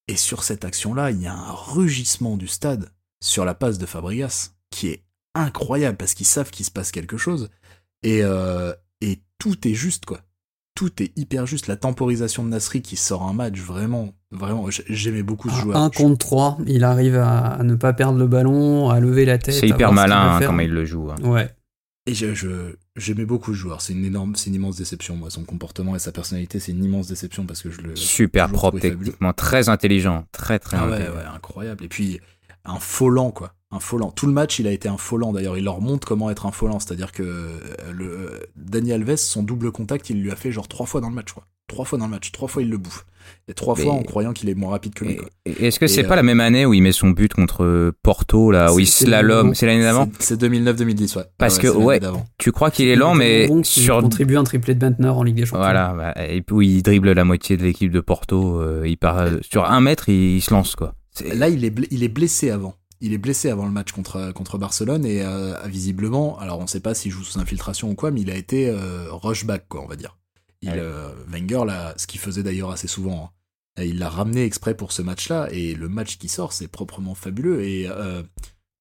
et 0.08 0.16
sur 0.16 0.42
cette 0.42 0.64
action-là, 0.64 1.12
il 1.12 1.22
y 1.22 1.26
a 1.26 1.34
un 1.34 1.52
rugissement 1.52 2.36
du 2.36 2.48
stade 2.48 2.90
sur 3.22 3.44
la 3.44 3.54
passe 3.54 3.78
de 3.78 3.86
Fabregas 3.86 4.50
qui 4.70 4.88
est 4.88 5.04
incroyable 5.34 5.96
parce 5.96 6.14
qu'ils 6.14 6.26
savent 6.26 6.50
qu'il 6.50 6.66
se 6.66 6.72
passe 6.72 6.90
quelque 6.90 7.16
chose. 7.16 7.48
Et, 8.02 8.22
euh, 8.22 8.74
et 9.00 9.20
tout 9.38 9.68
est 9.68 9.74
juste, 9.74 10.04
quoi. 10.04 10.20
Tout 10.74 11.02
est 11.02 11.12
hyper 11.16 11.46
juste. 11.46 11.66
La 11.68 11.76
temporisation 11.76 12.42
de 12.44 12.48
Nasri 12.48 12.82
qui 12.82 12.96
sort 12.96 13.22
un 13.22 13.32
match, 13.32 13.58
vraiment, 13.60 14.12
vraiment, 14.32 14.66
j'aimais 14.88 15.22
beaucoup 15.22 15.48
ce 15.48 15.54
À 15.54 15.60
joueur. 15.60 15.76
un 15.76 15.88
contre 15.90 16.18
3, 16.18 16.58
il 16.66 16.82
arrive 16.84 17.16
à, 17.16 17.38
à 17.54 17.62
ne 17.62 17.74
pas 17.76 17.92
perdre 17.92 18.18
le 18.18 18.26
ballon, 18.26 18.90
à 18.90 18.98
lever 18.98 19.24
la 19.24 19.38
tête. 19.38 19.54
c'est 19.54 19.68
hyper 19.68 19.92
malin 19.92 20.36
hein, 20.36 20.40
comment 20.44 20.60
il 20.62 20.72
le 20.72 20.84
joue. 20.84 21.10
hein. 21.10 21.16
Ouais. 21.22 21.48
Et 22.06 22.12
je, 22.12 22.34
je- 22.34 22.74
j'aimais 22.96 23.24
beaucoup 23.24 23.54
ce 23.54 23.58
joueur. 23.60 23.80
C'est 23.80 23.92
une 23.94 24.04
énorme, 24.04 24.34
c'est 24.36 24.50
une 24.50 24.56
immense 24.56 24.76
déception, 24.76 25.16
moi. 25.16 25.30
Son 25.30 25.44
comportement 25.44 25.96
et 25.96 25.98
sa 25.98 26.12
personnalité, 26.12 26.58
c'est 26.60 26.72
une 26.72 26.84
immense 26.84 27.06
déception 27.08 27.46
parce 27.46 27.62
que 27.62 27.70
je 27.70 27.80
le. 27.80 27.96
Super 27.96 28.50
propre 28.50 28.78
techniquement, 28.80 29.32
très 29.32 29.68
intelligent, 29.68 30.26
très 30.32 30.58
très 30.58 30.76
Ah 30.76 30.86
ouais, 30.86 30.92
intelligent. 30.94 31.14
ouais, 31.14 31.24
incroyable. 31.34 31.84
Et 31.84 31.88
puis, 31.88 32.20
un 32.66 32.78
faux 32.78 33.30
quoi. 33.30 33.54
Un 33.74 33.80
faux 33.80 33.98
Tout 34.14 34.26
le 34.26 34.32
match, 34.32 34.58
il 34.60 34.66
a 34.66 34.72
été 34.72 34.88
un 34.88 34.96
faux 34.96 35.18
D'ailleurs, 35.32 35.56
il 35.58 35.64
leur 35.64 35.80
montre 35.80 36.06
comment 36.06 36.30
être 36.30 36.46
un 36.46 36.52
faux 36.52 36.68
C'est-à-dire 36.78 37.10
que 37.12 37.22
euh, 37.22 37.58
le, 37.92 38.04
euh, 38.06 38.40
Dani 38.56 38.92
Alves, 38.92 39.16
son 39.16 39.42
double 39.42 39.72
contact, 39.72 40.10
il 40.10 40.22
lui 40.22 40.30
a 40.30 40.36
fait 40.36 40.52
genre 40.52 40.68
trois 40.68 40.86
fois 40.86 41.00
dans 41.00 41.08
le 41.08 41.14
match, 41.14 41.32
quoi. 41.32 41.44
Trois 41.66 41.86
fois 41.86 41.98
dans 41.98 42.04
le 42.04 42.10
match. 42.10 42.30
Trois 42.30 42.46
fois, 42.46 42.62
il 42.62 42.68
le 42.68 42.76
bouffe. 42.76 43.06
Et 43.48 43.54
trois 43.54 43.74
Mais- 43.76 43.84
fois 43.84 43.94
en 43.94 44.02
croyant 44.02 44.34
qu'il 44.34 44.50
est 44.50 44.54
moins 44.54 44.70
rapide 44.70 44.92
que 44.92 45.06
lui, 45.06 45.18
Est-ce 45.46 45.80
que 45.80 45.86
c'est 45.86 46.04
euh, 46.04 46.08
pas 46.08 46.14
la 46.14 46.22
même 46.22 46.40
année 46.40 46.66
où 46.66 46.74
il 46.74 46.82
met 46.82 46.92
son 46.92 47.08
but 47.08 47.32
contre 47.32 47.90
Porto 48.02 48.50
là 48.50 48.72
où 48.74 48.78
il 48.78 48.86
slalom? 48.86 49.54
c'est 49.54 49.64
l'année 49.66 49.82
d'avant? 49.82 50.10
C'est- 50.18 50.34
C'est 50.34 50.40
2009-2010, 50.40 51.16
ouais. 51.16 51.22
Parce 51.38 51.56
Ouais, 51.56 51.62
que, 51.62 51.68
ouais. 51.68 52.00
Tu 52.38 52.52
crois 52.52 52.70
qu'il 52.70 52.86
est 52.88 52.96
lent, 52.96 53.14
mais 53.14 53.46
Bon, 53.48 53.64
sur 53.64 54.02
contribue 54.02 54.36
à 54.36 54.40
un 54.40 54.44
triplé 54.44 54.74
de 54.74 54.78
Bentner 54.80 55.08
en 55.08 55.22
Ligue 55.22 55.36
des 55.36 55.46
Champions. 55.46 55.62
voilà, 55.64 55.94
bah, 55.96 56.14
et 56.28 56.42
puis 56.42 56.68
il 56.76 56.82
dribble 56.82 57.12
la 57.12 57.24
moitié 57.24 57.56
de 57.56 57.62
l'équipe 57.62 57.90
de 57.90 58.00
Porto. 58.00 58.60
euh, 58.60 58.82
il 58.86 58.98
part 58.98 59.18
euh, 59.20 59.38
sur 59.50 59.64
un 59.64 59.80
mètre, 59.80 60.10
il, 60.10 60.36
il 60.36 60.40
se 60.42 60.52
lance 60.52 60.76
quoi. 60.76 60.94
C'est- 61.12 61.34
Là, 61.34 61.48
il 61.48 61.64
est, 61.64 61.72
il 61.90 62.02
est 62.04 62.08
blessé 62.08 62.50
avant. 62.50 62.74
Il 63.00 63.12
est 63.12 63.18
blessé 63.18 63.50
avant 63.50 63.66
le 63.66 63.72
match 63.72 63.92
contre, 63.92 64.32
contre 64.32 64.56
Barcelone 64.58 65.04
et 65.04 65.22
euh, 65.22 65.58
visiblement, 65.66 66.38
alors 66.38 66.58
on 66.60 66.66
sait 66.66 66.80
pas 66.80 66.94
s'il 66.94 67.10
joue 67.12 67.22
sous 67.24 67.38
infiltration 67.38 67.90
ou 67.90 67.94
quoi, 67.94 68.10
mais 68.10 68.20
il 68.22 68.30
a 68.30 68.36
été 68.36 68.68
euh, 68.68 69.08
rushback, 69.10 69.66
quoi, 69.68 69.82
on 69.82 69.86
va 69.86 69.96
dire. 69.96 70.16
Il, 70.62 70.70
Ouais. 70.70 70.76
euh, 70.78 71.10
Wenger, 71.28 71.64
là, 71.66 71.94
ce 71.98 72.06
qu'il 72.06 72.20
faisait 72.20 72.42
d'ailleurs 72.42 72.70
assez 72.70 72.88
souvent, 72.88 73.30
hein, 73.76 73.82
il 73.82 73.98
l'a 73.98 74.08
ramené 74.08 74.44
exprès 74.44 74.74
pour 74.76 74.92
ce 74.92 75.02
match-là 75.02 75.48
et 75.50 75.74
le 75.74 75.88
match 75.88 76.16
qui 76.16 76.28
sort, 76.28 76.52
c'est 76.52 76.68
proprement 76.68 77.14
fabuleux 77.14 77.62
et 77.64 77.86
euh, 77.88 78.22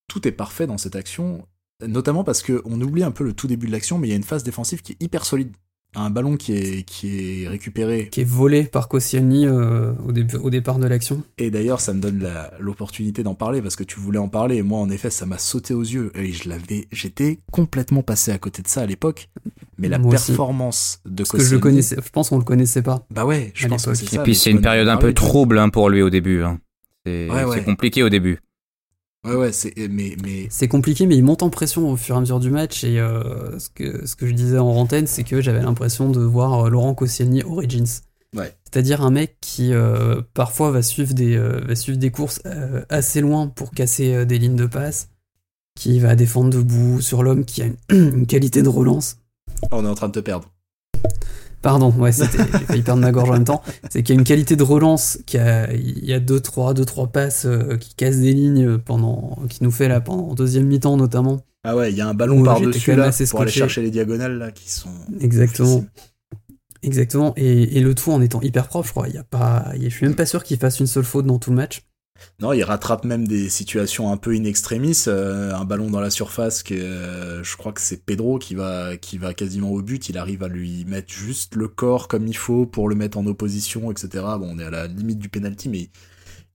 tout 0.08 0.26
est 0.26 0.32
parfait 0.32 0.66
dans 0.66 0.78
cette 0.78 0.96
action, 0.96 1.46
notamment 1.86 2.24
parce 2.24 2.42
que 2.42 2.62
on 2.64 2.80
oublie 2.80 3.02
un 3.02 3.10
peu 3.10 3.24
le 3.24 3.32
tout 3.34 3.48
début 3.48 3.66
de 3.66 3.72
l'action, 3.72 3.98
mais 3.98 4.06
il 4.06 4.10
y 4.10 4.14
a 4.14 4.16
une 4.16 4.22
phase 4.22 4.44
défensive 4.44 4.80
qui 4.82 4.92
est 4.92 5.02
hyper 5.02 5.26
solide. 5.26 5.54
Un 5.96 6.10
ballon 6.10 6.36
qui 6.36 6.52
est, 6.52 6.82
qui 6.82 7.42
est 7.44 7.48
récupéré 7.48 8.08
Qui 8.10 8.22
est 8.22 8.28
volé 8.28 8.64
par 8.64 8.88
Koscielny 8.88 9.46
euh, 9.46 9.92
au, 10.08 10.38
au 10.40 10.50
départ 10.50 10.78
de 10.78 10.86
l'action. 10.86 11.22
Et 11.38 11.50
d'ailleurs, 11.50 11.80
ça 11.80 11.92
me 11.94 12.00
donne 12.00 12.28
l'opportunité 12.58 13.22
d'en 13.22 13.34
parler 13.34 13.62
parce 13.62 13.76
que 13.76 13.84
tu 13.84 14.00
voulais 14.00 14.18
en 14.18 14.28
parler 14.28 14.56
et 14.56 14.62
moi, 14.62 14.80
en 14.80 14.90
effet, 14.90 15.10
ça 15.10 15.24
m'a 15.26 15.38
sauté 15.38 15.72
aux 15.74 15.82
yeux 15.82 16.10
et 16.16 16.32
je 16.32 16.48
l'avais, 16.48 16.86
j'étais 16.92 17.38
complètement 17.52 18.02
passé 18.02 18.32
à 18.32 18.38
côté 18.38 18.62
de 18.62 18.68
ça 18.68 18.82
à 18.82 18.86
l'époque. 18.86 19.28
Mais 19.78 19.88
la 19.88 19.98
Moi 19.98 20.14
aussi. 20.14 20.26
performance 20.32 21.00
de 21.04 21.22
Parce 21.22 21.30
que 21.30 21.38
je 21.38 21.42
le 21.54 21.58
Koscielny- 21.58 21.60
connaissais, 21.60 21.96
je 22.04 22.10
pense 22.10 22.28
qu'on 22.30 22.38
le 22.38 22.44
connaissait 22.44 22.82
pas. 22.82 23.06
Bah 23.10 23.24
ouais, 23.24 23.52
je 23.54 23.66
pense 23.68 23.86
que 23.86 23.94
c'est 23.94 24.04
Et 24.04 24.16
ça. 24.16 24.22
puis 24.22 24.32
mais 24.32 24.34
c'est 24.34 24.50
une 24.50 24.60
période 24.60 24.88
un 24.88 24.96
peu 24.96 25.12
trouble 25.12 25.58
hein, 25.58 25.68
pour 25.68 25.90
lui 25.90 26.02
au 26.02 26.10
début. 26.10 26.42
hein. 26.42 26.58
C'est 27.06 27.28
Ouais, 27.30 27.44
ouais. 27.44 27.56
c'est 27.58 27.64
compliqué 27.64 28.02
au 28.02 28.08
début. 28.08 28.38
Ouais, 29.24 29.36
ouais, 29.36 29.52
c'est, 29.52 29.72
mais, 29.90 30.16
mais, 30.22 30.46
C'est 30.50 30.68
compliqué, 30.68 31.06
mais 31.06 31.16
il 31.16 31.24
monte 31.24 31.42
en 31.42 31.48
pression 31.48 31.90
au 31.90 31.96
fur 31.96 32.14
et 32.14 32.18
à 32.18 32.20
mesure 32.20 32.40
du 32.40 32.50
match. 32.50 32.84
Et 32.84 33.00
euh, 33.00 33.58
ce, 33.58 33.70
que, 33.70 34.06
ce 34.06 34.16
que 34.16 34.26
je 34.26 34.32
disais 34.32 34.58
en 34.58 34.68
antenne, 34.68 35.06
c'est 35.06 35.24
que 35.24 35.40
j'avais 35.40 35.62
l'impression 35.62 36.10
de 36.10 36.20
voir 36.20 36.66
euh, 36.66 36.68
Laurent 36.70 36.94
Koscielny 36.94 37.42
Origins. 37.42 38.02
Ouais. 38.36 38.54
C'est-à-dire 38.64 39.02
un 39.02 39.10
mec 39.10 39.38
qui 39.40 39.72
euh, 39.72 40.20
parfois 40.34 40.70
va 40.72 40.82
suivre 40.82 41.14
des, 41.14 41.36
euh, 41.36 41.60
va 41.66 41.74
suivre 41.74 41.96
des 41.98 42.10
courses 42.10 42.42
assez 42.90 43.20
loin 43.20 43.46
pour 43.46 43.70
casser 43.70 44.26
des 44.26 44.38
lignes 44.38 44.56
de 44.56 44.66
passe, 44.66 45.08
qui 45.78 46.00
va 46.00 46.16
défendre 46.16 46.50
debout 46.50 47.00
sur 47.00 47.22
l'homme 47.22 47.44
qui 47.44 47.62
a 47.62 47.66
une, 47.66 47.76
une 47.90 48.26
qualité 48.26 48.62
de 48.62 48.68
relance. 48.68 49.18
on 49.70 49.84
est 49.84 49.88
en 49.88 49.94
train 49.94 50.08
de 50.08 50.14
te 50.14 50.20
perdre. 50.20 50.50
Pardon, 51.64 51.90
ouais, 51.98 52.12
c'était, 52.12 52.38
j'ai 52.38 52.64
failli 52.66 52.82
perdre 52.82 53.00
ma 53.00 53.10
gorge 53.10 53.30
en 53.30 53.32
même 53.32 53.44
temps. 53.44 53.62
C'est 53.90 54.02
qu'il 54.02 54.14
y 54.14 54.18
a 54.18 54.20
une 54.20 54.24
qualité 54.26 54.54
de 54.54 54.62
relance, 54.62 55.18
qu'il 55.26 55.40
y 55.40 55.42
a, 55.42 55.72
il 55.72 56.04
y 56.04 56.12
a 56.12 56.20
deux, 56.20 56.38
trois, 56.38 56.74
deux, 56.74 56.84
trois 56.84 57.06
passes 57.08 57.46
euh, 57.46 57.76
qui 57.78 57.94
cassent 57.94 58.18
des 58.20 58.34
lignes 58.34 58.76
pendant, 58.76 59.38
qui 59.48 59.64
nous 59.64 59.70
fait 59.70 59.88
là 59.88 60.00
pendant 60.02 60.34
deuxième 60.34 60.66
mi-temps 60.66 60.98
notamment. 60.98 61.40
Ah 61.64 61.74
ouais, 61.74 61.90
il 61.90 61.96
y 61.96 62.02
a 62.02 62.06
un 62.08 62.12
ballon 62.12 62.42
par-dessus 62.44 62.94
là 62.94 63.10
pour 63.30 63.40
aller 63.40 63.50
chercher 63.50 63.80
les 63.80 63.90
diagonales 63.90 64.36
là 64.36 64.50
qui 64.52 64.70
sont. 64.70 64.90
Exactement. 65.20 65.84
Exactement. 66.82 67.32
Et, 67.36 67.78
et 67.78 67.80
le 67.80 67.94
tout 67.94 68.12
en 68.12 68.20
étant 68.20 68.42
hyper 68.42 68.68
propre, 68.68 68.86
je 68.86 68.92
crois. 68.92 69.08
Il 69.08 69.14
y 69.14 69.18
a 69.18 69.24
pas, 69.24 69.72
il 69.74 69.82
y 69.82 69.86
a- 69.86 69.88
je 69.88 69.94
suis 69.94 70.04
même 70.06 70.14
pas 70.14 70.26
sûr 70.26 70.44
qu'il 70.44 70.58
fasse 70.58 70.80
une 70.80 70.86
seule 70.86 71.04
faute 71.04 71.24
dans 71.24 71.38
tout 71.38 71.48
le 71.50 71.56
match. 71.56 71.82
Non, 72.40 72.52
il 72.52 72.62
rattrape 72.62 73.04
même 73.04 73.26
des 73.26 73.48
situations 73.48 74.10
un 74.12 74.16
peu 74.16 74.32
in 74.32 74.44
extremis. 74.44 75.04
euh, 75.08 75.52
un 75.54 75.64
ballon 75.64 75.90
dans 75.90 76.00
la 76.00 76.10
surface 76.10 76.62
que 76.62 76.74
euh, 76.74 77.42
je 77.44 77.56
crois 77.56 77.72
que 77.72 77.80
c'est 77.80 78.04
Pedro 78.04 78.38
qui 78.38 78.54
va 78.54 78.96
qui 78.96 79.18
va 79.18 79.34
quasiment 79.34 79.70
au 79.70 79.82
but. 79.82 80.08
Il 80.08 80.18
arrive 80.18 80.42
à 80.42 80.48
lui 80.48 80.84
mettre 80.86 81.12
juste 81.12 81.54
le 81.56 81.68
corps 81.68 82.08
comme 82.08 82.26
il 82.26 82.36
faut 82.36 82.66
pour 82.66 82.88
le 82.88 82.94
mettre 82.94 83.18
en 83.18 83.26
opposition, 83.26 83.90
etc. 83.90 84.08
Bon, 84.38 84.48
on 84.54 84.58
est 84.58 84.64
à 84.64 84.70
la 84.70 84.86
limite 84.86 85.18
du 85.18 85.28
penalty, 85.28 85.68
mais 85.68 85.90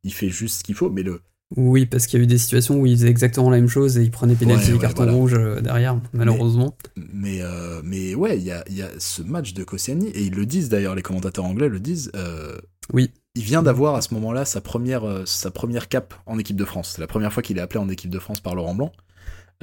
il 0.03 0.13
fait 0.13 0.29
juste 0.29 0.59
ce 0.59 0.63
qu'il 0.63 0.75
faut. 0.75 0.89
Mais 0.89 1.03
le 1.03 1.21
Oui, 1.57 1.85
parce 1.85 2.07
qu'il 2.07 2.19
y 2.19 2.21
a 2.21 2.23
eu 2.23 2.27
des 2.27 2.37
situations 2.37 2.79
où 2.79 2.85
il 2.85 2.95
faisait 2.95 3.09
exactement 3.09 3.49
la 3.49 3.57
même 3.57 3.69
chose 3.69 3.97
et 3.97 4.03
il 4.03 4.11
prenait 4.11 4.35
pénalty 4.35 4.63
Ouais, 4.65 4.69
et 4.71 4.73
ouais, 4.75 4.79
carton 4.79 5.03
voilà. 5.03 5.11
rouge 5.17 5.33
euh, 5.35 5.59
derrière, 5.61 5.99
malheureusement. 6.13 6.75
mais 6.95 7.41
euh, 7.41 7.81
mais 7.83 8.15
ouais, 8.15 8.37
il 8.37 8.43
y 8.43 8.51
a 8.51 8.63
y 8.69 8.81
a 8.81 8.89
ce 8.97 9.21
match 9.21 9.53
de 9.53 9.63
Koscielny 9.65 10.07
et 10.09 10.23
ils 10.23 10.33
le 10.35 10.45
disent 10.45 10.69
d'ailleurs, 10.69 10.95
les 10.95 11.01
commentateurs 11.01 11.45
anglais 11.45 11.67
le 11.69 11.79
disent. 11.79 12.11
euh, 12.15 12.57
Oui. 12.93 13.11
Il 13.39 13.45
vient 13.45 13.63
d'avoir 13.63 13.95
à 13.95 14.01
ce 14.01 14.13
moment-là 14.15 14.43
sa 14.43 14.59
première, 14.59 15.05
euh, 15.07 15.23
sa 15.25 15.49
première 15.49 15.87
cape 15.87 16.13
en 16.25 16.37
équipe 16.37 16.57
de 16.57 16.65
France. 16.65 16.91
C'est 16.95 17.01
la 17.01 17.07
première 17.07 17.31
fois 17.31 17.41
qu'il 17.41 17.57
est 17.57 17.61
appelé 17.61 17.79
en 17.79 17.87
équipe 17.87 18.09
de 18.09 18.19
France 18.19 18.41
par 18.41 18.53
Laurent 18.53 18.75
Blanc. 18.75 18.91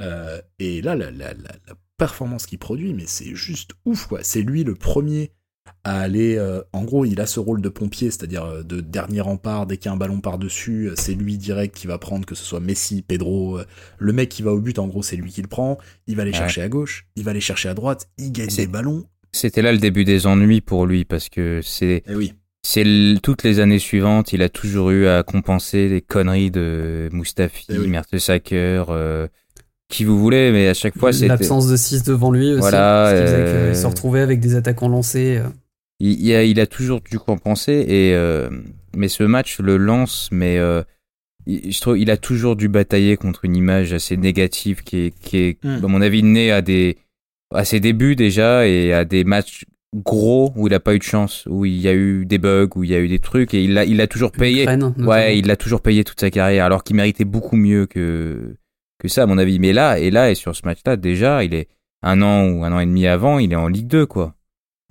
Euh, 0.01 0.41
et 0.57 0.81
là, 0.81 0.95
la, 0.95 1.11
la, 1.11 1.33
la, 1.35 1.51
la 1.67 1.75
performance 1.95 2.47
qu'il 2.47 2.57
produit, 2.57 2.95
mais 2.95 3.03
c'est 3.05 3.35
juste 3.35 3.73
ouf, 3.85 4.07
quoi. 4.07 4.21
C'est 4.23 4.41
lui 4.41 4.63
le 4.63 4.73
premier 4.73 5.29
à 5.83 5.99
aller. 6.01 6.37
euh, 6.37 6.63
en 6.73 6.85
gros, 6.85 7.05
il 7.05 7.21
a 7.21 7.27
ce 7.27 7.39
rôle 7.39 7.61
de 7.61 7.69
pompier, 7.69 8.09
c'est-à-dire 8.09 8.63
de 8.65 8.81
dernier 8.81 9.21
rempart. 9.21 9.67
Dès 9.67 9.77
qu'il 9.77 9.85
y 9.85 9.89
a 9.89 9.93
un 9.93 9.97
ballon 9.97 10.21
par-dessus, 10.21 10.89
c'est 10.95 11.13
lui 11.13 11.37
direct 11.37 11.75
qui 11.75 11.85
va 11.85 11.99
prendre, 11.99 12.25
que 12.25 12.33
ce 12.33 12.43
soit 12.43 12.59
Messi, 12.59 13.03
Pedro. 13.03 13.59
euh, 13.59 13.65
le 13.99 14.11
mec 14.11 14.29
qui 14.29 14.41
va 14.41 14.53
au 14.53 14.59
but, 14.59 14.79
en 14.79 14.87
gros, 14.87 15.03
c'est 15.03 15.17
lui 15.17 15.29
qui 15.31 15.43
le 15.43 15.47
prend. 15.47 15.77
Il 16.07 16.15
va 16.15 16.23
aller 16.23 16.31
Ouais. 16.31 16.37
chercher 16.39 16.63
à 16.63 16.69
gauche, 16.69 17.05
il 17.15 17.23
va 17.23 17.29
aller 17.29 17.41
chercher 17.41 17.69
à 17.69 17.75
droite, 17.75 18.09
il 18.17 18.31
gagne 18.31 18.47
des 18.47 18.65
ballons. 18.65 19.05
C'était 19.33 19.61
là 19.61 19.71
le 19.71 19.77
début 19.77 20.03
des 20.03 20.25
ennuis 20.25 20.61
pour 20.61 20.87
lui 20.87 21.05
parce 21.05 21.29
que 21.29 21.59
c'est 21.63 22.01
Et 22.07 22.15
oui. 22.15 22.33
C'est 22.67 23.15
toutes 23.23 23.43
les 23.43 23.59
années 23.59 23.79
suivantes, 23.79 24.33
il 24.33 24.41
a 24.41 24.49
toujours 24.49 24.89
eu 24.91 25.07
à 25.07 25.23
compenser 25.23 25.87
les 25.87 26.01
conneries 26.01 26.51
de 26.51 27.07
Mustafi, 27.13 27.65
Eh 27.69 27.77
oui. 27.77 27.87
Mertesacker, 27.87 28.83
euh, 28.89 29.27
qui 29.89 30.03
vous 30.03 30.19
voulez, 30.19 30.51
mais 30.51 30.67
à 30.67 30.73
chaque 30.73 30.97
fois 30.97 31.13
c'était 31.13 31.27
L'absence 31.29 31.67
de 31.67 31.77
6 31.77 32.03
devant 32.03 32.29
lui 32.31 32.49
aussi. 32.51 32.59
Voilà, 32.59 33.09
ce 33.11 33.15
qui 33.15 33.21
faisait 33.21 33.35
euh, 33.37 33.67
qu'il 33.71 33.81
se 33.81 33.87
retrouvait 33.87 34.19
avec 34.21 34.39
des 34.41 34.55
attaquants 34.55 34.89
lancés. 34.89 35.37
euh. 35.37 35.47
il, 36.01 36.21
il 36.27 36.35
a, 36.35 36.43
il 36.43 36.59
a 36.59 36.67
toujours 36.67 36.99
dû 36.99 37.17
compenser 37.19 37.85
et 37.87 38.13
euh, 38.13 38.49
mais 38.95 39.07
ce 39.07 39.23
match 39.23 39.59
le 39.59 39.77
lance 39.77 40.27
mais 40.31 40.57
il- 41.45 41.71
je 41.71 41.79
trouve 41.79 41.97
il 41.97 42.11
a 42.11 42.17
toujours 42.17 42.57
dû 42.57 42.67
batailler 42.67 43.15
contre 43.15 43.45
une 43.45 43.55
image 43.55 43.93
assez 43.93 44.17
négative 44.17 44.83
qui 44.83 44.97
est 45.05 45.19
qui 45.21 45.37
est 45.37 45.63
Mm. 45.63 45.85
à 45.85 45.87
mon 45.87 46.01
avis 46.01 46.21
née 46.23 46.51
à 46.51 46.61
des 46.61 46.97
à 47.55 47.63
ses 47.63 47.79
débuts 47.79 48.17
déjà 48.17 48.67
et 48.67 48.91
à 48.91 49.05
des 49.05 49.23
matchs 49.23 49.63
gros 50.03 50.51
où 50.55 50.67
il 50.67 50.73
a 50.73 50.79
pas 50.79 50.93
eu 50.95 50.99
de 50.99 51.03
chance 51.03 51.45
où 51.49 51.65
il 51.65 51.77
y 51.79 51.87
a 51.87 51.93
eu 51.93 52.25
des 52.25 52.37
bugs 52.37 52.69
où 52.75 52.83
il 52.83 52.89
y 52.89 52.95
a 52.95 52.99
eu 52.99 53.07
des 53.07 53.19
trucs 53.19 53.53
et 53.53 53.63
il 53.63 53.73
l'a 53.73 53.85
il 53.85 53.99
a 54.01 54.07
toujours 54.07 54.31
payé 54.31 54.63
Ukraine, 54.63 54.93
ouais 54.99 55.37
il 55.37 55.47
l'a 55.47 55.55
toujours 55.55 55.81
payé 55.81 56.03
toute 56.03 56.19
sa 56.19 56.29
carrière 56.29 56.65
alors 56.65 56.83
qu'il 56.83 56.95
méritait 56.95 57.25
beaucoup 57.25 57.55
mieux 57.55 57.85
que 57.85 58.55
que 58.99 59.07
ça 59.07 59.23
à 59.23 59.25
mon 59.25 59.37
avis 59.37 59.59
mais 59.59 59.73
là 59.73 59.99
et 59.99 60.11
là 60.11 60.29
et 60.31 60.35
sur 60.35 60.55
ce 60.55 60.61
match 60.65 60.79
là 60.85 60.95
déjà 60.97 61.43
il 61.43 61.53
est 61.53 61.67
un 62.03 62.21
an 62.21 62.47
ou 62.47 62.63
un 62.63 62.71
an 62.73 62.79
et 62.79 62.85
demi 62.85 63.07
avant 63.07 63.39
il 63.39 63.51
est 63.51 63.55
en 63.55 63.67
Ligue 63.67 63.87
2 63.87 64.05
quoi 64.05 64.35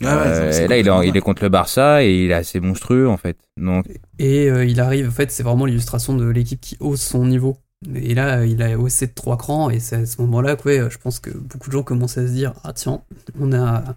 Ah 0.05 0.17
ouais, 0.17 0.23
euh, 0.27 0.69
là, 0.69 0.77
il 0.79 0.87
est, 0.87 0.91
en- 0.91 1.01
il 1.03 1.17
est 1.17 1.21
contre 1.21 1.43
le 1.43 1.49
Barça 1.49 2.03
et 2.05 2.25
il 2.25 2.31
est 2.31 2.35
assez 2.35 2.61
monstrueux 2.61 3.09
en 3.09 3.17
fait. 3.17 3.39
Donc, 3.59 3.87
Et 4.19 4.51
euh, 4.51 4.65
il 4.67 4.79
arrive, 4.81 5.09
en 5.09 5.11
fait, 5.11 5.31
c'est 5.31 5.43
vraiment 5.43 5.65
l'illustration 5.65 6.15
de 6.15 6.27
l'équipe 6.29 6.61
qui 6.61 6.77
hausse 6.81 7.01
son 7.01 7.25
niveau. 7.25 7.57
Et 7.95 8.15
là, 8.15 8.45
il 8.45 8.61
a 8.63 8.77
haussé 8.79 9.07
de 9.07 9.13
trois 9.15 9.39
crans, 9.39 9.71
et 9.71 9.79
c'est 9.81 9.97
à 9.97 10.05
ce 10.07 10.21
moment-là 10.23 10.57
que 10.57 10.69
ouais, 10.69 10.91
je 10.91 10.99
pense 10.99 11.19
que 11.19 11.31
beaucoup 11.31 11.69
de 11.69 11.73
gens 11.73 11.83
commencent 11.83 12.19
à 12.19 12.27
se 12.27 12.33
dire 12.33 12.53
Ah, 12.65 12.75
tiens, 12.75 13.01
on 13.41 13.53
a, 13.55 13.97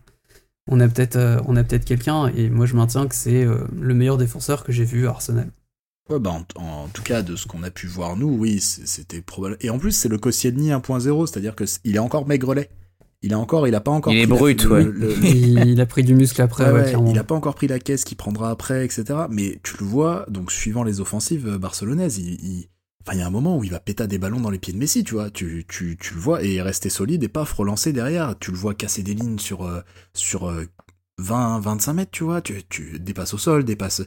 on 0.69 0.79
a 0.79 0.87
peut-être 0.87 1.15
euh, 1.17 1.39
on 1.47 1.55
a 1.57 1.63
peut-être 1.63 1.83
quelqu'un, 1.85 2.27
et 2.35 2.49
moi 2.49 2.65
je 2.65 2.75
maintiens 2.75 3.07
que 3.07 3.15
c'est 3.15 3.43
euh, 3.43 3.65
le 3.79 3.93
meilleur 3.93 4.17
défenseur 4.17 4.63
que 4.63 4.71
j'ai 4.71 4.85
vu 4.85 5.07
à 5.07 5.11
Arsenal. 5.11 5.49
Ouais, 6.09 6.19
bah, 6.19 6.31
en, 6.31 6.61
en 6.63 6.87
tout 6.87 7.03
cas, 7.03 7.21
de 7.21 7.35
ce 7.35 7.45
qu'on 7.45 7.61
a 7.61 7.69
pu 7.69 7.85
voir, 7.85 8.17
nous, 8.17 8.29
oui, 8.35 8.59
c'était 8.61 9.21
probable. 9.21 9.57
Et 9.61 9.69
en 9.69 9.77
plus, 9.77 9.91
c'est 9.91 10.09
le 10.09 10.17
Koscielny 10.17 10.69
1.0, 10.71 11.27
c'est-à-dire 11.27 11.55
que 11.55 11.67
c- 11.67 11.77
il 11.83 11.97
est 11.97 11.99
encore 11.99 12.25
maigrelet. 12.27 12.69
Il 13.21 13.31
a 13.33 13.37
encore, 13.37 13.67
il 13.67 13.75
a 13.75 13.79
pas 13.81 13.91
encore. 13.91 14.11
Il 14.11 14.17
est 14.19 14.25
pris 14.25 14.31
la- 14.31 14.37
brut, 14.39 14.63
le- 14.63 14.69
ouais. 14.71 14.83
le- 14.85 14.91
le- 14.91 15.25
il, 15.25 15.59
il 15.67 15.81
a 15.81 15.85
pris 15.85 16.01
du 16.03 16.15
muscle 16.15 16.41
après, 16.41 16.71
ouais, 16.71 16.95
ouais, 16.95 17.11
il 17.11 17.19
a 17.19 17.23
pas 17.23 17.35
encore 17.35 17.53
pris 17.53 17.67
la 17.67 17.77
caisse 17.77 18.05
qu'il 18.05 18.17
prendra 18.17 18.49
après, 18.49 18.83
etc. 18.85 19.03
Mais 19.29 19.59
tu 19.61 19.75
le 19.79 19.85
vois, 19.85 20.25
donc 20.29 20.51
suivant 20.51 20.83
les 20.83 20.99
offensives 20.99 21.47
euh, 21.47 21.57
barcelonaises, 21.59 22.17
il, 22.17 22.33
il- 22.43 22.69
il 23.13 23.19
y 23.19 23.21
a 23.21 23.27
un 23.27 23.31
moment 23.31 23.57
où 23.57 23.63
il 23.63 23.71
va 23.71 23.79
péter 23.79 24.07
des 24.07 24.17
ballons 24.17 24.39
dans 24.39 24.49
les 24.49 24.59
pieds 24.59 24.73
de 24.73 24.77
Messi, 24.77 25.03
tu 25.03 25.15
vois. 25.15 25.29
Tu, 25.29 25.65
tu, 25.67 25.97
tu 25.99 26.13
le 26.13 26.19
vois 26.19 26.43
et 26.43 26.61
rester 26.61 26.89
solide 26.89 27.23
et 27.23 27.27
paf 27.27 27.53
relancer 27.53 27.93
derrière. 27.93 28.37
Tu 28.39 28.51
le 28.51 28.57
vois 28.57 28.73
casser 28.73 29.03
des 29.03 29.13
lignes 29.13 29.39
sur 29.39 29.63
euh, 29.63 29.81
sur 30.13 30.49
euh, 30.49 30.65
20, 31.17 31.59
25 31.59 31.93
mètres, 31.93 32.11
tu 32.11 32.23
vois. 32.23 32.41
Tu, 32.41 32.63
tu 32.69 32.99
dépasses 32.99 33.33
au 33.33 33.37
sol, 33.37 33.63
dépasses. 33.63 34.03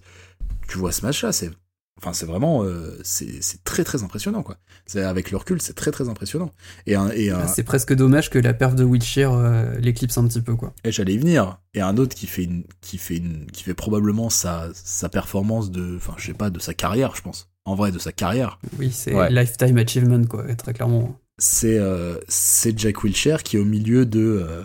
Tu 0.69 0.79
vois 0.79 0.93
ce 0.93 1.05
match-là, 1.05 1.33
c'est 1.33 1.51
Enfin, 1.99 2.13
c'est 2.15 2.27
vraiment, 2.27 2.65
euh, 2.65 2.99
c'est 3.05 3.63
très 3.63 3.85
très 3.85 4.03
impressionnant 4.03 4.43
quoi. 4.43 4.57
C'est 4.87 5.05
avec 5.05 5.31
le 5.31 5.37
recul, 5.37 5.63
c'est 5.63 5.75
très 5.75 5.93
très 5.93 6.09
impressionnant. 6.09 6.51
Et 6.87 6.97
un, 6.97 7.11
et 7.11 7.31
un, 7.31 7.41
Ah, 7.41 7.47
C'est 7.47 7.63
presque 7.63 7.95
dommage 7.95 8.29
que 8.29 8.41
la 8.41 8.55
perf 8.55 8.75
de 8.75 8.83
Wilshere 8.83 9.33
euh, 9.35 9.79
l'éclipse 9.79 10.19
un 10.19 10.27
petit 10.27 10.41
peu, 10.41 10.57
quoi. 10.57 10.75
Et 10.83 10.91
j'allais 10.91 11.15
y 11.15 11.19
venir. 11.19 11.61
Et 11.75 11.81
un 11.81 11.97
autre 11.99 12.17
qui 12.17 12.27
fait 12.27 12.45
une, 12.45 12.65
qui 12.81 12.99
fait 12.99 13.19
une, 13.19 13.47
qui 13.47 13.63
fait 13.63 13.75
probablement 13.75 14.31
sa, 14.31 14.71
sa 14.75 15.09
performance 15.09 15.71
de, 15.71 15.97
enfin, 15.97 16.15
je 16.17 16.27
sais 16.27 16.35
pas, 16.35 16.51
de 16.51 16.59
sa 16.59 16.75
carrière, 16.75 17.15
je 17.15 17.23
pense. 17.23 17.52
En 17.65 17.75
vrai, 17.75 17.93
de 17.93 17.99
sa 17.99 18.13
carrière. 18.13 18.59
Oui, 18.79 18.91
c'est 18.91 19.15
Ouais. 19.15 19.31
lifetime 19.31 19.79
achievement, 19.79 20.25
quoi, 20.25 20.53
très 20.57 20.73
clairement. 20.73 21.19
C'est, 21.39 21.79
euh, 21.79 22.19
c'est 22.29 22.77
Jack 22.79 23.03
Wilshere 23.05 23.43
qui 23.45 23.57
est 23.57 23.61
au 23.61 23.65
milieu 23.65 24.05
de 24.05 24.21
euh, 24.21 24.65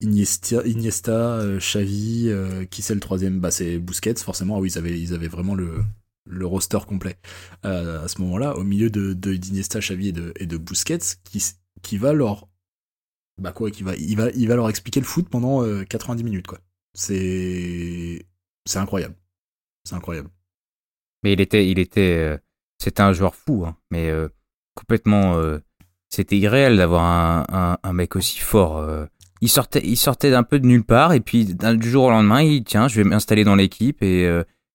Iniesta, 0.00 0.62
Iniesta, 0.66 1.38
euh, 1.38 1.58
Xavi, 1.58 2.26
euh, 2.28 2.64
qui 2.66 2.82
c'est 2.82 2.94
le 2.94 3.00
troisième? 3.00 3.40
Bah, 3.40 3.50
c'est 3.50 3.78
Busquets, 3.78 4.16
forcément. 4.16 4.56
Ah 4.56 4.60
oui, 4.60 4.70
ils 4.72 4.78
avaient, 4.78 5.00
ils 5.00 5.14
avaient 5.14 5.28
vraiment 5.28 5.54
le, 5.54 5.84
le 6.28 6.46
roster 6.46 6.78
complet 6.86 7.16
à 7.62 8.08
ce 8.08 8.20
moment-là, 8.22 8.56
au 8.56 8.64
milieu 8.64 8.90
de, 8.90 9.12
de 9.12 9.34
d'Iniesta, 9.34 9.78
Xavi 9.80 10.08
et 10.08 10.12
de, 10.12 10.32
et 10.36 10.46
de 10.46 10.56
Busquets, 10.56 10.98
qui, 11.24 11.42
qui 11.82 11.96
va 11.96 12.12
leur, 12.12 12.48
bah 13.40 13.52
quoi, 13.52 13.70
qui 13.70 13.82
va, 13.84 13.94
il 13.96 14.16
va, 14.16 14.30
il 14.30 14.48
va 14.48 14.56
leur 14.56 14.68
expliquer 14.68 15.00
le 15.00 15.06
foot 15.06 15.28
pendant 15.28 15.62
euh, 15.64 15.84
90 15.84 16.24
minutes, 16.24 16.46
quoi. 16.48 16.58
C'est, 16.94 18.26
c'est 18.66 18.78
incroyable. 18.78 19.14
C'est 19.84 19.94
incroyable. 19.94 20.28
Mais 21.22 21.32
il 21.32 21.40
était, 21.40 21.68
il 21.68 21.78
était, 21.78 22.16
euh, 22.18 22.36
c'était 22.78 23.02
un 23.02 23.12
joueur 23.12 23.34
fou, 23.34 23.64
hein, 23.66 23.76
mais 23.90 24.10
euh, 24.10 24.28
complètement, 24.74 25.36
euh, 25.36 25.58
c'était 26.08 26.36
irréel 26.36 26.76
d'avoir 26.76 27.04
un, 27.04 27.78
un, 27.82 27.92
mec 27.92 28.16
aussi 28.16 28.38
fort. 28.38 28.86
Il 29.40 29.48
sortait, 29.48 29.80
il 29.82 29.96
sortait 29.96 30.30
d'un 30.30 30.42
peu 30.42 30.60
de 30.60 30.66
nulle 30.66 30.84
part 30.84 31.14
et 31.14 31.20
puis 31.20 31.46
du 31.46 31.90
jour 31.90 32.04
au 32.04 32.10
lendemain, 32.10 32.42
il 32.42 32.64
tiens, 32.64 32.86
je 32.86 32.96
vais 33.00 33.04
m'installer 33.08 33.44
dans 33.44 33.54
l'équipe 33.54 34.02
et 34.02 34.24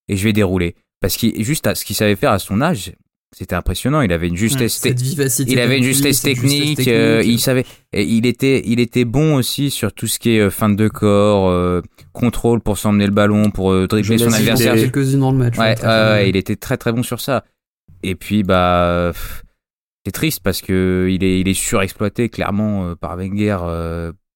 et 0.08 0.18
je 0.18 0.24
vais 0.24 0.34
dérouler. 0.34 0.76
Parce 1.00 1.16
qu'il 1.16 1.44
juste 1.44 1.68
à 1.68 1.76
ce 1.76 1.86
qu'il 1.86 1.96
savait 1.96 2.16
faire 2.16 2.32
à 2.32 2.40
son 2.40 2.60
âge, 2.60 2.94
c'était 3.36 3.56
impressionnant. 3.56 4.02
Il 4.02 4.12
avait 4.14 4.28
une 4.28 4.38
justesse, 4.38 4.86
vivacité. 4.86 5.52
il 5.52 5.60
avait 5.60 5.78
une 5.78 5.84
justesse 5.84 6.22
technique, 6.22 6.88
euh, 6.88 7.22
il 7.26 7.40
savait, 7.40 7.66
et 7.94 8.04
il 8.04 8.26
était, 8.26 8.64
il 8.66 8.80
était 8.80 9.06
bon 9.06 9.36
aussi 9.36 9.70
sur 9.70 9.92
tout 9.94 10.08
ce 10.08 10.18
qui 10.20 10.32
est 10.32 10.40
euh, 10.40 10.50
fin 10.50 10.70
de 10.70 10.88
corps, 10.88 11.50
euh, 11.50 11.82
contrôle 12.14 12.62
pour 12.62 12.78
s'emmener 12.78 13.06
le 13.06 13.12
ballon, 13.12 13.52
pour 13.52 13.72
euh, 13.72 13.88
dribbler 13.88 14.18
son 14.18 14.30
Il 14.30 14.36
adversaire. 14.36 14.76
idée. 14.76 14.84
quelques-unes 14.90 15.20
dans 15.20 15.32
le 15.32 15.38
match. 15.38 15.58
Ouais, 15.58 15.76
ouais, 15.84 16.30
il 16.30 16.36
était 16.36 16.56
très 16.56 16.78
très 16.78 16.92
bon 16.92 17.04
sur 17.04 17.20
ça. 17.20 17.44
Et 18.04 18.16
puis 18.16 18.44
bah, 18.44 19.12
c'est 20.06 20.12
triste 20.12 20.42
parce 20.42 20.62
que 20.62 21.08
il 21.10 21.24
est, 21.24 21.40
il 21.42 21.48
est 21.48 21.54
surexploité 21.54 22.30
clairement 22.30 22.96
par 22.96 23.18
Wenger 23.18 23.58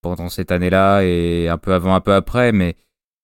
pendant 0.01 0.29
cette 0.29 0.51
année-là 0.51 1.01
et 1.03 1.47
un 1.47 1.57
peu 1.57 1.73
avant, 1.73 1.93
un 1.95 2.01
peu 2.01 2.13
après, 2.13 2.51
mais 2.51 2.75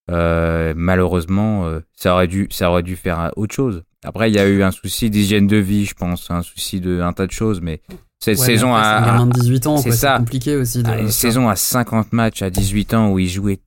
malheureusement, 0.07 1.69
ça 1.95 2.13
aurait 2.13 2.27
dû, 2.27 2.47
ça 2.51 2.69
aurait 2.69 2.83
dû 2.83 2.95
faire 2.95 3.31
autre 3.35 3.53
chose. 3.53 3.83
Après, 4.03 4.29
il 4.29 4.35
y 4.35 4.39
a 4.39 4.47
eu 4.47 4.63
un 4.63 4.71
souci 4.71 5.09
d'hygiène 5.09 5.47
de 5.47 5.57
vie, 5.57 5.85
je 5.85 5.93
pense, 5.95 6.29
un 6.31 6.41
souci 6.43 6.79
de 6.79 7.01
un 7.01 7.13
tas 7.13 7.25
de 7.27 7.31
choses, 7.31 7.61
mais 7.61 7.81
cette 8.19 8.37
Ouais, 8.39 8.45
saison 8.45 8.67
mais 8.67 8.73
après, 8.79 8.87
a, 8.87 8.97
c'est 9.03 9.09
un 9.09 9.13
gamin 9.13 9.25
de 9.27 9.33
18 9.39 9.67
ans, 9.67 9.77
c'est 9.77 9.91
ça. 9.91 10.13
C'est 10.13 10.19
compliqué 10.19 10.55
aussi. 10.55 10.83
De, 10.83 10.89
ah, 10.89 10.99
une 10.99 11.09
saison 11.11 11.49
à 11.49 11.55
50 11.55 12.13
matchs 12.13 12.41
à 12.41 12.49
18 12.49 12.93
ans 12.93 13.11
où 13.11 13.19
il 13.19 13.27
jouait. 13.29 13.59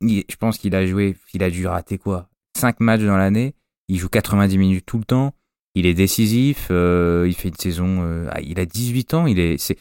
il- 0.00 0.24
je 0.28 0.36
pense 0.36 0.58
qu'il 0.58 0.74
a 0.74 0.86
joué. 0.86 1.16
Il 1.34 1.42
a 1.42 1.50
dû 1.50 1.66
rater 1.66 1.98
quoi? 1.98 2.28
5 2.58 2.80
matchs 2.80 3.02
dans 3.02 3.16
l'année. 3.16 3.54
Il 3.88 3.98
joue 3.98 4.08
90 4.08 4.56
minutes 4.58 4.84
tout 4.86 4.98
le 4.98 5.04
temps. 5.04 5.34
Il 5.74 5.86
est 5.86 5.94
décisif. 5.94 6.68
euh, 6.70 7.24
il 7.28 7.34
fait 7.34 7.48
une 7.48 7.56
saison. 7.56 8.00
euh, 8.02 8.26
ah, 8.30 8.40
il 8.40 8.58
a 8.60 8.66
18 8.66 9.14
ans. 9.14 9.26
Il 9.26 9.38
est. 9.38 9.58
C'est. 9.58 9.78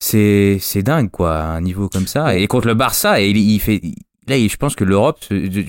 C'est. 0.00 0.58
C'est 0.60 0.82
dingue 0.82 1.10
quoi. 1.10 1.40
Un 1.42 1.60
niveau 1.60 1.88
comme 1.88 2.06
ça. 2.06 2.36
Et 2.36 2.46
contre 2.46 2.66
le 2.68 2.74
Barça. 2.74 3.20
Et 3.20 3.30
il, 3.30 3.36
il 3.36 3.60
fait. 3.60 3.80
Là, 4.26 4.36
je 4.38 4.56
pense 4.56 4.74
que 4.76 4.84
l'Europe, 4.84 5.18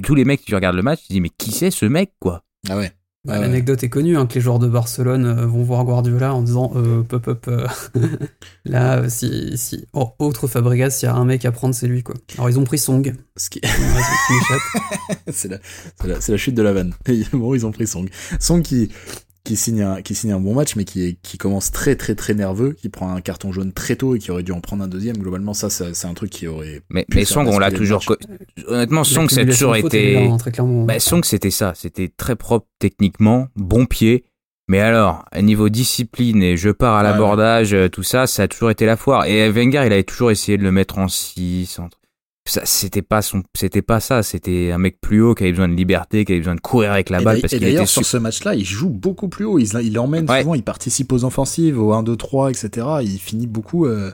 tous 0.03 0.15
les 0.15 0.25
mecs 0.25 0.41
qui 0.41 0.53
regardent 0.53 0.75
le 0.75 0.81
match, 0.83 0.99
ils 1.09 1.13
disent 1.13 1.21
mais 1.21 1.29
qui 1.29 1.51
c'est 1.51 1.71
ce 1.71 1.85
mec 1.85 2.11
quoi? 2.19 2.43
Ah 2.69 2.75
ouais. 2.77 2.91
Bah, 3.25 3.37
l'anecdote 3.37 3.83
est 3.83 3.89
connue, 3.89 4.17
hein, 4.17 4.25
que 4.27 4.35
les 4.35 4.41
joueurs 4.41 4.59
de 4.59 4.67
Barcelone 4.69 5.25
euh, 5.25 5.45
vont 5.45 5.61
voir 5.61 5.83
Guardiola 5.83 6.33
en 6.33 6.41
disant 6.41 6.71
euh, 6.77 7.03
pop 7.03 7.27
up 7.27 7.47
euh, 7.49 7.67
là 8.65 9.09
si, 9.09 9.57
si 9.57 9.85
oh, 9.91 10.13
autre 10.19 10.47
Fabregas 10.47 10.91
s'il 10.91 11.07
y 11.07 11.11
a 11.11 11.15
un 11.15 11.25
mec 11.25 11.43
à 11.43 11.51
prendre 11.51 11.75
c'est 11.75 11.87
lui 11.87 12.01
quoi. 12.01 12.15
Alors 12.37 12.49
ils 12.49 12.57
ont 12.57 12.63
pris 12.63 12.77
Song. 12.77 13.13
Ce 13.35 13.49
qui... 13.49 13.59
c'est 15.27 15.49
la, 15.49 15.57
la, 16.05 16.15
la, 16.25 16.37
chute 16.37 16.55
de 16.55 16.61
la 16.61 16.71
vanne. 16.71 16.93
bon 17.33 17.53
ils 17.53 17.65
ont 17.65 17.73
pris 17.73 17.87
Song. 17.87 18.09
Song 18.39 18.61
qui 18.61 18.89
qui 19.43 19.55
signe 19.55 19.81
un, 19.81 20.01
qui 20.01 20.15
signe 20.15 20.31
un 20.31 20.39
bon 20.39 20.53
match, 20.53 20.75
mais 20.75 20.83
qui, 20.85 21.17
qui 21.21 21.37
commence 21.37 21.71
très 21.71 21.95
très 21.95 22.15
très 22.15 22.33
nerveux, 22.33 22.73
qui 22.73 22.89
prend 22.89 23.13
un 23.13 23.21
carton 23.21 23.51
jaune 23.51 23.73
très 23.73 23.95
tôt 23.95 24.15
et 24.15 24.19
qui 24.19 24.31
aurait 24.31 24.43
dû 24.43 24.51
en 24.51 24.61
prendre 24.61 24.83
un 24.83 24.87
deuxième. 24.87 25.17
Globalement, 25.17 25.53
ça, 25.53 25.69
c'est 25.69 26.05
un 26.05 26.13
truc 26.13 26.29
qui 26.29 26.47
aurait. 26.47 26.81
Mais, 26.89 27.05
mais 27.13 27.25
Song, 27.25 27.47
on 27.47 27.59
l'a 27.59 27.71
toujours. 27.71 28.03
Honnêtement, 28.67 29.03
Song, 29.03 29.29
ça 29.29 29.41
a 29.41 29.45
toujours 29.45 29.75
été. 29.75 30.29
Bah, 30.85 30.99
Song, 30.99 31.23
c'était 31.23 31.51
ça. 31.51 31.73
C'était 31.75 32.09
très 32.09 32.35
propre 32.35 32.67
techniquement, 32.79 33.47
bon 33.55 33.85
pied. 33.85 34.25
Mais 34.67 34.79
alors, 34.79 35.25
à 35.31 35.41
niveau 35.41 35.67
discipline 35.69 36.43
et 36.43 36.55
je 36.55 36.69
pars 36.69 36.95
à 36.95 37.01
l'abordage, 37.01 37.75
tout 37.91 38.03
ça, 38.03 38.27
ça 38.27 38.43
a 38.43 38.47
toujours 38.47 38.69
été 38.69 38.85
la 38.85 38.97
foire. 38.97 39.25
Et 39.25 39.49
Wenger, 39.49 39.81
il 39.85 39.93
avait 39.93 40.03
toujours 40.03 40.29
essayé 40.29 40.59
de 40.59 40.63
le 40.63 40.71
mettre 40.71 40.99
en 40.99 41.07
6, 41.07 41.79
entre 41.79 41.98
c'était 42.45 43.01
pas 43.01 43.21
son 43.21 43.43
c'était 43.55 43.81
pas 43.81 43.99
ça 43.99 44.23
c'était 44.23 44.71
un 44.71 44.77
mec 44.77 44.99
plus 45.01 45.21
haut 45.21 45.35
qui 45.35 45.43
avait 45.43 45.51
besoin 45.51 45.67
de 45.67 45.75
liberté 45.75 46.25
qui 46.25 46.31
avait 46.31 46.39
besoin 46.39 46.55
de 46.55 46.61
courir 46.61 46.91
avec 46.91 47.09
la 47.09 47.21
balle 47.21 47.41
parce 47.41 47.53
qu'il 47.53 47.63
était 47.63 47.85
sur 47.85 48.05
ce 48.05 48.17
match 48.17 48.43
là 48.43 48.55
il 48.55 48.65
joue 48.65 48.89
beaucoup 48.89 49.29
plus 49.29 49.45
haut. 49.45 49.59
Il, 49.59 49.69
il 49.83 49.99
emmène 49.99 50.27
souvent 50.27 50.55
il 50.55 50.63
participe 50.63 51.11
aux 51.11 51.23
offensives 51.25 51.79
au 51.79 51.93
1 51.93 52.03
2 52.03 52.15
3 52.15 52.49
etc 52.49 52.87
il 53.01 53.19
finit 53.19 53.47
beaucoup 53.47 53.85
euh, 53.85 54.11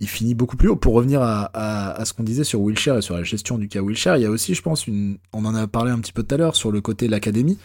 il 0.00 0.08
finit 0.08 0.34
beaucoup 0.34 0.56
plus 0.56 0.68
haut. 0.68 0.76
Pour 0.76 0.94
revenir 0.94 1.20
à, 1.22 1.44
à, 1.54 2.04
ce 2.06 2.14
qu'on 2.14 2.22
disait 2.22 2.44
sur 2.44 2.60
Wilshire 2.62 2.96
et 2.96 3.02
sur 3.02 3.14
la 3.14 3.22
gestion 3.22 3.58
du 3.58 3.68
cas 3.68 3.80
Wilshire 3.80 4.16
il 4.16 4.22
y 4.22 4.26
a 4.26 4.30
aussi 4.30 4.54
je 4.54 4.62
pense 4.62 4.86
une 4.86 5.18
on 5.32 5.44
en 5.44 5.54
a 5.54 5.66
parlé 5.66 5.90
un 5.90 5.98
petit 5.98 6.12
peu 6.12 6.22
tout 6.22 6.34
à 6.34 6.38
l'heure 6.38 6.56
sur 6.56 6.72
le 6.72 6.80
côté 6.80 7.06
de 7.06 7.10
l'académie. 7.10 7.58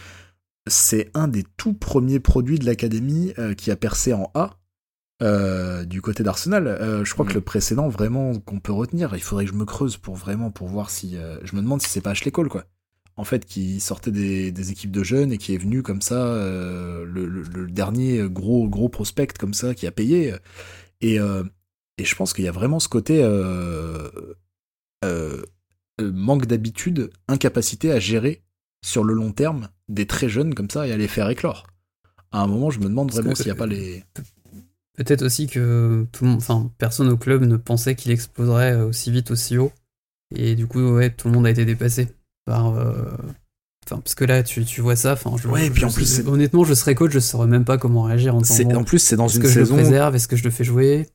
C'est 0.68 1.10
un 1.14 1.28
des 1.28 1.44
tout 1.58 1.74
premiers 1.74 2.20
produits 2.20 2.60
de 2.60 2.66
l'académie 2.66 3.34
euh, 3.38 3.54
qui 3.54 3.72
a 3.72 3.76
percé 3.76 4.14
en 4.14 4.32
A 4.34 4.58
euh, 5.22 5.86
du 5.86 6.02
côté 6.02 6.24
d'Arsenal. 6.24 6.68
Euh, 6.68 7.06
je 7.06 7.14
crois 7.14 7.26
que 7.26 7.32
mm. 7.32 7.36
le 7.36 7.42
précédent 7.42 7.88
vraiment 7.88 8.38
qu'on 8.40 8.60
peut 8.60 8.74
retenir, 8.74 9.16
il 9.16 9.22
faudrait 9.22 9.46
que 9.46 9.52
je 9.52 9.56
me 9.56 9.66
creuse 9.66 9.98
pour 9.98 10.16
vraiment 10.16 10.52
pour 10.52 10.68
voir 10.68 10.90
si 10.90 11.16
euh, 11.16 11.38
je 11.44 11.56
me 11.56 11.62
demande 11.62 11.82
si 11.82 11.90
c'est 11.90 12.02
pas 12.02 12.12
Ashley 12.12 12.32
Cole 12.32 12.50
quoi. 12.50 12.66
En 13.18 13.24
fait, 13.24 13.46
qui 13.46 13.80
sortait 13.80 14.12
des, 14.12 14.72
équipes 14.72 14.92
de 14.92 15.02
jeunes 15.02 15.32
et 15.32 15.38
qui 15.38 15.54
est 15.54 15.58
venu 15.58 15.82
comme 15.84 16.02
ça 16.02 16.36
le, 16.36 17.68
dernier 17.70 18.28
gros 18.30 18.68
gros 18.68 18.90
prospect 18.90 19.28
comme 19.40 19.54
ça 19.54 19.74
qui 19.74 19.88
a 19.88 19.92
payé 19.92 20.36
et 21.00 21.16
et 21.98 22.04
je 22.04 22.16
pense 22.16 22.34
qu'il 22.34 22.44
y 22.44 22.50
a 22.50 22.52
vraiment 22.52 22.82
ce 22.82 22.90
côté 22.90 23.24
manque 26.02 26.46
d'habitude, 26.46 27.10
incapacité 27.30 27.94
à 27.94 28.00
gérer 28.00 28.44
sur 28.84 29.06
le 29.06 29.14
long 29.14 29.32
terme 29.32 29.70
des 29.88 30.08
très 30.08 30.28
jeunes 30.28 30.54
comme 30.54 30.70
ça 30.70 30.86
et 30.86 30.92
à 30.92 30.98
les 30.98 31.08
faire 31.08 31.30
éclore. 31.30 31.68
À 32.34 32.42
un 32.42 32.48
moment, 32.48 32.70
je 32.70 32.80
me 32.80 32.86
demande 32.86 33.14
vraiment 33.14 33.34
s'il 33.34 33.46
n'y 33.46 33.52
a 33.52 33.56
pas 33.56 33.66
les 33.66 34.04
Peut-être 34.96 35.24
aussi 35.24 35.48
que 35.48 36.06
tout 36.12 36.24
le 36.24 36.32
monde, 36.32 36.40
enfin, 36.40 36.72
personne 36.78 37.10
au 37.10 37.18
club 37.18 37.44
ne 37.44 37.58
pensait 37.58 37.96
qu'il 37.96 38.12
exploserait 38.12 38.74
euh, 38.74 38.88
aussi 38.88 39.12
vite, 39.12 39.32
aussi 39.32 39.58
haut. 39.58 39.72
Et 40.34 40.56
du 40.56 40.68
coup, 40.68 40.80
ouais, 40.80 41.10
tout 41.10 41.28
le 41.28 41.34
monde 41.34 41.46
a 41.46 41.50
été 41.50 41.66
dépassé 41.66 42.08
par. 42.46 42.74
Euh, 42.76 42.94
enfin, 43.86 44.00
parce 44.00 44.16
que 44.16 44.24
là, 44.24 44.42
tu, 44.42 44.64
tu 44.64 44.82
vois 44.82 44.96
ça. 44.96 45.14
Enfin, 45.14 45.32
je, 45.38 45.48
ouais, 45.48 45.68
et 45.68 45.70
puis 45.70 45.84
en 45.84 45.92
plus, 45.92 46.22
honnêtement, 46.26 46.64
je 46.64 46.74
serais 46.74 46.96
coach, 46.96 47.12
je 47.12 47.20
saurais 47.20 47.48
même 47.48 47.66
pas 47.66 47.78
comment 47.78 48.04
réagir 48.04 48.36
en 48.36 48.42
temps. 48.42 48.76
En 48.76 48.84
plus, 48.84 49.00
c'est 49.00 49.18
dans 49.18 49.28
une 49.28 49.42
que 49.42 49.50
saison. 49.50 49.76
Je 49.76 49.82
le 49.82 49.84
préserve? 49.84 50.16
Est-ce 50.16 50.28
que 50.28 50.38
je 50.38 50.44
le 50.44 50.50
fais 50.52 50.64
jouer? 50.64 51.10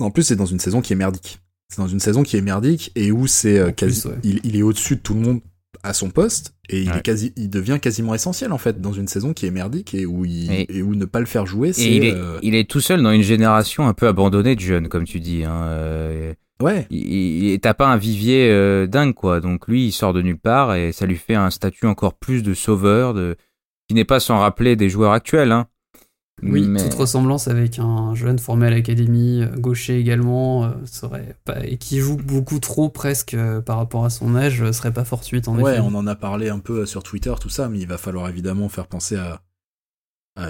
En 0.00 0.10
plus, 0.10 0.22
c'est 0.22 0.36
dans 0.36 0.46
une 0.46 0.60
saison 0.60 0.80
qui 0.80 0.94
est 0.94 0.96
merdique. 0.96 1.40
C'est 1.68 1.82
dans 1.82 1.88
une 1.88 2.00
saison 2.00 2.22
qui 2.22 2.38
est 2.38 2.40
merdique 2.40 2.92
et 2.94 3.12
où 3.12 3.26
c'est 3.26 3.58
euh, 3.58 3.72
quasi. 3.72 4.04
il, 4.22 4.40
il, 4.42 4.56
est 4.56 4.62
au-dessus 4.62 4.96
de 4.96 5.00
tout 5.00 5.12
le 5.12 5.20
monde 5.20 5.40
à 5.88 5.94
son 5.94 6.10
poste 6.10 6.54
et 6.68 6.82
il, 6.82 6.90
est 6.90 7.00
quasi, 7.00 7.32
il 7.36 7.48
devient 7.48 7.78
quasiment 7.80 8.14
essentiel 8.14 8.52
en 8.52 8.58
fait 8.58 8.78
dans 8.80 8.92
une 8.92 9.08
saison 9.08 9.32
qui 9.32 9.46
est 9.46 9.50
merdique 9.50 9.94
et 9.94 10.04
où, 10.04 10.26
il, 10.26 10.66
et, 10.68 10.82
où 10.82 10.94
ne 10.94 11.06
pas 11.06 11.18
le 11.18 11.26
faire 11.26 11.46
jouer. 11.46 11.72
c'est 11.72 11.90
il, 11.90 12.04
est, 12.04 12.14
euh, 12.14 12.38
il 12.42 12.54
est 12.54 12.68
tout 12.68 12.80
seul 12.80 13.02
dans 13.02 13.10
une 13.10 13.22
génération 13.22 13.88
un 13.88 13.94
peu 13.94 14.06
abandonnée 14.06 14.54
de 14.54 14.60
jeunes, 14.60 14.88
comme 14.88 15.04
tu 15.04 15.18
dis. 15.18 15.44
Hein. 15.44 15.62
Euh, 15.64 16.34
ouais. 16.60 16.86
Il 16.90 17.58
T'as 17.60 17.72
pas 17.72 17.88
un 17.88 17.96
vivier 17.96 18.50
euh, 18.50 18.86
dingue 18.86 19.14
quoi. 19.14 19.40
Donc 19.40 19.66
lui, 19.66 19.86
il 19.86 19.92
sort 19.92 20.12
de 20.12 20.20
nulle 20.20 20.38
part 20.38 20.74
et 20.74 20.92
ça 20.92 21.06
lui 21.06 21.16
fait 21.16 21.34
un 21.34 21.48
statut 21.48 21.86
encore 21.86 22.18
plus 22.18 22.42
de 22.42 22.52
sauveur, 22.52 23.14
de 23.14 23.36
qui 23.88 23.94
n'est 23.94 24.04
pas 24.04 24.20
sans 24.20 24.38
rappeler 24.38 24.76
des 24.76 24.90
joueurs 24.90 25.12
actuels. 25.12 25.52
Hein. 25.52 25.68
Oui, 26.42 26.68
toute 26.78 26.94
ressemblance 26.94 27.48
avec 27.48 27.78
un 27.78 28.14
jeune 28.14 28.38
formé 28.38 28.66
à 28.66 28.70
l'académie, 28.70 29.42
euh, 29.42 29.56
gaucher 29.56 29.98
également, 29.98 30.64
euh, 30.64 30.70
serait 30.84 31.36
pas, 31.44 31.64
et 31.64 31.78
qui 31.78 31.98
joue 31.98 32.16
beaucoup 32.16 32.60
trop 32.60 32.88
presque 32.88 33.34
euh, 33.34 33.60
par 33.60 33.78
rapport 33.78 34.04
à 34.04 34.10
son 34.10 34.36
âge, 34.36 34.70
serait 34.70 34.92
pas 34.92 35.04
fortuite 35.04 35.48
en 35.48 35.58
ouais, 35.58 35.78
on 35.80 35.94
en 35.94 36.06
a 36.06 36.14
parlé 36.14 36.48
un 36.48 36.60
peu 36.60 36.86
sur 36.86 37.02
Twitter, 37.02 37.34
tout 37.40 37.48
ça, 37.48 37.68
mais 37.68 37.80
il 37.80 37.88
va 37.88 37.98
falloir 37.98 38.28
évidemment 38.28 38.68
faire 38.68 38.86
penser 38.86 39.16
à, 39.16 39.42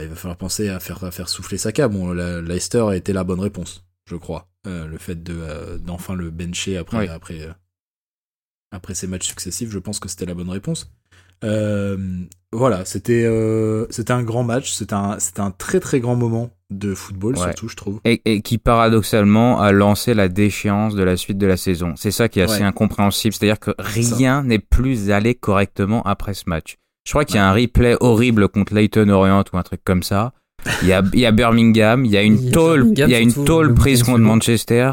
il 0.02 0.08
va 0.08 0.16
falloir 0.16 0.36
penser 0.36 0.68
à 0.68 0.80
faire, 0.80 1.02
à 1.02 1.10
faire 1.10 1.28
souffler 1.28 1.56
Saka. 1.56 1.88
Bon, 1.88 2.12
la, 2.12 2.42
Leicester 2.42 2.84
a 2.88 2.96
été 2.96 3.14
la 3.14 3.24
bonne 3.24 3.40
réponse, 3.40 3.84
je 4.06 4.16
crois. 4.16 4.48
le 4.66 4.98
fait 4.98 5.22
de 5.22 5.78
d'enfin 5.78 6.14
le 6.14 6.30
bencher 6.30 6.76
après 6.76 7.08
après 7.08 7.48
après 8.70 8.94
ces 8.94 9.06
matchs 9.06 9.28
successifs, 9.28 9.70
je 9.70 9.78
pense 9.78 9.98
que 9.98 10.08
c'était 10.08 10.26
la 10.26 10.34
bonne 10.34 10.50
réponse. 10.50 10.92
Euh, 11.44 11.96
voilà, 12.52 12.84
c'était 12.84 13.24
euh, 13.24 13.86
c'était 13.90 14.12
un 14.12 14.22
grand 14.22 14.42
match, 14.42 14.72
c'était 14.72 14.94
un 14.94 15.18
c'était 15.18 15.40
un 15.40 15.50
très 15.50 15.80
très 15.80 16.00
grand 16.00 16.16
moment 16.16 16.50
de 16.70 16.94
football 16.94 17.36
surtout 17.36 17.68
je 17.68 17.76
trouve. 17.76 18.00
Et, 18.04 18.42
qui 18.42 18.58
paradoxalement 18.58 19.60
a 19.60 19.72
lancé 19.72 20.14
la 20.14 20.28
déchéance 20.28 20.94
de 20.94 21.02
la 21.02 21.16
suite 21.16 21.38
de 21.38 21.46
la 21.46 21.56
saison. 21.56 21.94
C'est 21.96 22.10
ça 22.10 22.28
qui 22.28 22.40
est 22.40 22.44
assez 22.44 22.62
incompréhensible, 22.62 23.34
c'est-à-dire 23.34 23.60
que 23.60 23.72
rien 23.78 24.42
n'est 24.42 24.58
plus 24.58 25.10
allé 25.10 25.34
correctement 25.34 26.02
après 26.02 26.34
ce 26.34 26.44
match. 26.46 26.76
Je 27.06 27.12
crois 27.12 27.24
qu'il 27.24 27.36
y 27.36 27.38
a 27.38 27.48
un 27.48 27.52
replay 27.52 27.96
horrible 28.00 28.48
contre 28.48 28.74
Leighton 28.74 29.08
Orient 29.08 29.44
ou 29.52 29.56
un 29.56 29.62
truc 29.62 29.80
comme 29.84 30.02
ça. 30.02 30.32
Il 30.82 30.88
y 30.88 30.92
a, 30.92 31.02
il 31.12 31.20
y 31.20 31.26
a 31.26 31.32
Birmingham, 31.32 32.04
il 32.04 32.10
y 32.10 32.16
a 32.16 32.22
une 32.22 32.50
tôle, 32.50 32.92
il 32.92 32.98
y 32.98 33.14
a 33.14 33.20
une 33.20 33.32
tôle 33.32 33.74
prise 33.74 34.02
contre 34.02 34.18
Manchester 34.18 34.92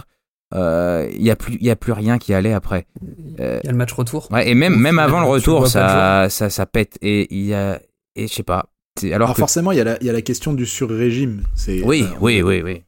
il 0.51 0.57
euh, 0.57 1.09
y 1.17 1.31
a 1.31 1.35
plus 1.35 1.55
il 1.55 1.65
y 1.65 1.69
a 1.69 1.75
plus 1.75 1.91
rien 1.91 2.17
qui 2.17 2.33
allait 2.33 2.53
après. 2.53 2.87
Il 3.01 3.35
y 3.39 3.67
a 3.67 3.71
le 3.71 3.77
match 3.77 3.93
retour. 3.93 4.31
ouais, 4.31 4.49
et 4.49 4.55
même 4.55 4.75
même 4.75 4.99
avant 4.99 5.19
le 5.19 5.25
retour 5.25 5.67
ça, 5.67 6.27
ça 6.29 6.49
ça 6.49 6.65
pète. 6.65 6.97
Et 7.01 7.33
il 7.35 7.45
y 7.45 7.53
a 7.53 7.81
et 8.15 8.27
je 8.27 8.33
sais 8.33 8.43
pas. 8.43 8.69
Alors, 9.11 9.35
forcément 9.35 9.71
il 9.71 9.77
y 9.77 9.81
a 9.81 9.83
la 9.83 9.97
il 9.99 10.07
y 10.07 10.09
a 10.09 10.13
la 10.13 10.21
question 10.21 10.53
du 10.53 10.65
sur-régime. 10.65 11.43
C'est 11.55 11.81
oui 11.83 12.03
euh, 12.03 12.17
oui 12.21 12.41
oui 12.41 12.61
oui. 12.63 12.83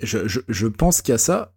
Je, 0.00 0.28
je, 0.28 0.40
je 0.48 0.66
pense 0.68 1.02
qu'il 1.02 1.12
y 1.12 1.14
a 1.14 1.18
ça 1.18 1.52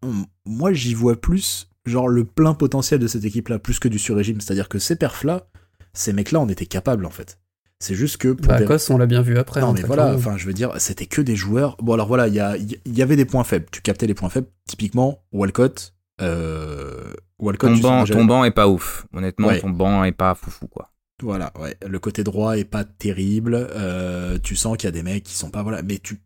moi 0.46 0.74
j'y 0.74 0.94
vois 0.94 1.16
plus 1.16 1.70
genre 1.86 2.08
le 2.08 2.24
plein 2.24 2.54
potentiel 2.54 3.00
de 3.00 3.08
cette 3.08 3.26
équipe 3.26 3.50
là 3.50 3.60
plus 3.60 3.78
que 3.80 3.88
du 3.88 4.00
sur-régime. 4.00 4.42
C'est-à-dire 4.42 4.70
que 4.70 4.80
ces 4.80 4.96
perfs 4.96 5.24
là 5.24 5.48
ces 5.94 6.14
mecs 6.14 6.32
là 6.32 6.40
on 6.40 6.48
était 6.48 6.66
capables 6.66 7.06
en 7.06 7.12
fait 7.12 7.38
c'est 7.82 7.96
juste 7.96 8.18
que 8.18 8.28
pour 8.28 8.48
bah, 8.48 8.60
on 8.90 8.98
l'a 8.98 9.08
bien 9.08 9.24
vu 9.24 9.40
après. 9.40 9.60
Non, 9.60 9.74
mais 9.74 9.82
voilà, 9.82 10.14
enfin, 10.14 10.38
je 10.38 10.46
veux 10.46 10.54
dire, 10.54 10.72
c'était 10.78 11.08
que 11.08 11.20
des 11.20 11.36
joueurs. 11.36 11.78
Bon, 11.82 11.94
alors 11.94 12.08
voilà, 12.08 12.28
il 12.28 12.36
y, 12.36 12.40
a, 12.40 12.56
il 12.56 12.80
y 12.86 13.02
avait 13.02 13.16
des 13.16 13.26
points 13.26 13.44
faibles. 13.44 13.66
Tu 13.72 13.82
captais 13.82 14.06
les 14.06 14.14
points 14.14 14.30
faibles. 14.30 14.48
Typiquement, 14.68 15.24
Walcott. 15.32 15.96
Euh, 16.22 17.12
Walcott 17.40 17.72
ton, 17.72 17.78
banc, 17.78 18.06
ton 18.06 18.26
banc 18.26 18.44
est 18.44 18.52
pas 18.52 18.68
ouf. 18.68 19.08
Honnêtement, 19.14 19.50
ton 19.60 19.72
banc 19.72 20.04
est 20.04 20.12
pas 20.12 20.36
foufou, 20.36 20.68
quoi. 20.68 20.92
Voilà, 21.24 21.52
ouais. 21.60 21.76
Le 21.84 21.98
côté 21.98 22.24
droit 22.24 22.56
est 22.56 22.66
pas 22.66 22.84
terrible. 22.84 23.56
Euh, 23.56 24.38
tu 24.38 24.56
sens 24.56 24.78
qu'il 24.78 24.86
y 24.86 24.90
a 24.90 24.92
des 24.92 25.04
mecs 25.04 25.24
qui 25.24 25.34
sont 25.34 25.50
pas. 25.50 25.64
Voilà. 25.64 25.82
Mais 25.82 25.98
tu. 25.98 26.20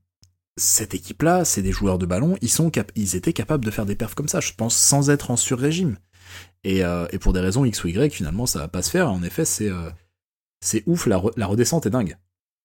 Cette 0.57 0.93
équipe-là, 0.93 1.45
c'est 1.45 1.61
des 1.61 1.71
joueurs 1.71 1.99
de 1.99 2.05
ballon. 2.05 2.37
Ils, 2.41 2.49
sont 2.49 2.69
cap... 2.69 2.91
ils 2.95 3.15
étaient 3.15 3.33
capables 3.33 3.63
de 3.63 3.71
faire 3.71 3.85
des 3.85 3.95
perfs 3.95 4.15
comme 4.15 4.29
ça, 4.29 4.41
je 4.41 4.51
pense, 4.53 4.75
sans 4.75 5.09
être 5.09 5.31
en 5.31 5.37
sur-régime. 5.37 5.97
Et, 6.65 6.83
euh, 6.83 7.07
et, 7.11 7.19
pour 7.19 7.31
des 7.31 7.41
raisons 7.41 7.63
X 7.63 7.83
ou 7.83 7.87
Y, 7.87 8.13
finalement, 8.13 8.45
ça 8.45 8.59
va 8.59 8.67
pas 8.67 8.81
se 8.81 8.89
faire. 8.89 9.09
En 9.09 9.23
effet, 9.23 9.45
c'est. 9.45 9.69
Euh, 10.65 10.67
c'est 10.67 10.83
ouf, 10.87 11.05
la, 11.05 11.17
redescente 11.17 11.85
est 11.85 11.89
dingue. 11.89 12.17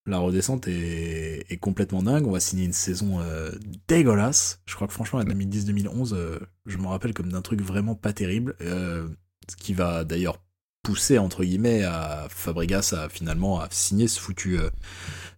La 0.07 0.19
redescente 0.19 0.67
est, 0.67 1.61
complètement 1.61 2.03
dingue. 2.03 2.27
On 2.27 2.33
va 2.33 2.41
signer 2.41 2.65
une 2.65 2.73
saison 2.73 3.21
euh, 3.21 3.51
dégueulasse. 3.87 4.61
Je 4.67 4.75
crois 4.75 4.87
que 4.87 4.93
franchement, 4.93 5.19
la 5.19 5.27
2010-2011, 5.27 6.15
euh, 6.15 6.39
je 6.67 6.79
me 6.79 6.87
rappelle 6.87 7.13
comme 7.13 7.31
d'un 7.31 7.43
truc 7.43 7.61
vraiment 7.61 7.95
pas 7.95 8.13
terrible. 8.13 8.57
Euh, 8.63 9.07
ce 9.49 9.57
qui 9.57 9.75
va 9.75 10.05
d'ailleurs 10.05 10.43
pousser, 10.83 11.19
entre 11.19 11.45
guillemets, 11.45 11.85
à 11.85 12.27
Fabregas 12.31 12.95
à 12.97 13.09
finalement 13.09 13.61
à 13.61 13.69
signer 13.71 14.09
ce 14.09 14.19
foutu, 14.19 14.59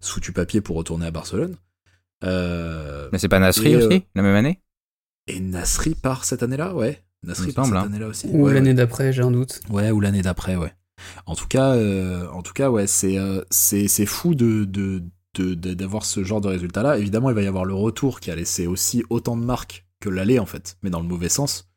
ce 0.01 0.12
foutu 0.12 0.32
papier 0.32 0.60
pour 0.60 0.76
retourner 0.76 1.06
à 1.06 1.10
Barcelone. 1.10 1.56
Mais 2.22 3.18
c'est 3.18 3.28
pas 3.28 3.40
Nasri 3.40 3.74
aussi, 3.74 4.05
la 4.14 4.22
même 4.22 4.36
année? 4.36 4.62
Et 5.26 5.40
Nasri 5.40 5.94
part 5.94 6.24
cette 6.24 6.43
année-là, 6.43 6.74
ouais. 6.74 7.02
Nasri 7.24 7.52
part 7.52 7.66
cette 7.66 7.74
hein. 7.74 7.86
année-là 7.86 8.06
aussi. 8.06 8.28
Ou 8.28 8.48
l'année 8.48 8.74
d'après, 8.74 9.12
j'ai 9.12 9.22
un 9.22 9.30
doute. 9.30 9.60
Ouais, 9.70 9.90
ou 9.90 10.01
l'année 10.01 10.22
d'après, 10.22 10.56
ouais. 10.56 10.72
En 11.27 11.35
tout 11.35 11.47
cas, 11.47 11.74
euh, 11.74 12.28
en 12.28 12.43
tout 12.43 12.52
cas, 12.52 12.70
ouais, 12.70 12.86
c'est 12.86 13.19
euh, 13.19 13.44
fou 14.06 14.35
de 14.35 14.64
d'avoir 15.35 16.05
ce 16.05 16.24
genre 16.24 16.40
de 16.43 16.48
résultat 16.48 16.82
là. 16.82 16.98
Évidemment, 16.98 17.31
il 17.31 17.35
va 17.35 17.43
y 17.43 17.47
avoir 17.47 17.64
le 17.64 17.74
retour 17.74 18.20
qui 18.20 18.31
a 18.31 18.36
laissé 18.36 18.66
aussi 18.66 19.02
autant 19.09 19.36
de 19.36 19.44
marques 19.44 19.86
que 20.01 20.10
l'aller 20.10 20.39
en 20.39 20.47
fait, 20.47 20.77
mais 20.82 20.90
dans 20.90 21.01
le 21.01 21.09
mauvais 21.09 21.31
sens. 21.31 21.70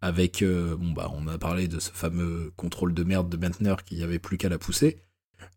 Avec 0.00 0.42
euh, 0.42 0.76
bon 0.76 0.92
bah 0.92 1.10
on 1.14 1.28
a 1.28 1.38
parlé 1.38 1.68
de 1.68 1.78
ce 1.78 1.90
fameux 1.92 2.52
contrôle 2.56 2.92
de 2.94 3.04
merde 3.04 3.28
de 3.28 3.36
Bentner 3.36 3.74
qui 3.84 3.96
n'y 3.96 4.02
avait 4.02 4.18
plus 4.18 4.36
qu'à 4.36 4.48
la 4.48 4.58
pousser, 4.58 5.02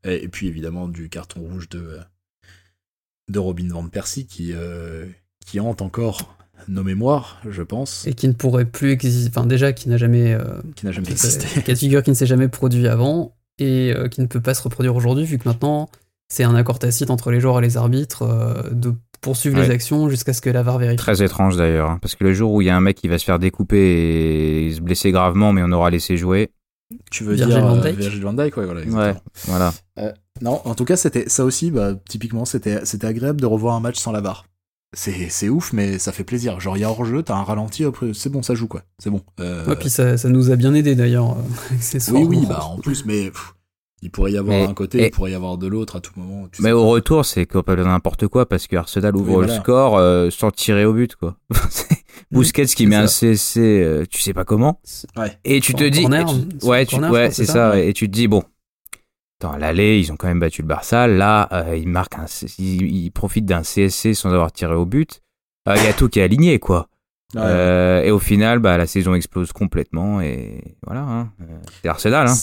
et, 0.03 0.27
puis 0.27 0.47
évidemment 0.47 0.87
du 0.87 1.09
carton 1.09 1.41
rouge 1.41 1.69
de 1.69 1.99
de 3.27 3.39
Robin 3.39 3.67
van 3.69 3.87
Persie 3.89 4.27
qui 4.27 4.53
hante 5.59 5.81
encore 5.81 6.35
nos 6.67 6.83
mémoires, 6.83 7.41
je 7.49 7.61
pense. 7.61 8.05
Et 8.07 8.13
qui 8.13 8.27
ne 8.27 8.33
pourrait 8.33 8.65
plus 8.65 8.91
exister, 8.91 9.29
enfin 9.29 9.45
déjà 9.45 9.73
qui 9.73 9.89
n'a 9.89 9.97
jamais, 9.97 10.33
euh, 10.33 10.61
qui 10.75 10.85
n'a 10.85 10.91
jamais 10.91 11.09
existé, 11.09 11.61
cas 11.61 11.73
de 11.73 11.77
figure 11.77 12.03
qui 12.03 12.09
ne 12.09 12.15
s'est 12.15 12.25
jamais 12.25 12.47
produit 12.47 12.87
avant 12.87 13.35
et 13.59 13.93
euh, 13.93 14.07
qui 14.07 14.21
ne 14.21 14.25
peut 14.25 14.41
pas 14.41 14.53
se 14.53 14.61
reproduire 14.61 14.95
aujourd'hui 14.95 15.25
vu 15.25 15.37
que 15.37 15.47
maintenant 15.47 15.89
c'est 16.27 16.43
un 16.43 16.55
accord 16.55 16.79
tacite 16.79 17.09
entre 17.09 17.31
les 17.31 17.39
joueurs 17.39 17.59
et 17.59 17.61
les 17.61 17.77
arbitres 17.77 18.23
euh, 18.23 18.69
de 18.71 18.93
poursuivre 19.21 19.59
les 19.59 19.71
actions 19.71 20.09
jusqu'à 20.09 20.33
ce 20.33 20.41
que 20.41 20.49
la 20.49 20.61
VAR 20.61 20.77
vérifie. 20.77 20.97
Très 20.97 21.23
étrange 21.23 21.57
d'ailleurs, 21.57 21.89
hein, 21.89 21.99
parce 22.01 22.15
que 22.15 22.23
le 22.23 22.33
jour 22.33 22.51
où 22.51 22.61
il 22.61 22.65
y 22.65 22.69
a 22.69 22.75
un 22.75 22.81
mec 22.81 22.97
qui 22.97 23.07
va 23.07 23.17
se 23.17 23.25
faire 23.25 23.39
découper 23.39 24.67
et 24.67 24.71
se 24.71 24.81
blesser 24.81 25.11
gravement, 25.11 25.51
mais 25.51 25.61
on 25.63 25.71
aura 25.71 25.89
laissé 25.89 26.17
jouer. 26.17 26.51
Tu 27.09 27.23
veux 27.23 27.33
Virgil 27.33 27.55
dire 27.55 27.65
van 27.65 27.77
euh, 27.77 27.81
Dijk 27.81 27.97
Virgil 27.97 28.21
van 28.21 28.33
Dijk, 28.33 28.57
ouais, 28.57 28.65
voilà. 28.65 28.81
Ouais, 28.81 29.15
voilà. 29.45 29.73
Non, 30.41 30.61
en 30.65 30.75
tout 30.75 30.85
cas, 30.85 30.95
c'était 30.95 31.27
ça 31.27 31.43
aussi, 31.43 31.71
bah, 31.71 31.93
typiquement, 32.07 32.45
c'était 32.45 32.85
c'était 32.85 33.07
agréable 33.07 33.41
de 33.41 33.45
revoir 33.45 33.75
un 33.75 33.79
match 33.79 33.97
sans 33.97 34.11
la 34.11 34.21
barre. 34.21 34.45
C'est 34.97 35.27
c'est 35.29 35.49
ouf, 35.49 35.73
mais 35.73 35.99
ça 35.99 36.11
fait 36.13 36.23
plaisir. 36.23 36.59
Genre, 36.61 36.77
il 36.77 36.79
y 36.79 36.83
a 36.83 36.89
hors-jeu, 36.89 37.21
t'as 37.21 37.35
un 37.35 37.43
ralenti, 37.43 37.83
après, 37.83 38.07
c'est 38.13 38.29
bon, 38.31 38.41
ça 38.41 38.55
joue, 38.55 38.67
quoi. 38.67 38.81
C'est 38.97 39.09
bon. 39.09 39.21
Euh, 39.41 39.65
Ouais, 39.67 39.75
puis 39.75 39.89
ça, 39.89 40.17
ça 40.17 40.29
nous 40.29 40.51
a 40.51 40.55
bien 40.55 40.73
aidé 40.73 40.95
d'ailleurs. 40.95 41.31
euh, 41.31 41.99
oui, 42.13 42.23
oui, 42.23 42.45
bah, 42.47 42.63
en 42.63 42.77
plus, 42.79 43.03
mais 43.05 43.25
pff, 43.29 43.53
il 44.01 44.09
pourrait 44.09 44.31
y 44.31 44.37
avoir 44.37 44.57
Mais- 44.57 44.65
un 44.65 44.73
côté, 44.73 45.01
et- 45.01 45.05
il 45.07 45.11
pourrait 45.11 45.31
y 45.31 45.35
avoir 45.35 45.57
de 45.57 45.67
l'autre 45.67 45.97
à 45.97 45.99
tout 45.99 46.13
moment. 46.15 46.47
tu 46.51 46.61
Mais 46.61 46.69
sais. 46.69 46.73
au 46.73 46.87
retour, 46.87 47.25
c'est 47.25 47.45
complètement 47.45 47.85
n'importe 47.91 48.27
quoi 48.27 48.47
parce 48.47 48.67
que 48.67 48.75
Arsenal 48.77 49.15
ouvre 49.17 49.39
Oui, 49.39 49.47
le 49.47 49.51
score 49.53 49.97
euh, 49.97 50.29
sans 50.29 50.49
tirer 50.51 50.85
au 50.85 50.93
but, 50.93 51.15
quoi. 51.15 51.35
C'est 51.69 51.87
Busquets 52.31 52.65
qui 52.65 52.83
c'est 52.83 52.85
met 52.85 52.95
un 52.95 53.07
ça. 53.07 53.27
CSC, 53.27 53.57
euh, 53.59 54.05
tu 54.09 54.21
sais 54.21 54.33
pas 54.33 54.45
comment. 54.45 54.79
Ouais. 55.17 55.37
Et 55.43 55.59
tu 55.59 55.73
te 55.73 55.83
un 55.83 55.89
dis, 55.89 56.05
tu- 56.05 56.65
ouais, 56.67 56.81
un 56.81 56.85
tu- 56.85 56.95
ouais, 56.97 57.31
c'est 57.31 57.45
ça 57.45 57.77
Et 57.79 57.91
tu 57.93 58.07
te 58.07 58.13
dis 58.13 58.27
bon, 58.29 58.43
attends, 59.39 59.53
à 59.53 59.57
l'aller, 59.57 59.99
ils 59.99 60.11
ont 60.11 60.15
quand 60.17 60.27
même 60.27 60.39
battu 60.39 60.61
le 60.61 60.67
Barça. 60.67 61.07
Là, 61.07 61.47
euh, 61.51 61.75
ils 61.75 61.87
marquent 61.87 62.19
un, 62.19 62.25
ils, 62.57 62.81
ils 62.83 63.11
profitent 63.11 63.45
d'un 63.45 63.61
CSC 63.61 64.13
sans 64.13 64.31
avoir 64.31 64.51
tiré 64.51 64.73
au 64.73 64.85
but. 64.85 65.21
Euh, 65.67 65.75
Il 65.77 65.83
y 65.83 65.87
a 65.87 65.93
tout 65.93 66.09
qui 66.09 66.19
est 66.19 66.23
aligné, 66.23 66.59
quoi. 66.59 66.87
Ouais. 67.33 67.41
Euh, 67.43 68.03
et 68.03 68.11
au 68.11 68.19
final, 68.19 68.59
bah, 68.59 68.77
la 68.77 68.85
saison 68.85 69.13
explose 69.13 69.51
complètement 69.51 70.21
et 70.21 70.75
voilà. 70.85 71.01
Hein. 71.01 71.31
C'est 71.81 71.89
Arsenal, 71.89 72.27
hein. 72.27 72.35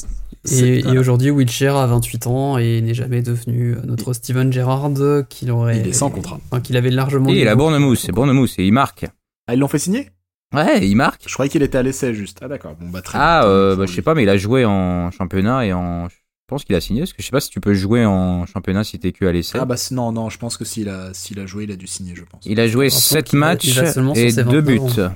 Et, 0.50 0.98
aujourd'hui, 0.98 1.30
Wilshere 1.30 1.76
a 1.76 1.86
28 1.86 2.26
ans 2.26 2.58
et 2.58 2.80
n'est 2.80 2.94
jamais 2.94 3.22
devenu 3.22 3.76
notre 3.84 4.12
Steven 4.12 4.52
Gerrard 4.52 4.90
qu'il 5.28 5.52
aurait. 5.52 5.78
Il 5.78 5.86
est 5.88 5.92
sans 5.92 6.10
contrat. 6.10 6.40
Enfin, 6.50 6.60
qu'il 6.60 6.76
avait 6.76 6.90
largement. 6.90 7.30
Et 7.30 7.42
il 7.42 7.48
a. 7.48 7.54
Bournemouth, 7.54 7.96
c'est 7.96 8.10
Bournemouth 8.10 8.50
et 8.58 8.66
il 8.66 8.72
marque. 8.72 9.06
Ah, 9.46 9.54
ils 9.54 9.60
l'ont 9.60 9.68
fait 9.68 9.78
signer? 9.78 10.10
Ouais, 10.52 10.86
il 10.86 10.96
marque. 10.96 11.22
Je 11.26 11.32
croyais 11.32 11.48
qu'il 11.48 11.62
était 11.62 11.78
à 11.78 11.82
l'essai, 11.82 12.12
juste. 12.12 12.38
Ah, 12.42 12.48
d'accord. 12.48 12.74
Bon, 12.78 12.88
bah, 12.88 13.02
très 13.02 13.18
Ah, 13.20 13.40
bien. 13.42 13.50
euh, 13.50 13.76
bah, 13.76 13.86
je 13.86 13.94
sais 13.94 14.02
pas, 14.02 14.14
mais 14.14 14.24
il 14.24 14.28
a 14.28 14.36
joué 14.36 14.64
en 14.64 15.10
championnat 15.12 15.64
et 15.64 15.72
en. 15.72 16.08
Je 16.52 16.56
pense 16.56 16.64
qu'il 16.66 16.76
a 16.76 16.80
signé, 16.82 17.00
parce 17.00 17.14
que 17.14 17.22
je 17.22 17.26
sais 17.26 17.30
pas 17.32 17.40
si 17.40 17.48
tu 17.48 17.60
peux 17.60 17.72
jouer 17.72 18.04
en 18.04 18.44
championnat 18.44 18.84
si 18.84 18.98
t'es 18.98 19.12
que 19.12 19.24
à 19.24 19.32
l'essai. 19.32 19.56
Ah, 19.58 19.64
bah, 19.64 19.76
non, 19.90 20.12
non, 20.12 20.28
je 20.28 20.36
pense 20.36 20.58
que 20.58 20.66
s'il 20.66 20.90
a, 20.90 21.14
s'il 21.14 21.40
a 21.40 21.46
joué, 21.46 21.64
il 21.64 21.72
a 21.72 21.76
dû 21.76 21.86
signer, 21.86 22.14
je 22.14 22.24
pense. 22.24 22.44
Il 22.44 22.60
a 22.60 22.68
joué 22.68 22.88
Rappelons 22.88 22.98
7 23.00 23.24
qu'il 23.26 23.38
va- 23.38 23.46
matchs 23.46 23.78
et 24.16 24.30
ses 24.30 24.44
2 24.44 24.60
buts. 24.60 24.78
29 24.78 25.06
ans. 25.06 25.14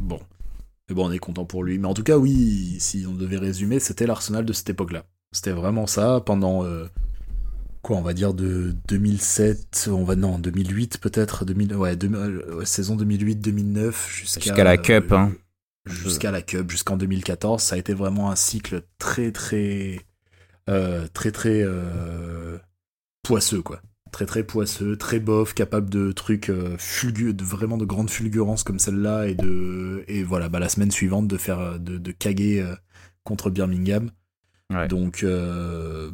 Bon. 0.00 0.20
Mais 0.88 0.94
bon, 0.94 1.06
on 1.08 1.12
est 1.12 1.18
content 1.18 1.44
pour 1.44 1.64
lui. 1.64 1.78
Mais 1.78 1.86
en 1.86 1.92
tout 1.94 2.02
cas, 2.02 2.16
oui, 2.16 2.76
si 2.80 3.04
on 3.06 3.12
devait 3.14 3.36
résumer, 3.36 3.78
c'était 3.78 4.06
l'Arsenal 4.06 4.44
de 4.46 4.52
cette 4.54 4.70
époque-là. 4.70 5.04
C'était 5.32 5.52
vraiment 5.52 5.86
ça 5.86 6.22
pendant. 6.24 6.64
euh, 6.64 6.86
quoi, 7.82 7.98
on 7.98 8.02
va 8.02 8.14
dire 8.14 8.32
de 8.34 8.74
2007, 8.88 9.90
on 9.92 10.04
va. 10.04 10.16
Non, 10.16 10.38
2008 10.38 10.98
peut-être. 10.98 11.44
2000, 11.44 11.74
ouais, 11.76 11.96
deux- 11.96 12.10
euh, 12.14 12.56
ouais, 12.56 12.66
saison 12.66 12.96
2008-2009 12.96 14.08
jusqu'à. 14.10 14.40
Jusqu'à 14.40 14.64
la 14.64 14.76
Cup, 14.78 15.12
euh, 15.12 15.16
hein. 15.16 15.32
Jusqu'à 15.86 16.30
la 16.30 16.40
Cup, 16.42 16.70
jusqu'en 16.70 16.96
2014. 16.96 17.62
Ça 17.62 17.74
a 17.74 17.78
été 17.78 17.92
vraiment 17.94 18.30
un 18.30 18.36
cycle 18.36 18.82
très, 18.98 19.32
très. 19.32 20.00
Euh, 20.70 21.06
très, 21.12 21.30
très. 21.32 21.62
euh, 21.62 22.58
poisseux, 23.22 23.62
quoi. 23.62 23.80
Très, 24.12 24.26
très 24.26 24.44
poisseux, 24.44 24.96
très 24.96 25.18
bof, 25.18 25.54
capable 25.54 25.90
de 25.90 26.12
trucs 26.12 26.48
euh, 26.50 26.76
fulgu- 26.78 27.32
de 27.34 27.42
vraiment 27.44 27.76
de 27.76 27.84
grandes 27.84 28.10
fulgurances 28.10 28.62
comme 28.62 28.78
celle-là 28.78 29.26
et 29.28 29.34
de. 29.34 30.04
Et 30.08 30.22
voilà, 30.22 30.48
bah, 30.48 30.60
la 30.60 30.68
semaine 30.68 30.90
suivante 30.92 31.26
de 31.28 31.36
faire. 31.36 31.58
euh, 31.60 31.78
de, 31.78 31.98
de 31.98 32.12
caguer 32.12 32.60
euh, 32.62 32.74
contre 33.24 33.50
Birmingham. 33.50 34.10
Ouais. 34.72 34.88
Donc. 34.88 35.22
euh, 35.24 36.10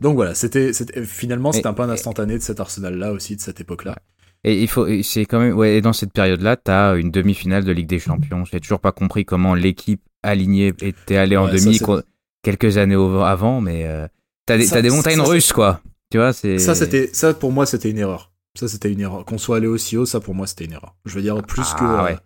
donc 0.00 0.16
voilà, 0.16 0.34
c'était 0.34 0.72
finalement 1.04 1.52
c'était 1.52 1.68
un 1.68 1.74
peu 1.74 1.82
un 1.82 1.88
instantané 1.90 2.34
de 2.36 2.42
cet 2.42 2.58
Arsenal-là 2.58 3.12
aussi, 3.12 3.36
de 3.36 3.40
cette 3.40 3.60
époque-là. 3.60 3.96
Et 4.44 4.60
il 4.60 4.66
faut, 4.68 4.88
et 4.88 5.04
c'est 5.04 5.24
quand 5.24 5.38
même, 5.38 5.54
ouais, 5.56 5.76
et 5.76 5.80
dans 5.80 5.92
cette 5.92 6.12
période-là, 6.12 6.56
t'as 6.56 6.96
une 6.96 7.12
demi-finale 7.12 7.64
de 7.64 7.70
Ligue 7.70 7.86
des 7.86 8.00
Champions. 8.00 8.44
J'ai 8.44 8.58
toujours 8.58 8.80
pas 8.80 8.90
compris 8.90 9.24
comment 9.24 9.54
l'équipe 9.54 10.02
alignée 10.24 10.72
était 10.80 11.16
allée 11.16 11.36
en 11.36 11.46
Ouais, 11.46 11.56
ça, 11.56 11.64
demi 11.66 11.78
co- 11.78 12.02
quelques 12.42 12.76
années 12.78 12.94
avant, 13.24 13.60
mais 13.60 13.86
euh, 13.86 14.06
t'as 14.46 14.56
des, 14.58 14.90
montagnes 14.90 15.16
ça, 15.16 15.22
russes, 15.24 15.52
quoi. 15.52 15.80
Tu 16.10 16.18
vois, 16.18 16.32
c'est. 16.32 16.58
Ça, 16.58 16.74
c'était, 16.74 17.10
ça 17.12 17.32
pour 17.34 17.52
moi, 17.52 17.66
c'était 17.66 17.90
une 17.90 17.98
erreur. 17.98 18.32
Ça, 18.58 18.68
c'était 18.68 18.92
une 18.92 19.00
erreur. 19.00 19.24
Qu'on 19.24 19.38
soit 19.38 19.56
allé 19.56 19.66
aussi 19.66 19.96
haut, 19.96 20.04
ça 20.04 20.20
pour 20.20 20.34
moi, 20.34 20.46
c'était 20.46 20.66
une 20.66 20.72
erreur. 20.72 20.94
Je 21.06 21.14
veux 21.14 21.22
dire, 21.22 21.40
plus 21.42 21.64
Ah, 21.74 21.78
que, 21.78 22.12
euh, 22.12 22.16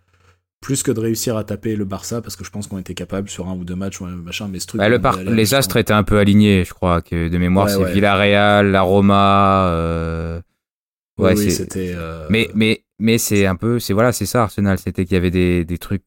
plus 0.59 0.83
que 0.83 0.91
de 0.91 0.99
réussir 0.99 1.37
à 1.37 1.43
taper 1.45 1.75
le 1.77 1.85
Barça, 1.85 2.21
parce 2.21 2.35
que 2.35 2.43
je 2.43 2.49
pense 2.49 2.67
qu'on 2.67 2.79
était 2.79 2.95
capable 2.95 3.29
sur 3.29 3.47
un 3.47 3.53
ou 3.55 3.63
deux 3.63 3.75
matchs, 3.75 4.01
machin, 4.01 4.49
mais 4.51 4.59
ce 4.59 4.67
truc. 4.67 4.79
Bah, 4.79 4.89
le 4.89 4.99
par- 4.99 5.21
les 5.23 5.53
astres 5.53 5.77
étaient 5.77 5.93
un 5.93 6.03
peu 6.03 6.17
alignés, 6.17 6.65
je 6.65 6.73
crois, 6.73 7.01
que 7.01 7.29
de 7.29 7.37
mémoire, 7.37 7.67
Ouais, 7.67 7.71
c'est 7.73 7.77
ouais. 7.77 7.93
Villarreal, 7.93 8.71
la 8.71 8.81
Roma. 8.81 9.69
euh, 9.69 10.41
Oui, 11.19 11.25
Ouais, 11.27 11.35
oui, 11.37 11.51
c'était. 11.51 11.93
euh, 11.95 12.27
Mais, 12.29 12.49
mais, 12.53 12.83
mais 12.99 13.17
c'est 13.17 13.45
un 13.45 13.55
peu, 13.55 13.79
c'est 13.79 13.93
voilà, 13.93 14.11
c'est 14.11 14.25
ça, 14.25 14.43
Arsenal. 14.43 14.77
C'était 14.79 15.05
qu'il 15.05 15.13
y 15.13 15.17
avait 15.17 15.31
des, 15.31 15.63
des 15.63 15.77
trucs 15.77 16.03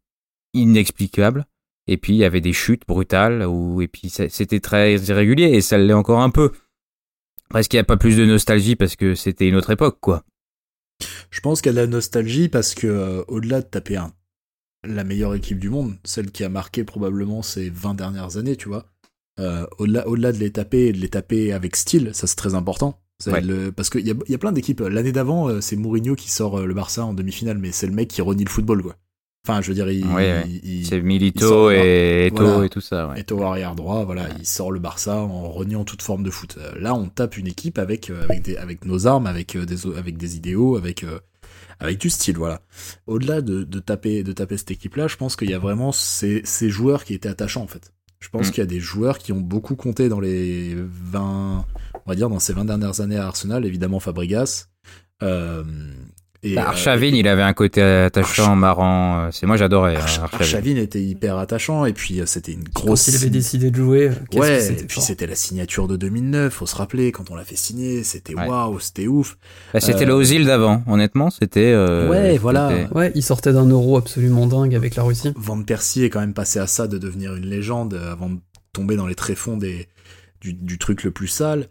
inexplicables. 0.55 1.47
Et 1.87 1.97
puis, 1.97 2.13
il 2.15 2.19
y 2.19 2.25
avait 2.25 2.41
des 2.41 2.53
chutes 2.53 2.83
brutales. 2.87 3.45
Ou, 3.47 3.81
et 3.83 3.89
puis, 3.89 4.09
c'était 4.11 4.61
très 4.61 4.95
irrégulier. 4.97 5.47
Et 5.47 5.61
ça 5.61 5.79
l'est 5.79 5.93
encore 5.93 6.21
un 6.21 6.31
peu. 6.31 6.53
Parce 7.49 7.67
qu'il 7.69 7.79
n'y 7.79 7.83
a 7.83 7.85
pas 7.85 7.97
plus 7.97 8.17
de 8.17 8.25
nostalgie 8.25 8.77
parce 8.77 8.95
que 8.97 9.15
c'était 9.15 9.49
une 9.49 9.57
autre 9.57 9.71
époque, 9.71 9.99
quoi. 10.01 10.25
Je 11.31 11.41
pense 11.41 11.61
qu'il 11.63 11.71
y 11.71 11.75
a 11.75 11.81
de 11.81 11.81
la 11.81 11.87
nostalgie 11.89 12.49
parce 12.49 12.75
que, 12.75 12.87
euh, 12.87 13.25
au-delà 13.29 13.61
de 13.61 13.67
taper 13.67 13.97
un, 13.97 14.13
la 14.85 15.03
meilleure 15.05 15.35
équipe 15.35 15.59
du 15.59 15.69
monde, 15.69 15.97
celle 16.05 16.31
qui 16.31 16.45
a 16.45 16.49
marqué 16.49 16.85
probablement 16.85 17.43
ces 17.43 17.71
20 17.71 17.95
dernières 17.95 18.37
années, 18.37 18.55
tu 18.57 18.69
vois, 18.69 18.87
euh, 19.41 19.67
au-delà, 19.79 20.07
au-delà 20.07 20.33
de 20.33 20.39
les 20.39 20.53
taper 20.53 20.93
de 20.93 20.99
les 20.99 21.09
taper 21.09 21.53
avec 21.53 21.75
style, 21.77 22.11
ça 22.15 22.27
c'est 22.27 22.37
très 22.37 22.55
important. 22.55 23.01
C'est 23.19 23.33
Ouais. 23.33 23.41
le- 23.41 23.73
parce 23.73 23.91
qu'il 23.91 24.07
y 24.07 24.11
a, 24.11 24.15
y 24.29 24.35
a 24.35 24.39
plein 24.39 24.53
d'équipes. 24.53 24.81
L'année 24.81 25.13
d'avant, 25.13 25.49
euh, 25.49 25.61
c'est 25.61 25.77
Mourinho 25.77 26.15
qui 26.15 26.31
sort 26.31 26.59
euh, 26.61 26.67
le 26.67 26.75
Barça 26.75 27.05
en 27.05 27.15
demi-finale, 27.15 27.59
mais 27.59 27.73
c'est 27.73 27.87
le 27.87 27.93
mec 27.93 28.09
qui 28.09 28.23
renie 28.23 28.45
le 28.45 28.51
football, 28.51 28.83
quoi. 28.83 28.97
Enfin, 29.47 29.63
je 29.63 29.69
veux 29.69 29.75
dire, 29.75 29.91
il. 29.91 30.01
Il- 30.47 30.61
il- 30.65 30.87
C'est 30.87 30.99
il 30.99 31.03
Milito 31.03 31.71
et 31.71 32.27
Eto 32.27 32.45
voilà. 32.45 32.65
et 32.67 32.69
tout 32.69 32.81
ça, 32.83 33.09
ouais. 33.09 33.25
au 33.33 33.43
arrière 33.43 33.75
droit, 33.75 34.05
voilà, 34.05 34.29
il 34.39 34.47
sort 34.47 34.71
le 34.71 34.81
Barça 34.81 35.17
en 35.17 35.49
reniant 35.51 35.85
toute 35.85 36.03
forme 36.03 36.23
de 36.23 36.31
foot. 36.31 36.57
Euh, 36.59 36.73
Là, 36.79 36.95
on 36.95 37.09
tape 37.09 37.37
une 37.39 37.47
équipe 37.47 37.79
avec 37.79 38.11
euh, 38.11 38.23
avec 38.25 38.43
des 38.43 38.57
avec 38.57 38.85
nos 38.85 39.07
armes, 39.07 39.27
avec 39.27 39.57
euh, 39.57 39.65
des 39.65 39.87
avec 39.97 40.19
des 40.19 40.37
idéaux, 40.37 40.77
avec 40.77 41.05
avec 41.83 41.99
du 41.99 42.11
style, 42.11 42.37
voilà. 42.37 42.61
Au-delà 43.07 43.41
de, 43.41 43.65
de 43.65 43.79
taper 43.81 44.23
de 44.23 44.33
taper 44.33 44.59
cette 44.59 44.71
équipe-là, 44.73 45.09
je 45.09 45.17
pense 45.17 45.37
qu'il 45.37 45.49
y 45.49 45.55
a 45.55 45.59
vraiment 45.59 45.93
ces, 45.93 46.43
ces 46.45 46.69
joueurs 46.69 47.05
qui 47.05 47.15
étaient 47.15 47.31
attachants 47.31 47.63
en 47.63 47.67
fait. 47.67 47.93
Je 48.19 48.29
pense 48.29 48.49
Mm. 48.49 48.51
qu'il 48.51 48.59
y 48.59 48.65
a 48.65 48.67
des 48.67 48.81
joueurs 48.81 49.17
qui 49.19 49.33
ont 49.33 49.41
beaucoup 49.41 49.77
compté 49.77 50.11
dans 50.11 50.21
les 50.21 50.75
20 50.77 51.65
on 51.95 52.09
va 52.11 52.15
dire 52.15 52.29
dans 52.29 52.39
ces 52.39 52.53
20 52.53 52.67
dernières 52.67 53.01
années 53.01 53.17
à 53.17 53.27
Arsenal, 53.27 53.65
évidemment 53.65 53.99
Fabregas. 54.01 54.67
Euh, 55.23 55.65
et, 56.43 56.55
Bah, 56.55 56.63
euh, 56.63 56.69
Arshavin, 56.69 57.09
il 57.15 57.29
avait 57.29 57.43
un 57.43 57.53
côté 57.53 57.83
attachant, 57.83 58.57
marrant. 58.57 59.25
euh, 59.25 59.29
C'est 59.31 59.47
moi, 59.47 59.57
j'adorais 59.57 59.97
hein, 59.97 60.01
Arch- 60.01 60.19
Arshavin. 60.21 60.45
Arshavin 60.45 60.77
était 60.77 61.03
hyper 61.03 61.37
attachant 61.37 61.85
et 61.85 61.93
puis 61.93 62.21
euh, 62.21 62.27
c'était 62.27 62.53
une 62.53 62.65
Quand 62.69 62.85
grosse 62.87 63.09
il 63.09 63.17
avait 63.17 63.31
décidé 63.31 63.71
de 63.71 63.77
jouer, 63.77 64.11
qu'est-ce 64.31 64.41
que 64.47 64.73
Ouais, 64.75 64.81
et 64.81 64.85
puis 64.87 65.01
c'était 65.03 65.27
la 65.27 65.35
signature 65.35 65.87
de 65.87 65.97
2009, 65.97 66.53
faut 66.53 66.67
se 66.67 66.77
rappeler, 66.77 67.13
quand 67.13 67.31
on 67.31 67.35
l'a 67.35 67.45
fait 67.45 67.57
signer, 67.57 68.03
c'était 68.05 68.35
waouh, 68.35 68.81
c'était 68.81 69.07
ouf. 69.07 69.37
Bah, 69.75 69.81
c'était 69.81 70.05
Euh, 70.05 70.09
le 70.09 70.13
Ozil 70.15 70.47
d'avant, 70.47 70.83
honnêtement, 70.87 71.29
c'était. 71.31 71.73
euh, 71.75 72.09
Ouais, 72.09 72.39
voilà. 72.39 72.71
Ouais, 72.95 73.13
il 73.15 73.23
sortait 73.23 73.53
d'un 73.53 73.67
euro 73.67 73.97
absolument 73.99 74.47
dingue 74.47 74.75
avec 74.75 74.97
la 74.97 75.03
Russie. 75.03 75.33
Van 75.37 75.63
Persie 75.63 76.05
est 76.05 76.11
quand 76.11 76.21
même 76.21 76.35
passé 76.35 76.59
à 76.59 76.67
ça 76.67 76.87
de 76.87 76.97
devenir 76.99 77.35
une 77.37 77.47
légende 77.47 77.95
avant 77.95 78.31
de 78.31 78.39
tomber 78.73 78.97
dans 78.97 79.07
les 79.07 79.15
tréfonds 79.15 79.57
des, 79.57 79.89
du, 80.41 80.55
du 80.55 80.79
truc 80.79 81.03
le 81.05 81.11
plus 81.11 81.29
sale. 81.29 81.67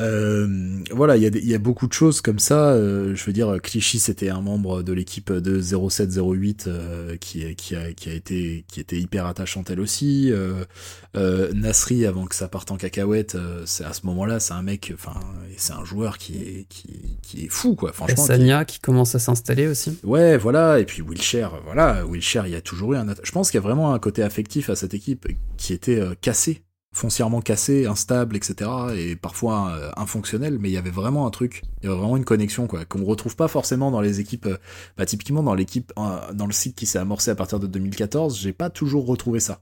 Euh, 0.00 0.78
voilà, 0.90 1.16
il 1.16 1.22
y, 1.22 1.26
a 1.26 1.56
y 1.56 1.58
beaucoup 1.58 1.86
de 1.86 1.92
choses 1.92 2.20
comme 2.20 2.38
ça. 2.38 2.70
euh, 2.72 3.14
je 3.14 3.24
veux 3.24 3.32
dire, 3.32 3.58
Clichy, 3.62 3.98
c'était 4.00 4.30
un 4.30 4.40
membre 4.40 4.82
de 4.82 4.92
l'équipe 4.92 5.32
de 5.32 5.60
07-08 5.60 6.64
euh, 6.66 7.16
qui, 7.16 7.54
qui, 7.54 7.76
a, 7.76 7.92
qui 7.92 8.08
a 8.08 8.14
été 8.14 8.64
qui 8.68 8.80
était 8.80 8.98
hyper 8.98 9.26
attachante 9.26 9.70
elle 9.70 9.80
aussi. 9.80 10.32
Euh, 10.32 11.52
Nasri, 11.54 12.06
avant 12.06 12.26
que 12.26 12.34
ça 12.34 12.48
parte 12.48 12.70
en 12.70 12.76
cacahuète, 12.76 13.36
c'est 13.66 13.84
à 13.84 13.92
ce 13.92 14.06
moment-là, 14.06 14.40
c'est 14.40 14.54
un 14.54 14.62
mec, 14.62 14.92
enfin, 14.94 15.18
c'est 15.56 15.72
un 15.72 15.84
joueur 15.84 16.18
qui 16.18 16.36
est 16.36 16.66
qui, 16.68 17.18
qui 17.22 17.44
est 17.44 17.48
fou 17.48 17.74
quoi. 17.74 17.90
Et 17.90 17.92
Franchement, 17.92 18.14
qui- 18.22 18.26
Sanya 18.26 18.64
qui 18.64 18.78
commence 18.80 19.14
à 19.14 19.18
s'installer 19.18 19.66
aussi. 19.66 19.98
Ouais, 20.04 20.36
voilà, 20.36 20.78
et 20.80 20.84
puis 20.84 21.02
Wilshire, 21.02 21.60
voilà, 21.64 22.06
Wilshire, 22.06 22.46
il 22.46 22.52
y 22.52 22.56
a 22.56 22.60
toujours 22.60 22.94
eu 22.94 22.96
un... 22.96 23.06
Je 23.22 23.32
pense 23.32 23.50
qu'il 23.50 23.58
y 23.58 23.62
a 23.62 23.66
vraiment 23.66 23.92
un 23.92 23.98
côté 23.98 24.22
affectif 24.22 24.70
à 24.70 24.76
cette 24.76 24.94
équipe 24.94 25.26
qui 25.56 25.72
était 25.72 26.00
cassée, 26.20 26.62
foncièrement 26.92 27.40
cassée, 27.40 27.86
instable, 27.86 28.36
etc., 28.36 28.70
et 28.96 29.16
parfois 29.16 29.70
euh, 29.70 29.90
infonctionnel, 29.96 30.58
mais 30.58 30.70
il 30.70 30.72
y 30.72 30.76
avait 30.76 30.90
vraiment 30.90 31.26
un 31.26 31.30
truc, 31.30 31.62
il 31.82 31.86
y 31.86 31.88
avait 31.88 31.98
vraiment 31.98 32.16
une 32.16 32.24
connexion, 32.24 32.66
quoi, 32.66 32.84
qu'on 32.84 33.04
retrouve 33.04 33.36
pas 33.36 33.48
forcément 33.48 33.90
dans 33.90 34.00
les 34.00 34.18
équipes, 34.20 34.46
euh, 34.46 34.56
bah, 34.98 35.06
typiquement 35.06 35.42
dans 35.42 35.54
l'équipe, 35.54 35.92
euh, 35.98 36.32
dans 36.34 36.46
le 36.46 36.52
cycle 36.52 36.74
qui 36.74 36.86
s'est 36.86 36.98
amorcé 36.98 37.30
à 37.30 37.34
partir 37.36 37.60
de 37.60 37.66
2014, 37.66 38.38
j'ai 38.38 38.52
pas 38.52 38.70
toujours 38.70 39.06
retrouvé 39.06 39.38
ça. 39.40 39.60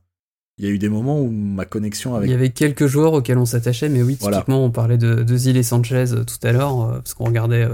Il 0.57 0.65
y 0.65 0.69
a 0.69 0.71
eu 0.71 0.79
des 0.79 0.89
moments 0.89 1.21
où 1.21 1.31
ma 1.31 1.67
connexion 1.67 2.15
avec... 2.17 2.29
Il 2.29 2.33
y 2.33 2.35
avait 2.35 2.51
quelques 2.51 2.87
joueurs 2.87 3.13
auxquels 3.13 3.39
on 3.39 3.45
s'attachait, 3.47 3.89
mais 3.89 4.03
oui, 4.03 4.17
Voilà. 4.21 4.39
typiquement, 4.39 4.65
on 4.65 4.71
parlait 4.71 4.99
de, 4.99 5.23
de 5.23 5.37
Zil 5.37 5.57
et 5.57 5.63
Sanchez 5.63 6.13
euh, 6.13 6.25
tout 6.25 6.45
à 6.47 6.51
l'heure, 6.53 6.95
parce 6.95 7.15
qu'on 7.15 7.25
regardait 7.27 7.69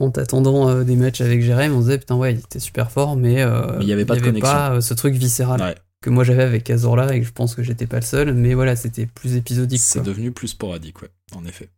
en 0.00 0.10
t'attendant 0.10 0.68
euh, 0.68 0.84
des 0.84 0.96
matchs 0.96 1.20
avec 1.20 1.42
Jérém, 1.42 1.72
on 1.72 1.78
se 1.80 1.84
disait 1.86 1.98
putain, 1.98 2.16
ouais, 2.16 2.32
il 2.32 2.38
était 2.40 2.58
super 2.58 2.90
fort, 2.90 3.16
mais, 3.16 3.42
euh, 3.42 3.78
il 3.80 3.86
y 3.86 3.92
avait 3.92 4.04
pas 4.04 4.16
de 4.16 4.20
connexion. 4.20 4.42
pas, 4.52 4.72
euh, 4.72 4.80
ce 4.80 4.94
truc 4.94 5.14
viscéral 5.14 5.60
Ouais, 5.60 5.74
que 6.04 6.10
moi 6.10 6.22
j'avais 6.22 6.42
avec 6.42 6.64
Cazorla 6.64 7.14
et 7.16 7.20
que 7.20 7.26
je 7.26 7.32
pense 7.32 7.54
que 7.54 7.62
j'étais 7.62 7.86
pas 7.86 7.96
le 7.96 8.02
seul, 8.02 8.34
mais 8.34 8.52
voilà, 8.52 8.76
c'était 8.76 9.06
plus 9.06 9.36
épisodique. 9.36 9.80
c'est 9.80 10.02
devenu 10.02 10.32
plus 10.32 10.48
sporadique, 10.48 11.00
ouais. 11.00 11.08
En 11.32 11.44
effet. 11.46 11.70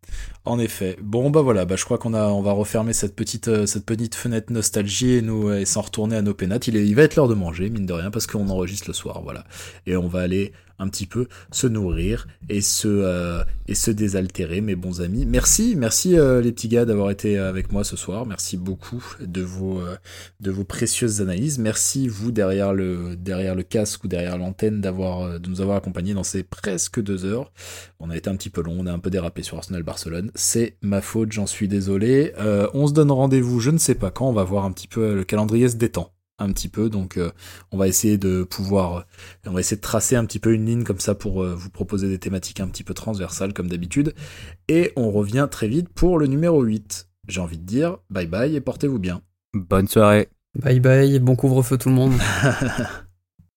En 0.44 0.58
effet. 0.58 0.96
Bon 1.00 1.30
bah 1.30 1.40
voilà, 1.40 1.64
bah 1.64 1.76
je 1.76 1.84
crois 1.84 1.98
qu'on 1.98 2.14
a 2.14 2.26
on 2.26 2.42
va 2.42 2.52
refermer 2.52 2.92
cette 2.92 3.14
petite 3.14 3.48
euh, 3.48 3.64
cette 3.66 3.86
petite 3.86 4.14
fenêtre 4.14 4.52
nostalgie 4.52 5.12
et 5.12 5.22
nous 5.22 5.52
et 5.52 5.64
s'en 5.64 5.82
retourner 5.82 6.16
à 6.16 6.22
nos 6.22 6.34
pénates. 6.34 6.66
Il, 6.66 6.76
est, 6.76 6.86
il 6.86 6.94
va 6.94 7.02
être 7.02 7.14
l'heure 7.16 7.28
de 7.28 7.34
manger 7.34 7.70
mine 7.70 7.86
de 7.86 7.92
rien 7.92 8.10
parce 8.10 8.26
qu'on 8.26 8.48
enregistre 8.48 8.88
le 8.88 8.94
soir, 8.94 9.22
voilà. 9.22 9.44
Et 9.86 9.96
on 9.96 10.08
va 10.08 10.20
aller 10.20 10.52
un 10.78 10.88
petit 10.88 11.06
peu 11.06 11.28
se 11.52 11.66
nourrir 11.66 12.26
et 12.48 12.60
se, 12.60 12.88
euh, 12.88 13.42
et 13.66 13.74
se 13.74 13.90
désaltérer, 13.90 14.60
mes 14.60 14.76
bons 14.76 15.00
amis. 15.00 15.24
Merci, 15.26 15.74
merci 15.76 16.18
euh, 16.18 16.40
les 16.40 16.52
petits 16.52 16.68
gars 16.68 16.84
d'avoir 16.84 17.10
été 17.10 17.38
avec 17.38 17.72
moi 17.72 17.84
ce 17.84 17.96
soir. 17.96 18.26
Merci 18.26 18.56
beaucoup 18.56 19.04
de 19.20 19.42
vos, 19.42 19.80
euh, 19.80 19.96
de 20.40 20.50
vos 20.50 20.64
précieuses 20.64 21.20
analyses. 21.20 21.58
Merci 21.58 22.08
vous 22.08 22.30
derrière 22.30 22.74
le, 22.74 23.16
derrière 23.16 23.54
le 23.54 23.62
casque 23.62 24.04
ou 24.04 24.08
derrière 24.08 24.38
l'antenne 24.38 24.80
d'avoir, 24.80 25.40
de 25.40 25.48
nous 25.48 25.60
avoir 25.60 25.76
accompagnés 25.76 26.14
dans 26.14 26.24
ces 26.24 26.42
presque 26.42 27.00
deux 27.00 27.24
heures. 27.24 27.52
On 27.98 28.10
a 28.10 28.16
été 28.16 28.28
un 28.28 28.36
petit 28.36 28.50
peu 28.50 28.62
long, 28.62 28.76
on 28.78 28.86
a 28.86 28.92
un 28.92 28.98
peu 28.98 29.10
dérapé 29.10 29.35
sur 29.42 29.56
Arsenal 29.58 29.82
Barcelone. 29.82 30.30
C'est 30.34 30.76
ma 30.82 31.00
faute, 31.00 31.32
j'en 31.32 31.46
suis 31.46 31.68
désolé. 31.68 32.32
on 32.74 32.86
se 32.86 32.92
donne 32.92 33.10
rendez-vous, 33.10 33.60
je 33.60 33.70
ne 33.70 33.78
sais 33.78 33.94
pas 33.94 34.10
quand. 34.10 34.28
On 34.28 34.32
va 34.32 34.44
voir 34.44 34.64
un 34.64 34.72
petit 34.72 34.88
peu 34.88 35.14
le 35.14 35.24
calendrier 35.24 35.68
se 35.68 35.76
détend 35.76 36.12
un 36.38 36.52
petit 36.52 36.68
peu. 36.68 36.88
Donc 36.88 37.16
euh, 37.16 37.30
on 37.72 37.78
va 37.78 37.88
essayer 37.88 38.18
de 38.18 38.44
pouvoir, 38.44 39.06
on 39.46 39.52
va 39.52 39.60
essayer 39.60 39.76
de 39.76 39.82
tracer 39.82 40.16
un 40.16 40.24
petit 40.24 40.38
peu 40.38 40.52
une 40.52 40.66
ligne 40.66 40.84
comme 40.84 41.00
ça 41.00 41.14
pour 41.14 41.42
euh, 41.42 41.54
vous 41.54 41.70
proposer 41.70 42.08
des 42.08 42.18
thématiques 42.18 42.60
un 42.60 42.68
petit 42.68 42.84
peu 42.84 42.94
transversales 42.94 43.52
comme 43.52 43.68
d'habitude. 43.68 44.14
Et 44.68 44.92
on 44.96 45.10
revient 45.10 45.48
très 45.50 45.68
vite 45.68 45.88
pour 45.88 46.18
le 46.18 46.26
numéro 46.26 46.62
8. 46.62 47.08
J'ai 47.28 47.40
envie 47.40 47.58
de 47.58 47.64
dire 47.64 47.98
bye 48.10 48.26
bye 48.26 48.54
et 48.54 48.60
portez-vous 48.60 48.98
bien. 48.98 49.22
Bonne 49.54 49.88
soirée. 49.88 50.28
Bye 50.54 50.80
bye, 50.80 51.18
bon 51.20 51.36
couvre-feu 51.36 51.76
tout 51.78 51.88
le 51.88 51.94
monde. 51.94 52.14